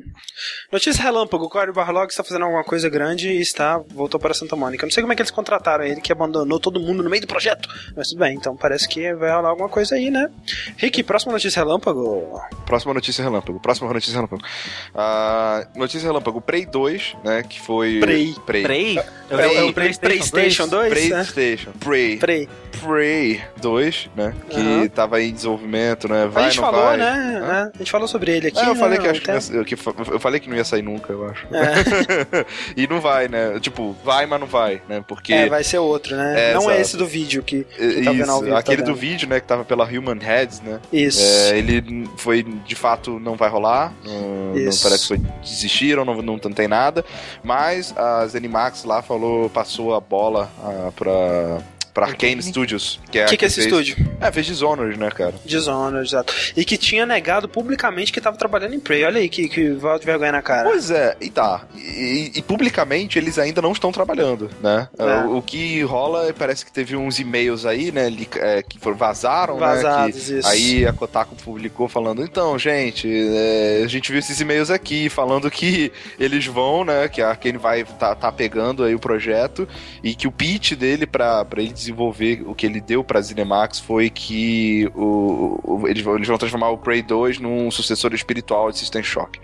Notícia 0.72 1.02
relâmpago, 1.02 1.46
o 1.46 1.50
Corey 1.50 1.74
Barlog 1.74 2.10
está 2.10 2.24
fazendo 2.24 2.44
alguma 2.44 2.64
coisa 2.64 2.90
grande 2.90 3.30
e 3.30 3.42
está, 3.42 3.78
voltou 3.78 4.20
para 4.20 4.34
Santa 4.34 4.56
Mônica. 4.56 4.84
Eu 4.84 4.88
não 4.88 4.92
sei 4.92 5.02
como 5.02 5.14
é 5.14 5.16
que 5.16 5.22
eles 5.22 5.32
contrataram 5.32 5.84
ele, 5.84 6.02
que 6.02 6.12
abandonou 6.12 6.60
todo 6.60 6.80
mundo 6.80 7.02
no 7.02 7.10
meio 7.10 7.22
do 7.22 7.27
projeto. 7.28 7.70
Mas 7.96 8.10
tudo 8.10 8.20
bem, 8.20 8.36
então 8.36 8.56
parece 8.56 8.88
que 8.88 9.14
vai 9.14 9.32
rolar 9.32 9.50
alguma 9.50 9.70
coisa 9.70 9.96
aí, 9.96 10.10
né? 10.10 10.30
Rick, 10.78 11.04
próxima 11.04 11.34
notícia 11.34 11.62
relâmpago. 11.64 12.42
Próxima 12.66 12.94
notícia 12.94 13.24
relâmpago. 13.24 13.60
Próxima 13.60 13.92
notícia 13.94 14.14
relâmpago. 14.16 14.42
Ah, 14.96 15.68
notícia 15.76 16.06
relâmpago. 16.08 16.42
Prey 16.42 16.66
2, 16.66 17.16
né? 17.24 17.44
Que 17.48 17.60
foi. 17.60 18.00
Prey. 18.00 18.36
Prey. 18.46 18.64
Prey? 18.64 18.98
É, 19.30 19.36
o- 19.36 19.40
é 19.40 19.64
o 19.66 19.74
Play- 19.74 19.94
PlayStation 19.94 20.68
2? 20.68 20.90
né? 21.10 21.10
PlayStation. 21.24 21.72
Prey. 21.80 22.18
Prey. 22.18 22.50
Prey 22.82 23.42
2, 23.58 24.10
né? 24.16 24.34
Que 24.50 24.60
Aham. 24.60 24.88
tava 24.88 25.22
em 25.22 25.34
desenvolvimento, 25.34 26.08
né? 26.08 26.28
Vai, 26.28 26.44
a 26.46 26.50
gente 26.50 26.62
não 26.62 26.66
falou, 26.66 26.86
vai. 26.86 26.98
né, 26.98 27.40
né? 27.42 27.72
A 27.74 27.78
gente 27.80 27.92
falou 27.92 28.08
sobre 28.08 28.32
ele 28.38 28.48
aqui. 28.48 28.60
Ah, 28.60 28.68
eu 28.68 28.74
né, 28.76 28.80
falei 28.80 29.00
que 29.00 29.08
acho 29.08 29.22
que, 29.22 29.32
ia, 29.32 29.64
que 29.64 29.74
eu 30.14 30.20
falei 30.20 30.40
que 30.40 30.48
não 30.50 30.56
ia 30.56 30.64
sair 30.64 30.84
nunca, 30.84 31.12
eu 31.12 31.26
acho. 31.28 31.48
É. 31.54 32.46
e 32.78 32.88
não 32.88 33.02
vai, 33.02 33.28
né? 33.28 33.60
Tipo, 33.60 33.96
vai, 34.04 34.26
mas 34.28 34.40
não 34.40 34.48
vai, 34.48 34.82
né? 34.88 35.04
Porque 35.08 35.34
É, 35.34 35.50
vai 35.50 35.64
ser 35.64 35.80
outro, 35.80 36.16
né? 36.16 36.52
É, 36.52 36.54
não 36.54 36.62
é 36.70 36.76
exato. 36.76 36.82
esse 36.82 36.98
do 36.98 37.08
vídeo 37.18 37.44
que. 37.44 37.66
é, 37.80 38.04
tá 38.04 38.14
isso, 38.14 38.40
vivo, 38.40 38.52
tá 38.52 38.60
aquele 38.60 38.82
do 38.82 38.96
vídeo, 38.96 39.28
né, 39.28 39.40
que 39.40 39.48
tava 39.48 39.66
pela 39.66 39.86
Human 39.86 40.20
Heads, 40.20 40.62
né? 40.62 40.80
Isso. 40.92 41.22
É, 41.22 41.58
ele 41.58 42.08
foi, 42.18 42.44
de 42.44 42.76
fato, 42.76 43.20
não 43.20 43.36
vai 43.36 43.50
rolar. 43.50 43.94
Não, 44.04 44.54
não 44.54 44.78
parece 44.82 45.02
que 45.02 45.08
foi, 45.08 45.22
desistiram, 45.42 46.06
não, 46.06 46.22
não 46.22 46.38
tem 46.38 46.68
nada. 46.68 47.04
Mas 47.44 47.96
a 47.98 48.26
Zenimax 48.28 48.84
lá 48.84 49.02
falou, 49.02 49.50
passou 49.50 49.96
a 49.96 50.00
bola 50.00 50.50
ah, 50.64 50.92
pra, 50.96 51.62
pra 51.98 52.06
Arcane 52.06 52.44
Studios. 52.44 53.00
Que 53.12 53.18
é, 53.18 53.26
que, 53.26 53.36
que 53.38 53.46
é 53.46 53.48
esse 53.48 53.56
fez, 53.56 53.66
estúdio? 53.66 53.98
É, 54.22 54.32
fez 54.32 54.46
Dishonored, 54.46 55.00
né, 55.00 55.10
cara? 55.10 55.34
Dishonored, 55.44 56.08
exato. 56.08 56.32
E 56.56 56.64
que 56.64 56.78
tinha 56.78 57.08
negado 57.08 57.50
publicamente 57.50 58.14
que 58.14 58.22
tava 58.22 58.38
trabalhando 58.38 58.76
em 58.76 58.80
Prey. 58.80 59.04
Olha 59.04 59.20
aí 59.20 59.28
que, 59.28 59.50
que 59.50 59.72
de 59.72 60.06
vergonha 60.06 60.32
na 60.32 60.44
cara. 60.44 60.70
Pois 60.70 60.92
é, 60.92 61.18
e 61.20 61.32
tá. 61.32 61.66
E, 61.76 62.34
e 62.36 62.42
publicamente 62.44 63.18
eles 63.18 63.40
ainda 63.40 63.64
não 63.64 63.72
estão 63.72 63.92
trabalhando, 63.92 64.48
né? 64.62 64.88
É. 64.96 65.04
O, 65.26 65.38
o 65.38 65.42
que 65.42 65.82
rola, 65.82 66.32
parece 66.38 66.64
que 66.64 66.72
teve 66.72 66.96
uns 66.96 67.18
e-mails 67.18 67.66
aí, 67.66 67.92
né, 67.92 68.12
li- 68.12 68.30
é, 68.36 68.62
que 68.62 68.78
foram, 68.78 68.96
vazaram, 68.96 69.56
né? 69.56 69.60
Vazados, 69.62 70.24
que 70.24 70.34
isso. 70.34 70.48
Aí 70.48 70.86
a 70.86 70.94
Kotaku 70.94 71.36
publicou 71.38 71.88
falando, 71.88 72.22
então, 72.22 72.60
gente, 72.60 73.08
é, 73.12 73.82
a 73.84 73.88
gente 73.88 74.12
viu 74.12 74.20
esses 74.20 74.40
e-mails 74.40 74.70
aqui 74.70 75.10
falando 75.10 75.50
que 75.50 75.92
eles 76.20 76.46
vão, 76.46 76.86
né, 76.86 77.08
que 77.08 77.24
a 77.24 77.30
Arkane 77.30 77.58
vai 77.58 77.84
tá, 77.84 78.14
tá 78.14 78.32
pegando 78.32 78.84
aí 78.84 78.94
o 78.94 79.00
projeto 79.00 79.68
e 80.04 80.14
que 80.14 80.28
o 80.28 80.32
pitch 80.32 80.74
dele 80.74 81.08
pra, 81.08 81.44
pra 81.44 81.60
ele 81.60 81.74
desenvolver 81.92 82.44
o 82.46 82.54
que 82.54 82.66
ele 82.66 82.82
deu 82.82 83.04
pra 83.04 83.22
Cinemax 83.22 83.80
foi 83.80 84.10
que 84.10 84.90
o, 84.96 85.60
o- 85.64 85.88
eles, 85.88 86.04
vão, 86.04 86.16
eles 86.16 86.28
vão 86.28 86.38
transformar 86.38 86.70
o 86.70 86.78
Prey 86.78 87.02
2 87.02 87.40
num 87.40 87.70
sucessor 87.72 88.14
espiritual 88.14 88.72
de 88.72 88.78
System 88.80 89.04
Shock. 89.04 89.40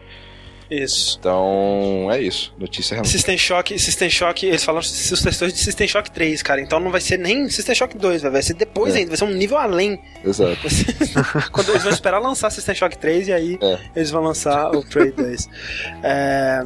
Isso. 0.82 1.17
Então, 1.19 2.09
é 2.11 2.21
isso. 2.21 2.53
Notícia 2.57 2.95
realmente. 2.95 3.11
System 3.11 3.38
Shock, 3.38 3.78
System 3.80 4.09
Shock, 4.09 4.45
eles 4.45 4.63
falaram 4.63 4.84
sucessores 4.84 5.53
de 5.53 5.59
System 5.59 5.88
Shock 5.88 6.11
3, 6.11 6.41
cara. 6.41 6.61
Então 6.61 6.80
não 6.80 6.91
vai 6.91 7.01
ser 7.01 7.17
nem 7.17 7.49
System 7.49 7.76
Shock 7.76 7.97
2, 7.97 8.21
vai 8.24 8.41
ser 8.41 8.53
depois 8.53 8.95
É. 8.95 8.99
ainda, 8.99 9.09
vai 9.09 9.17
ser 9.17 9.26
um 9.26 9.34
nível 9.34 9.57
além. 9.57 9.99
Exato. 10.24 10.57
Quando 11.51 11.69
eles 11.69 11.84
vão 11.84 11.91
esperar 11.91 12.19
lançar 12.19 12.49
System 12.49 12.76
Shock 12.76 12.97
3 12.97 13.28
e 13.28 13.34
aí 13.34 13.57
É. 13.61 13.80
eles 13.95 14.09
vão 14.11 14.21
lançar 14.24 14.71
o 14.76 14.84
Prey 14.86 15.11
2. 15.11 15.49
É, 16.03 16.63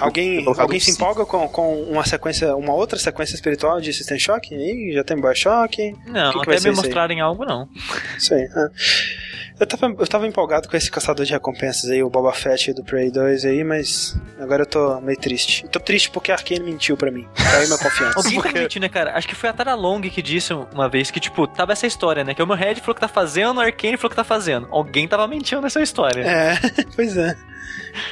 alguém 0.00 0.44
alguém 0.58 0.80
se 0.80 0.90
empolga 0.92 1.24
com, 1.24 1.48
com 1.48 1.82
uma 1.84 2.04
sequência, 2.04 2.54
uma 2.56 2.72
outra 2.74 2.98
sequência 2.98 3.34
espiritual 3.34 3.80
de 3.80 3.92
System 3.92 4.18
Shock? 4.18 4.54
Aí 4.54 4.92
já 4.94 5.04
tem 5.04 5.20
Bioshock. 5.20 5.94
Não, 6.06 6.32
que 6.32 6.40
que 6.44 6.50
até 6.54 6.68
me 6.70 6.76
mostrarem 6.76 7.20
algo, 7.20 7.44
não. 7.44 7.68
Isso 8.16 8.34
aí. 8.34 8.48
ah. 8.54 8.68
Eu 9.58 9.66
tava, 9.66 9.94
eu 9.98 10.06
tava 10.06 10.26
empolgado 10.26 10.68
com 10.70 10.74
esse 10.74 10.90
caçador 10.90 11.26
de 11.26 11.32
recompensas 11.32 11.90
aí, 11.90 12.02
o 12.02 12.08
Boba 12.08 12.32
Fett 12.32 12.72
do 12.72 12.82
Prey 12.82 13.10
2 13.10 13.44
aí, 13.50 13.64
mas 13.64 14.16
agora 14.38 14.62
eu 14.62 14.66
tô 14.66 15.00
meio 15.00 15.18
triste. 15.18 15.66
Tô 15.68 15.78
triste 15.78 16.10
porque 16.10 16.32
a 16.32 16.34
Arkane 16.34 16.60
mentiu 16.60 16.96
pra 16.96 17.10
mim. 17.10 17.28
Caiu 17.34 17.66
minha 17.66 17.78
confiança. 17.78 18.18
Alguém 18.18 18.40
tá 18.40 18.52
mentindo, 18.52 18.82
né, 18.82 18.88
cara? 18.88 19.16
Acho 19.16 19.28
que 19.28 19.34
foi 19.34 19.50
a 19.50 19.52
Tara 19.52 19.74
Long 19.74 20.00
que 20.00 20.22
disse 20.22 20.52
uma 20.52 20.88
vez 20.88 21.10
que, 21.10 21.20
tipo, 21.20 21.46
tava 21.46 21.72
essa 21.72 21.86
história, 21.86 22.24
né? 22.24 22.34
Que 22.34 22.42
o 22.42 22.46
meu 22.46 22.56
Red 22.56 22.76
falou 22.76 22.94
que 22.94 23.00
tá 23.00 23.08
fazendo, 23.08 23.58
o 23.58 23.60
Arcane 23.60 23.96
falou 23.96 24.10
que 24.10 24.16
tá 24.16 24.24
fazendo. 24.24 24.68
Alguém 24.70 25.06
tava 25.06 25.26
mentindo 25.26 25.60
nessa 25.60 25.80
história. 25.82 26.22
É, 26.22 26.58
pois 26.96 27.16
é. 27.16 27.36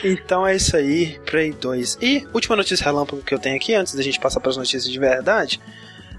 Então 0.04 0.46
é 0.46 0.56
isso 0.56 0.76
aí, 0.76 1.18
Prey 1.24 1.52
2. 1.52 1.98
E 2.00 2.26
última 2.32 2.56
notícia 2.56 2.84
relâmpago 2.84 3.22
que 3.22 3.34
eu 3.34 3.38
tenho 3.38 3.56
aqui, 3.56 3.74
antes 3.74 3.94
da 3.94 4.02
gente 4.02 4.18
passar 4.20 4.40
para 4.40 4.50
as 4.50 4.56
notícias 4.56 4.90
de 4.90 4.98
verdade, 4.98 5.60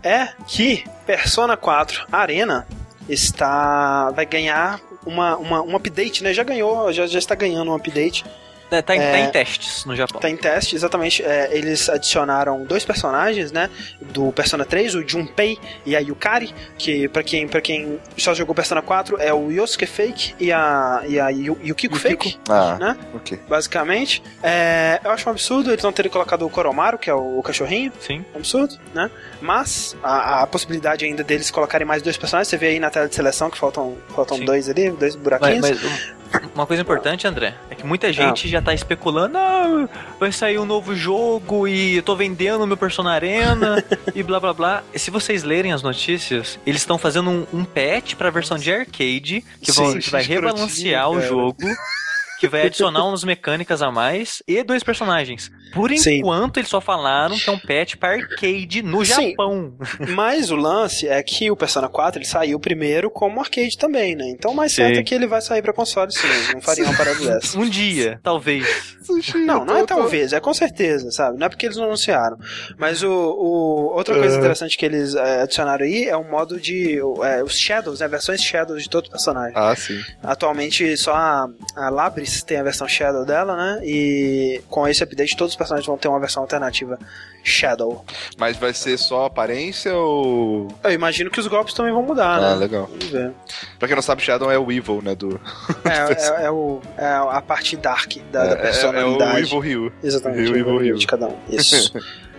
é 0.03 0.29
que 0.47 0.83
Persona 1.05 1.57
4 1.57 2.07
Arena 2.11 2.67
está 3.07 4.11
vai 4.11 4.25
ganhar 4.25 4.79
uma, 5.05 5.37
uma, 5.37 5.61
um 5.61 5.75
update, 5.75 6.23
né? 6.23 6.33
Já 6.33 6.43
ganhou, 6.43 6.91
já, 6.91 7.07
já 7.07 7.19
está 7.19 7.35
ganhando 7.35 7.71
um 7.71 7.75
update. 7.75 8.25
Tá, 8.69 8.81
tá 8.81 8.95
em- 8.95 8.99
É. 8.99 9.11
tá 9.11 9.19
em 9.19 9.31
testes 9.31 9.85
no 9.85 9.95
Japão. 9.95 10.21
Tá 10.21 10.29
em 10.29 10.37
teste, 10.37 10.75
exatamente. 10.75 11.23
é, 11.23 11.49
eles 11.51 11.89
adicionaram 11.89 12.63
dois 12.63 12.85
personagens, 12.85 13.51
né? 13.51 13.69
Do 13.99 14.31
Persona 14.31 14.63
3, 14.65 14.93
o 14.95 15.07
Junpei 15.07 15.57
e 15.85 15.95
a 15.95 15.99
Yukari, 15.99 16.53
que 16.77 17.07
pra 17.07 17.23
quem, 17.23 17.47
pra 17.47 17.61
quem 17.61 17.99
só 18.17 18.33
jogou 18.33 18.53
Persona 18.53 18.81
4 18.81 19.17
é 19.19 19.33
o 19.33 19.49
Yosuke 19.51 19.85
Fake 19.85 20.35
e 20.39 20.51
a, 20.51 21.01
e 21.07 21.19
a 21.19 21.29
Yu- 21.29 21.57
Yukiko 21.63 21.95
Fake 21.97 22.37
Ah, 22.47 22.77
né? 22.79 22.97
ok. 23.15 23.39
basicamente. 23.49 24.21
É, 24.43 24.99
eu 25.03 25.11
acho 25.11 25.27
um 25.27 25.31
absurdo 25.31 25.71
eles 25.71 25.83
não 25.83 25.91
terem 25.91 26.11
colocado 26.11 26.45
o 26.45 26.49
Koromaru, 26.49 26.97
que 26.97 27.09
é 27.09 27.13
o, 27.13 27.39
o 27.39 27.43
cachorrinho. 27.43 27.91
Sim. 27.99 28.23
Um 28.33 28.37
absurdo, 28.37 28.77
né? 28.93 29.09
Mas 29.41 29.95
a, 30.03 30.43
a 30.43 30.47
possibilidade 30.47 31.05
ainda 31.05 31.23
deles 31.23 31.49
colocarem 31.49 31.87
mais 31.87 32.01
dois 32.01 32.17
personagens, 32.17 32.47
você 32.49 32.57
vê 32.57 32.67
aí 32.67 32.79
na 32.79 32.89
tela 32.89 33.07
de 33.07 33.15
seleção 33.15 33.49
que 33.49 33.57
faltam, 33.57 33.97
faltam 34.13 34.37
Sim. 34.37 34.45
dois 34.45 34.69
ali, 34.69 34.91
dois 34.91 35.15
Mas, 35.15 35.23
buraquinhos. 35.23 35.61
mas 35.61 35.83
um- 35.83 36.18
uma 36.55 36.65
coisa 36.65 36.81
importante, 36.81 37.25
André, 37.27 37.55
é 37.69 37.75
que 37.75 37.85
muita 37.85 38.11
gente 38.11 38.47
já 38.47 38.61
tá 38.61 38.73
especulando, 38.73 39.37
ah, 39.37 39.87
vai 40.19 40.31
sair 40.31 40.59
um 40.59 40.65
novo 40.65 40.95
jogo 40.95 41.67
e 41.67 41.97
eu 41.97 42.03
tô 42.03 42.15
vendendo 42.15 42.65
meu 42.67 42.77
Persona 42.77 43.11
Arena 43.11 43.83
e 44.13 44.21
blá 44.23 44.39
blá 44.39 44.53
blá. 44.53 44.83
E 44.93 44.99
se 44.99 45.09
vocês 45.11 45.43
lerem 45.43 45.71
as 45.73 45.81
notícias, 45.81 46.59
eles 46.65 46.81
estão 46.81 46.97
fazendo 46.97 47.29
um, 47.29 47.47
um 47.53 47.63
patch 47.65 48.15
pra 48.15 48.29
versão 48.29 48.57
de 48.57 48.71
arcade 48.71 49.43
que, 49.61 49.71
vão- 49.71 49.91
Sim, 49.93 49.99
que 49.99 50.09
vai 50.09 50.21
rebalancear 50.23 51.09
o 51.09 51.21
jogo. 51.21 51.57
que 52.39 52.47
vai 52.47 52.65
adicionar 52.65 53.05
umas 53.05 53.23
mecânicas 53.23 53.81
a 53.81 53.91
mais 53.91 54.41
e 54.47 54.63
dois 54.63 54.83
personagens. 54.83 55.51
Por 55.73 55.91
Sim. 55.97 56.19
enquanto, 56.19 56.57
eles 56.57 56.69
só 56.69 56.81
falaram 56.81 57.37
que 57.37 57.47
é 57.49 57.53
um 57.53 57.59
patch 57.59 57.95
para 57.97 58.13
arcade 58.15 58.81
no 58.81 59.05
Sim. 59.05 59.29
Japão. 59.31 59.77
Mas 60.15 60.49
o 60.49 60.55
lance 60.55 61.07
é 61.07 61.21
que 61.21 61.51
o 61.51 61.55
Persona 61.55 61.87
4 61.87 62.19
ele 62.19 62.25
saiu 62.27 62.59
primeiro 62.59 63.09
como 63.11 63.39
arcade 63.39 63.77
também, 63.77 64.15
né? 64.15 64.25
Então 64.29 64.51
o 64.51 64.55
mais 64.55 64.71
certo 64.73 64.95
Sim. 64.95 65.01
é 65.01 65.03
que 65.03 65.13
ele 65.13 65.27
vai 65.27 65.41
sair 65.41 65.61
pra 65.61 65.71
console 65.73 66.11
sim. 66.11 66.27
Não 66.53 66.61
faria 66.61 66.85
uma 66.85 66.95
parada 66.97 67.19
dessa. 67.23 67.57
Um 67.57 67.69
dia, 67.69 68.19
talvez. 68.23 68.97
Não, 69.35 69.65
não 69.65 69.77
é 69.77 69.85
talvez, 69.85 70.33
é 70.33 70.39
com 70.39 70.53
certeza, 70.53 71.11
sabe? 71.11 71.37
Não 71.37 71.45
é 71.45 71.49
porque 71.49 71.65
eles 71.65 71.77
não 71.77 71.85
anunciaram. 71.85 72.37
Mas 72.77 73.03
o, 73.03 73.09
o- 73.11 73.93
outra 73.95 74.15
coisa 74.15 74.35
É. 74.35 74.39
interessante 74.39 74.77
que 74.77 74.85
eles 74.85 75.13
é, 75.15 75.41
adicionaram 75.41 75.83
aí 75.85 76.05
é 76.05 76.15
o 76.15 76.23
modo 76.23 76.59
de. 76.59 76.99
é, 77.23 77.43
os 77.43 77.57
Shadows, 77.57 77.99
né? 77.99 78.07
Versões 78.07 78.41
Shadows 78.41 78.81
de 78.83 78.89
todo 78.89 79.09
personagem. 79.09 79.53
Ah, 79.55 79.75
sim. 79.75 79.99
Atualmente 80.23 80.95
só 80.97 81.13
a, 81.13 81.47
a 81.75 81.89
Labris 82.29 82.43
tem 82.43 82.57
a 82.57 82.63
versão 82.63 82.87
Shadow 82.87 83.25
dela, 83.25 83.55
né? 83.55 83.81
E 83.83 84.61
com 84.69 84.87
esse 84.87 85.03
update 85.03 85.35
todos 85.35 85.53
os 85.53 85.57
personagens 85.57 85.85
vão 85.87 85.97
ter 85.97 86.07
uma 86.07 86.19
versão 86.19 86.43
alternativa 86.43 86.97
Shadow. 87.43 88.05
Mas 88.37 88.57
vai 88.57 88.73
ser 88.73 88.97
só 88.97 89.25
aparência 89.25 89.93
ou. 89.95 90.67
Eu 90.83 90.91
imagino 90.91 91.29
que 91.31 91.39
os 91.39 91.47
golpes 91.47 91.73
também 91.73 91.91
vão 91.91 92.03
mudar, 92.03 92.37
Ah, 92.37 92.51
né? 92.51 92.55
legal. 92.55 92.85
Vamos 92.87 93.05
ver. 93.05 93.31
Pra 93.77 93.87
quem 93.87 93.95
não 93.95 94.03
sabe, 94.03 94.21
Shadow 94.21 94.51
é 94.51 94.57
o 94.57 94.71
Evil, 94.71 95.01
né? 95.01 95.15
Do... 95.15 95.39
É, 95.83 96.39
é, 96.43 96.45
é 96.45 96.51
o, 96.51 96.81
é 96.97 97.05
a 97.05 97.41
parte 97.41 97.75
dark 97.75 98.13
da, 98.31 98.45
da 98.45 98.45
é, 98.45 98.49
é, 98.49 98.51
é 98.51 98.57
o 98.57 98.61
personalidade. 98.61 99.39
Evil 99.41 99.59
Ryu. 99.59 99.93
Exatamente, 100.03 100.43
Rio, 100.43 100.53
o 100.53 100.57
Evil 100.57 100.77
Rio. 100.77 100.97
de 100.97 101.07
cada 101.07 101.27
um. 101.27 101.37
Isso. 101.49 101.93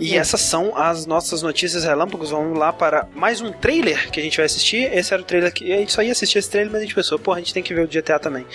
E 0.00 0.16
essas 0.16 0.40
são 0.40 0.74
as 0.74 1.04
nossas 1.04 1.42
notícias 1.42 1.84
relâmpagos. 1.84 2.30
Vamos 2.30 2.58
lá 2.58 2.72
para 2.72 3.06
mais 3.14 3.42
um 3.42 3.52
trailer 3.52 4.10
que 4.10 4.18
a 4.18 4.22
gente 4.22 4.38
vai 4.38 4.46
assistir. 4.46 4.90
Esse 4.90 5.12
era 5.12 5.22
o 5.22 5.24
trailer 5.26 5.52
que. 5.52 5.70
A 5.70 5.76
gente 5.76 5.92
só 5.92 6.02
ia 6.02 6.12
assistir 6.12 6.38
esse 6.38 6.48
trailer, 6.48 6.72
mas 6.72 6.80
a 6.80 6.84
gente 6.84 6.94
pensou, 6.94 7.18
pô, 7.18 7.32
a 7.34 7.38
gente 7.38 7.52
tem 7.52 7.62
que 7.62 7.74
ver 7.74 7.82
o 7.84 7.86
GTA 7.88 8.18
também. 8.18 8.46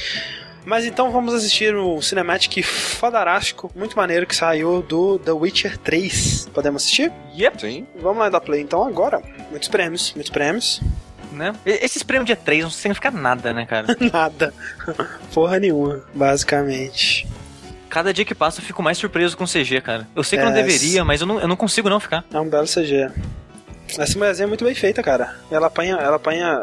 Mas 0.65 0.85
então 0.85 1.11
vamos 1.11 1.33
assistir 1.33 1.75
o 1.75 2.01
Cinematic 2.01 2.63
fodarástico, 2.63 3.69
muito 3.75 3.95
maneiro, 3.97 4.25
que 4.25 4.35
saiu 4.35 4.81
do 4.81 5.19
The 5.19 5.31
Witcher 5.31 5.77
3. 5.77 6.49
Podemos 6.53 6.83
assistir? 6.83 7.11
Yep, 7.37 7.59
Sim. 7.61 7.87
Vamos 8.01 8.19
lá 8.19 8.29
dar 8.29 8.39
play 8.41 8.61
então 8.61 8.85
agora. 8.85 9.21
Muitos 9.49 9.67
prêmios, 9.67 10.13
muitos 10.15 10.31
prêmios. 10.31 10.81
né? 11.31 11.53
Esses 11.65 12.01
prêmios 12.03 12.27
dia 12.27 12.35
3 12.35 12.63
não 12.63 12.69
significa 12.71 13.11
nada, 13.11 13.51
né, 13.53 13.65
cara? 13.65 13.87
Nada. 14.13 14.53
Porra 15.33 15.59
nenhuma, 15.59 16.03
basicamente. 16.13 17.27
Cada 17.89 18.13
dia 18.13 18.25
que 18.25 18.33
passa 18.33 18.59
eu 18.59 18.65
fico 18.65 18.81
mais 18.81 18.97
surpreso 18.97 19.35
com 19.37 19.43
o 19.43 19.47
CG, 19.47 19.81
cara. 19.81 20.07
Eu 20.15 20.23
sei 20.23 20.39
que 20.39 20.45
eu 20.45 20.49
não 20.49 20.57
É, 20.57 20.63
deveria, 20.63 21.03
mas 21.05 21.21
eu 21.21 21.27
não, 21.27 21.39
eu 21.39 21.47
não 21.47 21.55
consigo 21.55 21.89
não 21.89 21.99
ficar. 21.99 22.23
É 22.33 22.39
um 22.39 22.49
belo 22.49 22.65
CG. 22.65 23.09
Essa 23.97 24.17
mulherzinha 24.17 24.45
é 24.45 24.47
muito 24.47 24.65
bem 24.65 24.73
feita, 24.73 25.03
cara. 25.03 25.35
Ela 25.51 25.67
apanha, 25.67 25.95
ela 25.95 26.15
apanha 26.15 26.59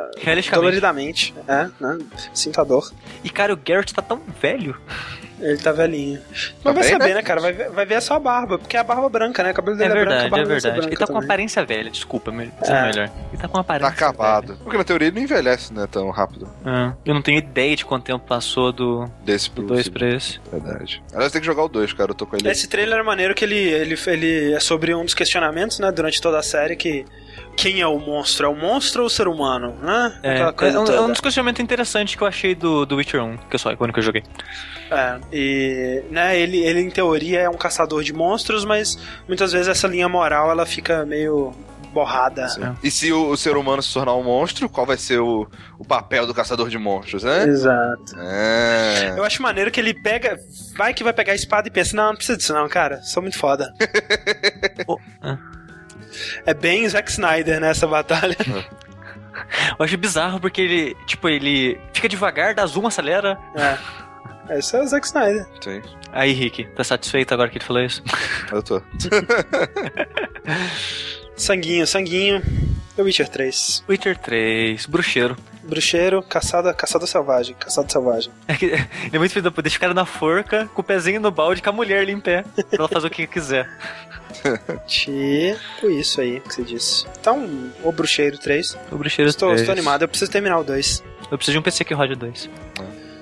doloridamente. 0.61 1.35
É, 1.47 1.68
né? 1.81 1.99
Sinta 2.35 2.64
dor. 2.64 2.93
E, 3.22 3.31
cara, 3.31 3.53
o 3.53 3.57
Garrett 3.57 3.95
tá 3.95 4.03
tão 4.03 4.20
velho. 4.41 4.76
Ele 5.41 5.57
tá 5.59 5.72
velhinho. 5.72 6.20
Mas 6.62 6.74
vai 6.74 6.82
bem, 6.82 6.93
saber, 6.93 7.09
né? 7.09 7.14
né, 7.14 7.22
cara? 7.22 7.41
Vai 7.41 7.53
ver, 7.53 7.70
vai 7.70 7.86
ver 7.86 7.95
a 7.95 8.01
sua 8.01 8.18
barba, 8.18 8.59
porque 8.59 8.76
é 8.76 8.80
a 8.80 8.84
barba 8.84 9.09
branca, 9.09 9.43
né? 9.43 9.53
O 9.53 9.55
cabelo 9.55 9.76
É 9.76 9.78
dele 9.78 9.91
é, 9.91 9.95
branco, 10.05 10.11
a 10.11 10.14
verdade, 10.20 10.26
é 10.26 10.30
barba 10.30 10.47
deve 10.49 10.61
ser 10.61 10.68
verdade. 10.68 10.86
Ele 10.88 10.97
tá 10.97 11.07
com 11.07 11.12
uma 11.12 11.20
também. 11.20 11.26
aparência 11.34 11.64
velha, 11.64 11.91
desculpa, 11.91 12.30
me- 12.30 12.53
sendo 12.62 12.76
É. 12.76 12.82
melhor. 12.86 13.11
Ele 13.32 13.43
tá 13.43 13.49
com 13.49 13.57
uma 13.59 13.64
Tá 13.64 13.74
aparência. 13.74 13.88
acabado. 13.88 14.59
Porque 14.62 14.76
na 14.78 14.84
teoria 14.84 15.09
ele 15.09 15.16
não 15.16 15.22
envelhece, 15.22 15.72
né? 15.72 15.86
Tão 15.91 16.11
rápido. 16.11 16.49
velha. 16.64 16.95
É. 17.05 17.11
Eu 17.11 17.14
não 17.14 17.22
tenho 17.22 17.38
ideia 17.38 17.74
de 17.74 17.84
quanto 17.84 18.05
tempo 18.05 18.24
passou 18.26 18.70
do 18.72 19.09
Desse 19.24 19.49
pro 19.51 19.62
2 19.62 19.84
segundo. 19.84 19.99
pra 19.99 20.09
esse. 20.09 20.38
Verdade. 20.53 21.03
Aliás, 21.12 21.32
tem 21.32 21.41
que 21.41 21.47
jogar 21.47 21.64
o 21.64 21.68
2, 21.68 21.93
cara. 21.93 22.11
Eu 22.11 22.14
tô 22.14 22.26
com 22.26 22.36
ele. 22.36 22.49
Esse 22.51 22.68
trailer 22.68 22.99
é 22.99 23.03
maneiro 23.03 23.34
que 23.34 23.45
ele, 23.45 23.57
ele, 23.59 23.97
ele 24.07 24.53
é 24.53 24.61
sobre 24.61 24.95
um 24.95 25.05
dos 25.05 25.14
questionamentos, 25.14 25.78
né, 25.78 25.91
durante 25.91 26.20
toda 26.20 26.38
a 26.38 26.43
série, 26.43 26.76
que 26.76 27.05
quem 27.57 27.80
é 27.80 27.86
o 27.86 27.98
monstro? 27.98 28.46
É 28.46 28.48
o 28.48 28.57
monstro 28.57 29.03
ou 29.03 29.07
o 29.07 29.11
ser 29.11 29.28
humano? 29.28 29.76
Né? 29.82 30.18
É, 30.22 30.32
Aquela 30.32 30.53
coisa 30.53 30.76
é 30.76 30.80
um, 30.80 30.84
toda. 30.84 30.98
é 30.98 31.01
um 31.01 31.09
dos 31.09 31.20
questionamentos 31.20 31.62
interessantes 31.62 32.14
que 32.14 32.22
eu 32.22 32.26
achei 32.26 32.55
do, 32.55 32.86
do 32.86 32.96
Witcher 32.96 33.22
1, 33.22 33.36
que 33.36 33.55
eu 33.55 33.59
só 33.59 33.74
quando 33.76 33.92
que 33.92 33.98
eu 33.98 34.03
joguei. 34.03 34.22
É, 34.90 35.20
e 35.32 36.03
né, 36.11 36.38
ele, 36.38 36.59
ele 36.64 36.80
em 36.80 36.90
teoria 36.90 37.40
é 37.40 37.48
um 37.48 37.57
caçador 37.57 38.03
de 38.03 38.12
monstros, 38.12 38.64
mas 38.64 38.98
muitas 39.28 39.53
vezes 39.53 39.68
essa 39.68 39.86
linha 39.86 40.09
moral 40.09 40.51
ela 40.51 40.66
fica 40.66 41.05
meio 41.07 41.55
borrada. 41.92 42.46
E 42.82 42.90
se 42.90 43.12
o, 43.12 43.30
o 43.30 43.36
ser 43.36 43.57
humano 43.57 43.82
se 43.82 43.92
tornar 43.92 44.14
um 44.14 44.22
monstro, 44.22 44.68
qual 44.68 44.86
vai 44.86 44.96
ser 44.96 45.20
o, 45.20 45.46
o 45.78 45.84
papel 45.84 46.26
do 46.26 46.34
caçador 46.34 46.68
de 46.68 46.78
monstros, 46.78 47.24
né? 47.24 47.44
Exato. 47.44 48.16
É. 48.18 49.14
Eu 49.16 49.24
acho 49.24 49.42
maneiro 49.42 49.70
que 49.70 49.80
ele 49.80 49.94
pega, 49.94 50.38
vai 50.76 50.94
que 50.94 51.05
vai 51.05 51.12
pegar 51.12 51.32
a 51.32 51.36
espada 51.36 51.68
e 51.68 51.70
pensa, 51.70 51.96
não, 51.96 52.09
não 52.09 52.16
precisa 52.16 52.38
disso 52.38 52.53
não, 52.53 52.68
cara, 52.68 53.03
sou 53.03 53.22
muito 53.22 53.38
foda. 53.38 53.72
Oh, 54.86 54.98
ah. 55.20 55.36
É 56.47 56.55
bem 56.55 56.89
Zack 56.89 57.11
Snyder 57.11 57.61
nessa 57.61 57.87
batalha. 57.87 58.37
Eu 59.79 59.85
acho 59.85 59.97
bizarro 59.97 60.41
porque 60.41 60.61
ele, 60.61 60.97
tipo, 61.07 61.29
ele 61.29 61.81
fica 61.95 62.09
devagar, 62.09 62.55
dá 62.55 62.66
zoom, 62.66 62.87
acelera. 62.87 63.39
É. 63.55 63.79
Esse 64.59 64.77
é 64.77 64.83
o 64.83 64.87
Zack 64.87 65.07
Snyder. 65.07 65.47
Sim, 65.62 65.81
Aí, 66.12 66.33
Rick, 66.33 66.64
tá 66.75 66.83
satisfeito 66.83 67.33
agora 67.33 67.49
que 67.49 67.59
ele 67.59 67.64
falou 67.64 67.83
isso? 67.83 68.03
eu 68.53 68.62
tô. 68.62 68.83
Sanguinho, 71.37 71.87
sanguinho. 71.87 72.43
The 72.97 73.03
Witcher 73.03 73.29
3. 73.29 73.85
Witcher 73.89 74.18
3, 74.18 74.87
bruxeiro. 74.87 75.37
Bruxeiro, 75.62 76.23
caçada, 76.23 76.75
caçada 76.75 77.07
selvagem, 77.07 77.55
caçada 77.59 77.89
selvagem. 77.89 78.33
É 78.49 78.55
que- 78.55 78.66
Ele 78.66 78.87
é 79.12 79.18
muito 79.18 79.33
puta, 79.33 79.62
deixa 79.62 79.79
o 79.79 79.81
cara 79.81 79.95
na 79.95 80.05
forca, 80.05 80.68
com 80.75 80.81
o 80.81 80.85
pezinho 80.85 81.21
no 81.21 81.31
balde, 81.31 81.62
com 81.62 81.71
a 81.71 81.73
mulher 81.73 82.01
ali 82.01 82.12
em 82.12 82.21
pé, 82.21 82.43
pra 82.43 82.64
ela 82.79 82.89
fazer 82.89 83.07
o 83.07 83.11
que 83.11 83.27
quiser. 83.27 83.68
Tipo 84.87 85.91
isso 85.91 86.20
aí 86.20 86.41
que 86.41 86.55
você 86.55 86.62
disse. 86.62 87.07
Então, 87.20 87.49
o 87.83 87.93
Bruxeiro 87.93 88.39
3. 88.39 88.78
O 88.93 88.97
bruxeiro 88.97 89.28
Estou, 89.31 89.49
3. 89.49 89.61
estou 89.61 89.72
animado, 89.72 90.03
eu 90.03 90.09
preciso 90.09 90.31
terminar 90.31 90.59
o 90.59 90.64
2. 90.64 91.03
Eu 91.31 91.37
preciso 91.39 91.53
de 91.55 91.59
um 91.59 91.62
PC 91.62 91.85
que 91.85 91.95
rode 91.95 92.14
2. 92.14 92.49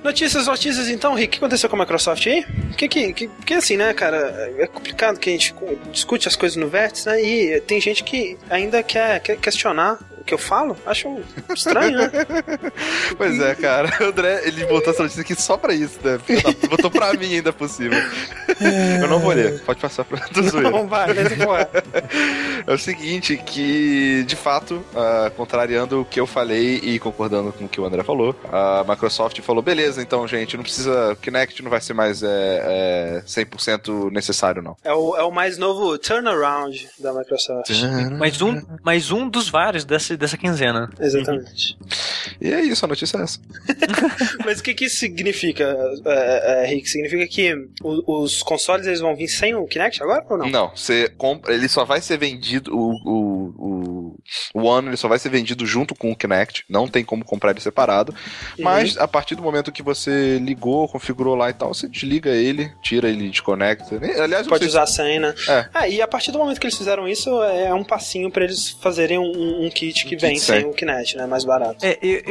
Notícias, 0.02 0.46
notícias 0.46 0.88
então, 0.88 1.14
Rick, 1.14 1.28
o 1.28 1.30
que 1.32 1.38
aconteceu 1.38 1.68
com 1.68 1.76
a 1.76 1.80
Microsoft 1.80 2.26
aí? 2.26 2.44
Que, 2.76 2.88
que, 2.88 3.12
que, 3.12 3.28
que 3.28 3.54
assim, 3.54 3.76
né, 3.76 3.92
cara, 3.92 4.52
é 4.58 4.66
complicado 4.66 5.18
que 5.18 5.28
a 5.28 5.32
gente 5.32 5.54
discute 5.90 6.28
as 6.28 6.36
coisas 6.36 6.56
no 6.56 6.68
vértice, 6.68 7.08
né, 7.08 7.22
e 7.22 7.60
tem 7.62 7.80
gente 7.80 8.04
que 8.04 8.38
ainda 8.48 8.82
quer, 8.82 9.20
quer 9.20 9.36
questionar 9.36 9.98
o 10.18 10.24
que 10.24 10.32
eu 10.34 10.38
falo, 10.38 10.76
acho 10.86 11.20
estranho, 11.54 11.98
né? 11.98 12.10
Pois 13.16 13.40
é, 13.40 13.54
cara. 13.54 13.90
O 14.00 14.04
André, 14.04 14.42
ele 14.44 14.64
botou 14.66 14.92
essa 14.92 15.02
notícia 15.02 15.22
aqui 15.22 15.34
só 15.34 15.56
pra 15.56 15.72
isso, 15.72 15.98
né? 16.04 16.18
Botou 16.68 16.90
pra 16.90 17.12
mim 17.14 17.34
ainda 17.34 17.52
por 17.52 17.68
cima. 17.68 17.96
Eu 19.00 19.08
não 19.08 19.18
vou 19.18 19.32
ler. 19.32 19.60
Pode 19.62 19.80
passar 19.80 20.04
pra 20.04 20.26
do 20.26 20.42
zoeira. 20.48 20.70
Não 20.70 20.86
vai. 20.86 21.08
É 22.66 22.74
o 22.74 22.76
seguinte, 22.78 23.34
que 23.38 24.24
de 24.24 24.36
fato, 24.36 24.84
ah, 24.94 25.32
contrariando 25.34 26.02
o 26.02 26.04
que 26.04 26.20
eu 26.20 26.26
falei 26.26 26.78
e 26.82 26.98
concordando 26.98 27.50
com 27.50 27.64
o 27.64 27.68
que 27.68 27.80
o 27.80 27.84
André 27.86 28.02
falou, 28.02 28.38
a 28.52 28.84
Microsoft 28.86 29.40
falou, 29.40 29.62
beleza, 29.62 29.87
então, 29.96 30.26
gente, 30.28 30.56
não 30.56 30.62
precisa. 30.64 31.16
Kinect 31.22 31.62
não 31.62 31.70
vai 31.70 31.80
ser 31.80 31.94
mais 31.94 32.22
é, 32.22 32.26
é, 32.28 33.22
100% 33.26 34.10
necessário, 34.12 34.60
não. 34.62 34.76
É 34.84 34.92
o, 34.92 35.16
é 35.16 35.22
o 35.22 35.30
mais 35.30 35.56
novo 35.56 35.96
turnaround 35.98 36.88
da 36.98 37.12
Microsoft. 37.14 37.70
Mais 38.18 38.42
um, 38.42 38.60
mais 38.82 39.10
um 39.10 39.28
dos 39.28 39.48
vários 39.48 39.84
dessa, 39.84 40.16
dessa 40.16 40.36
quinzena. 40.36 40.90
Exatamente. 41.00 41.78
E 42.40 42.52
é 42.52 42.60
isso, 42.60 42.84
a 42.84 42.88
notícia 42.88 43.16
é 43.18 43.22
essa. 43.22 43.40
Mas 44.44 44.60
o 44.60 44.62
que 44.62 44.74
que 44.74 44.84
isso 44.86 44.96
significa, 44.96 45.64
é, 46.04 46.64
é, 46.64 46.66
Rick? 46.66 46.88
Significa 46.88 47.26
que 47.26 47.54
o- 47.82 48.22
os 48.22 48.42
consoles 48.42 48.86
eles 48.86 49.00
vão 49.00 49.14
vir 49.16 49.28
sem 49.28 49.54
o 49.54 49.66
Kinect 49.66 50.02
agora 50.02 50.24
ou 50.28 50.36
não? 50.38 50.48
Não, 50.50 50.70
você 50.74 51.08
compra, 51.16 51.54
ele 51.54 51.68
só 51.68 51.84
vai 51.84 52.00
ser 52.00 52.18
vendido, 52.18 52.76
o, 52.76 52.90
o, 53.04 53.54
o, 53.56 53.97
o 54.54 54.62
One 54.64 54.88
ele 54.88 54.96
só 54.96 55.08
vai 55.08 55.18
ser 55.18 55.28
vendido 55.28 55.64
junto 55.66 55.94
com 55.94 56.10
o 56.12 56.16
Kinect, 56.16 56.64
não 56.68 56.86
tem 56.88 57.04
como 57.04 57.24
comprar 57.24 57.50
ele 57.50 57.60
separado, 57.60 58.14
mas 58.58 58.96
a 58.96 59.08
partir 59.08 59.34
do 59.34 59.42
momento 59.42 59.72
que 59.72 59.82
você 59.82 60.38
ligou, 60.38 60.88
configurou 60.88 61.34
lá 61.34 61.50
e 61.50 61.52
tal, 61.52 61.72
você 61.74 61.88
desliga 61.88 62.30
ele, 62.30 62.72
tira 62.82 63.08
ele, 63.08 63.28
desconecta. 63.30 63.98
Aliás, 64.22 64.46
Pode 64.46 64.66
usar 64.66 64.82
a 64.82 64.86
senha. 64.86 65.34
É. 65.48 65.68
Ah, 65.74 65.88
e 65.88 66.00
a 66.02 66.08
partir 66.08 66.30
do 66.32 66.38
momento 66.38 66.60
que 66.60 66.66
eles 66.66 66.76
fizeram 66.76 67.08
isso, 67.08 67.42
é 67.42 67.72
um 67.74 67.84
passinho 67.84 68.30
pra 68.30 68.44
eles 68.44 68.70
fazerem 68.80 69.18
um, 69.18 69.66
um 69.66 69.70
kit 69.70 70.04
que 70.06 70.16
Um 70.16 70.18
vem 70.18 70.34
kit 70.34 70.44
sem 70.44 70.64
o 70.64 70.72
Kinect, 70.72 71.16
né? 71.16 71.26
Mais 71.26 71.44
barato. 71.44 71.84
É, 71.84 71.98
eu, 72.02 72.22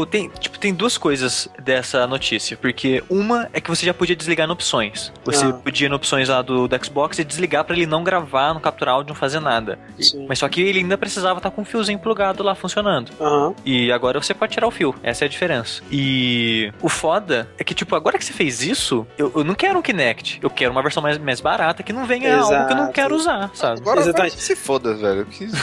eu- 0.00 0.06
tem, 0.10 0.28
tipo, 0.40 0.58
tem 0.58 0.72
duas 0.74 0.96
coisas 0.98 1.48
dessa 1.62 2.06
notícia, 2.06 2.56
porque 2.56 3.02
uma 3.10 3.48
é 3.52 3.60
que 3.60 3.68
você 3.70 3.84
já 3.86 3.94
podia 3.94 4.16
desligar 4.16 4.46
no 4.46 4.52
opções. 4.54 5.12
Você 5.24 5.44
Ah. 5.46 5.52
podia 5.52 5.88
no 5.88 5.96
opções 5.96 6.28
lá 6.28 6.40
do, 6.42 6.66
do 6.68 6.84
Xbox 6.84 7.18
e 7.18 7.24
desligar 7.24 7.64
pra 7.64 7.74
ele 7.76 7.86
não 7.86 8.02
gravar, 8.04 8.54
não 8.54 8.60
capturar 8.60 8.94
áudio, 8.94 9.08
não 9.12 9.16
fazer 9.20 9.40
nada. 9.40 9.78
Sim. 10.00 10.26
Mas 10.28 10.38
só 10.38 10.48
que 10.48 10.60
ele 10.60 10.78
ainda 10.80 10.96
precisava 10.96 11.33
estar 11.38 11.50
com 11.50 11.62
o 11.62 11.64
fiozinho 11.64 11.98
plugado 11.98 12.42
lá 12.42 12.54
funcionando. 12.54 13.12
Aham. 13.20 13.54
E 13.64 13.90
agora 13.92 14.20
você 14.20 14.34
pode 14.34 14.52
tirar 14.52 14.66
o 14.66 14.70
fio. 14.70 14.94
Essa 15.02 15.24
é 15.24 15.26
a 15.26 15.28
diferença. 15.28 15.82
E 15.90 16.72
o 16.82 16.88
foda 16.88 17.48
é 17.58 17.64
que, 17.64 17.74
tipo, 17.74 17.94
agora 17.94 18.18
que 18.18 18.24
você 18.24 18.32
fez 18.32 18.62
isso, 18.62 19.06
eu, 19.18 19.32
eu 19.36 19.44
não 19.44 19.54
quero 19.54 19.78
um 19.78 19.82
Kinect. 19.82 20.38
Eu 20.42 20.50
quero 20.50 20.72
uma 20.72 20.82
versão 20.82 21.02
mais, 21.02 21.18
mais 21.18 21.40
barata 21.40 21.82
que 21.82 21.92
não 21.92 22.04
venha 22.06 22.36
algo 22.36 22.48
que 22.48 22.54
eu 22.72 22.76
não 22.76 22.84
Exato. 22.84 22.92
quero 22.92 23.14
usar, 23.14 23.50
sabe? 23.54 23.80
Agora 23.80 24.00
Exatamente. 24.00 24.40
se 24.40 24.56
foda, 24.56 24.94
velho. 24.94 25.26
Que 25.26 25.44
isso 25.44 25.56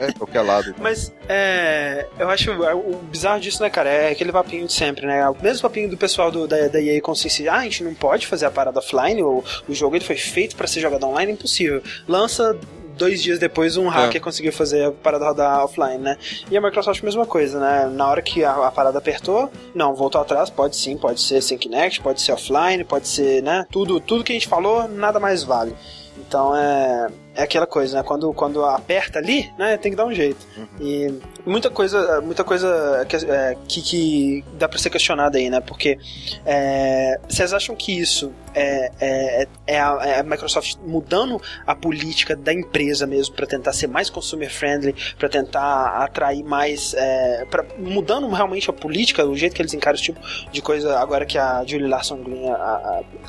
é, 0.00 0.06
é 0.06 0.12
qualquer 0.12 0.42
lado. 0.42 0.74
Mas 0.78 1.12
é, 1.28 2.06
eu 2.18 2.28
acho 2.28 2.50
o 2.52 2.96
bizarro 3.10 3.40
disso, 3.40 3.62
né, 3.62 3.70
cara? 3.70 3.88
É 3.88 4.10
aquele 4.10 4.32
papinho 4.32 4.66
de 4.66 4.72
sempre, 4.72 5.06
né? 5.06 5.28
O 5.28 5.36
mesmo 5.40 5.62
papinho 5.62 5.88
do 5.88 5.96
pessoal 5.96 6.30
do, 6.30 6.46
da, 6.46 6.68
da 6.68 6.80
EA 6.80 7.00
com 7.00 7.14
CC. 7.14 7.48
Ah, 7.48 7.56
a 7.56 7.62
gente 7.64 7.82
não 7.84 7.94
pode 7.94 8.26
fazer 8.26 8.46
a 8.46 8.50
parada 8.50 8.78
offline, 8.78 9.22
o, 9.22 9.44
o 9.68 9.74
jogo 9.74 9.96
ele 9.96 10.04
foi 10.04 10.16
feito 10.16 10.56
pra 10.56 10.66
ser 10.66 10.80
jogado 10.80 11.04
online, 11.04 11.32
impossível. 11.32 11.82
Lança 12.08 12.56
dois 13.00 13.22
dias 13.22 13.38
depois 13.38 13.78
um 13.78 13.88
hacker 13.88 14.20
conseguiu 14.20 14.52
fazer 14.52 14.84
a 14.84 14.92
parada 14.92 15.24
rodar 15.24 15.64
offline, 15.64 15.98
né? 15.98 16.18
E 16.50 16.56
a 16.56 16.60
Microsoft, 16.60 17.02
mesma 17.02 17.24
coisa, 17.24 17.58
né? 17.58 17.90
Na 17.92 18.06
hora 18.06 18.20
que 18.20 18.44
a, 18.44 18.66
a 18.66 18.70
parada 18.70 18.98
apertou, 18.98 19.50
não, 19.74 19.94
voltou 19.94 20.20
atrás, 20.20 20.50
pode 20.50 20.76
sim, 20.76 20.98
pode 20.98 21.20
ser 21.20 21.42
sem 21.42 21.56
Kinect, 21.56 22.02
pode 22.02 22.20
ser 22.20 22.32
offline, 22.32 22.84
pode 22.84 23.08
ser, 23.08 23.42
né? 23.42 23.66
Tudo, 23.70 23.98
tudo 23.98 24.22
que 24.22 24.32
a 24.32 24.34
gente 24.34 24.46
falou, 24.46 24.86
nada 24.86 25.18
mais 25.18 25.42
vale. 25.42 25.74
Então 26.18 26.54
é, 26.54 27.08
é 27.34 27.42
aquela 27.42 27.66
coisa, 27.66 27.98
né? 27.98 28.02
Quando, 28.02 28.32
quando 28.32 28.64
aperta 28.64 29.18
ali, 29.18 29.50
né? 29.58 29.76
Tem 29.76 29.92
que 29.92 29.96
dar 29.96 30.06
um 30.06 30.12
jeito. 30.12 30.46
E 30.80 31.12
muita 31.46 31.70
coisa, 31.70 32.20
muita 32.20 32.42
coisa 32.42 33.06
que, 33.08 33.16
é, 33.16 33.56
que, 33.68 33.82
que 33.82 34.44
dá 34.54 34.68
pra 34.68 34.78
ser 34.78 34.90
questionada 34.90 35.38
aí, 35.38 35.48
né? 35.48 35.60
Porque 35.60 35.98
é, 36.44 37.18
vocês 37.28 37.52
acham 37.52 37.76
que 37.76 37.98
isso 37.98 38.32
é, 38.54 38.90
é, 39.00 39.48
é, 39.66 39.80
a, 39.80 39.98
é 40.02 40.20
a 40.20 40.22
Microsoft 40.22 40.76
mudando 40.84 41.40
a 41.66 41.74
política 41.74 42.34
da 42.34 42.52
empresa 42.52 43.06
mesmo 43.06 43.34
para 43.34 43.46
tentar 43.46 43.72
ser 43.72 43.86
mais 43.86 44.10
consumer 44.10 44.50
friendly, 44.50 44.94
para 45.18 45.28
tentar 45.28 46.02
atrair 46.02 46.42
mais, 46.42 46.94
é, 46.94 47.46
pra, 47.50 47.64
mudando 47.78 48.28
realmente 48.28 48.68
a 48.68 48.72
política, 48.72 49.24
o 49.24 49.36
jeito 49.36 49.54
que 49.54 49.62
eles 49.62 49.72
encaram 49.74 49.94
esse 49.94 50.04
tipo 50.04 50.20
de 50.50 50.60
coisa 50.60 50.98
agora 50.98 51.24
que 51.24 51.38
a 51.38 51.64
Julie 51.64 51.88
Larson 51.88 52.22
Green 52.22 52.46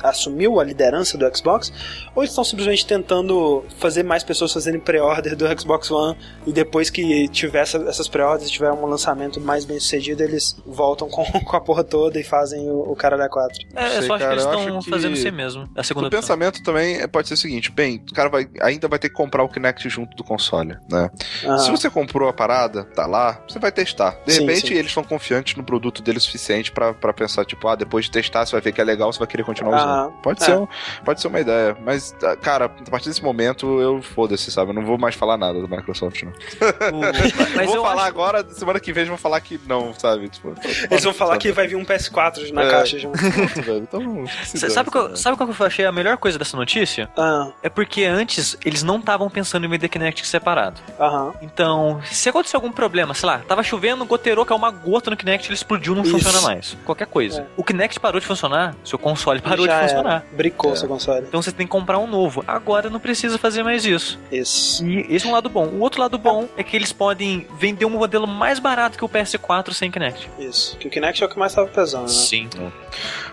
assumiu 0.02 0.58
a 0.58 0.64
liderança 0.64 1.16
do 1.16 1.36
Xbox, 1.36 1.72
ou 2.14 2.22
eles 2.22 2.30
estão 2.30 2.44
simplesmente 2.44 2.84
tentando 2.84 3.64
fazer 3.78 3.91
mais 4.04 4.22
pessoas 4.22 4.52
fazerem 4.52 4.78
pré-order 4.78 5.34
do 5.36 5.44
Xbox 5.60 5.90
One 5.90 6.16
e 6.46 6.52
depois 6.52 6.88
que 6.88 7.26
tiver 7.28 7.60
essa, 7.62 7.78
essas 7.88 8.06
pré-orders 8.08 8.48
tiver 8.50 8.70
um 8.72 8.86
lançamento 8.86 9.40
mais 9.40 9.64
bem 9.64 9.80
sucedido, 9.80 10.22
eles 10.22 10.56
voltam 10.64 11.08
com, 11.08 11.24
com 11.42 11.56
a 11.56 11.60
porra 11.60 11.82
toda 11.82 12.20
e 12.20 12.22
fazem 12.24 12.68
o, 12.70 12.92
o 12.92 12.94
cara 12.96 13.16
da 13.16 13.28
4. 13.28 13.58
É, 13.74 13.88
Sei, 13.88 13.98
eu 13.98 14.02
só 14.04 14.14
acho 14.14 14.24
cara, 14.24 14.36
que 14.36 14.40
eles 14.42 14.44
estão 14.44 14.82
fazendo 14.82 15.14
isso 15.14 15.32
mesmo. 15.32 15.68
A 15.76 15.82
segunda 15.82 16.06
O 16.06 16.08
opção. 16.08 16.20
pensamento 16.20 16.62
também 16.62 16.96
é- 17.00 17.06
pode 17.06 17.26
ser 17.28 17.34
o 17.34 17.36
seguinte: 17.36 17.70
bem, 17.72 18.02
o 18.10 18.14
cara 18.14 18.28
vai, 18.28 18.48
ainda 18.60 18.86
vai 18.86 18.98
ter 18.98 19.08
que 19.08 19.14
comprar 19.14 19.42
o 19.42 19.48
Kinect 19.48 19.88
junto 19.88 20.16
do 20.16 20.22
console, 20.22 20.76
né? 20.88 21.10
Ah, 21.46 21.58
Se 21.58 21.70
você 21.70 21.90
comprou 21.90 22.28
a 22.28 22.32
parada, 22.32 22.84
tá 22.84 23.06
lá, 23.06 23.42
você 23.48 23.58
vai 23.58 23.72
testar. 23.72 24.16
De 24.24 24.32
Sim, 24.34 24.40
repente, 24.42 24.68
sim. 24.68 24.74
eles 24.74 24.86
estão 24.86 25.02
confiantes 25.02 25.56
no 25.56 25.64
produto 25.64 26.02
deles 26.02 26.22
o 26.22 26.26
suficiente 26.26 26.70
pra, 26.70 26.92
pra 26.94 27.12
pensar, 27.12 27.44
tipo, 27.44 27.66
ah, 27.68 27.74
depois 27.74 28.04
de 28.04 28.10
testar, 28.12 28.46
você 28.46 28.52
vai 28.52 28.60
ver 28.60 28.72
que 28.72 28.80
é 28.80 28.84
legal, 28.84 29.12
você 29.12 29.18
vai 29.18 29.26
querer 29.28 29.42
continuar 29.44 29.76
usando. 29.76 29.88
Ah, 29.90 30.10
pode, 30.22 30.42
é. 30.42 30.46
ser 30.46 30.56
um- 30.56 30.68
pode 31.04 31.20
ser 31.20 31.28
uma 31.28 31.40
ideia. 31.40 31.76
Mas, 31.84 32.14
ah, 32.22 32.36
cara, 32.36 32.66
a 32.66 32.90
partir 32.90 33.08
desse 33.08 33.22
momento, 33.22 33.81
eu 33.82 34.02
foda-se, 34.02 34.50
sabe? 34.50 34.70
Eu 34.70 34.74
não 34.74 34.84
vou 34.84 34.96
mais 34.98 35.14
falar 35.14 35.36
nada 35.36 35.60
da 35.66 35.76
Microsoft, 35.76 36.22
não. 36.22 36.32
O- 36.32 37.00
Mas 37.56 37.66
vou 37.66 37.76
eu 37.76 37.82
falar 37.82 38.02
acho- 38.02 38.08
agora, 38.10 38.46
semana 38.52 38.80
que 38.80 38.92
vem, 38.92 39.02
eles 39.02 39.08
vão 39.08 39.18
falar 39.18 39.40
que 39.40 39.60
não, 39.66 39.92
sabe? 39.94 40.28
Tipo, 40.28 40.54
Eles 40.90 41.04
vão 41.04 41.12
falar 41.12 41.36
que 41.38 41.52
vai 41.52 41.66
vir 41.66 41.76
um 41.76 41.84
PS4 41.84 42.50
na 42.52 42.62
É. 42.62 42.70
caixa 42.70 42.96
então, 43.86 44.24
Sabe, 44.70 44.90
qual, 44.90 45.08
né? 45.08 45.16
sabe 45.16 45.36
qual 45.36 45.48
que 45.48 45.60
eu 45.62 45.66
achei 45.66 45.84
a 45.84 45.92
melhor 45.92 46.16
coisa 46.16 46.38
dessa 46.38 46.56
notícia? 46.56 47.08
Ah, 47.16 47.50
É 47.62 47.68
porque 47.68 48.04
antes 48.04 48.56
eles 48.64 48.82
não 48.82 48.98
estavam 48.98 49.28
pensando 49.30 49.66
em 49.66 49.68
vender 49.68 49.88
Kinect 49.88 50.26
separado. 50.26 50.80
aham. 50.98 51.32
Então, 51.42 52.00
se 52.04 52.28
acontecer 52.28 52.56
algum 52.56 52.70
problema, 52.72 53.14
sei 53.14 53.26
lá, 53.26 53.38
tava 53.46 53.62
chovendo, 53.62 54.04
goteirou, 54.04 54.44
caiu 54.44 54.58
uma 54.58 54.70
gota 54.70 55.10
no 55.10 55.16
Kinect, 55.16 55.48
ele 55.48 55.54
explodiu, 55.54 55.94
não 55.94 56.02
Isso. 56.02 56.12
funciona 56.12 56.40
mais. 56.42 56.76
Qualquer 56.84 57.06
coisa. 57.06 57.42
É. 57.42 57.46
O 57.56 57.64
Kinect 57.64 57.98
parou 58.00 58.20
de 58.20 58.26
funcionar, 58.26 58.74
seu 58.84 58.98
console 58.98 59.40
parou 59.40 59.66
Já 59.66 59.72
de 59.72 59.78
era. 59.78 59.88
funcionar. 59.88 60.24
Bricou 60.32 60.72
É. 60.72 60.76
seu 60.76 60.88
console. 60.88 61.26
Então 61.26 61.40
você 61.42 61.52
tem 61.52 61.66
que 61.66 61.70
comprar 61.72 61.98
um 61.98 62.06
novo. 62.06 62.44
Agora 62.46 62.90
não 62.90 63.00
precisa 63.00 63.38
fazer 63.38 63.62
mais 63.62 63.71
isso. 63.76 64.18
Isso. 64.30 64.86
E 64.86 65.06
esse 65.14 65.26
é 65.26 65.28
um 65.28 65.32
lado 65.32 65.48
bom. 65.48 65.66
O 65.66 65.80
outro 65.80 66.00
lado 66.00 66.18
bom 66.18 66.48
é 66.56 66.62
que 66.62 66.76
eles 66.76 66.92
podem 66.92 67.46
vender 67.58 67.84
um 67.84 67.90
modelo 67.90 68.26
mais 68.26 68.58
barato 68.58 68.96
que 68.96 69.04
o 69.04 69.08
PS4 69.08 69.72
sem 69.72 69.90
Kinect. 69.90 70.28
Isso. 70.38 70.76
Que 70.78 70.88
o 70.88 70.90
Kinect 70.90 71.22
é 71.22 71.26
o 71.26 71.28
que 71.28 71.38
mais 71.38 71.54
tava 71.54 71.68
pesando, 71.68 72.02
né? 72.02 72.08
Sim. 72.08 72.48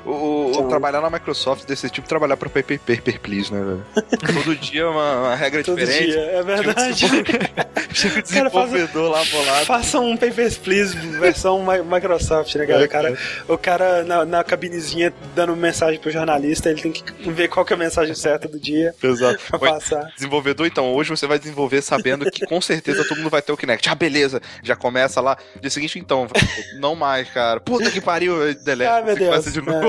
O, 0.06 0.12
o- 0.12 0.50
Então- 0.52 0.68
trabalhar 0.70 1.02
na 1.02 1.10
Microsoft 1.10 1.66
desse 1.66 1.90
tipo 1.90 2.08
trabalhar 2.08 2.38
pro 2.38 2.50
Paper, 2.50 2.80
paper 2.80 3.20
Please, 3.20 3.54
né, 3.54 3.60
velho? 3.64 3.86
Todo 4.34 4.56
dia 4.56 4.82
é 4.82 4.86
uma, 4.86 5.16
uma 5.20 5.36
regra 5.36 5.64
Todo 5.64 5.78
diferente. 5.78 6.12
dia, 6.12 6.20
é 6.22 6.44
verdade. 6.44 7.06
Chega 7.94 8.20
o 8.20 8.22
desenvolvedor 8.24 9.12
lá 9.12 9.24
bolado. 9.26 9.66
Façam 9.66 10.06
um 10.10 10.16
Papers, 10.18 10.58
Please 10.58 10.96
versão 10.96 11.64
Mi- 11.66 11.82
Microsoft, 11.84 12.56
né, 12.56 12.66
cara? 12.66 12.86
O 12.86 12.90
cara, 12.90 13.18
o 13.50 13.58
cara 13.58 14.04
na, 14.04 14.26
na 14.26 14.44
cabinezinha 14.44 15.14
dando 15.36 15.56
mensagem 15.56 16.00
pro 16.00 16.12
jornalista, 16.12 16.70
ele 16.70 16.82
tem 16.82 16.92
que 16.92 17.04
ver 17.32 17.48
qual 17.50 17.66
que 17.66 17.74
é 17.74 17.76
a 17.76 17.80
mensagem 17.80 18.14
certa 18.16 18.48
do 18.48 18.60
dia 18.60 18.94
Exato. 19.04 19.40
pra 19.50 19.60
Oi, 19.62 19.70
passar. 19.70 20.12
Desenvolvedor, 20.16 20.66
então, 20.66 20.94
hoje 20.94 21.10
você 21.10 21.28
vai 21.28 21.38
desenvolver 21.40 21.82
sabendo 21.82 22.30
que 22.32 22.46
com 22.46 22.62
certeza 22.62 23.04
todo 23.08 23.18
mundo 23.18 23.30
vai 23.30 23.42
ter 23.42 23.52
o 23.52 23.58
Kinect. 23.58 23.90
Ah, 23.90 23.96
beleza. 23.96 24.42
Já 24.64 24.76
começa 24.76 25.20
lá. 25.22 25.38
Dia 25.60 25.70
seguinte, 25.70 26.00
então, 26.00 26.28
não 26.80 26.96
mais, 26.96 27.30
cara. 27.30 27.60
Puta 27.60 27.90
que 27.92 28.00
pariu, 28.02 28.54
delete. 28.56 28.90
Ai, 28.90 29.04
meu 29.04 29.18
começa 29.18 29.52
Deus, 29.52 29.54
de 29.54 29.60
é. 29.60 29.62
novo. 29.62 29.89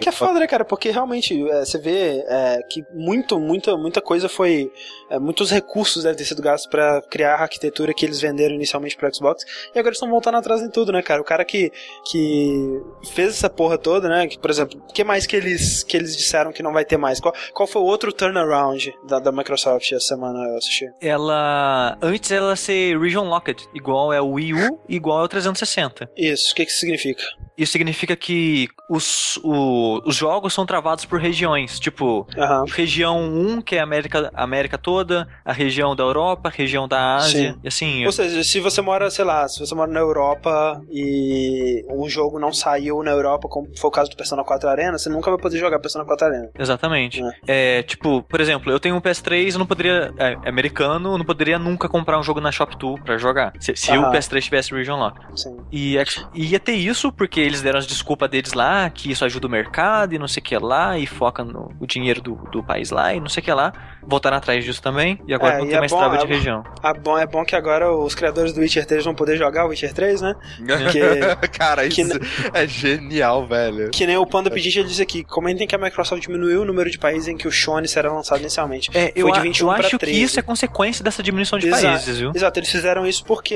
que 0.00 0.08
é 0.08 0.12
foda, 0.12 0.40
né, 0.40 0.46
cara? 0.46 0.64
Porque 0.64 0.90
realmente 0.90 1.48
é, 1.48 1.64
você 1.64 1.78
vê 1.78 2.24
é, 2.28 2.58
que 2.68 2.84
muito, 2.94 3.38
muita, 3.38 3.76
muita 3.76 4.00
coisa 4.00 4.28
foi. 4.28 4.70
é, 5.10 5.18
muitos 5.18 5.50
recursos 5.50 6.02
devem 6.02 6.16
ter 6.16 6.24
sido 6.24 6.42
gastos 6.42 6.68
pra 6.70 7.02
criar 7.10 7.36
a 7.36 7.42
arquitetura 7.42 7.94
que 7.94 8.04
eles 8.04 8.20
venderam 8.20 8.54
inicialmente 8.54 8.96
pro 8.96 9.12
Xbox. 9.14 9.44
E 9.74 9.78
agora 9.78 9.88
eles 9.88 9.96
estão 9.96 10.10
voltando 10.10 10.38
atrás 10.38 10.62
em 10.62 10.70
tudo, 10.70 10.92
né, 10.92 11.02
cara? 11.02 11.20
O 11.20 11.24
cara 11.24 11.44
que, 11.44 11.72
que 12.10 12.80
fez 13.12 13.30
essa 13.30 13.50
porra 13.50 13.78
toda, 13.78 14.08
né? 14.08 14.26
Que, 14.26 14.38
por 14.38 14.50
exemplo, 14.50 14.80
o 14.88 14.92
que 14.92 15.04
mais 15.04 15.26
que 15.26 15.36
eles, 15.36 15.82
que 15.82 15.96
eles 15.96 16.16
disseram 16.16 16.52
que 16.52 16.62
não 16.62 16.72
vai 16.72 16.84
ter 16.84 16.96
mais? 16.96 17.20
Qual, 17.20 17.34
qual 17.52 17.66
foi 17.66 17.82
o 17.82 17.84
outro 17.84 18.12
turnaround 18.12 18.92
da, 19.06 19.18
da 19.18 19.32
Microsoft 19.32 19.90
essa 19.92 20.08
semana, 20.08 20.38
eu 20.48 20.56
assisti? 20.56 20.86
Ela. 21.00 21.96
Antes 22.00 22.30
ela 22.30 22.56
ser 22.56 22.98
region 22.98 23.28
locked, 23.28 23.68
igual 23.74 24.12
é 24.12 24.20
o 24.20 24.32
Wii 24.32 24.54
U, 24.54 24.80
igual 24.88 25.20
é 25.20 25.24
o 25.24 25.28
360. 25.28 26.10
Isso, 26.16 26.52
o 26.52 26.54
que 26.54 26.66
que 26.66 26.72
significa? 26.72 27.22
Isso 27.56 27.72
significa 27.72 28.16
que 28.16 28.68
os, 28.88 29.38
o- 29.42 30.00
os 30.06 30.16
jogos 30.16 30.52
são 30.52 30.66
travados 30.66 31.04
por 31.04 31.18
regiões. 31.20 31.78
Tipo, 31.80 32.26
Aham. 32.36 32.64
região 32.68 33.18
1, 33.22 33.62
que 33.62 33.76
é 33.76 33.80
a 33.80 33.84
América, 33.84 34.30
América 34.34 34.76
toda, 34.78 35.26
a 35.44 35.52
região 35.52 35.94
da 35.96 36.02
Europa, 36.04 36.48
a 36.48 36.52
região 36.52 36.86
da 36.86 37.16
Ásia. 37.16 37.52
Sim. 37.52 37.58
E 37.62 37.68
assim. 37.68 38.06
Ou 38.06 38.12
seja, 38.12 38.42
se 38.44 38.60
você 38.60 38.80
mora, 38.80 39.10
sei 39.10 39.24
lá, 39.24 39.48
se 39.48 39.58
você 39.60 39.74
mora 39.74 39.90
na 39.90 40.00
Europa 40.00 40.80
e 40.90 41.84
um 41.90 42.08
jogo 42.08 42.38
não 42.38 42.52
saiu 42.52 43.02
na 43.02 43.10
Europa, 43.10 43.48
como 43.48 43.68
foi 43.78 43.88
o 43.88 43.90
caso 43.92 44.10
do 44.10 44.16
Persona 44.16 44.44
4 44.44 44.68
Arena, 44.68 44.98
você 44.98 45.08
nunca 45.08 45.30
vai 45.30 45.38
poder 45.40 45.58
jogar 45.58 45.78
Persona 45.78 46.04
4 46.04 46.26
Arena. 46.26 46.50
Exatamente. 46.58 47.22
É. 47.46 47.82
tipo, 47.82 48.22
por 48.22 48.40
exemplo, 48.40 48.70
eu 48.72 48.78
tenho 48.80 48.94
um 48.96 49.00
PS3, 49.00 49.52
eu 49.52 49.58
não 49.58 49.66
poderia. 49.66 50.12
É, 50.18 50.36
é 50.44 50.48
americano, 50.48 51.12
eu 51.14 51.18
não 51.18 51.24
poderia 51.24 51.58
nunca 51.58 51.88
comprar 51.88 52.18
um 52.18 52.22
jogo 52.22 52.40
na 52.40 52.50
Shop2 52.50 53.02
pra 53.02 53.16
jogar. 53.18 53.52
Se, 53.60 53.74
se 53.76 53.90
Aham. 53.90 54.08
o 54.08 54.12
PS3 54.12 54.42
tivesse 54.42 54.74
Region 54.74 54.96
Lock. 54.98 55.18
Sim. 55.34 55.56
E 55.70 55.96
ex- 55.96 56.26
e 56.34 56.46
ia 56.52 56.60
ter 56.60 56.74
isso 56.74 57.10
porque 57.12 57.40
eles 57.40 57.62
deram 57.62 57.78
as 57.78 57.86
desculpas 57.86 58.28
deles 58.30 58.52
lá, 58.52 58.71
que 58.90 59.10
isso 59.10 59.24
ajuda 59.24 59.46
o 59.46 59.50
mercado 59.50 60.14
e 60.14 60.18
não 60.18 60.28
sei 60.28 60.40
o 60.40 60.44
que 60.44 60.58
lá, 60.58 60.98
e 60.98 61.06
foca 61.06 61.44
no 61.44 61.72
o 61.80 61.86
dinheiro 61.86 62.20
do, 62.20 62.34
do 62.50 62.62
país 62.62 62.90
lá 62.90 63.14
e 63.14 63.20
não 63.20 63.28
sei 63.28 63.40
o 63.40 63.44
que 63.44 63.52
lá. 63.52 63.72
Voltaram 64.04 64.36
atrás 64.36 64.64
disso 64.64 64.82
também, 64.82 65.18
e 65.26 65.32
agora 65.34 65.54
É, 65.54 65.58
não 65.58 65.64
e 65.64 65.68
tem 65.68 65.76
é 65.76 65.80
mais 65.80 65.92
bom, 65.92 65.98
trava 65.98 66.14
é 66.16 66.18
de 66.18 66.26
bom. 66.26 66.32
região. 66.32 66.64
Ah, 66.82 66.92
bom, 66.94 67.18
é 67.18 67.26
bom 67.26 67.44
que 67.44 67.54
agora 67.56 67.90
os 67.94 68.14
criadores 68.14 68.52
do 68.52 68.60
Witcher 68.60 68.84
3 68.84 69.04
vão 69.04 69.14
poder 69.14 69.36
jogar 69.36 69.64
o 69.66 69.68
Witcher 69.68 69.92
3, 69.92 70.20
né? 70.20 70.34
Porque, 70.58 71.00
Cara, 71.58 71.84
isso 71.86 71.96
que- 72.18 72.48
é 72.52 72.66
genial, 72.66 73.46
velho. 73.46 73.90
que 73.90 74.06
nem 74.06 74.16
o 74.16 74.26
Panda 74.26 74.50
Pedinte 74.50 74.78
ele 74.78 74.88
disse 74.88 75.02
aqui, 75.02 75.22
comentem 75.24 75.66
que 75.66 75.74
a 75.74 75.78
Microsoft 75.78 76.22
diminuiu 76.22 76.62
o 76.62 76.64
número 76.64 76.90
de 76.90 76.98
países 76.98 77.28
em 77.28 77.36
que 77.36 77.46
o 77.46 77.50
Shone 77.52 77.86
será 77.88 78.12
lançado 78.12 78.40
inicialmente. 78.40 78.90
É, 78.94 79.12
eu, 79.14 79.26
Foi 79.26 79.32
de 79.32 79.38
a- 79.38 79.42
21 79.42 79.66
eu 79.68 79.74
pra 79.74 79.80
acho 79.86 79.98
que 79.98 80.06
13. 80.06 80.22
isso 80.22 80.38
é 80.40 80.42
consequência 80.42 81.04
dessa 81.04 81.22
diminuição 81.22 81.58
de 81.58 81.68
Exato. 81.68 81.82
países, 81.84 82.18
viu? 82.18 82.32
Exato, 82.34 82.58
eles 82.58 82.70
fizeram 82.70 83.06
isso 83.06 83.24
porque 83.24 83.54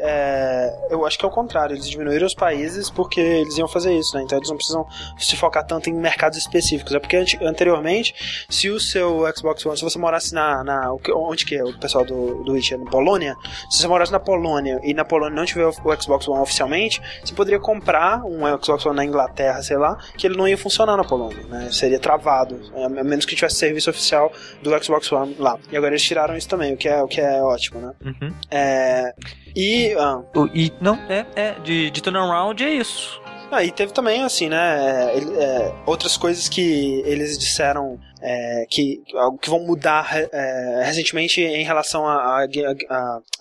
é, 0.00 0.72
eu 0.90 1.06
acho 1.06 1.18
que 1.18 1.24
é 1.24 1.28
o 1.28 1.30
contrário, 1.30 1.74
eles 1.74 1.88
diminuíram 1.88 2.26
os 2.26 2.34
países 2.34 2.90
porque 2.90 3.20
eles 3.20 3.56
iam 3.58 3.68
fazer 3.68 3.96
isso, 3.96 4.16
né? 4.16 4.22
Então 4.24 4.38
eles 4.38 4.48
não 4.48 4.56
precisam 4.56 4.86
se 5.18 5.36
focar 5.36 5.64
tanto 5.66 5.88
em 5.88 5.94
mercados 5.94 6.38
específicos. 6.38 6.92
É 6.94 6.98
porque 6.98 7.16
ante- 7.16 7.38
anteriormente, 7.44 8.14
se 8.48 8.70
o 8.70 8.80
seu 8.80 9.24
Xbox 9.36 9.64
One, 9.66 9.83
se 9.88 9.92
você 9.94 9.98
morasse 9.98 10.34
na. 10.34 10.64
na 10.64 10.92
onde 11.14 11.44
que 11.44 11.54
é 11.54 11.62
o 11.62 11.78
pessoal 11.78 12.04
do, 12.04 12.42
do 12.42 12.52
Witcher? 12.52 12.78
Na 12.78 12.90
Polônia? 12.90 13.36
Se 13.70 13.78
você 13.78 13.86
morasse 13.88 14.10
na 14.10 14.20
Polônia 14.20 14.80
e 14.82 14.92
na 14.92 15.04
Polônia 15.04 15.36
não 15.36 15.44
tiver 15.44 15.66
o 15.66 15.74
o 15.84 16.02
Xbox 16.02 16.26
One 16.26 16.40
oficialmente, 16.40 17.00
você 17.22 17.34
poderia 17.34 17.60
comprar 17.60 18.24
um 18.24 18.40
Xbox 18.62 18.86
One 18.86 18.96
na 18.96 19.04
Inglaterra, 19.04 19.62
sei 19.62 19.76
lá, 19.76 19.96
que 20.16 20.26
ele 20.26 20.36
não 20.36 20.48
ia 20.48 20.56
funcionar 20.56 20.96
na 20.96 21.04
Polônia, 21.04 21.44
né? 21.46 21.68
Seria 21.70 21.98
travado, 21.98 22.58
é, 22.74 22.84
a 22.84 22.88
menos 22.88 23.26
que 23.26 23.36
tivesse 23.36 23.56
serviço 23.56 23.90
oficial 23.90 24.32
do 24.62 24.70
Xbox 24.82 25.10
One 25.12 25.36
lá. 25.38 25.58
E 25.70 25.76
agora 25.76 25.92
eles 25.92 26.02
tiraram 26.02 26.36
isso 26.36 26.48
também, 26.48 26.72
o 26.72 26.76
que 26.76 26.88
é, 26.88 27.02
o 27.02 27.06
que 27.06 27.20
é 27.20 27.42
ótimo, 27.42 27.80
né? 27.80 27.92
Uhum. 28.04 28.34
É, 28.50 29.12
e, 29.54 29.94
ah, 29.98 30.22
E, 30.54 30.72
não, 30.80 30.94
é, 31.08 31.26
é, 31.36 31.52
de, 31.62 31.90
de 31.90 32.02
turnaround 32.02 32.62
é 32.64 32.70
isso. 32.70 33.20
ah, 33.50 33.62
e 33.62 33.70
teve 33.70 33.92
também, 33.92 34.22
assim, 34.22 34.48
né, 34.48 35.14
é, 35.14 35.18
é, 35.18 35.74
outras 35.86 36.16
coisas 36.16 36.48
que 36.48 37.02
eles 37.04 37.38
disseram 37.38 38.00
é, 38.26 38.64
que, 38.70 39.02
que 39.42 39.50
vão 39.50 39.60
mudar 39.60 40.08
é, 40.32 40.82
recentemente 40.82 41.42
em 41.42 41.62
relação 41.62 42.08
à 42.08 42.46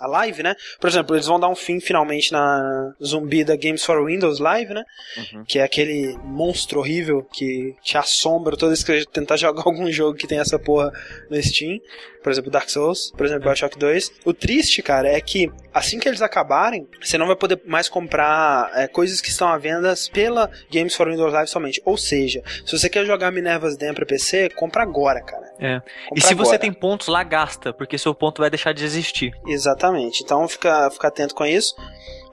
live, 0.01 0.43
né? 0.43 0.55
Por 0.79 0.89
exemplo, 0.89 1.15
eles 1.15 1.25
vão 1.25 1.39
dar 1.39 1.47
um 1.47 1.55
fim 1.55 1.79
finalmente 1.79 2.33
na 2.33 2.93
zumbi 3.01 3.45
da 3.45 3.55
Games 3.55 3.83
for 3.85 4.05
Windows 4.05 4.39
Live, 4.39 4.73
né? 4.73 4.83
Uhum. 5.17 5.45
Que 5.45 5.59
é 5.59 5.63
aquele 5.63 6.17
monstro 6.25 6.81
horrível 6.81 7.23
que 7.23 7.73
te 7.81 7.97
assombra 7.97 8.57
toda 8.57 8.71
vez 8.71 8.83
que 8.83 8.99
você 8.99 9.05
tentar 9.05 9.37
jogar 9.37 9.63
algum 9.65 9.89
jogo 9.89 10.17
que 10.17 10.27
tem 10.27 10.39
essa 10.39 10.59
porra 10.59 10.91
no 11.29 11.41
Steam. 11.41 11.79
Por 12.21 12.31
exemplo, 12.31 12.49
Dark 12.49 12.69
Souls, 12.69 13.11
por 13.17 13.25
exemplo, 13.25 13.43
Bioshock 13.43 13.77
2. 13.77 14.11
O 14.23 14.33
triste, 14.33 14.81
cara, 14.81 15.09
é 15.09 15.19
que 15.19 15.51
assim 15.73 15.99
que 15.99 16.07
eles 16.07 16.21
acabarem, 16.21 16.87
você 17.01 17.17
não 17.17 17.27
vai 17.27 17.35
poder 17.35 17.61
mais 17.65 17.89
comprar 17.89 18.71
é, 18.75 18.87
coisas 18.87 19.19
que 19.19 19.27
estão 19.27 19.49
à 19.49 19.57
venda 19.57 19.93
pela 20.13 20.49
Games 20.71 20.95
for 20.95 21.09
Windows 21.09 21.33
Live 21.33 21.49
somente. 21.49 21.81
Ou 21.83 21.97
seja, 21.97 22.41
se 22.65 22.77
você 22.77 22.89
quer 22.89 23.05
jogar 23.05 23.29
Minerva's 23.31 23.75
Den 23.75 23.93
pra 23.93 24.05
PC, 24.05 24.49
compra 24.51 24.72
agora, 24.81 25.21
cara. 25.21 25.53
É. 25.59 25.79
Compra 25.79 25.89
E 26.15 26.21
se 26.21 26.33
você 26.33 26.55
agora. 26.55 26.59
tem 26.59 26.73
pontos 26.73 27.07
lá, 27.07 27.21
gasta, 27.23 27.71
porque 27.71 27.97
seu 27.97 28.15
ponto 28.15 28.41
vai 28.41 28.49
deixar 28.49 28.73
de 28.73 28.83
existir. 28.83 29.31
Exatamente. 29.45 30.23
Então 30.23 30.47
fica, 30.47 30.89
fica 30.89 31.07
atento 31.07 31.35
com 31.35 31.45
isso. 31.45 31.75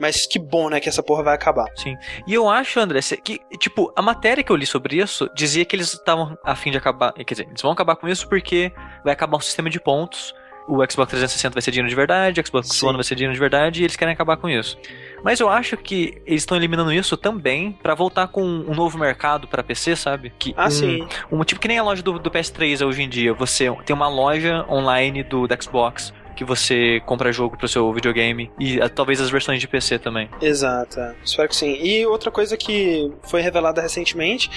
Mas 0.01 0.27
que 0.27 0.39
bom, 0.39 0.71
né, 0.71 0.81
que 0.81 0.89
essa 0.89 1.03
porra 1.03 1.23
vai 1.23 1.35
acabar. 1.35 1.67
Sim. 1.77 1.95
E 2.27 2.33
eu 2.33 2.49
acho, 2.49 2.81
André, 2.81 3.01
que, 3.23 3.39
tipo, 3.59 3.93
a 3.95 4.01
matéria 4.01 4.43
que 4.43 4.51
eu 4.51 4.57
li 4.57 4.65
sobre 4.65 4.97
isso 4.97 5.29
dizia 5.35 5.63
que 5.67 5.77
eles 5.77 5.93
estavam 5.93 6.39
a 6.43 6.57
fim 6.57 6.71
de 6.71 6.79
acabar. 6.79 7.13
Quer 7.13 7.25
dizer, 7.35 7.47
eles 7.47 7.61
vão 7.61 7.73
acabar 7.73 7.97
com 7.97 8.09
isso 8.09 8.27
porque 8.27 8.73
vai 9.05 9.13
acabar 9.13 9.37
um 9.37 9.41
sistema 9.41 9.69
de 9.69 9.79
pontos. 9.79 10.35
O 10.69 10.77
Xbox 10.89 11.11
360 11.11 11.55
vai 11.55 11.63
ser 11.63 11.71
dinheiro 11.73 11.89
de 11.89 11.95
verdade, 11.97 12.41
o 12.41 12.47
Xbox 12.47 12.69
Sim. 12.69 12.87
One 12.87 12.97
vai 12.97 13.05
ser 13.05 13.15
dinheiro 13.17 13.35
de 13.35 13.41
verdade, 13.41 13.81
e 13.81 13.85
eles 13.85 13.97
querem 13.97 14.15
acabar 14.15 14.37
com 14.37 14.49
isso. 14.49 14.79
Mas 15.25 15.41
eu 15.41 15.49
acho 15.49 15.77
que 15.77 16.23
eles 16.25 16.43
estão 16.43 16.57
eliminando 16.57 16.93
isso 16.93 17.17
também 17.17 17.73
pra 17.83 17.95
voltar 17.95 18.29
com 18.29 18.43
um 18.43 18.75
novo 18.75 18.97
mercado 18.99 19.49
pra 19.49 19.63
PC, 19.63 19.97
sabe? 19.97 20.33
Que 20.39 20.55
Ah, 20.57 20.67
um, 20.69 20.71
sim. 20.71 21.07
um 21.31 21.43
tipo 21.45 21.61
que 21.61 21.67
nem 21.69 21.79
a 21.79 21.83
loja 21.83 22.03
do, 22.03 22.19
do 22.19 22.31
PS3 22.31 22.87
hoje 22.87 23.03
em 23.03 23.09
dia. 23.09 23.35
Você 23.35 23.71
tem 23.85 23.95
uma 23.95 24.09
loja 24.09 24.65
online 24.69 25.23
do, 25.25 25.47
do 25.47 25.63
Xbox 25.63 26.15
que 26.41 26.45
você 26.45 27.03
compra 27.05 27.31
jogo 27.31 27.55
pro 27.55 27.69
seu 27.69 27.93
videogame 27.93 28.51
e 28.59 28.81
ah, 28.81 28.89
talvez 28.89 29.21
as 29.21 29.29
versões 29.29 29.61
de 29.61 29.69
PC 29.69 29.99
também. 29.99 30.27
Exato, 30.41 30.99
é. 30.99 31.15
espero 31.23 31.47
que 31.51 31.55
sim. 31.55 31.77
E 31.83 32.07
outra 32.07 32.31
coisa 32.31 32.57
que 32.57 33.13
foi 33.25 33.43
revelada 33.43 33.83
recentemente 33.83 34.51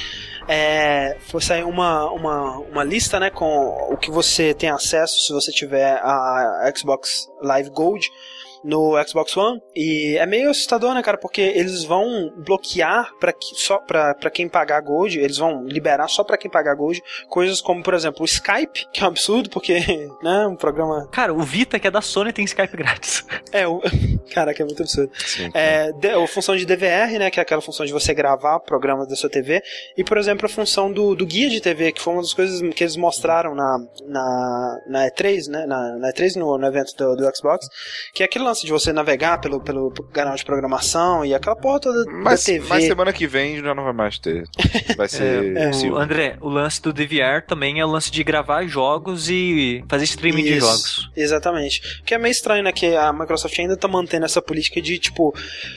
é 0.48 1.18
foi 1.30 1.42
sair 1.42 1.66
uma, 1.66 2.10
uma, 2.10 2.60
uma 2.60 2.84
lista, 2.86 3.20
né, 3.20 3.30
com 3.30 3.46
o 3.92 3.98
que 3.98 4.10
você 4.10 4.54
tem 4.54 4.70
acesso 4.70 5.26
se 5.28 5.34
você 5.34 5.52
tiver 5.52 6.00
a 6.02 6.72
Xbox 6.74 7.30
Live 7.42 7.70
Gold 7.72 8.10
no 8.64 8.94
Xbox 9.08 9.36
One 9.36 9.62
e 9.76 10.18
é 10.18 10.26
meio 10.26 10.50
assustador, 10.50 10.94
né, 10.94 11.02
cara, 11.02 11.18
porque 11.18 11.42
eles 11.42 11.84
vão 11.84 12.32
bloquear 12.38 13.12
para 13.20 13.34
só 13.56 13.78
para 13.78 14.30
quem 14.32 14.48
pagar 14.48 14.82
Gold, 14.82 15.20
eles 15.20 15.38
vão 15.38 15.64
liberar 15.66 16.08
só 16.08 16.24
para 16.24 16.38
quem 16.38 16.50
pagar 16.50 16.76
Gold 16.76 17.02
coisas 17.28 17.62
como, 17.62 17.84
por 17.84 17.94
exemplo, 17.94 18.22
o 18.22 18.26
Skype, 18.26 18.88
que 18.92 19.02
é 19.02 19.04
um 19.04 19.08
absurdo 19.08 19.50
porque, 19.50 19.80
né, 20.24 20.48
um 20.48 20.56
programa 20.56 21.08
Cara, 21.12 21.34
o 21.34 21.42
Vita, 21.42 21.80
que 21.80 21.88
é 21.88 21.92
da 21.92 22.02
Sony, 22.02 22.32
tem 22.32 22.46
Skype 22.46 22.78
grátis. 22.78 23.26
é 23.52 23.68
o 23.68 23.82
Caraca, 24.34 24.64
é 24.64 24.66
muito 24.66 24.82
absurdo. 24.82 25.12
Sim. 25.18 25.52
É, 25.54 25.92
de- 25.92 26.10
a 26.10 26.28
função 26.28 26.56
de 26.56 26.66
DVR, 26.66 27.20
né, 27.20 27.30
que 27.30 27.40
é 27.40 27.44
aquela 27.44 27.62
função 27.62 27.86
de 27.86 27.92
você 27.92 28.14
gravar 28.14 28.60
programa 28.60 29.06
da 29.06 29.16
sua 29.16 29.30
TV, 29.30 29.62
e 29.98 30.04
por 30.04 30.18
exemplo 30.18 30.46
a 30.46 30.50
função 30.50 30.92
do, 30.92 31.16
do 31.16 31.26
guia 31.26 31.50
de 31.50 31.60
TV, 31.62 31.92
que 31.92 32.02
foi 32.02 32.14
uma 32.14 32.22
das 32.22 32.34
coisas 32.34 32.62
que 32.74 32.84
eles 32.84 32.96
mostraram 32.96 33.54
na, 33.54 33.78
na, 34.06 34.80
na 34.88 35.08
E3, 35.10 35.48
né, 35.50 35.66
na, 35.66 35.98
na 35.98 36.14
E3 36.14 36.36
no, 36.36 36.58
no 36.58 36.68
evento 36.68 36.96
do, 36.96 37.16
do 37.16 37.36
Xbox, 37.36 37.68
que 38.14 38.24
é 38.24 38.26
aquele 38.26 38.44
lance 38.54 38.66
de 38.66 38.72
você 38.72 38.94
navegar 38.94 39.40
pelo, 39.42 39.60
pelo 39.60 39.92
canal 40.14 40.36
de 40.36 40.46
programação 40.46 41.26
e 41.26 41.34
aquela 41.34 41.56
porra 41.56 41.80
toda 41.80 42.06
Mas, 42.12 42.40
da 42.42 42.46
TV. 42.46 42.66
mas 42.70 42.84
semana 42.86 43.12
que 43.12 43.26
vem 43.28 43.60
já 43.62 43.74
não 43.74 43.84
vai 43.84 43.94
mais 43.94 44.20
ter. 44.20 44.48
Vai 44.96 45.08
ser 45.10 45.58
É, 45.58 45.70
O 45.70 45.74
Silva. 45.74 46.04
André, 46.04 46.38
o 46.40 46.48
lance 46.50 46.82
do 46.82 46.94
DVR 46.94 47.42
também 47.48 47.80
é 47.80 47.86
o 47.86 47.90
lance 47.90 48.12
de 48.12 48.24
gravar 48.24 48.66
jogos 48.68 49.30
e 49.30 49.84
fazer 49.90 50.04
streaming 50.06 50.44
de 50.44 50.58
Isso, 50.58 50.68
jogos. 50.68 51.12
Exatamente. 51.16 52.02
Que 52.06 52.14
é 52.14 52.18
meio 52.18 52.32
estranho, 52.32 52.64
né? 52.64 52.72
Que 52.72 52.96
a 52.96 53.12
Microsoft 53.12 53.58
ainda 53.60 53.76
tá 53.76 53.88
mantendo 53.88 54.26
essa 54.26 54.42
política 54.42 54.82
de, 54.82 55.00
tipo, 55.00 55.34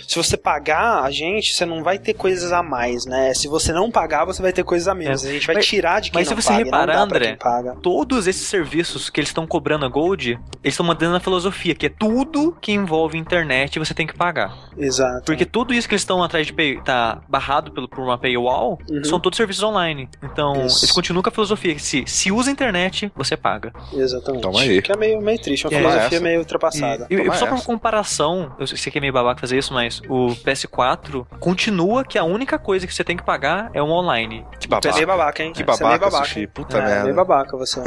se 0.07 0.17
você 0.17 0.37
pagar 0.37 1.03
a 1.03 1.11
gente, 1.11 1.55
você 1.55 1.65
não 1.65 1.83
vai 1.83 1.99
ter 1.99 2.15
coisas 2.15 2.53
a 2.53 2.63
mais, 2.63 3.07
né? 3.07 3.33
Se 3.35 3.49
você 3.49 3.73
não 3.73 3.91
pagar, 3.91 4.25
você 4.27 4.43
vai 4.43 4.53
ter 4.53 4.65
coisas 4.65 4.87
a 4.87 4.95
menos. 4.95 5.25
É. 5.25 5.29
A 5.29 5.33
gente 5.33 5.47
vai 5.47 5.57
Mas- 5.57 5.67
tirar 5.67 6.01
de 6.01 6.11
quem 6.11 6.21
mas 6.21 6.29
se 6.29 6.35
não 6.35 6.43
você 6.43 6.49
paga, 6.51 6.65
reparar, 6.65 6.99
André. 7.01 7.39
Todos 7.83 8.27
esses 8.27 8.47
serviços 8.47 9.09
que 9.09 9.19
eles 9.21 9.31
estão 9.31 9.47
cobrando 9.47 9.85
a 9.85 9.89
Gold, 9.89 10.33
eles 10.63 10.75
estão 10.75 10.85
mantendo 10.85 11.15
a 11.17 11.21
filosofia, 11.21 11.75
que 11.75 11.87
é 11.87 11.89
tudo 11.89 12.57
que 12.67 12.73
envolve 12.73 13.17
internet 13.17 13.79
você 13.79 13.95
tem 13.95 14.09
que 14.09 14.15
pagar. 14.17 14.53
Exato. 14.77 15.23
Porque 15.25 15.45
tudo 15.45 15.73
isso 15.73 15.87
que 15.89 15.95
eles 15.95 16.03
estão 16.03 16.21
atrás 16.21 16.45
de 16.49 16.53
pay, 16.53 16.81
tá 16.81 17.21
barrado 17.29 17.71
pelo, 17.71 17.89
por 17.89 18.01
uma 18.03 18.19
paywall, 18.19 18.77
Uhum. 18.91 19.05
são 19.05 19.21
todos 19.21 19.37
serviços 19.37 19.63
online. 19.63 20.09
Então, 20.21 20.67
Isso. 20.67 20.81
eles 20.85 20.91
continuam 20.91 21.23
com 21.23 21.29
a 21.29 21.33
filosofia 21.33 21.73
que 21.77 21.81
se, 21.81 22.03
se 22.09 22.33
usa 22.33 22.51
internet, 22.51 23.13
você 23.15 23.37
paga. 23.37 23.73
Exatamente. 23.93 24.43
Toma 24.43 24.61
aí. 24.63 24.83
Que 24.83 24.91
é 24.91 24.97
meio, 24.97 25.21
meio 25.21 25.41
triste, 25.41 25.65
uma 25.65 25.73
É, 25.75 25.79
filosofia 25.79 26.17
essa. 26.17 26.21
meio 26.21 26.39
ultrapassada. 26.41 27.07
E, 27.09 27.15
e 27.15 27.25
só 27.35 27.47
pra 27.47 27.55
essa. 27.55 27.65
comparação, 27.67 28.53
eu 28.59 28.67
sei 28.67 28.91
que 28.91 28.99
é 28.99 29.01
meio 29.01 29.13
babaca 29.13 29.41
fazer 29.41 29.57
isso, 29.59 29.73
mas 29.73 30.01
o 30.09 30.35
PS4 30.45 31.25
continua 31.39 32.05
que 32.05 32.19
a 32.19 32.25
única 32.25 32.59
coisa 32.59 32.85
que 32.85 32.93
você 32.93 33.05
tem 33.05 33.17
que 33.17 33.23
pagar 33.23 33.71
é 33.75 33.81
o 33.81 33.87
online. 33.89 34.45
Que 34.59 34.67
Você 34.67 34.67
é 34.67 34.69
babaca. 34.71 34.95
meio 34.97 35.07
babaca, 35.07 35.43
hein? 35.45 35.53
Que 35.53 35.63
Você 35.63 35.85
é 35.85 35.87
meio 35.87 35.99
babaca, 36.01 36.11
babaca. 36.11 36.25
Sushi. 36.29 36.47
Puta 36.49 36.79
é, 36.79 36.85
merda. 36.85 37.05
meio 37.05 37.15
babaca 37.15 37.57
você. 37.57 37.81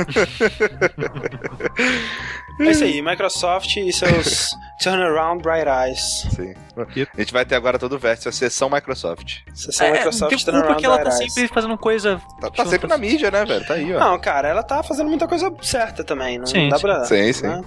é 2.59 2.63
isso 2.71 2.83
aí, 2.85 3.01
Microsoft 3.01 3.75
e 3.77 3.91
seus 3.91 4.51
Turnaround 4.81 5.41
Bright 5.43 5.67
Eyes. 5.67 6.27
Sim. 6.35 6.53
A 6.77 7.19
gente 7.19 7.33
vai 7.33 7.45
ter 7.45 7.55
agora 7.55 7.77
todo 7.77 7.93
o 7.93 7.99
vértice, 7.99 8.29
a 8.29 8.31
sessão 8.31 8.69
Microsoft. 8.69 9.39
Sessão 9.53 9.87
É, 9.87 9.91
Microsoft 9.93 10.43
tem 10.43 10.53
culpa 10.53 10.75
que 10.75 10.85
ela 10.85 10.99
tá 10.99 11.11
sempre 11.11 11.47
fazendo 11.47 11.77
coisa. 11.77 12.21
Tá, 12.39 12.49
tá 12.49 12.65
sempre 12.65 12.87
na 12.87 12.97
mídia, 12.97 13.29
né, 13.29 13.45
velho? 13.45 13.65
Tá 13.65 13.73
aí, 13.73 13.93
ó. 13.93 13.99
Não, 13.99 14.19
cara, 14.19 14.47
ela 14.47 14.63
tá 14.63 14.81
fazendo 14.83 15.09
muita 15.09 15.27
coisa 15.27 15.53
certa 15.61 16.03
também. 16.03 16.37
Não 16.37 16.45
Sim, 16.45 16.69
dá 16.69 16.79
pra. 16.79 17.03
Sim, 17.05 17.33
sim. 17.33 17.63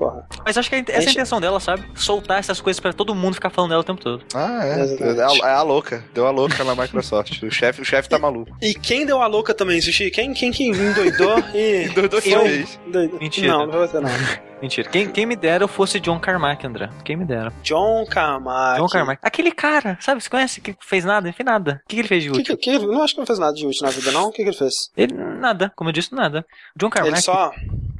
Porra. 0.00 0.26
Mas 0.46 0.56
acho 0.56 0.70
que 0.70 0.76
é 0.76 0.84
essa 0.88 1.08
é 1.08 1.08
a 1.08 1.12
intenção 1.12 1.42
dela, 1.42 1.60
sabe? 1.60 1.84
Soltar 1.94 2.38
essas 2.38 2.58
coisas 2.58 2.80
pra 2.80 2.90
todo 2.90 3.14
mundo 3.14 3.34
ficar 3.34 3.50
falando 3.50 3.72
dela 3.72 3.82
o 3.82 3.84
tempo 3.84 4.00
todo. 4.00 4.24
Ah, 4.34 4.64
é. 4.64 4.80
É 4.80 5.22
a, 5.22 5.50
é 5.50 5.54
a 5.56 5.62
louca. 5.62 6.02
Deu 6.14 6.26
a 6.26 6.30
louca 6.30 6.64
na 6.64 6.74
Microsoft. 6.74 7.42
O 7.42 7.50
chefe 7.50 7.82
o 7.82 7.84
chefe 7.84 8.08
tá 8.08 8.18
maluco. 8.18 8.50
E 8.62 8.72
quem 8.72 9.04
deu 9.04 9.20
a 9.20 9.26
louca 9.26 9.52
também, 9.52 9.78
Sushi? 9.78 10.10
Quem, 10.10 10.32
quem 10.32 10.50
que 10.52 10.64
endoidou 10.64 11.38
e. 11.52 11.84
Endoidou 11.92 12.18
de 12.18 12.30
Eu-. 12.30 12.66
Doido. 12.90 13.18
Mentira. 13.20 13.48
Não, 13.48 13.66
não 13.66 13.78
vai 13.78 13.88
ser 13.88 14.00
não. 14.00 14.08
Mentira. 14.62 14.88
Quem, 14.88 15.10
quem 15.10 15.26
me 15.26 15.36
dera 15.36 15.64
eu 15.64 15.68
fosse 15.68 16.00
John 16.00 16.18
Carmack, 16.18 16.66
André. 16.66 16.88
Quem 17.04 17.16
me 17.16 17.26
dera. 17.26 17.52
John 17.62 18.06
Carmack. 18.06 18.80
John 18.80 18.88
Carmack. 18.88 19.20
Aquele 19.22 19.52
cara, 19.52 19.98
sabe? 20.00 20.22
Você 20.22 20.30
conhece? 20.30 20.62
Que 20.62 20.74
fez 20.80 21.04
nada? 21.04 21.26
Não 21.26 21.32
fez 21.34 21.44
nada. 21.46 21.82
O 21.84 21.88
que, 21.88 21.96
que 21.96 22.00
ele 22.00 22.08
fez 22.08 22.22
de 22.22 22.30
Que, 22.30 22.38
útil? 22.40 22.56
que, 22.56 22.78
que, 22.78 22.86
não 22.86 23.02
acho 23.02 23.14
que 23.14 23.20
não 23.20 23.26
fez 23.26 23.38
nada 23.38 23.52
de 23.54 23.66
útil 23.66 23.82
na 23.82 23.90
vida, 23.90 24.12
não. 24.12 24.28
O 24.28 24.32
que, 24.32 24.42
que 24.42 24.48
ele 24.48 24.56
fez? 24.56 24.90
Ele, 24.96 25.12
nada. 25.14 25.70
Como 25.76 25.88
eu 25.90 25.92
disse, 25.92 26.14
nada. 26.14 26.44
John 26.76 26.88
Carmack, 26.88 27.14
Ele 27.14 27.22
só. 27.22 27.52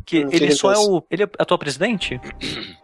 Que 0.04 0.24
Hum, 0.24 0.28
o 0.28 0.30
que 0.30 0.36
ele 0.36 0.52
só 0.52 0.72
é 0.72 0.78
o... 0.78 1.02
Ele 1.10 1.22
é 1.24 1.28
atual 1.38 1.58
presidente? 1.58 2.20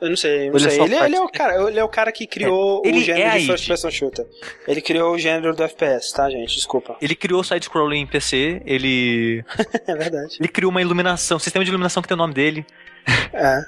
Eu 0.00 0.08
não 0.08 0.16
sei, 0.16 0.50
não 0.50 0.56
Ele 0.56 0.66
é 0.66 0.70
sei. 0.70 0.78
só 0.78 0.84
Ele, 0.84 0.94
ele 0.96 1.16
é 1.16 1.20
o 1.20 1.28
cara, 1.28 1.68
ele 1.68 1.78
é 1.78 1.84
o 1.84 1.88
cara 1.88 2.12
que 2.12 2.26
criou 2.26 2.82
É, 2.84 2.90
o 2.90 3.00
gênero 3.00 3.28
é 3.28 3.38
de 3.38 3.46
first 3.46 3.66
person 3.66 3.90
shooter. 3.90 4.26
Ele 4.66 4.80
criou 4.80 5.14
o 5.14 5.18
gênero 5.18 5.54
do 5.54 5.62
FPS, 5.62 6.12
tá, 6.12 6.28
gente? 6.30 6.54
Desculpa. 6.54 6.96
Ele 7.00 7.14
criou 7.14 7.40
o 7.40 7.44
side-scrolling 7.44 8.00
em 8.00 8.06
PC, 8.06 8.62
ele... 8.64 9.44
É 9.86 9.94
verdade. 9.94 10.36
Ele 10.38 10.48
criou 10.48 10.70
uma 10.70 10.80
iluminação, 10.80 11.38
sistema 11.38 11.64
de 11.64 11.70
iluminação 11.70 12.02
que 12.02 12.08
tem 12.08 12.14
o 12.14 12.18
nome 12.18 12.34
dele. 12.34 12.64
É, 13.38 13.58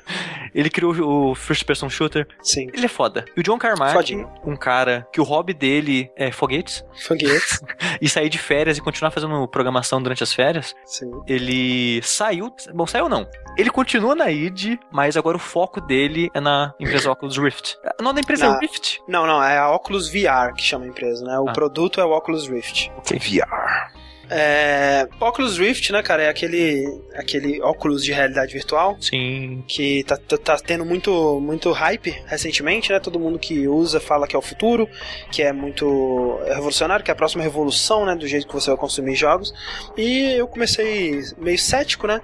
Ele 0.54 0.70
criou 0.70 0.94
o 1.30 1.34
First 1.34 1.64
Person 1.66 1.90
Shooter. 1.90 2.26
sim. 2.42 2.68
Ele 2.72 2.86
é 2.86 2.88
foda. 2.88 3.24
E 3.36 3.40
o 3.40 3.42
John 3.42 3.58
Carmack, 3.58 4.26
um 4.44 4.56
cara 4.56 5.06
que 5.12 5.20
o 5.20 5.24
hobby 5.24 5.52
dele 5.52 6.10
é 6.16 6.30
foguetes, 6.32 6.82
Foguetes. 7.06 7.60
e 8.00 8.08
sair 8.08 8.30
de 8.30 8.38
férias 8.38 8.78
e 8.78 8.80
continuar 8.80 9.10
fazendo 9.10 9.46
programação 9.46 10.02
durante 10.02 10.22
as 10.22 10.32
férias, 10.32 10.74
Sim. 10.86 11.10
ele 11.26 12.00
saiu. 12.02 12.50
Bom, 12.72 12.86
saiu 12.86 13.10
não. 13.10 13.28
Ele 13.58 13.68
continua 13.70 14.14
na 14.14 14.30
id, 14.30 14.78
mas 14.90 15.16
agora 15.18 15.36
o 15.36 15.40
foco 15.40 15.80
dele 15.82 16.30
é 16.32 16.40
na 16.40 16.72
empresa 16.80 17.10
Oculus 17.12 17.36
Rift. 17.36 17.76
O 18.00 18.02
nome 18.02 18.14
da 18.14 18.20
empresa 18.20 18.48
Na- 18.48 18.56
é 18.56 18.60
Rift. 18.60 19.00
Não, 19.06 19.26
não, 19.26 19.42
é 19.42 19.58
a 19.58 19.70
Oculus 19.70 20.08
VR 20.10 20.54
que 20.56 20.62
chama 20.62 20.86
a 20.86 20.88
empresa, 20.88 21.24
né? 21.26 21.38
O 21.38 21.48
Ah. 21.50 21.52
produto 21.52 22.00
é 22.00 22.04
o 22.04 22.10
Oculus 22.12 22.48
Rift. 22.48 22.90
VR. 23.04 23.92
É, 24.30 25.08
Oculus 25.20 25.58
Rift, 25.58 25.90
né, 25.90 26.02
cara, 26.02 26.24
é 26.24 26.28
aquele, 26.28 26.84
aquele 27.14 27.60
óculos 27.62 28.04
de 28.04 28.12
realidade 28.12 28.52
virtual 28.52 28.96
Sim. 29.00 29.64
que 29.66 30.04
tá, 30.04 30.16
tá, 30.16 30.36
tá 30.36 30.56
tendo 30.58 30.84
muito, 30.84 31.40
muito 31.40 31.72
hype 31.72 32.10
recentemente, 32.26 32.92
né? 32.92 33.00
Todo 33.00 33.18
mundo 33.18 33.38
que 33.38 33.66
usa 33.66 34.00
fala 34.00 34.26
que 34.26 34.36
é 34.36 34.38
o 34.38 34.42
futuro, 34.42 34.88
que 35.30 35.42
é 35.42 35.52
muito 35.52 36.38
revolucionário, 36.46 37.04
que 37.04 37.10
é 37.10 37.14
a 37.14 37.16
próxima 37.16 37.42
revolução, 37.42 38.04
né? 38.04 38.14
Do 38.14 38.26
jeito 38.26 38.46
que 38.46 38.54
você 38.54 38.70
vai 38.70 38.78
consumir 38.78 39.14
jogos. 39.14 39.52
E 39.96 40.32
eu 40.32 40.46
comecei 40.46 41.20
meio 41.38 41.58
cético, 41.58 42.06
né? 42.06 42.20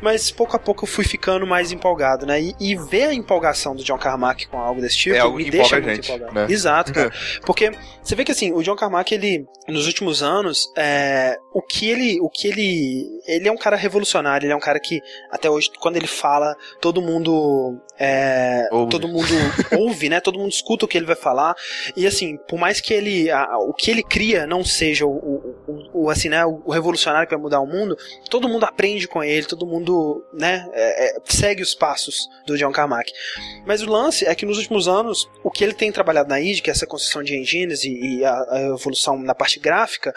Mas 0.00 0.30
pouco 0.30 0.56
a 0.56 0.58
pouco 0.58 0.84
eu 0.84 0.88
fui 0.88 1.04
ficando 1.04 1.46
mais 1.46 1.72
empolgado, 1.72 2.26
né? 2.26 2.40
E, 2.40 2.54
e 2.60 2.76
ver 2.76 3.04
a 3.04 3.14
empolgação 3.14 3.74
do 3.74 3.82
John 3.82 3.98
Carmack 3.98 4.46
com 4.48 4.58
algo 4.58 4.80
desse 4.80 4.96
tipo 4.96 5.16
É 5.16 5.18
algo 5.20 5.36
me 5.38 5.50
deixa 5.50 5.76
muito 5.80 5.94
gente, 5.94 6.06
empolgado. 6.12 6.34
né? 6.34 6.46
Exato, 6.48 6.92
cara. 6.92 7.12
Porque 7.44 7.72
você 8.02 8.14
vê 8.14 8.24
que 8.24 8.32
assim, 8.32 8.52
o 8.52 8.62
John 8.62 8.76
Carmack, 8.76 9.14
ele, 9.14 9.46
nos 9.68 9.86
últimos 9.86 10.22
anos, 10.22 10.72
é, 10.76 11.36
o 11.52 11.62
que 11.62 11.88
ele. 11.88 12.20
O 12.20 12.28
que 12.28 12.48
ele. 12.48 13.15
Ele 13.26 13.48
é 13.48 13.52
um 13.52 13.56
cara 13.56 13.76
revolucionário, 13.76 14.46
ele 14.46 14.52
é 14.52 14.56
um 14.56 14.60
cara 14.60 14.78
que, 14.80 15.00
até 15.30 15.48
hoje, 15.50 15.70
quando 15.80 15.96
ele 15.96 16.06
fala, 16.06 16.56
todo 16.80 17.02
mundo. 17.02 17.80
É, 17.98 18.68
Ouve. 18.72 18.90
todo 18.90 19.08
mundo 19.08 19.26
ouve, 19.78 20.08
né? 20.10 20.20
Todo 20.20 20.38
mundo 20.38 20.50
escuta 20.50 20.84
o 20.84 20.88
que 20.88 20.98
ele 20.98 21.06
vai 21.06 21.16
falar. 21.16 21.54
E 21.96 22.06
assim, 22.06 22.36
por 22.48 22.58
mais 22.58 22.80
que 22.80 22.92
ele. 22.92 23.30
a- 23.30 23.58
o 23.58 23.72
que 23.72 23.90
ele 23.90 24.02
cria 24.02 24.46
não 24.46 24.62
seja 24.64 25.06
o, 25.06 25.10
o, 25.10 25.54
o- 25.66 26.04
o, 26.04 26.10
assim, 26.10 26.28
né, 26.28 26.44
o 26.44 26.70
revolucionário 26.70 27.26
que 27.26 27.34
vai 27.34 27.42
mudar 27.42 27.60
o 27.60 27.66
mundo, 27.66 27.96
todo 28.30 28.48
mundo 28.48 28.64
aprende 28.64 29.08
com 29.08 29.24
ele, 29.24 29.46
todo 29.46 29.66
mundo, 29.66 30.24
né, 30.32 30.68
é, 30.72 31.16
é, 31.16 31.20
segue 31.24 31.62
os 31.62 31.74
passos 31.74 32.28
do 32.46 32.56
John 32.58 32.70
Carmack. 32.70 33.10
Mas 33.64 33.80
o 33.82 33.86
lance 33.90 34.26
é 34.26 34.34
que 34.34 34.44
nos 34.44 34.58
últimos 34.58 34.86
anos, 34.88 35.28
o 35.42 35.50
que 35.50 35.64
ele 35.64 35.72
tem 35.72 35.90
trabalhado 35.90 36.28
na 36.28 36.38
id, 36.40 36.60
que 36.60 36.70
é 36.70 36.72
essa 36.72 36.86
construção 36.86 37.22
de 37.22 37.34
engines 37.36 37.82
e, 37.84 38.18
e 38.18 38.24
a, 38.24 38.32
a 38.50 38.60
evolução 38.74 39.18
na 39.18 39.34
parte 39.34 39.58
gráfica, 39.58 40.12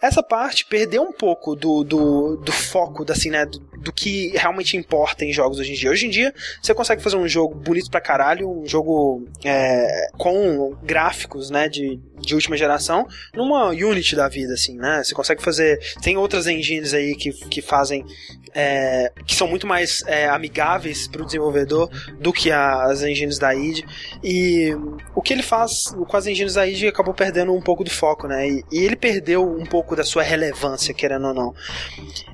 essa 0.00 0.22
parte 0.22 0.66
perdeu 0.66 1.02
um 1.02 1.12
pouco 1.12 1.54
do, 1.54 1.82
do, 1.82 2.36
do 2.36 2.52
foco, 2.52 3.04
da, 3.04 3.14
assim, 3.14 3.30
né, 3.30 3.46
do, 3.46 3.58
do 3.58 3.92
que 3.92 4.28
realmente 4.36 4.76
importa 4.76 5.24
em 5.24 5.32
jogos 5.32 5.58
hoje 5.58 5.72
em 5.72 5.74
dia. 5.74 5.90
Hoje 5.90 6.06
em 6.06 6.10
dia, 6.10 6.34
você 6.60 6.74
consegue 6.74 7.02
fazer 7.02 7.16
um 7.16 7.28
jogo 7.28 7.54
bonito 7.54 7.90
pra 7.90 8.00
caralho, 8.00 8.50
um 8.50 8.66
jogo 8.66 9.26
é, 9.44 10.08
com 10.18 10.76
gráficos, 10.82 11.50
né, 11.50 11.68
de, 11.68 12.00
de 12.20 12.34
última 12.34 12.56
geração, 12.56 13.06
numa 13.34 13.68
Unity 13.70 14.16
da 14.16 14.28
vida, 14.28 14.54
assim, 14.54 14.76
né? 14.76 15.02
Você 15.02 15.14
consegue 15.14 15.42
fazer. 15.42 15.78
Tem 16.02 16.16
outras 16.16 16.46
engines 16.46 16.94
aí 16.94 17.14
que, 17.14 17.32
que 17.32 17.62
fazem 17.62 18.04
é, 18.58 19.12
que 19.26 19.34
são 19.34 19.46
muito 19.46 19.66
mais 19.66 20.02
é, 20.06 20.26
amigáveis 20.26 21.06
para 21.06 21.20
o 21.20 21.26
desenvolvedor 21.26 21.90
do 22.18 22.32
que 22.32 22.50
as 22.50 23.02
engines 23.02 23.38
da 23.38 23.54
id. 23.54 23.84
E 24.24 24.74
o 25.14 25.20
que 25.20 25.34
ele 25.34 25.42
faz 25.42 25.94
com 26.08 26.16
as 26.16 26.26
engines 26.26 26.54
da 26.54 26.66
id 26.66 26.84
acabou 26.84 27.12
perdendo 27.12 27.52
um 27.52 27.60
pouco 27.60 27.84
do 27.84 27.90
foco, 27.90 28.26
né? 28.26 28.48
E, 28.48 28.64
e 28.72 28.78
ele 28.78 28.96
perdeu 28.96 29.46
um 29.46 29.66
pouco 29.66 29.94
da 29.94 30.02
sua 30.02 30.22
relevância, 30.22 30.94
querendo 30.94 31.26
ou 31.26 31.34
não. 31.34 31.54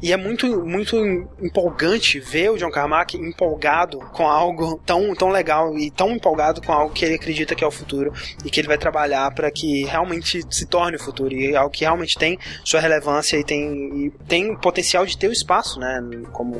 E 0.01 0.13
é 0.13 0.17
muito, 0.17 0.65
muito 0.65 0.97
empolgante 1.41 2.21
ver 2.21 2.53
o 2.53 2.57
John 2.57 2.71
Carmack 2.71 3.17
empolgado 3.17 3.99
com 4.13 4.29
algo 4.29 4.81
tão, 4.87 5.13
tão 5.17 5.29
legal 5.29 5.77
e 5.77 5.91
tão 5.91 6.13
empolgado 6.13 6.63
com 6.63 6.73
algo 6.73 6.95
que 6.95 7.05
ele 7.05 7.17
acredita 7.17 7.57
que 7.57 7.65
é 7.65 7.67
o 7.67 7.71
futuro 7.73 8.13
e 8.45 8.51
que 8.51 8.61
ele 8.61 8.69
vai 8.69 8.79
trabalhar 8.79 9.35
para 9.35 9.51
que 9.51 9.85
realmente 9.87 10.45
se 10.49 10.67
torne 10.67 10.97
o 10.97 11.01
futuro 11.01 11.35
e 11.35 11.57
algo 11.57 11.71
que 11.71 11.85
realmente 11.85 12.17
tem 12.17 12.39
sua 12.65 12.79
relevância 12.79 13.37
e 13.37 13.43
tem, 13.43 14.07
e 14.07 14.11
tem 14.29 14.55
potencial 14.57 15.05
de 15.05 15.19
ter 15.19 15.27
o 15.27 15.33
espaço, 15.33 15.81
né? 15.81 16.01
Como, 16.33 16.57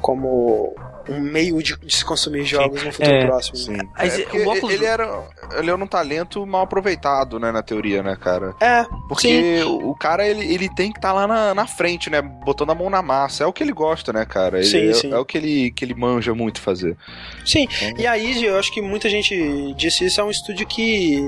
como 0.00 0.72
um 1.08 1.20
meio 1.20 1.62
de, 1.62 1.76
de 1.78 1.94
se 1.94 2.04
consumir 2.04 2.44
jogos 2.44 2.82
no 2.82 2.92
futuro 2.92 3.10
É, 3.14 3.26
próximo. 3.26 3.56
Sim. 3.56 3.78
Mas 3.96 4.18
É, 4.18 4.22
o 4.38 4.48
óculos- 4.48 4.74
ele 4.74 4.84
era, 4.84 5.28
ele 5.58 5.70
era 5.70 5.76
um 5.76 5.86
talento 5.86 6.44
mal 6.46 6.62
aproveitado, 6.62 7.38
né, 7.40 7.50
na 7.50 7.62
teoria, 7.62 8.02
né, 8.02 8.16
cara? 8.20 8.54
É, 8.60 8.84
sim. 8.84 8.88
Porque 9.08 9.62
o 9.64 9.90
o 9.90 9.94
cara, 9.96 10.26
ele, 10.26 10.44
ele 10.54 10.68
tem 10.68 10.92
que 10.92 10.98
estar 10.98 11.12
lá 11.12 11.26
na, 11.26 11.52
na 11.54 11.66
frente, 11.66 12.08
né? 12.08 12.22
Botando 12.22 12.70
a 12.70 12.74
mão 12.74 12.88
na 12.88 13.02
massa. 13.02 13.44
É 13.44 13.46
o 13.46 13.52
que 13.52 13.62
ele 13.62 13.72
gosta, 13.72 14.12
né, 14.12 14.24
cara? 14.24 14.58
Ele, 14.58 14.66
Sim, 14.66 14.88
é, 14.88 14.92
sim. 14.94 15.12
é 15.12 15.18
o 15.18 15.24
que 15.24 15.36
ele, 15.36 15.70
que 15.72 15.84
ele 15.84 15.94
manja 15.94 16.32
muito 16.34 16.60
fazer. 16.60 16.96
Sim, 17.44 17.66
e 17.98 18.06
a 18.06 18.16
id 18.16 18.42
eu 18.44 18.56
acho 18.58 18.72
que 18.72 18.80
muita 18.80 19.08
gente 19.10 19.74
disse 19.74 20.04
isso, 20.06 20.20
é 20.20 20.24
um 20.24 20.30
estúdio 20.30 20.66
que 20.66 21.20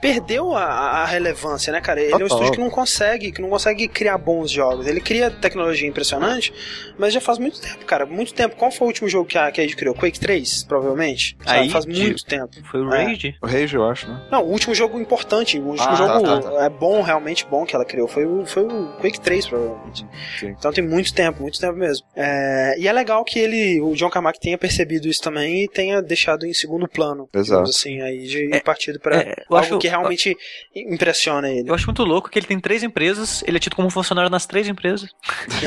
perdeu 0.00 0.54
a, 0.54 0.62
a 0.64 1.04
relevância, 1.06 1.72
né, 1.72 1.80
cara? 1.80 2.00
Ele 2.00 2.12
é 2.12 2.16
um 2.16 2.26
estúdio 2.26 2.52
que 2.52 2.58
não 2.60 2.70
consegue, 2.70 3.32
que 3.32 3.40
não 3.40 3.48
consegue 3.48 3.88
criar 3.88 4.18
bons 4.18 4.50
jogos. 4.50 4.86
Ele 4.86 5.00
cria 5.00 5.30
tecnologia 5.30 5.88
impressionante, 5.88 6.52
mas 6.98 7.12
já 7.12 7.20
faz 7.20 7.38
muito 7.38 7.60
tempo, 7.60 7.84
cara, 7.86 8.04
muito 8.06 8.34
tempo. 8.34 8.54
Qual 8.56 8.70
foi 8.70 8.86
o 8.86 8.88
último 8.88 9.08
jogo 9.08 9.19
que 9.24 9.36
a, 9.38 9.50
que 9.50 9.60
a 9.60 9.64
id 9.64 9.74
criou? 9.74 9.94
Quake 9.94 10.18
3, 10.18 10.64
provavelmente? 10.64 11.36
Sabe? 11.44 11.58
Aí, 11.60 11.70
faz 11.70 11.86
muito 11.86 12.24
tempo. 12.24 12.50
Foi 12.70 12.80
o 12.80 12.92
É. 12.94 13.04
Rage? 13.04 13.34
O 13.42 13.46
Rage, 13.46 13.74
eu 13.76 13.84
acho, 13.88 14.08
né? 14.08 14.20
Não, 14.30 14.42
o 14.44 14.50
último 14.50 14.74
jogo 14.74 14.98
importante, 15.00 15.58
o 15.58 15.64
último 15.66 15.88
Ah, 15.90 15.94
jogo 15.94 16.22
tá, 16.22 16.40
tá, 16.40 16.64
é 16.64 16.68
bom, 16.68 17.02
realmente 17.02 17.46
bom 17.46 17.64
que 17.64 17.74
ela 17.74 17.84
criou, 17.84 18.06
foi 18.08 18.24
o, 18.26 18.44
foi 18.46 18.62
o 18.64 18.92
Quake 19.00 19.20
3, 19.20 19.46
provavelmente. 19.46 20.06
Sim. 20.38 20.48
Então 20.58 20.72
tem 20.72 20.84
muito 20.86 21.12
tempo, 21.14 21.42
muito 21.42 21.58
tempo 21.60 21.74
mesmo. 21.76 22.06
É, 22.16 22.74
e 22.78 22.86
é 22.88 22.92
legal 22.92 23.24
que 23.24 23.38
ele, 23.38 23.80
o 23.80 23.94
John 23.94 24.10
Carmack 24.10 24.38
tenha 24.40 24.56
percebido 24.58 25.08
isso 25.08 25.20
também 25.22 25.64
e 25.64 25.68
tenha 25.68 26.00
deixado 26.02 26.46
em 26.46 26.52
segundo 26.52 26.88
plano, 26.88 27.28
Exato. 27.34 27.44
digamos 27.44 27.70
assim, 27.70 28.00
aí 28.00 28.26
de 28.26 28.54
É, 28.54 28.60
partido 28.60 28.98
pra 29.00 29.16
é, 29.16 29.30
eu 29.50 29.56
algo 29.56 29.58
acho- 29.58 29.78
que 29.78 29.88
realmente 29.88 30.36
impressiona 30.74 31.48
ele. 31.50 31.68
Eu 31.70 31.74
acho 31.74 31.86
muito 31.86 32.04
louco 32.04 32.30
que 32.30 32.38
ele 32.38 32.46
tem 32.46 32.58
três 32.60 32.82
empresas, 32.82 33.42
ele 33.46 33.56
é 33.56 33.60
tido 33.60 33.76
como 33.76 33.90
funcionário 33.90 34.30
nas 34.30 34.46
três 34.46 34.68
empresas. 34.68 35.10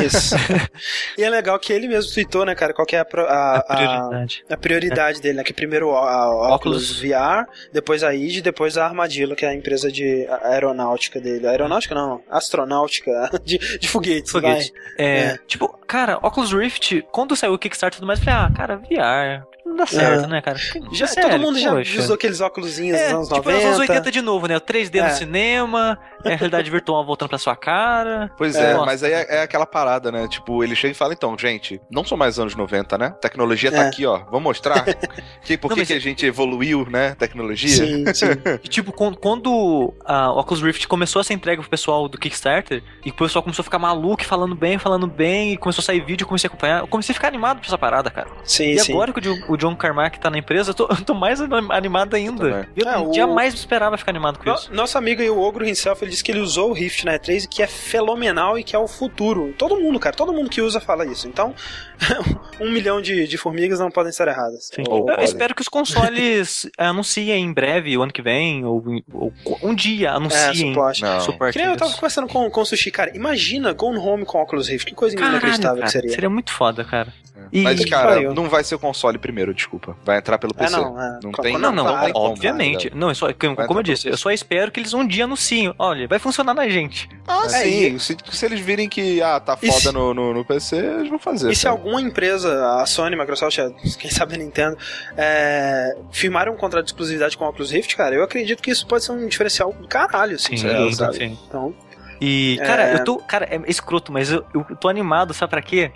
Isso. 0.06 0.36
e 1.18 1.24
é 1.24 1.30
legal 1.30 1.58
que 1.60 1.72
ele 1.74 1.88
mesmo 1.88 2.12
tweetou, 2.14 2.46
né, 2.46 2.56
cara, 2.56 2.74
qual 2.74 2.86
que 2.86 2.96
é 2.96 3.00
a, 3.00 3.04
a- 3.04 3.43
A 3.44 3.57
a- 3.57 3.64
prioridade. 3.76 4.44
a 4.49 4.57
prioridade 4.57 5.22
dele, 5.22 5.38
né? 5.38 5.44
Que 5.44 5.53
primeiro 5.53 5.95
a, 5.95 5.99
a 6.11 6.56
Oculus 6.56 6.91
Oculus. 6.91 6.99
VR, 7.02 7.45
depois 7.72 8.03
a 8.03 8.14
id, 8.14 8.41
depois 8.41 8.78
a 8.78 8.86
Armadillo, 8.86 9.36
que 9.36 9.45
é 9.45 9.49
a 9.49 9.53
empresa 9.53 9.91
de 9.91 10.28
aeronáutica 10.44 11.20
dele. 11.20 11.48
Aeronáutica 11.48 11.94
não, 11.95 12.22
astronáutica 12.30 13.30
de, 13.44 13.57
de 13.80 13.88
foguetes, 13.88 14.32
Foguete. 14.32 14.72
É, 14.98 15.20
É. 15.20 15.38
Tipo, 15.48 15.68
cara, 15.88 16.18
Oculus 16.22 16.52
Rift, 16.53 17.02
quando 17.11 17.36
saiu 17.36 17.53
o 17.53 17.60
Kickstarter 17.60 17.98
e 17.98 17.99
tudo 17.99 18.07
mais, 18.07 18.20
eu 18.20 18.26
falei, 18.26 18.40
ah, 18.40 18.52
cara, 18.56 18.78
VR. 18.78 19.45
Não 19.65 19.78
dá 19.78 19.86
certo, 19.86 20.26
É. 20.26 20.28
né, 20.28 20.41
cara? 20.41 20.57
Já, 20.91 21.07
Sério, 21.07 21.32
todo 21.32 21.41
mundo 21.41 21.57
já 21.57 21.72
poxa. 21.72 21.99
usou 21.99 22.15
aqueles 22.15 22.41
óculosinhos 22.41 22.98
É, 22.98 23.06
dos 23.06 23.14
anos 23.14 23.28
tipo, 23.30 23.38
90. 23.38 23.56
nos 23.57 23.65
anos 23.65 23.80
80 23.80 24.11
de 24.11 24.22
novo, 24.22 24.45
né? 24.45 24.57
O 24.57 24.61
3D 24.61 24.95
É. 24.99 25.03
no 25.07 25.10
cinema, 25.15 25.98
é 26.26 26.34
a 26.34 26.36
realidade 26.36 26.70
virtual 26.70 27.03
voltando 27.06 27.30
pra 27.30 27.38
sua 27.38 27.56
cara. 27.56 28.30
Pois 28.38 28.56
É. 28.57 28.72
é, 28.72 28.76
mas 28.76 29.02
aí 29.03 29.14
é, 29.14 29.38
é 29.38 29.41
aquela 29.41 29.65
parada, 29.65 30.11
né? 30.11 30.28
Tipo, 30.28 30.64
ele 30.65 30.76
chega 30.76 30.91
e 30.91 30.95
fala, 30.95 31.14
então, 31.14 31.36
gente, 31.40 31.80
não 31.90 32.03
são 32.03 32.18
mais 32.18 32.38
anos 32.38 32.56
90, 32.56 32.98
né? 32.98 33.15
Tecnologia 33.34 33.72
tá 33.72 33.84
É. 33.86 33.88
aqui, 33.88 34.06
ó. 34.06 34.20
Vamos 34.26 34.44
mostrar 34.44 34.86
que, 35.44 35.58
por 35.58 35.70
Não, 35.70 35.78
que, 35.78 35.86
que 35.88 35.94
a 35.94 36.00
gente 36.00 36.24
evoluiu, 36.26 36.86
né? 36.90 37.16
Tecnologia. 37.16 37.68
Sim, 37.68 38.06
sim. 38.14 38.26
E, 38.64 38.68
tipo, 38.68 38.92
quando, 38.92 39.18
quando 39.18 39.92
a 40.06 40.32
Oculus 40.32 40.62
Rift 40.62 40.88
começou 40.88 41.20
a 41.20 41.24
ser 41.24 41.34
entregue 41.34 41.62
pro 41.62 41.70
pessoal 41.70 42.08
do 42.08 42.18
Kickstarter, 42.18 42.84
e 43.04 43.10
o 43.10 43.14
pessoal 43.14 43.42
começou 43.42 43.62
a 43.62 43.64
ficar 43.64 43.80
maluco, 43.80 44.24
falando 44.24 44.54
bem, 44.56 44.78
falando 44.78 45.08
bem, 45.08 45.54
e 45.54 45.58
começou 45.58 45.82
a 45.82 45.86
sair 45.86 46.00
vídeo, 46.06 46.24
eu 46.24 46.28
comecei 46.28 46.48
a 46.48 46.50
acompanhar, 46.52 46.80
eu 46.82 46.88
comecei 46.88 47.12
a 47.14 47.16
ficar 47.16 47.28
animado 47.30 47.58
pra 47.60 47.68
essa 47.68 47.78
parada, 47.78 48.12
cara. 48.12 48.30
sim, 48.44 48.72
E 48.72 48.80
sim. 48.80 48.94
agora 48.94 49.12
que 49.12 49.28
o 49.50 49.58
John, 49.58 49.76
Carmack 49.76 50.20
tá 50.20 50.30
na 50.30 50.38
empresa, 50.38 50.70
eu 50.70 50.76
tô, 50.76 50.84
eu 50.90 50.98
tô 51.04 51.14
mais 51.16 51.42
anim- 51.42 51.72
animado 51.72 52.16
ainda. 52.16 52.70
Eu 52.76 52.88
É, 52.88 52.98
o- 53.00 53.14
jamais 53.14 53.54
esperava 53.56 53.98
ficar 53.98 54.12
animado 54.12 54.38
com 54.38 54.48
No- 54.48 54.56
isso. 54.56 54.72
nosso 54.74 54.96
amigo 54.98 55.22
aí, 55.24 55.30
o 55.30 55.40
Ogro 55.42 55.68
himself, 55.68 56.04
ele 56.04 56.12
disse 56.12 56.24
que 56.24 56.32
ele 56.32 56.40
usou 56.40 56.70
o 56.70 56.74
Rift 56.74 57.04
na 57.04 57.14
E3 57.18 57.46
e 57.46 57.48
que 57.48 57.64
é 57.64 57.68
fenomenal 57.68 58.60
e 58.60 58.64
que 58.64 58.76
é 58.76 58.80
o 58.80 58.88
futuro. 58.88 59.54
Todo 59.58 59.76
mundo, 59.80 60.00
cara, 60.00 60.16
todo 60.16 60.32
mundo 60.32 60.50
que 60.50 60.62
usa 60.62 60.80
fala 60.80 61.06
isso. 61.06 61.28
Então, 61.28 61.56
um 62.60 62.72
milhão 62.72 63.02
de, 63.02 63.28
de 63.28 63.38
formigas 63.38 63.80
não 63.80 63.90
podem 63.91 64.10
estar 64.10 64.28
erradas. 64.28 64.70
Sim. 64.74 64.84
Ou 64.90 64.99
Eu 64.99 65.06
podem. 65.06 65.24
espero 65.26 65.56
que 65.56 65.61
os 65.61 65.68
consoles 65.68 66.70
anunciem 66.78 67.44
em 67.44 67.53
breve, 67.53 67.98
o 67.98 68.02
ano 68.03 68.11
que 68.11 68.22
vem, 68.22 68.64
ou, 68.65 68.84
ou 69.14 69.34
um 69.61 69.74
dia 69.74 70.10
É, 70.10 70.11
anunciem. 70.11 70.74
Não. 70.74 71.20
suporte. 71.22 71.53
Que 71.53 71.60
nem 71.60 71.68
eu 71.68 71.78
tava 71.78 71.94
conversando 71.94 72.28
com, 72.28 72.49
com 72.49 72.61
o 72.61 72.65
Sushi, 72.65 72.91
cara. 72.91 73.15
Imagina 73.15 73.74
Gone 73.74 73.98
Home 73.98 74.26
com 74.26 74.41
Oculus 74.41 74.68
Rift. 74.70 74.86
Que 74.90 74.95
coisa 74.95 75.15
Caralho, 75.15 75.34
inacreditável 75.38 75.78
cara, 75.78 75.86
que 75.86 75.91
seria. 75.91 76.10
seria 76.11 76.30
muito 76.30 76.52
foda, 76.52 76.84
cara. 76.84 77.14
E- 77.52 77.62
Mas, 77.64 77.84
cara, 77.86 78.10
pariu. 78.14 78.34
não 78.34 78.48
vai 78.48 78.64
ser 78.64 78.76
o 78.76 78.80
console 78.80 79.18
primeiro, 79.18 79.54
desculpa. 79.54 79.96
Vai 80.04 80.18
entrar 80.20 80.38
pelo 80.38 80.54
É, 80.56 80.60
PC. 80.60 80.76
não, 80.78 81.02
é. 81.02 81.20
Não 81.24 81.32
tem- 81.32 81.58
Não, 81.58 81.72
não, 81.72 81.86
obviamente. 82.14 82.92
Não, 82.96 83.10
eu 83.10 83.16
só, 83.16 83.32
como, 83.34 83.56
como 83.56 83.80
eu 83.80 83.84
disse, 83.84 84.08
eu 84.08 84.18
só 84.18 84.32
espero 84.32 84.72
que 84.72 84.80
eles 84.80 84.94
um 84.94 85.06
dia 85.06 85.24
anunciem. 85.26 85.74
Olha, 85.78 86.08
vai 86.08 86.20
funcionar 86.20 86.54
na 86.54 86.68
gente. 86.70 87.10
Ah, 87.28 87.44
É, 87.46 87.50
sim. 87.50 87.96
e- 87.96 88.00
Se, 88.00 88.18
se 88.32 88.46
eles 88.46 88.60
virem 88.60 88.88
que 88.90 89.22
ah, 89.22 89.40
tá 89.40 89.56
foda 89.58 89.72
se- 89.72 89.92
no, 89.92 90.14
no, 90.14 90.34
no 90.34 90.46
PC, 90.46 90.76
eles 90.78 91.10
vão 91.10 91.20
fazer. 91.20 91.52
E 91.52 91.56
se 91.56 91.64
cara. 91.64 91.76
alguma 91.76 92.02
empresa, 92.02 92.78
a 92.82 92.86
Sony, 92.86 93.16
Microsoft, 93.16 93.58
quem 94.00 94.10
sabe 94.12 94.36
a 94.36 94.38
Nintendo, 94.38 94.78
é, 95.18 95.96
firmarem 96.12 96.54
um 96.54 96.58
contrato 96.58 96.86
de 96.86 96.92
exclusividade 96.92 97.38
com 97.38 97.46
o 97.46 97.50
Oculus 97.50 97.72
Rift, 97.72 97.96
cara, 97.96 98.16
eu 98.16 98.24
acredito 98.24 98.62
que 98.62 98.72
isso 98.72 98.86
pode 98.88 99.04
ser 99.04 99.12
um 99.12 99.28
diferencial 99.28 99.72
do 99.74 99.88
caralho, 99.88 100.36
assim, 100.36 100.58
Sim, 100.58 100.92
sim, 100.94 101.14
sim. 101.14 101.38
Então, 101.48 101.74
E, 102.22 102.57
cara, 102.65 102.84
É. 102.84 102.94
eu 102.95 103.03
tô. 103.03 103.18
Cara, 103.18 103.45
é 103.49 103.60
escroto, 103.68 104.11
mas 104.11 104.31
eu, 104.31 104.45
eu 104.53 104.64
tô 104.76 104.88
animado, 104.88 105.34
sabe 105.34 105.49
pra 105.52 105.61
quê? 105.61 105.91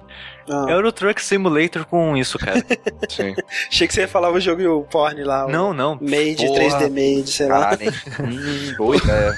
ah, 0.49 0.65
Euro 0.69 0.91
Truck 0.91 1.21
Simulator 1.21 1.85
com 1.85 2.15
isso, 2.17 2.37
cara. 2.39 2.63
Sim. 3.09 3.35
achei 3.69 3.87
que 3.87 3.93
você 3.93 4.01
ia 4.01 4.07
falar 4.07 4.31
o 4.31 4.39
jogo 4.39 4.61
e 4.61 4.67
o 4.67 4.81
porn 4.83 5.23
lá. 5.23 5.45
o 5.45 5.49
não, 5.49 5.73
não. 5.73 5.95
Made, 6.01 6.45
Porra. 6.45 6.59
3D 6.79 6.89
Made, 6.89 7.29
sei 7.31 7.47
lá. 7.47 7.59
Caralho, 7.61 7.83
hein? 7.83 7.91
hum, 8.21 8.75
boa 8.77 8.95
ideia. 8.95 9.33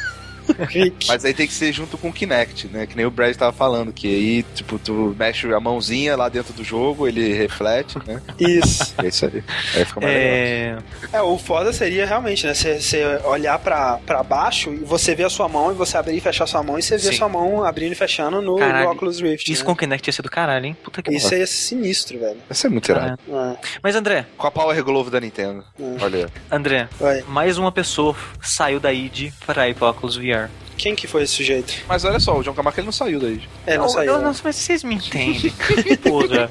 Mas 1.08 1.26
aí 1.26 1.34
tem 1.34 1.48
que 1.48 1.54
ser 1.54 1.72
junto 1.72 1.98
com 1.98 2.10
o 2.10 2.14
Kinect, 2.14 2.68
né? 2.68 2.86
Que 2.86 2.96
nem 2.96 3.06
o 3.06 3.12
Brad 3.12 3.36
tava 3.36 3.52
falando, 3.52 3.92
que 3.94 4.08
aí, 4.08 4.44
tipo, 4.56 4.78
tu 4.80 5.16
mexe 5.18 5.52
a 5.54 5.60
mãozinha 5.60 6.16
lá 6.16 6.30
dentro 6.30 6.54
do 6.54 6.64
jogo, 6.64 7.08
ele 7.08 7.34
reflete, 7.34 7.98
né? 8.06 8.22
Isso. 8.40 8.94
É 8.98 9.08
isso 9.08 9.26
aí. 9.26 9.44
Aí 9.76 9.86
fica 9.86 10.02
mais 10.02 10.14
legal. 10.14 10.84
É. 11.14 11.20
É, 11.20 11.22
o 11.22 11.38
foda 11.38 11.72
seria 11.74 12.06
realmente, 12.06 12.46
né? 12.46 12.54
Você 12.54 13.06
olhar 13.26 13.58
pra, 13.60 13.98
pra 14.06 14.24
baixo 14.24 14.72
e 14.74 14.78
você 14.78 15.16
ver 15.16 15.26
a 15.26 15.30
sua 15.30 15.48
mão 15.48 15.72
e 15.72 15.76
você 15.76 15.98
abrir 15.98 16.18
e 16.18 16.20
fechar 16.20 16.44
a 16.44 16.48
sua 16.48 16.64
mão 16.64 16.78
e 16.78 16.82
você 16.82 16.98
ver 16.98 17.10
a 17.10 17.14
sua 17.14 17.30
mão 17.30 17.64
abrindo 17.64 17.92
e 17.92 17.96
fechando 17.96 18.42
no, 18.42 18.58
Caralho, 18.58 18.86
no 18.86 18.92
Oculus 18.92 19.20
Rift. 19.20 19.52
Isso 19.52 19.64
né? 19.64 19.66
com 19.66 19.72
o 19.74 19.76
Kinect 19.76 20.10
ia 20.10 20.14
ser 20.14 20.22
do 20.22 20.30
caralho, 20.30 20.66
hein? 20.66 20.78
Puta 20.84 21.02
que 21.02 21.14
Isso 21.14 21.34
aí 21.34 21.42
é 21.42 21.46
sinistro, 21.46 22.20
velho. 22.20 22.38
Vai 22.48 22.56
ser 22.56 22.70
muito 22.70 22.90
irado. 22.90 23.20
É, 23.28 23.58
Mas 23.82 23.96
André, 23.96 24.26
Com 24.38 24.48
a 24.48 24.52
Power 24.52 24.84
Glove 24.84 25.10
da 25.10 25.20
Nintendo. 25.20 25.64
Hum. 25.80 25.98
Olha. 26.02 26.30
André, 26.52 26.88
vai. 27.00 27.24
mais 27.28 27.58
uma 27.58 27.72
pessoa 27.72 28.16
saiu 28.42 28.80
da 28.80 28.94
id 28.94 29.32
para 29.46 29.68
ir 29.68 29.76
pro 29.76 29.88
Oculus 29.90 30.16
VR. 30.16 30.39
Quem 30.78 30.96
que 30.96 31.08
foi 31.08 31.24
esse 31.24 31.34
sujeito? 31.34 31.74
Mas 31.90 32.06
olha 32.06 32.22
só, 32.22 32.38
o 32.40 32.42
John 32.42 32.54
Carmack 32.54 32.80
ele 32.80 32.86
não 32.86 32.92
saiu 32.94 33.20
daí. 33.20 33.42
É, 33.68 33.78
não 33.78 33.84
Eu- 33.84 33.90
saiu. 33.90 34.14
né? 34.18 34.24
não, 34.24 34.36
mas 34.42 34.56
vocês 34.56 34.82
me 34.82 34.96
entendem. 34.96 35.52
Porra. 36.02 36.50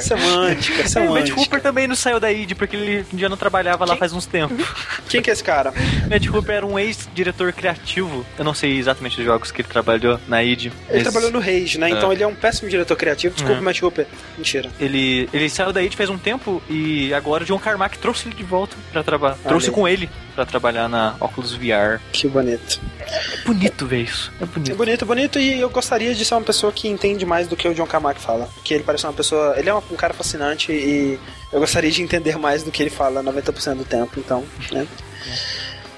Semântica, 0.00 0.76
É, 0.76 0.80
o 0.80 0.82
Matt 0.82 0.88
semântica. 0.88 1.40
Hooper 1.40 1.60
também 1.60 1.86
não 1.86 1.94
saiu 1.94 2.18
da 2.18 2.32
id 2.32 2.52
porque 2.54 2.74
ele 2.74 3.06
já 3.16 3.28
não 3.28 3.36
trabalhava 3.36 3.84
lá 3.84 3.90
Quem? 3.92 3.98
faz 3.98 4.12
uns 4.14 4.24
tempos. 4.26 4.66
Quem 5.08 5.20
que 5.20 5.28
é 5.28 5.32
esse 5.32 5.44
cara? 5.44 5.72
Matt 6.08 6.26
Hooper 6.26 6.54
era 6.56 6.66
um 6.66 6.78
ex-diretor 6.78 7.52
criativo. 7.52 8.24
Eu 8.38 8.44
não 8.44 8.54
sei 8.54 8.78
exatamente 8.78 9.18
os 9.18 9.24
jogos 9.26 9.50
que 9.50 9.60
ele 9.60 9.68
trabalhou 9.68 10.18
na 10.26 10.42
id. 10.42 10.66
Ele 10.66 10.72
mas 10.90 11.02
trabalhou 11.02 11.30
no 11.30 11.38
Rage, 11.40 11.78
né? 11.78 11.90
Então 11.90 12.10
É. 12.10 12.14
ele 12.14 12.22
é 12.22 12.26
um 12.26 12.34
péssimo 12.34 12.70
diretor 12.70 12.96
criativo. 12.96 13.34
Desculpa, 13.34 13.58
É. 13.58 13.62
Matt 13.62 13.82
Hooper. 13.82 14.06
Mentira. 14.38 14.70
Ele, 14.80 15.28
ele 15.32 15.48
saiu 15.50 15.72
da 15.72 15.82
id 15.82 15.94
faz 15.94 16.08
um 16.08 16.18
tempo 16.18 16.62
e 16.68 17.12
agora 17.12 17.42
o 17.42 17.46
John 17.46 17.58
Carmack 17.58 17.98
trouxe 17.98 18.28
ele 18.28 18.34
de 18.36 18.42
volta 18.44 18.76
pra 18.92 19.02
trabalhar. 19.02 19.36
Trouxe 19.46 19.70
com 19.70 19.86
ele 19.86 20.08
pra 20.34 20.44
trabalhar 20.44 20.88
na 20.88 21.14
Oculus 21.20 21.52
VR. 21.54 22.00
Que 22.12 22.26
bonito. 22.28 22.80
É 23.00 23.36
bonito 23.46 23.86
ver 23.86 24.02
isso. 24.02 24.32
É 24.40 24.44
É 24.44 24.46
bonito. 24.46 24.76
bonito, 24.76 25.06
bonito. 25.06 25.38
E 25.38 25.60
eu 25.60 25.70
gostaria 25.70 26.14
de 26.14 26.24
ser 26.24 26.34
uma 26.34 26.42
pessoa 26.42 26.72
que 26.72 26.88
entende 26.88 27.24
mais 27.24 27.46
do 27.46 27.56
que 27.56 27.68
o 27.68 27.74
John 27.74 27.86
Carmack 27.86 28.20
fala. 28.20 28.48
Que 28.64 28.74
ele 28.74 28.84
parece 28.84 29.06
uma 29.06 29.12
pessoa. 29.12 29.54
Ele 29.56 29.68
é 29.68 29.74
um 29.74 29.80
cara 29.96 30.12
fascinante 30.14 30.72
e 30.72 31.18
eu 31.52 31.60
gostaria 31.60 31.90
de 31.90 32.02
entender 32.02 32.36
mais 32.38 32.62
do 32.62 32.70
que 32.70 32.82
ele 32.82 32.90
fala 32.90 33.22
90% 33.22 33.76
do 33.76 33.84
tempo. 33.84 34.18
Então, 34.18 34.44
né? 34.72 34.86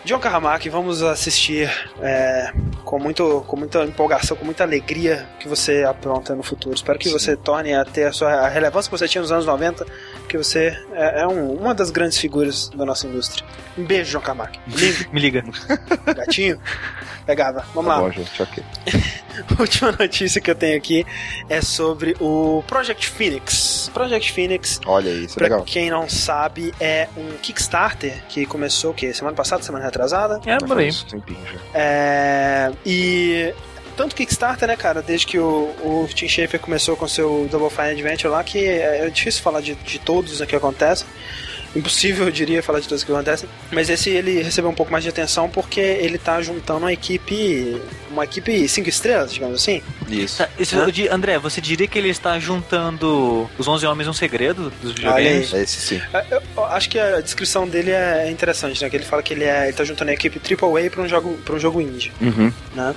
John 0.05 0.21
Carmack, 0.21 0.69
vamos 0.69 1.03
assistir 1.03 1.69
é, 2.01 2.53
com, 2.85 2.97
muito, 2.97 3.45
com 3.49 3.57
muita 3.57 3.83
empolgação, 3.83 4.37
com 4.37 4.45
muita 4.45 4.63
alegria 4.63 5.27
que 5.41 5.49
você 5.49 5.83
apronta 5.83 6.33
no 6.33 6.45
futuro. 6.45 6.77
Espero 6.77 6.97
que 6.97 7.09
você 7.09 7.35
torne 7.35 7.75
a 7.75 7.85
ter 7.85 8.05
a 8.05 8.13
sua 8.13 8.31
a 8.33 8.49
relevância 8.49 8.89
que 8.89 8.97
você 8.97 9.09
tinha 9.09 9.21
nos 9.21 9.33
anos 9.33 9.45
90 9.47 9.85
porque 10.27 10.37
você 10.39 10.77
é, 10.93 11.23
é 11.23 11.27
um- 11.27 11.53
uma 11.55 11.73
das 11.75 11.91
grandes 11.91 12.19
figuras 12.19 12.69
da 12.71 12.85
nossa 12.85 13.07
indústria. 13.07 13.47
Um 13.79 13.85
beijo, 13.85 14.11
João 14.11 14.25
Camargo. 14.25 14.57
Me 15.13 15.21
liga. 15.21 15.45
gatinho. 16.15 16.61
Pegava. 17.25 17.65
Vamos 17.75 17.91
Tá 17.91 17.97
lá. 17.97 18.03
bom, 18.03 18.11
gente, 18.13 18.43
ok. 18.43 18.63
A 19.57 19.59
última 19.61 19.93
notícia 19.93 20.41
que 20.41 20.51
eu 20.51 20.55
tenho 20.55 20.77
aqui 20.77 21.05
é 21.49 21.61
sobre 21.61 22.17
o 22.21 22.63
Project 22.67 23.09
Phoenix. 23.09 23.91
Project 23.93 24.33
Phoenix, 24.33 24.81
Olha 24.87 25.11
isso 25.11 25.35
é 25.35 25.39
pra 25.39 25.45
legal. 25.45 25.63
quem 25.65 25.91
não 25.91 26.09
sabe, 26.09 26.73
é 26.81 27.09
um 27.17 27.37
Kickstarter 27.39 28.23
que 28.29 28.47
começou 28.47 28.91
o 28.93 28.95
quê? 28.95 29.13
Semana 29.13 29.37
passada, 29.37 29.63
semana 29.63 29.85
retrasada? 29.85 30.41
É, 30.47 30.57
por 30.59 30.79
aí. 30.79 30.91
É, 31.75 32.73
e 32.85 33.53
tanto 33.97 34.15
Kickstarter, 34.15 34.69
né, 34.69 34.77
cara, 34.77 35.03
desde 35.03 35.27
que 35.27 35.39
o, 35.39 35.75
o 35.83 36.09
Tim 36.15 36.29
Schafer 36.29 36.61
começou 36.61 36.97
com 36.97 37.09
seu 37.09 37.49
Double 37.51 37.71
Fine 37.71 37.91
Adventure 37.91 38.29
lá, 38.29 38.45
que 38.45 38.59
é, 38.59 39.07
é 39.07 39.11
difícil 39.11 39.43
falar 39.43 39.61
de, 39.61 39.75
de 39.75 39.99
todos 39.99 40.41
né, 40.41 40.47
que 40.47 40.55
acontecem. 40.55 41.07
Impossível, 41.77 42.27
eu 42.27 42.33
diria, 42.33 42.63
falar 42.63 42.81
de 42.81 42.89
todos 42.89 43.05
que 43.05 43.13
acontecem. 43.13 43.49
Mas 43.71 43.91
esse 43.91 44.11
ele 44.11 44.43
recebeu 44.43 44.71
um 44.71 44.75
pouco 44.75 44.91
mais 44.91 45.05
de 45.05 45.11
atenção 45.11 45.49
porque 45.49 45.81
ele 45.81 46.19
tá 46.19 46.41
juntando 46.41 46.81
uma 46.81 46.93
equipe. 46.93 47.81
Uma 48.11 48.25
equipe 48.25 48.67
cinco 48.69 48.89
estrelas, 48.89 49.33
digamos 49.33 49.61
assim. 49.61 49.83
Isso. 50.09 50.39
Tá, 50.39 50.49
isso, 50.59 50.77
André, 51.11 51.39
você 51.39 51.61
diria 51.61 51.87
que 51.87 51.99
ele 51.99 52.09
está 52.09 52.39
juntando 52.39 53.49
os 53.59 53.69
11 53.69 53.85
Homens 53.87 54.09
um 54.09 54.13
segredo 54.13 54.73
dos 54.81 54.93
videogames? 54.93 55.53
aí. 55.53 55.63
Esse 55.63 55.81
sim. 55.81 56.03
É, 56.13 56.25
Eu, 56.31 56.43
eu 56.57 56.65
acho 56.67 56.89
que 56.89 56.99
a 56.99 57.21
descrição 57.21 57.69
dele 57.69 57.91
é 57.91 58.31
interessante, 58.31 58.83
né? 58.83 58.89
Que 58.89 58.97
ele 58.97 59.05
fala 59.05 59.23
que 59.23 59.35
ele, 59.35 59.45
é, 59.45 59.65
ele 59.65 59.73
tá 59.73 59.85
juntando 59.85 60.11
a 60.11 60.15
equipe 60.15 60.41
AAA 60.41 60.91
pra 60.91 61.03
um 61.03 61.09
jogo, 61.09 61.37
pra 61.45 61.55
um 61.57 61.59
jogo 61.59 61.81
indie. 61.81 62.13
Uhum. 62.21 62.53
né? 62.75 62.95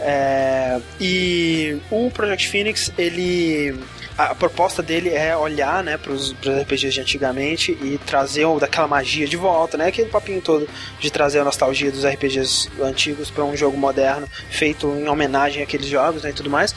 É, 0.00 0.80
e 1.00 1.78
o 1.90 2.10
Project 2.10 2.48
Phoenix, 2.48 2.92
ele 2.98 3.74
a 4.18 4.34
proposta 4.34 4.82
dele 4.82 5.10
é 5.10 5.36
olhar, 5.36 5.82
né, 5.84 5.96
para 5.96 6.10
os 6.12 6.32
RPGs 6.32 6.92
de 6.94 7.00
antigamente 7.00 7.70
e 7.80 7.98
trazer 8.04 8.44
daquela 8.58 8.88
magia 8.88 9.26
de 9.28 9.36
volta, 9.36 9.76
né? 9.78 9.86
Aquele 9.86 10.08
papinho 10.10 10.40
todo 10.40 10.68
de 10.98 11.08
trazer 11.10 11.38
a 11.38 11.44
nostalgia 11.44 11.90
dos 11.92 12.04
RPGs 12.04 12.68
antigos 12.82 13.30
para 13.30 13.44
um 13.44 13.56
jogo 13.56 13.76
moderno, 13.78 14.26
feito 14.50 14.88
em 14.88 15.06
homenagem 15.08 15.62
àqueles 15.62 15.86
jogos, 15.86 16.24
né, 16.24 16.30
e 16.30 16.32
tudo 16.32 16.50
mais. 16.50 16.74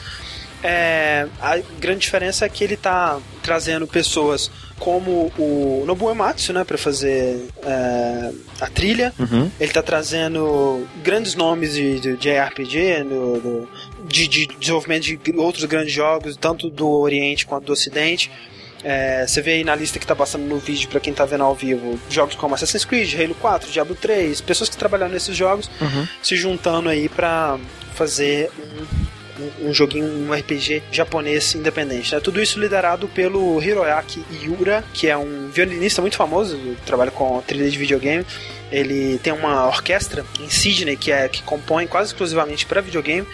É, 0.64 1.26
a 1.40 1.58
grande 1.80 1.98
diferença 2.02 2.44
é 2.46 2.48
que 2.48 2.62
ele 2.62 2.76
tá 2.76 3.18
trazendo 3.42 3.84
pessoas 3.84 4.48
como 4.78 5.32
o 5.36 5.82
Nobuo 5.84 6.10
Ematsu, 6.10 6.52
né, 6.52 6.62
para 6.62 6.78
fazer 6.78 7.48
é, 7.64 8.30
a 8.60 8.68
trilha. 8.68 9.12
Uhum. 9.18 9.50
Ele 9.58 9.72
tá 9.72 9.82
trazendo 9.82 10.86
grandes 11.02 11.34
nomes 11.34 11.74
de, 11.74 11.98
de, 11.98 12.16
de 12.16 12.30
RPG, 12.38 13.02
no- 13.04 13.40
do- 13.40 13.68
de, 14.04 14.26
de 14.28 14.46
desenvolvimento 14.58 15.04
de 15.16 15.36
outros 15.36 15.64
grandes 15.64 15.92
jogos, 15.92 16.36
tanto 16.36 16.68
do 16.68 16.88
Oriente 16.88 17.46
quanto 17.46 17.66
do 17.66 17.72
Ocidente. 17.72 18.30
É, 18.84 19.24
você 19.26 19.40
vê 19.40 19.52
aí 19.52 19.64
na 19.64 19.76
lista 19.76 19.98
que 19.98 20.06
tá 20.06 20.14
passando 20.16 20.42
no 20.42 20.58
vídeo 20.58 20.88
pra 20.88 20.98
quem 20.98 21.12
tá 21.14 21.24
vendo 21.24 21.44
ao 21.44 21.54
vivo, 21.54 21.98
jogos 22.10 22.34
como 22.34 22.54
Assassin's 22.54 22.84
Creed, 22.84 23.14
Halo 23.14 23.34
4, 23.36 23.70
Diablo 23.70 23.94
3, 23.94 24.40
pessoas 24.40 24.68
que 24.68 24.76
trabalharam 24.76 25.12
nesses 25.12 25.36
jogos 25.36 25.70
Uhum. 25.80 26.06
se 26.20 26.34
juntando 26.34 26.88
aí 26.88 27.08
pra 27.08 27.58
fazer 27.94 28.50
um, 28.58 29.42
um, 29.66 29.68
um 29.68 29.74
joguinho, 29.74 30.06
um 30.06 30.32
RPG 30.34 30.82
japonês 30.90 31.54
independente. 31.54 32.12
Né? 32.12 32.20
Tudo 32.20 32.42
isso 32.42 32.58
liderado 32.58 33.06
pelo 33.06 33.62
Hiroyaki 33.62 34.24
Yura, 34.42 34.82
que 34.92 35.06
é 35.08 35.16
um 35.16 35.48
violinista 35.48 36.00
muito 36.02 36.16
famoso, 36.16 36.58
trabalha 36.84 37.12
com 37.12 37.40
trilha 37.42 37.70
de 37.70 37.78
videogame. 37.78 38.26
Ele 38.72 39.18
tem 39.18 39.32
uma 39.32 39.66
orquestra 39.66 40.24
em 40.40 40.48
Sydney 40.48 40.96
que, 40.96 41.12
é, 41.12 41.28
que 41.28 41.42
compõe 41.42 41.86
quase 41.86 42.10
exclusivamente 42.10 42.66
para 42.66 42.80
videogame 42.80 43.26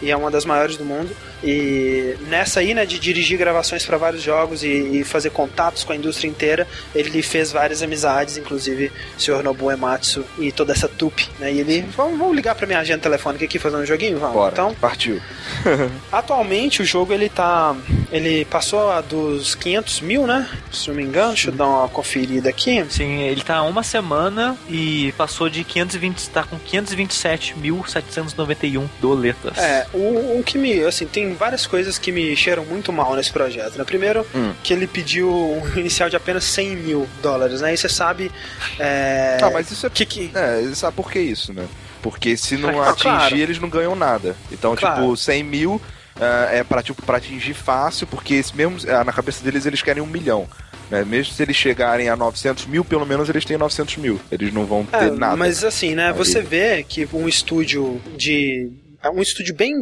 e 0.00 0.10
é 0.10 0.16
uma 0.16 0.30
das 0.30 0.44
maiores 0.44 0.76
do 0.76 0.84
mundo. 0.84 1.14
E 1.42 2.16
nessa 2.28 2.60
aí, 2.60 2.74
né, 2.74 2.86
de 2.86 2.98
dirigir 2.98 3.38
gravações 3.38 3.84
para 3.84 3.96
vários 3.96 4.22
jogos 4.22 4.62
e, 4.62 4.68
e 4.68 5.04
fazer 5.04 5.30
contatos 5.30 5.84
com 5.84 5.92
a 5.92 5.96
indústria 5.96 6.28
inteira, 6.28 6.66
ele 6.94 7.22
fez 7.22 7.52
várias 7.52 7.82
amizades, 7.82 8.36
inclusive 8.36 8.90
o 9.16 9.20
Sr. 9.20 9.42
Nobuo 9.42 9.70
Ematsu 9.70 10.24
e 10.38 10.50
toda 10.50 10.72
essa 10.72 10.88
trupe, 10.88 11.28
né? 11.38 11.52
E 11.52 11.60
ele, 11.60 11.82
vamos, 11.96 12.18
vamos 12.18 12.34
ligar 12.34 12.54
para 12.54 12.66
minha 12.66 12.78
agenda 12.78 13.00
telefônica 13.00 13.44
aqui 13.44 13.58
fazer 13.58 13.76
um 13.76 13.86
joguinho, 13.86 14.18
vamos. 14.18 14.34
Bora. 14.34 14.52
Então, 14.52 14.74
Partiu. 14.74 15.20
Atualmente 16.10 16.82
o 16.82 16.84
jogo 16.84 17.12
ele 17.12 17.28
tá. 17.28 17.76
Ele 18.10 18.44
passou 18.46 18.90
a 18.90 19.00
dos 19.00 19.54
500 19.54 20.00
mil, 20.00 20.26
né? 20.26 20.48
Se 20.72 20.88
não 20.88 20.96
me 20.96 21.02
engano, 21.02 21.28
deixa 21.28 21.50
eu 21.50 21.54
dar 21.54 21.66
uma 21.66 21.88
conferida 21.88 22.48
aqui. 22.48 22.84
Sim, 22.88 23.22
ele 23.22 23.42
tá 23.42 23.56
há 23.56 23.62
uma 23.62 23.82
semana 23.82 24.56
e 24.68 24.85
passou 25.16 25.48
de 25.48 25.64
520, 25.64 26.28
tá 26.30 26.42
com 26.44 26.58
527.791 26.58 28.88
doletas. 29.00 29.56
É, 29.58 29.86
o, 29.92 30.38
o 30.38 30.42
que 30.44 30.58
me. 30.58 30.84
Assim, 30.84 31.06
tem 31.06 31.34
várias 31.34 31.66
coisas 31.66 31.98
que 31.98 32.12
me 32.12 32.34
cheiram 32.36 32.64
muito 32.64 32.92
mal 32.92 33.14
nesse 33.14 33.32
projeto, 33.32 33.76
né? 33.78 33.84
Primeiro, 33.84 34.26
Hum. 34.34 34.52
que 34.62 34.72
ele 34.72 34.86
pediu 34.86 35.28
um 35.30 35.62
inicial 35.78 36.08
de 36.10 36.16
apenas 36.16 36.44
100 36.44 36.76
mil 36.76 37.08
dólares, 37.22 37.60
né? 37.60 37.72
E 37.74 37.76
você 37.76 37.88
sabe. 37.88 38.30
É, 38.78 39.38
Ah, 39.42 39.50
mas 39.50 39.70
isso 39.70 39.86
é. 39.86 39.90
que, 39.90 40.04
que, 40.06 40.30
É, 40.34 40.62
sabe 40.74 40.96
por 40.96 41.10
que 41.10 41.18
isso, 41.20 41.52
né? 41.52 41.66
Porque 42.02 42.36
se 42.36 42.56
não 42.56 42.80
Ah, 42.82 42.90
atingir, 42.90 43.02
claro. 43.02 43.36
eles 43.36 43.58
não 43.58 43.68
ganham 43.68 43.96
nada. 43.96 44.36
Então, 44.52 44.76
Claro. 44.76 45.02
tipo, 45.02 45.16
100 45.16 45.42
mil 45.42 45.80
ah, 46.20 46.48
é 46.50 46.64
pra, 46.64 46.82
tipo, 46.82 47.02
pra 47.02 47.18
atingir 47.18 47.52
fácil, 47.54 48.06
porque 48.06 48.34
esse 48.34 48.56
mesmo, 48.56 48.78
ah, 48.90 49.04
na 49.04 49.12
cabeça 49.12 49.42
deles 49.44 49.66
eles 49.66 49.82
querem 49.82 50.02
um 50.02 50.06
milhão. 50.06 50.48
Né? 50.90 51.04
Mesmo 51.04 51.32
se 51.34 51.42
eles 51.42 51.56
chegarem 51.56 52.08
a 52.08 52.16
900 52.16 52.66
mil, 52.66 52.84
pelo 52.84 53.04
menos 53.06 53.28
eles 53.28 53.44
têm 53.44 53.56
900 53.58 53.96
mil. 53.96 54.20
Eles 54.30 54.52
não 54.52 54.64
vão 54.64 54.84
ter 54.84 54.96
É, 54.96 55.10
nada. 55.10 55.36
Mas 55.36 55.64
assim, 55.64 55.94
né? 55.94 56.08
Aí. 56.08 56.12
Você 56.12 56.40
vê 56.40 56.82
que 56.82 57.06
um 57.12 57.28
estúdio 57.28 58.00
de. 58.16 58.70
É 59.02 59.10
um 59.10 59.20
estúdio 59.22 59.54
bem. 59.54 59.74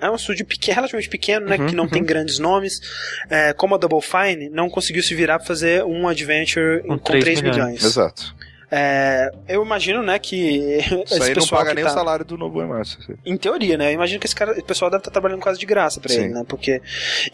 É 0.00 0.10
um 0.10 0.14
estúdio 0.14 0.44
pequeno, 0.46 0.74
relativamente 0.76 1.08
pequeno, 1.08 1.46
né? 1.46 1.56
Uhum, 1.56 1.66
que 1.66 1.74
não 1.74 1.88
tem 1.88 2.04
grandes 2.04 2.38
nomes. 2.38 2.80
É, 3.28 3.52
como 3.52 3.74
a 3.74 3.78
Double 3.78 4.00
Fine, 4.00 4.48
não 4.50 4.68
conseguiu 4.68 5.02
se 5.02 5.14
virar 5.14 5.38
pra 5.38 5.46
fazer 5.46 5.84
um 5.84 6.06
adventure 6.06 6.82
Com 6.82 6.98
com 6.98 7.10
3 7.12 7.24
3 7.24 7.40
milhões. 7.42 7.56
milhões. 7.58 7.84
Exato. 7.84 8.34
É, 8.70 9.30
eu 9.48 9.64
imagino, 9.64 10.02
né, 10.02 10.18
que 10.18 10.78
Isso 11.04 11.14
esse 11.14 11.22
aí 11.22 11.34
não 11.34 11.46
paga 11.46 11.74
nem 11.74 11.84
tá... 11.84 11.90
o 11.90 11.92
salário 11.94 12.24
do 12.24 12.38
novo 12.38 12.62
Emerson. 12.62 12.98
Em 13.24 13.36
teoria, 13.36 13.76
né? 13.76 13.90
Eu 13.90 13.94
imagino 13.94 14.20
que 14.20 14.26
esse, 14.26 14.34
cara, 14.34 14.52
esse 14.52 14.62
pessoal 14.62 14.90
deve 14.90 15.00
estar 15.00 15.10
trabalhando 15.10 15.40
quase 15.40 15.58
de 15.58 15.66
graça 15.66 16.00
pra 16.00 16.12
Sim. 16.12 16.20
ele, 16.24 16.34
né? 16.34 16.44
Porque. 16.46 16.80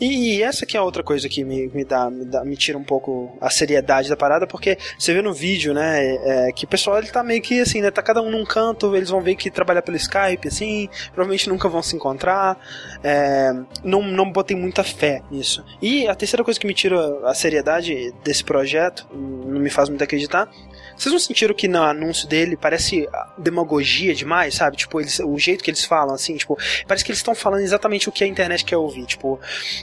E, 0.01 0.37
e 0.37 0.43
essa 0.43 0.65
que 0.65 0.77
é 0.77 0.81
outra 0.81 1.03
coisa 1.03 1.29
que 1.29 1.45
me, 1.45 1.69
me, 1.69 1.85
dá, 1.85 2.11
me 2.11 2.25
dá- 2.25 2.45
me 2.45 2.57
tira 2.57 2.79
um 2.79 2.85
pouco 2.85 3.37
a 3.41 3.51
seriedade 3.51 4.09
da 4.09 4.17
parada, 4.17 4.47
porque 4.47 4.79
você 4.99 5.13
vê 5.13 5.21
no 5.23 5.33
vídeo, 5.33 5.75
né? 5.75 6.17
é, 6.49 6.53
que 6.53 6.65
o 6.65 6.69
pessoal 6.69 6.99
ele 6.99 7.09
tá 7.09 7.23
meio 7.23 7.43
que 7.43 7.61
assim, 7.61 7.83
né? 7.83 7.91
Tá 7.91 8.03
cada 8.03 8.23
um 8.23 8.31
num 8.31 8.45
canto, 8.45 8.97
eles 8.97 9.11
vão 9.11 9.21
ver 9.21 9.35
que 9.37 9.51
trabalhar 9.51 9.83
pelo 9.83 9.97
Skype, 9.97 10.49
assim, 10.49 10.89
provavelmente 11.13 11.49
nunca 11.49 11.69
vão 11.69 11.83
se 11.83 11.95
encontrar. 11.95 12.59
é, 13.03 13.53
não, 13.85 14.03
não 14.03 14.31
botei 14.31 14.57
muita 14.57 14.83
fé 14.83 15.21
nisso. 15.31 15.65
E 15.83 16.09
a 16.09 16.15
terceira 16.15 16.43
coisa 16.43 16.59
que 16.59 16.67
me 16.67 16.75
tira 16.75 16.97
a 17.29 17.35
seriedade 17.35 18.13
desse 18.25 18.43
projeto, 18.45 19.07
não 19.13 19.61
me 19.61 19.71
faz 19.71 19.89
muito 19.89 20.03
acreditar. 20.03 20.49
Vocês 20.97 21.13
não 21.13 21.19
sentiram 21.19 21.55
que 21.55 21.69
no 21.69 21.83
anúncio 21.83 22.27
dele 22.29 22.57
parece 22.57 23.09
demagogia 23.37 24.15
demais, 24.15 24.55
sabe? 24.55 24.77
Tipo, 24.77 25.01
eles, 25.01 25.19
o 25.21 25.39
jeito 25.39 25.63
que 25.63 25.71
eles 25.71 25.85
falam, 25.85 26.15
assim, 26.15 26.37
tipo, 26.37 26.59
parece 26.87 27.05
que 27.05 27.11
eles 27.11 27.19
estão 27.19 27.35
falando 27.35 27.63
exatamente 27.63 28.09
o 28.09 28.13
que 28.13 28.25
a 28.25 28.27
internet 28.27 28.65
quer 28.65 28.77
ouvir. 28.77 29.07
Tipo, 29.07 29.39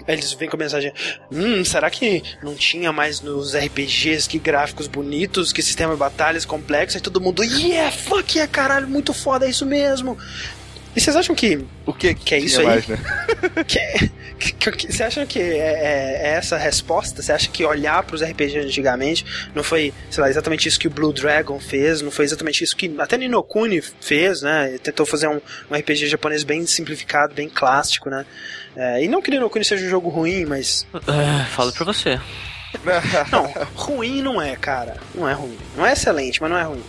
eles 0.07 0.33
vêm 0.33 0.49
com 0.49 0.55
a 0.55 0.59
mensagem: 0.59 0.93
Hum, 1.31 1.63
será 1.63 1.89
que 1.89 2.23
não 2.41 2.55
tinha 2.55 2.91
mais 2.91 3.21
nos 3.21 3.55
RPGs 3.55 4.27
que 4.27 4.39
gráficos 4.39 4.87
bonitos, 4.87 5.53
que 5.53 5.61
sistema 5.61 5.93
de 5.93 5.99
batalhas 5.99 6.45
complexo? 6.45 6.97
Aí 6.97 7.01
todo 7.01 7.21
mundo, 7.21 7.43
yeah, 7.43 7.91
fuck 7.91 8.35
yeah, 8.35 8.51
caralho, 8.51 8.87
muito 8.87 9.13
foda, 9.13 9.45
é 9.45 9.49
isso 9.49 9.65
mesmo. 9.65 10.17
E 10.95 11.01
vocês 11.01 11.15
acham 11.15 11.33
que 11.35 11.65
O 11.85 11.93
que 11.93 12.13
Que 12.13 12.35
é 12.35 12.39
isso 12.39 12.59
aí? 12.61 12.65
mais, 12.67 12.87
né? 12.87 12.97
que, 13.67 14.53
que- 14.53 14.71
que- 14.71 14.91
você 14.93 15.03
acha 15.03 15.25
que 15.25 15.39
é, 15.39 15.57
é- 15.57 16.21
é 16.23 16.27
essa 16.35 16.55
a 16.55 16.59
resposta? 16.59 17.21
Você 17.21 17.31
acha 17.31 17.49
que 17.49 17.65
olhar 17.65 18.03
para 18.03 18.15
os 18.15 18.21
RPGs 18.23 18.59
antigamente 18.59 19.25
não 19.55 19.63
foi, 19.63 19.93
sei 20.11 20.21
lá, 20.23 20.29
exatamente 20.29 20.67
isso 20.67 20.79
que 20.79 20.87
o 20.87 20.91
Blue 20.91 21.11
Dragon 21.13 21.59
fez? 21.59 22.01
Não 22.01 22.11
foi 22.11 22.25
exatamente 22.25 22.63
isso 22.63 22.75
que 22.75 22.93
até 22.99 23.17
Ninokuni 23.17 23.81
fez, 24.01 24.41
né? 24.41 24.69
Ele 24.69 24.79
tentou 24.79 25.05
fazer 25.05 25.27
um, 25.27 25.41
um 25.71 25.75
RPG 25.75 26.07
japonês 26.07 26.43
bem 26.43 26.65
simplificado, 26.65 27.33
bem 27.33 27.49
clássico, 27.49 28.09
né? 28.09 28.25
É, 28.75 29.03
e 29.03 29.07
não 29.07 29.21
que 29.21 29.31
Ninokuni 29.31 29.63
seja 29.65 29.85
um 29.85 29.89
jogo 29.89 30.09
ruim, 30.09 30.45
mas. 30.45 30.85
Ah, 31.07 31.45
falo 31.55 31.71
pra 31.71 31.85
você. 31.85 32.19
Não, 33.31 33.43
ruim 33.75 34.21
não 34.21 34.41
é, 34.41 34.55
cara. 34.55 34.97
Não 35.13 35.29
é 35.29 35.33
ruim. 35.33 35.57
Não 35.77 35.85
é 35.85 35.93
excelente, 35.93 36.41
mas 36.41 36.49
não 36.49 36.57
é 36.57 36.63
ruim. 36.63 36.83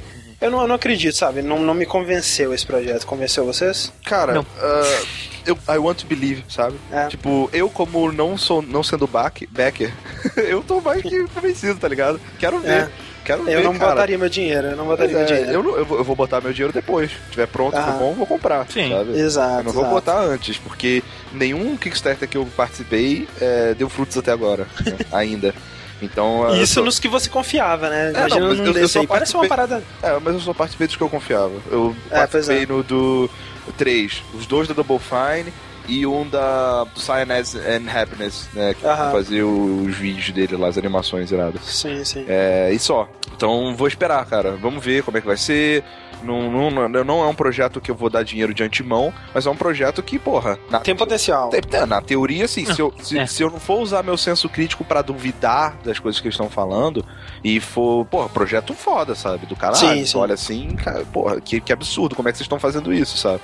Eu 0.45 0.51
não, 0.51 0.61
eu 0.63 0.69
não 0.69 0.75
acredito, 0.75 1.17
sabe? 1.17 1.43
Não, 1.43 1.59
não 1.61 1.75
me 1.75 1.87
convenceu 1.87 2.53
esse 2.53 2.67
projeto. 2.67 3.07
Convenceu 3.07 3.45
vocês? 3.47 3.93
Cara, 4.05 4.35
Não. 4.35 4.47
ah, 4.61 5.03
eu 5.47 5.59
I 5.69 5.79
want 5.79 5.99
to 6.01 6.07
believe, 6.07 6.45
sabe? 6.49 6.77
É. 6.93 7.07
Tipo, 7.09 7.49
eu 7.53 7.69
como 7.71 8.11
não 8.13 8.37
sou 8.37 8.61
não 8.63 8.83
sendo 8.83 9.07
back, 9.07 9.47
backer, 9.47 9.93
eu 10.37 10.63
tô 10.63 10.81
mais 10.81 11.03
que 11.03 11.25
convencido, 11.29 11.77
tá 11.79 11.89
ligado? 11.89 12.21
Quero 12.39 12.59
ver. 12.61 12.71
É. 12.71 12.89
Quero 13.25 13.43
ver, 13.45 13.55
Eu 13.55 13.65
não 13.65 13.73
cara. 13.79 13.93
botaria 13.93 14.19
meu 14.19 14.29
dinheiro, 14.29 14.67
eu 14.69 14.77
não 14.77 14.85
botaria 14.85 15.15
Pois 15.17 15.31
meu 15.31 15.37
é, 15.39 15.41
dinheiro. 15.41 15.51
eu, 15.59 15.63
não- 15.63 15.77
eu 15.79 15.85
vou, 15.87 15.97
eu 15.99 16.05
vou 16.05 16.15
botar 16.15 16.43
meu 16.43 16.53
dinheiro 16.53 16.75
depois. 16.75 17.11
Se 17.11 17.17
tiver 17.31 17.47
pronto, 17.47 17.75
Ah. 17.75 17.83
for 17.85 17.93
bom, 17.99 18.13
vou 18.13 18.27
comprar. 18.27 18.67
Sim. 18.71 18.91
sabe? 18.91 19.19
Exato. 19.19 19.61
Eu 19.61 19.65
não 19.65 19.73
vou 19.73 19.83
exato. 19.85 19.95
botar 19.95 20.21
antes, 20.21 20.59
porque 20.59 21.03
nenhum 21.33 21.75
Kickstarter 21.79 22.29
que 22.29 22.37
eu 22.37 22.45
participei 22.55 23.27
é, 23.41 23.73
deu 23.73 23.89
frutos 23.89 24.19
até 24.19 24.31
agora, 24.31 24.67
né? 24.85 24.99
ainda. 25.11 25.55
Então, 26.03 26.55
Isso 26.61 26.75
só- 26.75 26.83
nos 26.83 26.99
que 26.99 27.09
você 27.09 27.29
confiava, 27.31 27.89
né? 27.89 28.09
É, 28.09 28.11
Imagina 28.11 28.41
não, 28.41 28.49
mas 28.49 28.59
num 28.59 28.65
eu- 28.67 28.73
eu 28.73 29.01
aí. 29.01 29.07
Parece 29.07 29.35
uma 29.37 29.47
participei- 29.47 29.49
parada. 29.49 29.83
É, 30.03 30.19
mas 30.21 30.35
eu 30.35 30.41
só 30.41 30.53
participei 30.53 30.87
dos 30.87 30.97
que 30.97 31.03
eu 31.03 31.09
confiava. 31.09 31.53
Eu 31.71 31.95
É, 32.11 32.27
pois 32.27 32.47
participei 32.47 32.63
é. 32.65 32.67
no 32.67 32.83
do 32.83 33.31
3, 33.79 34.23
os 34.35 34.45
dois 34.47 34.69
da 34.69 34.75
Double 34.75 34.99
Fine 34.99 35.53
e 35.87 36.07
um 36.07 36.29
da 36.29 36.85
do 36.85 37.01
Science 37.01 37.57
and 37.59 37.91
Happiness, 37.91 38.49
né? 38.53 38.75
Que 38.75 38.87
Aham. 38.87 39.13
fazia 39.13 39.47
os 39.47 39.95
vídeos 39.97 40.31
dele 40.31 40.57
lá, 40.57 40.69
as 40.69 40.79
animações 40.79 41.31
iradas. 41.31 41.63
Sim, 41.65 42.05
sim. 42.05 42.25
É, 42.29 42.71
e 42.73 42.79
só. 42.79 43.09
Então 43.37 43.75
vou 43.77 43.89
esperar, 43.89 44.25
cara. 44.27 44.53
Vamos 44.53 44.85
ver 44.85 45.03
como 45.03 45.17
é 45.19 45.21
que 45.21 45.27
vai 45.27 45.37
ser. 45.37 45.85
Não, 46.23 46.51
não, 46.51 46.89
não 47.05 47.23
é 47.23 47.27
um 47.27 47.35
projeto 47.35 47.83
que 47.83 47.91
eu 47.91 47.95
vou 47.95 48.09
dar 48.09 48.23
dinheiro 48.23 48.55
de 48.55 48.63
antemão, 48.63 49.13
mas 49.35 49.45
é 49.47 49.51
um 49.51 49.57
projeto 49.57 50.03
que, 50.03 50.19
porra. 50.19 50.59
Na, 50.71 50.81
Tem 50.81 50.97
potencial. 50.97 51.51
é, 51.53 51.85
na 51.85 52.01
teoria, 52.01 52.47
assim, 52.47 52.65
se 52.65 52.81
eu, 52.81 52.95
se, 52.99 53.19
é. 53.19 53.27
se 53.27 53.43
eu 53.43 53.51
não 53.51 53.61
for 53.61 53.79
usar 53.81 54.03
meu 54.03 54.17
senso 54.17 54.49
crítico 54.49 54.85
pra 54.87 55.03
duvidar 55.03 55.77
das 55.85 55.99
coisas 55.99 56.19
que 56.23 56.27
eles 56.27 56.35
estão 56.35 56.49
falando, 56.49 57.05
e 57.43 57.61
for, 57.61 58.07
porra, 58.07 58.31
projeto 58.31 58.73
foda, 58.73 59.15
sabe? 59.15 59.45
Do 59.45 59.55
caralho. 59.55 59.77
Sim, 59.77 59.99
Você 60.01 60.13
sim. 60.13 60.17
olha 60.19 60.33
assim, 60.33 60.69
cara, 60.77 61.05
porra, 61.13 61.39
que, 61.43 61.61
que 61.61 61.73
absurdo, 61.75 62.17
como 62.17 62.27
é 62.27 62.33
que 62.33 62.39
vocês 62.39 62.47
estão 62.47 62.59
fazendo 62.59 62.91
isso, 62.91 63.19
sabe? 63.19 63.43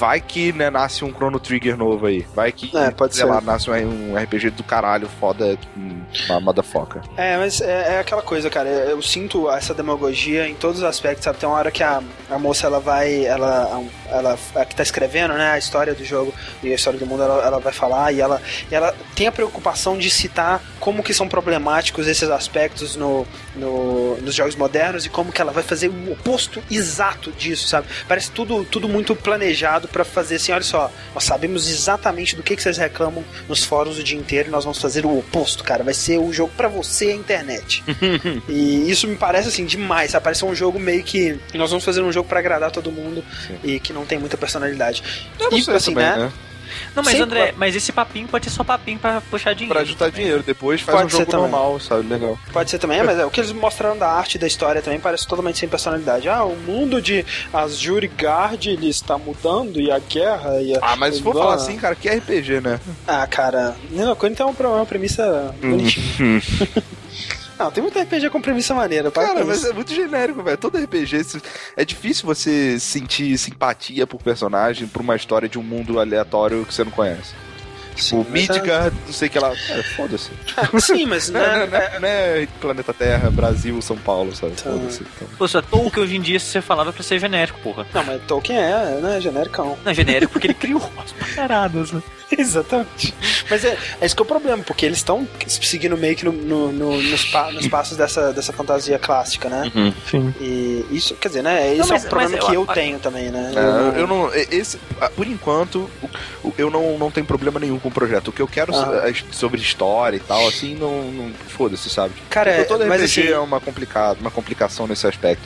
Vai 0.00 0.18
que, 0.18 0.50
né, 0.50 0.70
nasce 0.70 1.04
um 1.04 1.12
Chrono 1.12 1.38
Trigger 1.38 1.76
novo 1.76 2.06
aí. 2.06 2.26
Vai 2.34 2.50
que, 2.52 2.74
É, 2.74 2.90
pode 2.90 3.14
sei 3.14 3.26
ser. 3.26 3.30
lá, 3.30 3.38
nasce 3.42 3.70
um, 3.70 4.12
um 4.12 4.16
RPG 4.16 4.48
do 4.48 4.64
caralho 4.64 5.06
foda, 5.20 5.58
uma 6.26 6.40
motherfucker. 6.40 7.02
É, 7.18 7.36
mas 7.36 7.60
é, 7.60 7.96
é 7.96 7.98
aquela 8.00 8.22
coisa, 8.22 8.48
cara. 8.48 8.66
Eu 8.66 9.02
sinto 9.02 9.50
essa 9.50 9.74
demagogia 9.74 10.48
em 10.48 10.54
todos 10.54 10.78
os 10.78 10.84
aspectos, 10.84 11.24
sabe? 11.24 11.36
Tem 11.36 11.46
uma 11.46 11.58
hora 11.58 11.70
que 11.70 11.82
a, 11.82 12.02
a 12.30 12.38
moça 12.38 12.66
ela 12.66 12.80
vai. 12.80 13.26
Ela, 13.26 13.82
ela, 14.08 14.38
a 14.54 14.64
que 14.64 14.74
tá 14.74 14.82
escrevendo, 14.82 15.34
né? 15.34 15.50
A 15.50 15.58
história 15.58 15.92
do 15.92 16.02
jogo 16.02 16.32
e 16.62 16.72
a 16.72 16.74
história 16.74 16.98
do 16.98 17.04
mundo, 17.04 17.22
ela, 17.22 17.44
ela 17.44 17.60
vai 17.60 17.72
falar 17.72 18.10
e 18.10 18.22
ela, 18.22 18.40
e 18.70 18.74
ela 18.74 18.94
tem 19.14 19.26
a 19.26 19.32
preocupação 19.32 19.98
de 19.98 20.08
citar 20.08 20.62
como 20.80 21.02
que 21.02 21.12
são 21.12 21.28
problemáticos 21.28 22.06
esses 22.06 22.30
aspectos 22.30 22.96
no, 22.96 23.26
no, 23.54 24.16
nos 24.16 24.34
jogos 24.34 24.56
modernos 24.56 25.04
e 25.04 25.10
como 25.10 25.30
que 25.30 25.42
ela 25.42 25.52
vai 25.52 25.62
fazer 25.62 25.88
o 25.88 26.12
oposto 26.12 26.62
exato 26.70 27.30
disso, 27.32 27.68
sabe? 27.68 27.86
Parece 28.08 28.30
tudo, 28.30 28.64
tudo 28.64 28.88
muito 28.88 29.14
planejado 29.14 29.89
pra 29.90 30.04
fazer 30.04 30.36
assim, 30.36 30.52
olha 30.52 30.62
só, 30.62 30.90
nós 31.14 31.24
sabemos 31.24 31.68
exatamente 31.68 32.36
do 32.36 32.42
que, 32.42 32.56
que 32.56 32.62
vocês 32.62 32.76
reclamam 32.78 33.24
nos 33.48 33.64
fóruns 33.64 33.98
o 33.98 34.02
dia 34.02 34.18
inteiro 34.18 34.48
e 34.48 34.50
nós 34.50 34.64
vamos 34.64 34.78
fazer 34.78 35.04
o 35.04 35.18
oposto, 35.18 35.62
cara. 35.64 35.84
Vai 35.84 35.94
ser 35.94 36.18
o 36.18 36.32
jogo 36.32 36.52
pra 36.56 36.68
você 36.68 37.06
a 37.06 37.14
internet. 37.14 37.82
e 38.48 38.90
isso 38.90 39.06
me 39.06 39.16
parece 39.16 39.48
assim 39.48 39.64
demais, 39.64 40.10
sabe? 40.12 40.24
Parece 40.24 40.44
um 40.44 40.54
jogo 40.54 40.78
meio 40.78 41.02
que 41.02 41.38
nós 41.54 41.70
vamos 41.70 41.84
fazer 41.84 42.02
um 42.02 42.12
jogo 42.12 42.28
pra 42.28 42.38
agradar 42.38 42.70
todo 42.70 42.90
mundo 42.90 43.24
Sim. 43.46 43.58
e 43.64 43.80
que 43.80 43.92
não 43.92 44.06
tem 44.06 44.18
muita 44.18 44.36
personalidade. 44.36 45.02
Eu 45.38 45.50
não 45.50 45.58
E 45.58 45.62
sei 45.62 45.74
assim, 45.74 45.94
também, 45.94 46.10
né? 46.10 46.16
né? 46.16 46.32
Não, 46.94 47.02
mas 47.02 47.14
Sim, 47.14 47.22
André, 47.22 47.40
claro. 47.42 47.56
mas 47.58 47.76
esse 47.76 47.92
papinho 47.92 48.28
pode 48.28 48.44
ser 48.46 48.50
só 48.50 48.64
papinho 48.64 48.98
pra 48.98 49.20
puxar 49.20 49.54
dinheiro. 49.54 49.74
Pra 49.74 49.84
juntar 49.84 50.06
também. 50.06 50.20
dinheiro, 50.22 50.42
depois 50.42 50.80
faz 50.80 50.96
Pode 50.98 51.06
um 51.06 51.10
ser 51.10 51.16
jogo 51.18 51.30
também. 51.30 51.50
normal, 51.50 51.80
sabe? 51.80 52.08
Legal. 52.08 52.38
Pode 52.52 52.70
ser 52.70 52.78
também, 52.78 52.98
é, 53.00 53.02
mas 53.02 53.18
é, 53.18 53.24
o 53.24 53.30
que 53.30 53.40
eles 53.40 53.52
mostraram 53.52 53.96
da 53.96 54.08
arte 54.10 54.38
da 54.38 54.46
história 54.46 54.80
também 54.82 55.00
parece 55.00 55.26
totalmente 55.26 55.58
sem 55.58 55.68
personalidade. 55.68 56.28
Ah, 56.28 56.44
o 56.44 56.56
mundo 56.56 57.00
de 57.00 57.24
Azure 57.52 58.10
Guard 58.20 58.66
ele 58.66 58.88
está 58.88 59.16
mudando 59.18 59.80
e 59.80 59.90
a 59.90 59.98
guerra 59.98 60.60
e 60.60 60.74
a... 60.76 60.78
Ah, 60.82 60.96
mas 60.96 61.16
se 61.16 61.22
for 61.22 61.34
falar 61.34 61.54
assim, 61.54 61.76
cara, 61.76 61.94
que 61.94 62.08
é 62.08 62.16
RPG, 62.16 62.60
né? 62.60 62.80
Ah, 63.06 63.26
cara, 63.26 63.74
Nino 63.90 64.14
Kuni 64.16 64.34
tem 64.34 64.46
uma, 64.46 64.68
uma 64.68 64.86
premissa 64.86 65.54
bonitinha. 65.60 66.40
Não, 67.60 67.70
tem 67.70 67.82
muito 67.82 67.98
RPG 67.98 68.30
com 68.30 68.40
premissa 68.40 68.74
maneira, 68.74 69.10
para 69.10 69.26
Cara, 69.26 69.40
com 69.42 69.46
mas 69.48 69.58
isso. 69.58 69.68
é 69.68 69.72
muito 69.74 69.94
genérico, 69.94 70.42
velho. 70.42 70.56
Todo 70.56 70.78
RPG 70.78 71.26
é 71.76 71.84
difícil 71.84 72.24
você 72.26 72.80
sentir 72.80 73.36
simpatia 73.36 74.06
por 74.06 74.22
personagem, 74.22 74.88
por 74.88 75.02
uma 75.02 75.14
história 75.14 75.46
de 75.48 75.58
um 75.58 75.62
mundo 75.62 76.00
aleatório 76.00 76.64
que 76.64 76.72
você 76.72 76.82
não 76.84 76.90
conhece. 76.90 77.34
Sim, 77.96 78.20
Tipo, 78.20 78.30
mas 78.30 78.48
é- 78.48 78.52
Midgard, 78.54 78.96
não 79.04 79.12
sei 79.12 79.28
o 79.28 79.30
que 79.30 79.38
lá. 79.38 79.52
É, 79.52 79.82
foda-se. 79.94 80.30
Sim, 80.80 81.04
mas 81.04 81.28
Não, 81.30 81.38
é- 81.40 81.66
né, 81.66 81.66
não, 81.66 81.78
é- 81.78 81.98
não 82.00 82.08
é 82.08 82.48
Planeta 82.60 82.94
Terra, 82.94 83.30
Brasil, 83.30 83.82
São 83.82 83.96
Paulo, 83.98 84.34
sabe? 84.34 84.52
Tá. 84.52 84.70
Foda-se. 84.70 85.02
Então. 85.02 85.28
Pô, 85.36 85.46
só 85.46 85.60
Tolkien 85.60 86.02
hoje 86.04 86.16
em 86.16 86.20
dia, 86.22 86.40
se 86.40 86.46
você 86.46 86.62
falava 86.62 86.94
pra 86.94 87.02
ser 87.02 87.18
genérico, 87.18 87.60
porra. 87.60 87.86
Não, 87.92 88.02
mas 88.04 88.22
Tolkien 88.22 88.58
é, 88.58 89.00
né, 89.02 89.20
genericão. 89.20 89.76
Não, 89.84 89.92
genérico 89.92 90.32
porque 90.32 90.46
ele 90.46 90.54
criou 90.54 90.82
as 91.04 91.12
paradas, 91.34 91.92
né? 91.92 92.00
Exatamente. 92.38 93.14
Mas 93.50 93.64
é, 93.64 93.76
é 94.00 94.06
isso 94.06 94.14
que 94.14 94.22
é 94.22 94.24
o 94.24 94.26
problema, 94.26 94.62
porque 94.62 94.86
eles 94.86 94.98
estão 94.98 95.26
seguindo 95.46 95.96
meio 95.96 96.14
que 96.16 96.24
no, 96.24 96.32
no- 96.32 96.72
no- 96.72 97.02
nos, 97.02 97.24
pa- 97.26 97.50
nos 97.50 97.66
passos 97.68 97.96
dessa, 97.96 98.32
dessa 98.32 98.52
fantasia 98.52 98.98
clássica, 98.98 99.48
né? 99.48 99.70
Sim. 100.10 100.34
E 100.40 100.86
isso, 100.90 101.14
quer 101.16 101.28
dizer, 101.28 101.42
né? 101.42 101.68
Esse 101.70 101.78
Não, 101.80 101.88
mas- 101.88 102.04
é 102.04 102.06
um 102.06 102.10
problema 102.10 102.36
mas 102.36 102.44
que 102.48 102.54
eu- 102.54 102.60
eu 102.62 102.66
tenho 102.74 102.98
também, 102.98 103.30
né? 103.30 103.52
É, 103.96 104.00
eu 104.00 104.06
não. 104.06 104.30
Esse, 104.34 104.78
ah, 105.00 105.10
por 105.10 105.26
enquanto, 105.26 105.90
eu 106.56 106.70
não, 106.70 106.96
não 106.98 107.10
tenho 107.10 107.26
problema 107.26 107.58
nenhum 107.58 107.78
com 107.78 107.88
o 107.88 107.92
projeto. 107.92 108.28
O 108.28 108.32
que 108.32 108.40
eu 108.42 108.48
quero 108.48 108.74
Ah. 108.74 109.08
eh, 109.08 109.14
sobre 109.32 109.60
história 109.60 110.16
e 110.16 110.20
tal, 110.20 110.46
assim, 110.46 110.74
não. 110.74 111.02
não 111.10 111.30
Foda-se, 111.48 111.90
sabe? 111.90 112.14
Cara, 112.30 112.52
Porque 112.52 112.64
todo 112.68 112.86
mas 112.86 113.02
RPG 113.02 113.20
assim- 113.22 113.32
é 113.32 113.38
uma, 113.38 113.60
complicado, 113.60 114.20
uma 114.20 114.30
complicação 114.30 114.86
nesse 114.86 115.06
aspecto. 115.06 115.42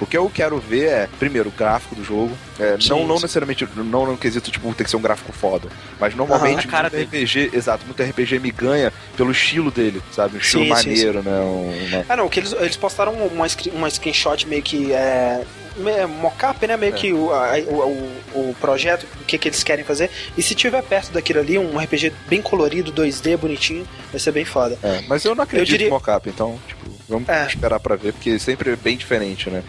O 0.00 0.06
que 0.06 0.16
eu 0.16 0.30
quero 0.32 0.58
ver 0.58 0.84
é, 0.86 1.08
primeiro, 1.18 1.48
o 1.48 1.52
gráfico 1.52 1.94
do 1.94 2.02
jogo. 2.04 2.32
É, 2.58 2.76
não, 2.88 3.06
não 3.06 3.14
necessariamente, 3.16 3.68
não 3.76 4.06
no 4.06 4.16
quesito, 4.16 4.50
tipo, 4.50 4.72
tem 4.74 4.84
que 4.84 4.90
ser 4.90 4.96
um 4.96 5.00
gráfico 5.02 5.32
foda. 5.32 5.68
Mas 6.00 6.14
normalmente, 6.28 6.66
A 6.66 6.70
cara 6.70 6.90
muito 6.90 7.04
RPG, 7.08 7.50
exato, 7.52 7.84
muito 7.86 8.02
RPG 8.02 8.38
me 8.38 8.50
ganha 8.50 8.92
pelo 9.16 9.30
estilo 9.32 9.70
dele, 9.70 10.02
sabe? 10.12 10.36
Um 10.36 10.40
estilo 10.40 10.64
Sim, 10.64 10.74
sim, 10.76 10.88
maneiro, 10.88 11.22
né? 11.22 11.32
Um- 11.40 11.86
uma- 11.88 12.04
Ah, 12.08 12.16
não, 12.16 12.28
que 12.28 12.40
eles, 12.40 12.52
eles 12.52 12.76
postaram 12.76 13.12
uma, 13.12 13.46
uma 13.74 13.90
screenshot 13.90 14.46
meio 14.46 14.62
que. 14.62 14.92
É, 14.92 15.42
me- 15.76 16.06
mockup, 16.06 16.66
né? 16.66 16.76
Meio 16.76 16.94
É. 16.94 16.96
que 16.96 17.12
o, 17.12 17.32
a- 17.32 17.56
o, 17.58 18.12
o, 18.50 18.56
projeto, 18.60 19.06
o 19.20 19.24
que, 19.24 19.38
que 19.38 19.48
eles 19.48 19.62
querem 19.62 19.84
fazer. 19.84 20.10
E 20.36 20.42
se 20.42 20.54
tiver 20.54 20.82
perto 20.82 21.12
daquilo 21.12 21.40
ali, 21.40 21.56
um 21.58 21.78
RPG 21.78 22.12
bem 22.28 22.42
colorido, 22.42 22.92
2D, 22.92 23.36
bonitinho, 23.36 23.86
vai 24.10 24.18
ser 24.20 24.32
bem 24.32 24.44
foda. 24.44 24.76
É, 24.82 25.02
mas 25.08 25.24
eu 25.24 25.34
não 25.34 25.44
acredito 25.44 25.68
diria- 25.68 25.86
em 25.86 25.90
mockup, 25.90 26.28
então, 26.28 26.58
tipo, 26.66 26.97
vamos 27.08 27.28
É. 27.28 27.46
esperar 27.46 27.80
pra 27.80 27.96
ver, 27.96 28.12
porque 28.12 28.38
sempre 28.38 28.72
é 28.72 28.76
bem 28.76 28.96
diferente, 28.96 29.48
né? 29.50 29.62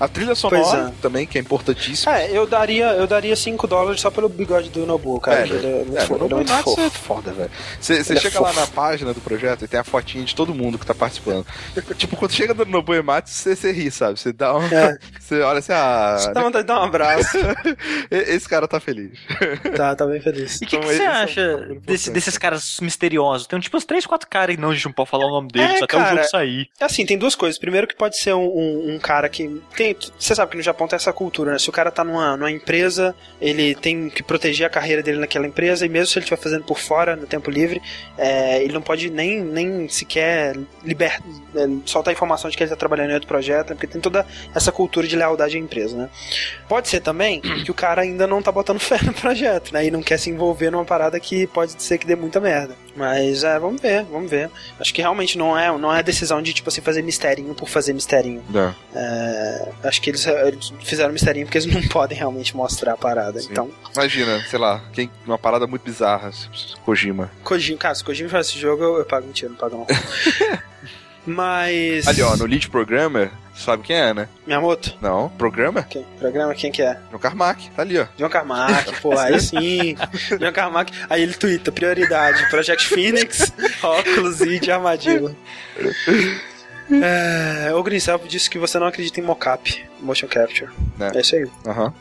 A 0.00 0.08
trilha 0.08 0.34
sonora 0.34 0.88
é. 0.88 0.92
também, 1.02 1.26
que 1.26 1.38
é 1.38 1.40
importantíssima. 1.40 2.18
É, 2.18 2.30
eu 2.36 2.46
daria, 2.46 2.86
eu 2.92 3.06
daria 3.06 3.34
5 3.36 3.66
dólares 3.66 4.00
só 4.00 4.10
pelo 4.10 4.28
bigode 4.28 4.70
do 4.70 4.84
Nobu, 4.86 5.20
cara. 5.20 5.40
É, 5.40 5.42
ele 5.44 5.66
é 5.66 5.84
muito 5.84 5.96
É, 5.98 6.02
é 6.04 6.08
muito 6.08 6.28
Nobunaga 6.28 6.62
fofo. 6.62 6.80
é 6.80 6.90
foda, 6.90 7.32
velho. 7.32 7.50
Você 7.80 8.02
você 8.04 8.12
é 8.14 8.20
chega 8.20 8.40
lá 8.40 8.52
na 8.52 8.66
página 8.66 9.12
do 9.14 9.20
projeto 9.20 9.64
e 9.64 9.68
tem 9.68 9.80
a 9.80 9.84
fotinha 9.84 10.24
de 10.24 10.34
todo 10.34 10.54
mundo 10.54 10.78
que 10.78 10.86
tá 10.86 10.94
participando. 10.94 11.46
tipo, 11.96 12.16
quando 12.16 12.32
chega 12.32 12.52
no 12.54 12.64
Nobu 12.64 12.94
Ematsu, 12.94 13.32
você, 13.34 13.56
você 13.56 13.72
ri, 13.72 13.90
sabe? 13.90 14.18
Você 14.18 14.32
dá 14.32 14.56
um. 14.56 14.64
É. 14.66 14.96
Você 15.26 15.40
olha 15.40 15.58
assim, 15.58 15.72
ah. 15.72 16.16
Dá 16.32 16.40
vontade 16.40 16.62
de 16.62 16.68
dar 16.68 16.80
um 16.80 16.84
abraço. 16.84 17.36
Esse 18.10 18.48
cara 18.48 18.68
tá 18.68 18.78
feliz. 18.78 19.18
tá, 19.76 19.94
tá 19.96 20.06
bem 20.06 20.20
feliz. 20.20 20.60
E 20.60 20.64
o 20.64 20.68
que, 20.68 20.76
Então, 20.76 20.88
que 20.88 20.94
você 20.96 21.02
acha 21.02 21.56
desse- 21.84 22.10
desses 22.10 22.38
caras 22.38 22.78
misteriosos? 22.80 23.46
Tem 23.48 23.58
tipo 23.58 23.76
uns 23.76 23.84
3, 23.84 24.06
4 24.06 24.28
caras 24.28 24.54
e 24.54 24.58
não, 24.60 24.70
a 24.70 24.74
gente 24.74 24.84
não 24.86 24.92
pode 24.92 25.10
falar 25.10 25.26
o 25.26 25.30
nome 25.30 25.48
deles 25.48 25.80
É, 25.80 25.84
até 25.84 25.96
o 25.96 26.00
cara. 26.00 26.16
jogo 26.16 26.28
sair. 26.28 26.68
Assim, 26.86 27.04
tem 27.04 27.18
duas 27.18 27.34
coisas. 27.34 27.58
Primeiro 27.58 27.86
que 27.86 27.94
pode 27.94 28.16
ser 28.16 28.34
um, 28.34 28.44
um- 28.46 28.94
um 28.94 28.98
cara 28.98 29.28
que. 29.28 29.60
Tem, 29.76 29.96
você 30.18 30.34
sabe 30.34 30.50
que 30.52 30.56
no 30.56 30.62
Japão 30.62 30.86
tem 30.88 30.96
essa 30.96 31.12
cultura, 31.12 31.52
né? 31.52 31.58
Se 31.58 31.68
o 31.68 31.72
cara 31.72 31.90
tá 31.90 32.02
numa, 32.04 32.36
numa 32.36 32.50
empresa, 32.50 33.14
ele 33.40 33.74
tem 33.74 34.08
que 34.08 34.22
proteger 34.22 34.66
a 34.66 34.70
carreira 34.70 35.02
dele 35.02 35.18
naquela 35.18 35.46
empresa, 35.46 35.84
e 35.84 35.88
mesmo 35.88 36.06
se 36.06 36.18
ele 36.18 36.24
estiver 36.24 36.40
fazendo 36.40 36.64
por 36.64 36.78
fora, 36.78 37.14
no 37.16 37.26
tempo 37.26 37.50
livre, 37.50 37.80
é, 38.16 38.62
ele 38.62 38.72
não 38.72 38.82
pode 38.82 39.10
nem, 39.10 39.40
nem 39.40 39.88
sequer 39.88 40.56
liber, 40.84 41.20
é, 41.54 41.66
soltar 41.84 42.12
informação 42.12 42.50
de 42.50 42.56
que 42.56 42.62
ele 42.62 42.70
tá 42.70 42.76
trabalhando 42.76 43.10
em 43.10 43.14
outro 43.14 43.28
projeto, 43.28 43.70
né? 43.70 43.74
porque 43.74 43.86
tem 43.86 44.00
toda 44.00 44.26
essa 44.54 44.70
cultura 44.72 45.06
de 45.06 45.16
lealdade 45.16 45.56
à 45.56 45.60
empresa, 45.60 45.96
né? 45.96 46.08
Pode 46.68 46.88
ser 46.88 47.00
também 47.00 47.40
que 47.64 47.70
o 47.70 47.74
cara 47.74 48.02
ainda 48.02 48.26
não 48.26 48.40
tá 48.40 48.52
botando 48.52 48.78
fé 48.78 48.98
no 49.02 49.12
projeto, 49.12 49.72
né? 49.72 49.84
E 49.86 49.90
não 49.90 50.02
quer 50.02 50.18
se 50.18 50.30
envolver 50.30 50.70
numa 50.70 50.84
parada 50.84 51.18
que 51.20 51.46
pode 51.48 51.82
ser 51.82 51.98
que 51.98 52.06
dê 52.06 52.14
muita 52.16 52.40
merda. 52.40 52.74
Mas 52.94 53.44
é, 53.44 53.58
vamos 53.58 53.80
ver, 53.82 54.04
vamos 54.04 54.30
ver. 54.30 54.48
Acho 54.80 54.94
que 54.94 55.02
realmente 55.02 55.36
não 55.36 55.58
é, 55.58 55.76
não 55.76 55.94
é 55.94 56.02
decisão 56.02 56.40
de, 56.40 56.52
tipo 56.54 56.68
assim, 56.76 56.80
fazer 56.80 57.02
misterinho 57.02 57.54
por 57.54 57.68
fazer 57.68 57.92
misterinho. 57.92 58.42
É, 58.94 59.68
acho 59.84 60.00
que 60.00 60.10
eles, 60.10 60.26
eles 60.26 60.72
fizeram 60.82 61.12
misterinho 61.12 61.46
porque 61.46 61.58
eles 61.58 61.66
não 61.72 61.82
podem 61.88 62.16
realmente 62.16 62.56
mostrar 62.56 62.92
a 62.92 62.96
parada. 62.96 63.40
Sim. 63.40 63.48
Então, 63.50 63.70
Imagina, 63.94 64.40
sei 64.48 64.58
lá, 64.58 64.82
quem, 64.92 65.10
uma 65.26 65.38
parada 65.38 65.66
muito 65.66 65.82
bizarra. 65.82 66.30
Kojima. 66.84 67.30
Kojima, 67.42 67.78
cara, 67.78 67.94
se 67.94 68.04
Kojima 68.04 68.28
faz 68.28 68.48
esse 68.48 68.58
jogo, 68.58 68.82
eu, 68.82 68.98
eu 68.98 69.04
pago 69.04 69.26
mentira, 69.26 69.50
não 69.50 69.56
pago 69.56 69.76
não. 69.76 69.86
Mas. 71.26 72.06
Ali, 72.06 72.22
ó, 72.22 72.36
no 72.36 72.46
lead 72.46 72.70
programmer, 72.70 73.32
sabe 73.52 73.82
quem 73.82 73.96
é, 73.96 74.14
né? 74.14 74.28
Miyamoto? 74.46 74.96
Não, 75.00 75.28
programmer? 75.30 75.84
Quem? 75.88 76.06
Programa, 76.20 76.54
quem 76.54 76.70
que 76.70 76.80
é? 76.80 76.96
John 77.10 77.18
Carmack, 77.18 77.68
tá 77.70 77.82
ali, 77.82 77.98
ó. 77.98 78.06
John 78.16 78.28
Carmack, 78.28 79.00
pô, 79.00 79.18
aí 79.18 79.40
sim. 79.40 79.96
John 80.38 80.52
Carmack, 80.52 80.92
aí 81.10 81.22
ele 81.22 81.34
twitta, 81.34 81.72
prioridade, 81.72 82.48
Project 82.48 82.88
Phoenix, 82.88 83.52
óculos 83.82 84.40
e 84.40 84.60
de 84.60 84.70
armadilha. 84.70 85.34
É, 86.90 87.74
o 87.74 87.82
Grincel 87.82 88.20
disse 88.26 88.48
que 88.48 88.58
você 88.58 88.78
não 88.78 88.86
acredita 88.86 89.20
em 89.20 89.22
mocap, 89.22 89.84
motion 90.00 90.28
capture. 90.28 90.70
Né. 90.96 91.10
É 91.14 91.20
isso 91.20 91.34
aí. 91.34 91.48
Aham. 91.66 91.92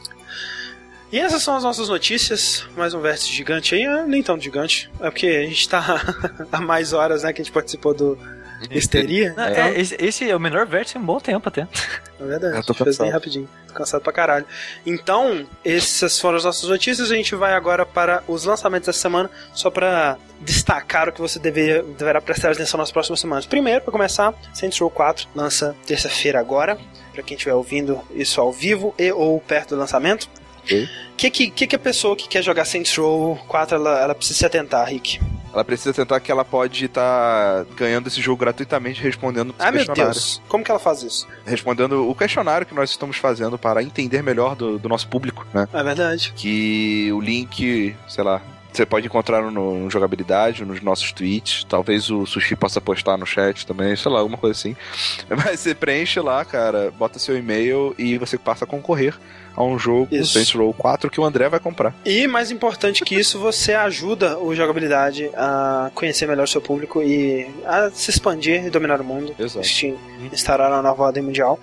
E 1.11 1.19
essas 1.19 1.43
são 1.43 1.55
as 1.55 1.63
nossas 1.63 1.87
notícias. 1.87 2.67
Mais 2.75 2.93
um 2.93 2.99
vértice 2.99 3.31
gigante 3.31 3.75
aí, 3.75 3.85
ah, 3.85 4.05
nem 4.05 4.21
tão 4.21 4.39
gigante. 4.39 4.89
É 4.99 5.09
porque 5.09 5.27
a 5.27 5.43
gente 5.43 5.69
tá 5.69 6.01
há 6.51 6.59
mais 6.59 6.93
horas, 6.93 7.23
né, 7.23 7.31
que 7.31 7.41
a 7.41 7.43
gente 7.43 7.53
participou 7.53 7.93
do 7.93 8.17
Histeria. 8.71 9.33
Não, 9.35 9.47
Então, 9.47 9.63
é, 9.63 9.79
esse, 9.79 9.95
esse 9.99 10.29
é 10.29 10.35
o 10.35 10.39
menor 10.39 10.65
vértice 10.65 10.97
em 10.97 11.01
um 11.01 11.05
bom 11.05 11.19
tempo 11.19 11.47
até. 11.47 11.67
É 12.19 12.23
verdade, 12.23 12.57
Eu 12.57 12.63
tô 12.63 12.73
fez 12.73 12.97
bem 12.97 13.11
rapidinho. 13.11 13.49
Tô 13.67 13.73
cansado 13.73 14.01
pra 14.01 14.13
caralho. 14.13 14.45
Então, 14.85 15.45
essas 15.63 16.19
foram 16.19 16.37
as 16.37 16.43
nossas 16.45 16.69
notícias. 16.69 17.11
A 17.11 17.15
gente 17.15 17.35
vai 17.35 17.53
agora 17.53 17.85
para 17.85 18.23
os 18.27 18.45
lançamentos 18.45 18.87
dessa 18.87 18.99
semana, 18.99 19.29
só 19.53 19.69
pra 19.69 20.17
destacar 20.41 21.09
o 21.09 21.11
que 21.11 21.19
você 21.21 21.39
deveria, 21.39 21.83
deverá 21.83 22.21
prestar 22.21 22.51
atenção 22.51 22.77
nas 22.77 22.91
próximas 22.91 23.19
semanas. 23.19 23.45
Primeiro, 23.45 23.81
pra 23.81 23.91
começar, 23.91 24.33
Saints 24.53 24.79
Row 24.79 24.89
4 24.89 25.27
lança 25.35 25.75
terça-feira 25.85 26.39
agora, 26.39 26.77
pra 27.13 27.23
quem 27.23 27.35
estiver 27.35 27.53
ouvindo 27.53 28.01
isso 28.13 28.39
ao 28.39 28.51
vivo 28.51 28.93
e 28.97 29.11
ou 29.11 29.39
perto 29.41 29.75
do 29.75 29.79
lançamento. 29.79 30.29
O 30.73 31.15
que, 31.15 31.29
que, 31.29 31.49
que 31.67 31.75
a 31.75 31.79
pessoa 31.79 32.15
que 32.15 32.27
quer 32.27 32.43
jogar 32.43 32.65
Saints 32.65 32.95
Row 32.97 33.37
4 33.47 33.75
ela, 33.77 33.99
ela 34.01 34.15
precisa 34.15 34.39
se 34.39 34.45
atentar, 34.45 34.87
Rick? 34.87 35.19
Ela 35.53 35.63
precisa 35.63 35.93
tentar 35.93 36.19
que 36.19 36.29
ela 36.29 36.43
pode 36.43 36.83
estar 36.83 37.63
ganhando 37.77 38.07
esse 38.07 38.19
jogo 38.19 38.37
gratuitamente 38.41 39.01
respondendo 39.01 39.51
os 39.51 39.55
Ah, 39.57 39.71
meu 39.71 39.85
questionários. 39.85 40.15
Deus. 40.17 40.41
Como 40.49 40.65
que 40.65 40.69
ela 40.69 40.79
faz 40.81 41.01
isso? 41.01 41.25
Respondendo 41.45 42.09
o 42.09 42.13
questionário 42.13 42.67
que 42.67 42.75
nós 42.75 42.89
estamos 42.89 43.15
fazendo 43.15 43.57
para 43.57 43.81
entender 43.81 44.21
melhor 44.21 44.53
do, 44.57 44.77
do 44.77 44.89
nosso 44.89 45.07
público, 45.07 45.47
né? 45.53 45.65
É 45.71 45.81
verdade. 45.81 46.33
Que 46.35 47.09
o 47.13 47.21
link, 47.21 47.95
sei 48.09 48.23
lá, 48.25 48.41
você 48.73 48.85
pode 48.85 49.07
encontrar 49.07 49.41
no, 49.49 49.79
no 49.79 49.89
jogabilidade, 49.89 50.65
nos 50.65 50.81
nossos 50.81 51.13
tweets. 51.13 51.63
Talvez 51.63 52.09
o 52.09 52.25
Sushi 52.25 52.57
possa 52.57 52.81
postar 52.81 53.17
no 53.17 53.25
chat 53.25 53.65
também, 53.65 53.95
sei 53.95 54.11
lá, 54.11 54.19
alguma 54.19 54.37
coisa 54.37 54.59
assim. 54.59 54.75
Mas 55.29 55.61
você 55.61 55.73
preenche 55.73 56.19
lá, 56.19 56.43
cara, 56.43 56.91
bota 56.91 57.17
seu 57.17 57.37
e-mail 57.37 57.95
e 57.97 58.17
você 58.17 58.37
passa 58.37 58.65
a 58.65 58.67
concorrer 58.67 59.17
a 59.55 59.63
um 59.63 59.77
jogo 59.79 60.07
Isso. 60.11 60.33
Saints 60.33 60.51
Row 60.53 60.73
4 60.73 61.09
que 61.09 61.19
o 61.19 61.25
André 61.25 61.47
vai 61.49 61.59
comprar. 61.59 61.93
E 62.05 62.27
mais 62.27 62.51
importante 62.51 63.03
que 63.05 63.15
isso, 63.15 63.39
você 63.39 63.73
ajuda 63.73 64.37
o 64.39 64.53
jogabilidade 64.55 65.29
a 65.35 65.89
conhecer 65.95 66.27
melhor 66.27 66.43
o 66.43 66.47
seu 66.47 66.61
público 66.61 67.01
e 67.01 67.47
a 67.65 67.89
se 67.89 68.09
expandir 68.11 68.65
e 68.65 68.69
dominar 68.69 68.99
o 68.99 69.03
mundo. 69.03 69.33
Exato. 69.39 69.61
Este- 69.61 69.95
Instaurar 70.31 70.71
uma 70.71 70.81
nova 70.81 71.03
ordem 71.03 71.23
mundial. 71.23 71.59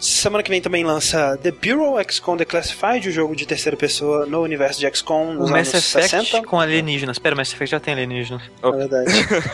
Semana 0.00 0.42
que 0.42 0.50
vem 0.50 0.60
também 0.60 0.82
lança 0.82 1.38
The 1.40 1.52
Bureau 1.52 1.96
XCOM 2.02 2.36
Declassified, 2.36 3.08
o 3.08 3.12
jogo 3.12 3.36
de 3.36 3.46
terceira 3.46 3.76
pessoa 3.76 4.26
no 4.26 4.42
universo 4.42 4.80
de 4.80 4.90
XCOM 4.92 5.28
O 5.30 5.34
nos 5.34 5.50
Mass 5.50 5.68
anos 5.72 5.94
Effect 5.94 6.10
60. 6.26 6.42
com 6.48 6.58
alienígenas. 6.58 7.20
Pera, 7.20 7.36
o 7.36 7.38
Mass 7.38 7.52
Effect 7.52 7.70
já 7.70 7.78
tem 7.78 7.94
alienígenas. 7.94 8.42
É 8.60 8.70
verdade. 8.72 9.10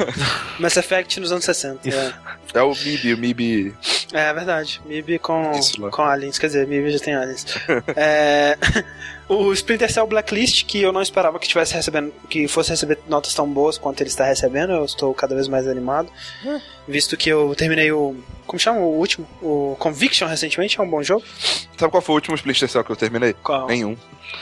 Mass 0.59 0.77
Effect 0.79 1.21
nos 1.21 1.33
anos 1.33 1.45
60. 1.45 1.87
Isso. 1.87 1.99
É. 1.99 2.13
É 2.55 2.63
o 2.63 2.75
MIB, 2.75 3.15
o 3.15 3.19
MIB. 3.19 3.75
É 4.13 4.33
verdade. 4.33 4.81
MIB 4.87 5.19
com, 5.19 5.53
com 5.91 6.03
aliens. 6.03 6.39
Quer 6.39 6.47
dizer, 6.47 6.67
MIB 6.67 6.91
já 6.91 6.99
tem 6.99 7.15
aliens. 7.15 7.45
é, 7.95 8.57
o 9.29 9.53
Splinter 9.53 9.93
Cell 9.93 10.07
Blacklist, 10.07 10.65
que 10.65 10.81
eu 10.81 10.93
não 10.93 11.03
esperava 11.03 11.39
que 11.39 11.47
tivesse 11.47 11.75
recebendo, 11.75 12.13
que 12.29 12.49
fosse 12.49 12.71
receber 12.71 12.99
notas 13.07 13.35
tão 13.35 13.47
boas 13.47 13.77
quanto 13.77 14.01
ele 14.01 14.09
está 14.09 14.25
recebendo, 14.25 14.73
eu 14.73 14.85
estou 14.85 15.13
cada 15.13 15.35
vez 15.35 15.47
mais 15.47 15.67
animado. 15.67 16.09
Visto 16.87 17.17
que 17.17 17.29
eu 17.29 17.55
terminei 17.55 17.93
o. 17.93 18.17
Como 18.47 18.59
chama 18.59 18.81
o 18.81 18.97
último? 18.97 19.29
O 19.43 19.77
Conviction 19.79 20.27
recentemente, 20.27 20.81
é 20.81 20.83
um 20.83 20.89
bom 20.89 21.03
jogo. 21.03 21.23
Sabe 21.77 21.91
qual 21.91 22.03
foi 22.03 22.15
o 22.15 22.17
último 22.17 22.35
Splinter 22.35 22.69
Cell 22.69 22.85
que 22.85 22.91
eu 22.91 22.97
terminei? 22.97 23.35
Qual? 23.35 23.67
Nenhum. 23.67 23.97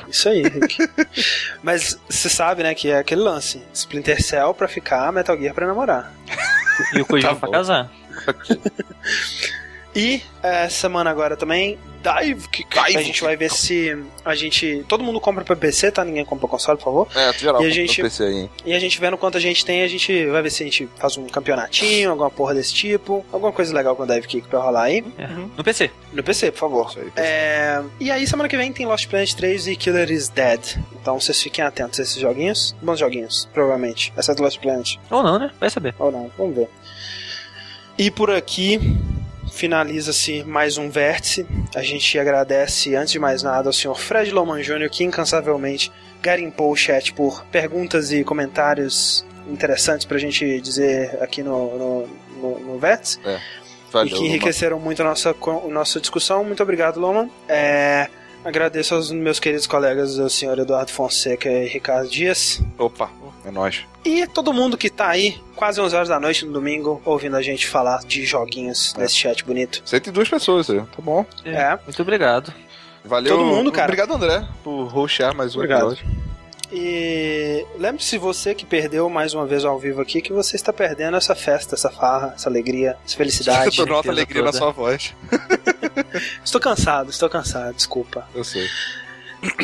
Isso 0.08 0.28
aí, 0.28 0.42
Rick. 0.42 0.76
Mas 1.62 1.98
você 2.08 2.28
sabe, 2.28 2.62
né, 2.62 2.74
que 2.74 2.90
é 2.90 2.98
aquele 2.98 3.20
lance. 3.20 3.62
Splinter 3.72 4.22
Cell 4.22 4.54
pra 4.54 4.68
ficar, 4.68 5.12
Metal 5.12 5.36
Gear 5.38 5.54
pra 5.54 5.66
namorar. 5.66 6.12
E 6.94 7.00
o 7.00 7.06
Kojima 7.06 7.34
Tá 7.34 7.40
pra 7.40 7.50
casar. 7.50 7.90
E 9.96 10.22
é, 10.42 10.68
semana 10.68 11.08
agora 11.08 11.36
também, 11.38 11.78
Dive 12.02 12.46
Kick. 12.48 12.68
Dive 12.68 12.98
a 12.98 13.02
gente 13.02 13.22
vai 13.22 13.34
ver 13.34 13.50
se 13.50 13.96
a 14.24 14.34
gente. 14.34 14.84
Todo 14.86 15.02
mundo 15.02 15.18
compra 15.18 15.42
pra 15.42 15.56
PC, 15.56 15.90
tá? 15.90 16.04
Ninguém 16.04 16.22
compra 16.24 16.46
console, 16.46 16.76
por 16.76 16.84
favor. 16.84 17.08
É, 17.16 17.32
geral, 17.32 17.62
E 17.62 17.66
a 17.66 17.70
gente- 17.70 18.02
PC 18.02 18.22
aí, 18.24 18.34
hein? 18.40 18.50
E 18.66 18.74
a 18.74 18.78
gente 18.78 19.00
vendo 19.00 19.16
quanto 19.16 19.38
a 19.38 19.40
gente 19.40 19.64
tem, 19.64 19.82
a 19.82 19.88
gente 19.88 20.26
vai 20.26 20.42
ver 20.42 20.50
se 20.50 20.62
a 20.62 20.66
gente 20.66 20.86
faz 20.98 21.16
um 21.16 21.26
campeonatinho, 21.26 22.10
alguma 22.10 22.30
porra 22.30 22.52
desse 22.54 22.74
tipo. 22.74 23.24
Alguma 23.32 23.50
coisa 23.52 23.74
legal 23.74 23.96
com 23.96 24.02
o 24.02 24.06
Dive 24.06 24.26
Kick 24.28 24.46
pra 24.48 24.60
rolar 24.60 24.82
aí. 24.82 25.02
É. 25.16 25.26
No 25.56 25.64
PC. 25.64 25.90
No 26.12 26.22
PC, 26.22 26.52
por 26.52 26.58
favor. 26.58 26.92
Aí. 26.98 27.10
É, 27.16 27.82
e 27.98 28.10
aí, 28.10 28.26
semana 28.26 28.50
que 28.50 28.56
vem 28.56 28.70
tem 28.74 28.84
Lost 28.84 29.08
Planet 29.08 29.32
3 29.32 29.66
e 29.66 29.76
Killer 29.76 30.10
is 30.12 30.28
Dead. 30.28 30.60
Então 31.00 31.18
vocês 31.18 31.42
fiquem 31.42 31.64
atentos 31.64 31.98
a 31.98 32.02
esses 32.02 32.16
joguinhos. 32.20 32.76
Bons 32.82 32.98
joguinhos, 33.00 33.48
provavelmente. 33.54 34.12
Exceto 34.16 34.42
Lost 34.42 34.60
Planet. 34.60 34.96
Ou 35.10 35.22
não, 35.22 35.38
né? 35.38 35.50
Vai 35.58 35.70
saber. 35.70 35.94
Ou 35.98 36.12
não, 36.12 36.30
vamos 36.36 36.54
ver. 36.54 36.68
E 37.98 38.10
por 38.10 38.30
aqui 38.30 38.78
finaliza-se 39.56 40.44
mais 40.44 40.76
um 40.78 40.88
vértice. 40.90 41.46
A 41.74 41.82
gente 41.82 42.18
agradece, 42.18 42.94
antes 42.94 43.12
de 43.12 43.18
mais 43.18 43.42
nada, 43.42 43.68
ao 43.68 43.72
senhor 43.72 43.98
Fred 43.98 44.30
Loman 44.30 44.60
Jr., 44.62 44.88
que 44.90 45.02
incansavelmente 45.02 45.90
garimpou 46.22 46.70
o 46.70 46.76
chat 46.76 47.12
por 47.14 47.44
perguntas 47.46 48.12
e 48.12 48.22
comentários 48.22 49.24
interessantes 49.48 50.04
pra 50.04 50.18
gente 50.18 50.60
dizer 50.60 51.16
aqui 51.22 51.42
no, 51.42 51.78
no, 51.78 52.08
no, 52.40 52.58
no 52.60 52.78
vértice 52.78 53.18
e 53.24 53.38
Valeu, 53.92 54.08
que 54.08 54.14
Luma. 54.16 54.26
enriqueceram 54.26 54.78
muito 54.78 55.00
a 55.02 55.04
nossa, 55.04 55.32
co- 55.32 55.68
nossa 55.70 56.00
discussão. 56.00 56.44
Muito 56.44 56.62
obrigado, 56.62 56.98
Loman. 57.00 57.30
É, 57.48 58.08
agradeço 58.44 58.94
aos 58.94 59.10
meus 59.10 59.38
queridos 59.40 59.66
colegas, 59.66 60.18
o 60.18 60.28
senhor 60.28 60.58
Eduardo 60.58 60.90
Fonseca 60.90 61.48
e 61.48 61.66
Ricardo 61.68 62.08
Dias. 62.10 62.60
Opa, 62.76 63.10
é 63.46 63.50
nóis. 63.50 63.84
E 64.04 64.26
todo 64.26 64.52
mundo 64.52 64.76
que 64.76 64.90
tá 64.90 65.08
aí, 65.08 65.40
quase 65.54 65.80
11 65.80 65.94
horas 65.96 66.08
da 66.08 66.18
noite 66.20 66.44
no 66.44 66.52
domingo, 66.52 67.00
ouvindo 67.04 67.36
a 67.36 67.42
gente 67.42 67.66
falar 67.66 68.00
de 68.00 68.24
joguinhos 68.26 68.94
É. 68.96 69.00
nesse 69.00 69.14
chat 69.16 69.44
bonito. 69.44 69.82
102 69.84 70.28
pessoas 70.28 70.68
aí, 70.68 70.78
tá 70.80 71.00
bom. 71.02 71.24
É. 71.44 71.78
Muito 71.84 72.02
obrigado. 72.02 72.52
Valeu. 73.04 73.36
Todo 73.36 73.46
mundo, 73.46 73.70
cara. 73.70 73.86
Obrigado, 73.86 74.12
André, 74.14 74.44
por 74.64 74.96
hostear 74.96 75.34
mais 75.34 75.54
um 75.54 75.58
Obrigado. 75.58 75.92
episódio. 75.92 76.06
E 76.72 77.64
lembre-se 77.78 78.18
você 78.18 78.52
que 78.52 78.66
perdeu 78.66 79.08
mais 79.08 79.32
uma 79.32 79.46
vez 79.46 79.64
ao 79.64 79.78
vivo 79.78 80.00
aqui, 80.02 80.20
que 80.20 80.32
você 80.32 80.56
está 80.56 80.72
perdendo 80.72 81.16
essa 81.16 81.32
festa, 81.34 81.76
essa 81.76 81.88
farra, 81.90 82.32
essa 82.34 82.48
alegria, 82.48 82.96
essa 83.06 83.16
felicidade. 83.16 83.74
tô 83.76 83.86
nota 83.86 84.10
alegria 84.10 84.42
na 84.42 84.50
toda. 84.50 84.58
sua 84.58 84.72
voz. 84.72 85.14
estou 86.44 86.60
cansado, 86.60 87.10
estou 87.10 87.30
cansado, 87.30 87.74
desculpa. 87.74 88.28
Eu 88.34 88.42
sei. 88.42 88.66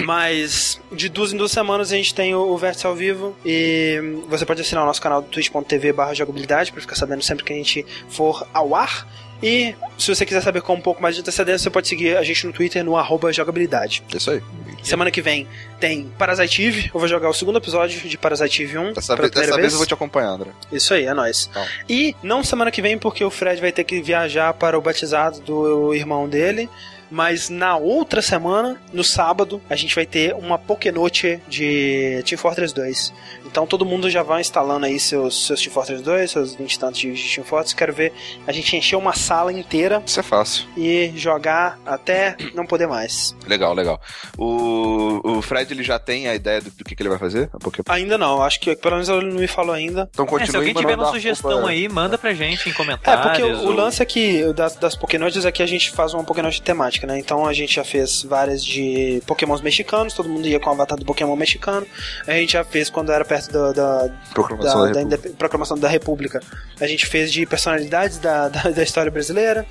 Mas 0.04 0.80
de 0.90 1.09
duas 1.09 1.32
em 1.32 1.36
duas 1.36 1.52
semanas 1.52 1.92
a 1.92 1.96
gente 1.96 2.14
tem 2.14 2.34
o, 2.34 2.40
o 2.40 2.56
Vértice 2.56 2.86
ao 2.86 2.94
vivo 2.94 3.36
e 3.44 4.18
você 4.28 4.44
pode 4.44 4.60
assinar 4.60 4.84
o 4.84 4.86
nosso 4.86 5.00
canal 5.00 5.22
do 5.22 5.28
twitch.tv 5.28 5.92
barra 5.92 6.14
jogabilidade 6.14 6.72
para 6.72 6.80
ficar 6.80 6.96
sabendo 6.96 7.22
sempre 7.22 7.44
que 7.44 7.52
a 7.52 7.56
gente 7.56 7.84
for 8.09 8.46
ao 8.52 8.74
ar. 8.74 9.06
E 9.42 9.74
se 9.98 10.14
você 10.14 10.24
quiser 10.24 10.40
saber 10.40 10.62
com 10.62 10.74
um 10.74 10.80
pouco 10.80 11.02
mais 11.02 11.16
de 11.16 11.20
antecedência, 11.20 11.59
você 11.64 11.70
pode 11.70 11.88
seguir 11.88 12.16
a 12.16 12.22
gente 12.22 12.46
no 12.46 12.52
Twitter 12.52 12.84
no 12.84 12.96
arroba 12.96 13.32
jogabilidade. 13.32 14.02
Isso 14.14 14.30
aí. 14.30 14.40
Semana 14.84 15.10
que 15.10 15.20
vem 15.20 15.48
tem 15.80 16.04
Parasite 16.16 16.64
Eve, 16.64 16.90
eu 16.94 17.00
vou 17.00 17.09
jogar 17.09 17.28
o 17.28 17.34
segundo 17.34 17.59
episódio 17.59 18.09
de 18.09 18.16
Parasite 18.16 18.62
Eve 18.62 18.78
1 18.78 18.92
Dessa, 18.92 19.16
vez, 19.16 19.30
dessa 19.32 19.56
vez. 19.56 19.72
eu 19.72 19.78
vou 19.78 19.86
te 19.86 19.94
acompanhar, 19.94 20.28
André. 20.28 20.50
Isso 20.70 20.94
aí, 20.94 21.06
é 21.06 21.14
nóis. 21.14 21.46
Tá. 21.46 21.66
E 21.88 22.14
não 22.22 22.44
semana 22.44 22.70
que 22.70 22.80
vem, 22.80 22.96
porque 22.96 23.24
o 23.24 23.30
Fred 23.30 23.60
vai 23.60 23.72
ter 23.72 23.82
que 23.82 24.00
viajar 24.00 24.54
para 24.54 24.78
o 24.78 24.80
batizado 24.80 25.40
do 25.40 25.92
irmão 25.92 26.28
dele. 26.28 26.70
Mas 27.12 27.51
na 27.51 27.76
outra 27.76 28.22
semana, 28.22 28.80
no 28.90 29.05
sábado, 29.05 29.60
a 29.68 29.76
gente 29.76 29.94
vai 29.94 30.06
ter 30.06 30.34
uma 30.34 30.56
Pokénote 30.56 31.39
de 31.47 32.22
Team 32.24 32.39
Fortress 32.39 32.74
2. 32.74 33.12
Então 33.52 33.66
todo 33.66 33.84
mundo 33.84 34.08
já 34.08 34.22
vai 34.22 34.40
instalando 34.40 34.86
aí 34.86 34.98
seus, 34.98 35.46
seus 35.46 35.60
Team 35.60 35.72
Fortress 35.74 36.02
2, 36.02 36.30
seus 36.30 36.54
20 36.54 36.72
e 36.72 36.78
tantos 36.78 36.98
de 37.00 37.34
Team 37.34 37.44
Fortress. 37.46 37.76
Quero 37.76 37.92
ver 37.92 38.10
a 38.46 38.50
gente 38.52 38.74
encher 38.74 38.96
uma 38.96 39.12
sala 39.14 39.52
inteira 39.52 40.02
Isso 40.06 40.18
é 40.18 40.22
fácil. 40.22 40.66
e 40.74 41.12
jogar 41.14 41.78
até 41.84 42.34
não 42.54 42.64
poder 42.66 42.86
mais. 42.88 43.36
Legal, 43.46 43.74
legal. 43.74 44.00
O, 44.38 45.20
o 45.38 45.42
Fred 45.42 45.70
ele 45.72 45.82
já 45.82 45.98
tem 45.98 46.28
a 46.28 46.34
ideia 46.34 46.60
do, 46.62 46.70
do 46.70 46.82
que, 46.84 46.94
que 46.94 47.02
ele 47.02 47.10
vai 47.10 47.18
fazer? 47.18 47.50
Porque... 47.60 47.82
Ainda 47.88 48.16
não, 48.16 48.42
acho 48.42 48.58
que 48.58 48.74
pelo 48.74 48.94
menos 48.94 49.08
ele 49.10 49.26
não 49.32 49.40
me 49.40 49.46
falou 49.46 49.74
ainda. 49.74 50.08
Então 50.12 50.24
É, 50.24 50.28
continue 50.28 50.50
se 50.50 50.56
alguém 50.56 50.72
tiver 50.74 50.88
mandando 50.96 51.02
uma 51.04 51.12
sugestão 51.12 51.50
roupa- 51.52 51.68
aí, 51.68 51.88
manda 51.88 52.16
pra 52.16 52.32
gente 52.32 52.68
em 52.68 52.72
É, 52.72 52.74
comentários. 52.74 53.26
porque 53.26 53.42
o, 53.42 53.54
o 53.54 53.66
ou- 53.66 53.72
lance 53.72 54.02
é 54.02 54.06
que 54.06 54.50
das, 54.54 54.76
das 54.76 54.96
Pokénotes 54.96 55.44
é 55.44 55.52
que 55.52 55.62
a 55.62 55.66
gente 55.66 55.90
faz 55.90 56.14
uma 56.14 56.24
Pokénote 56.24 56.62
temática, 56.62 57.06
né? 57.06 57.18
Então 57.18 57.46
a 57.46 57.52
gente 57.52 57.74
já 57.74 57.84
fez 57.84 58.22
várias 58.22 58.64
de 58.64 59.22
Pokémons 59.26 59.60
mexicanos, 59.60 60.14
todo 60.14 60.28
mundo 60.28 60.48
ia 60.48 60.58
com 60.58 60.70
o 60.70 60.72
avatar 60.72 60.98
do 60.98 61.04
Pokémon 61.04 61.36
mexicano. 61.36 61.86
A 62.26 62.32
gente 62.32 62.52
já 62.54 62.64
fez 62.64 62.88
quando 62.88 63.12
era 63.12 63.24
perto 63.24 63.41
da, 63.48 63.73
da, 63.73 64.10
Proclamação 64.32 64.93
da, 64.93 65.02
da 65.02 65.16
da 65.16 65.31
proclamação 65.36 65.78
da 65.78 65.89
República. 65.89 66.40
A 66.81 66.86
gente 66.86 67.06
fez 67.06 67.32
de 67.32 67.44
personalidades 67.47 68.19
da, 68.19 68.48
da, 68.48 68.70
da 68.70 68.82
história 68.82 69.10
brasileira. 69.10 69.66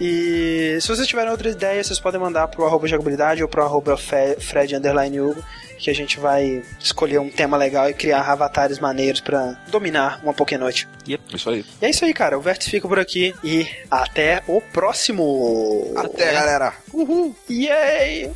E 0.00 0.78
se 0.80 0.88
vocês 0.88 1.06
tiverem 1.06 1.30
outra 1.30 1.50
ideia, 1.50 1.82
vocês 1.82 1.98
podem 2.00 2.20
mandar 2.20 2.48
pro 2.48 2.64
arroba 2.64 2.86
jogabilidade 2.88 3.42
ou 3.42 3.48
pro 3.48 3.62
arroba 3.62 3.96
Fred 3.96 4.74
underline 4.74 5.20
Hugo, 5.20 5.42
que 5.78 5.90
a 5.90 5.94
gente 5.94 6.18
vai 6.18 6.62
escolher 6.78 7.18
um 7.18 7.30
tema 7.30 7.56
legal 7.56 7.88
e 7.88 7.94
criar 7.94 8.22
avatares 8.22 8.78
maneiros 8.78 9.20
pra 9.20 9.56
dominar 9.68 10.20
uma 10.22 10.32
Pokénote. 10.32 10.88
Isso 11.34 11.50
aí. 11.50 11.64
E 11.80 11.86
é 11.86 11.90
isso 11.90 12.04
aí, 12.04 12.14
cara. 12.14 12.38
O 12.38 12.40
Vértice 12.40 12.70
fica 12.70 12.88
por 12.88 12.98
aqui 12.98 13.34
e 13.44 13.66
até 13.90 14.42
o 14.46 14.60
próximo. 14.60 15.92
Até, 15.96 16.32
galera. 16.32 16.72
Yay! 17.50 18.30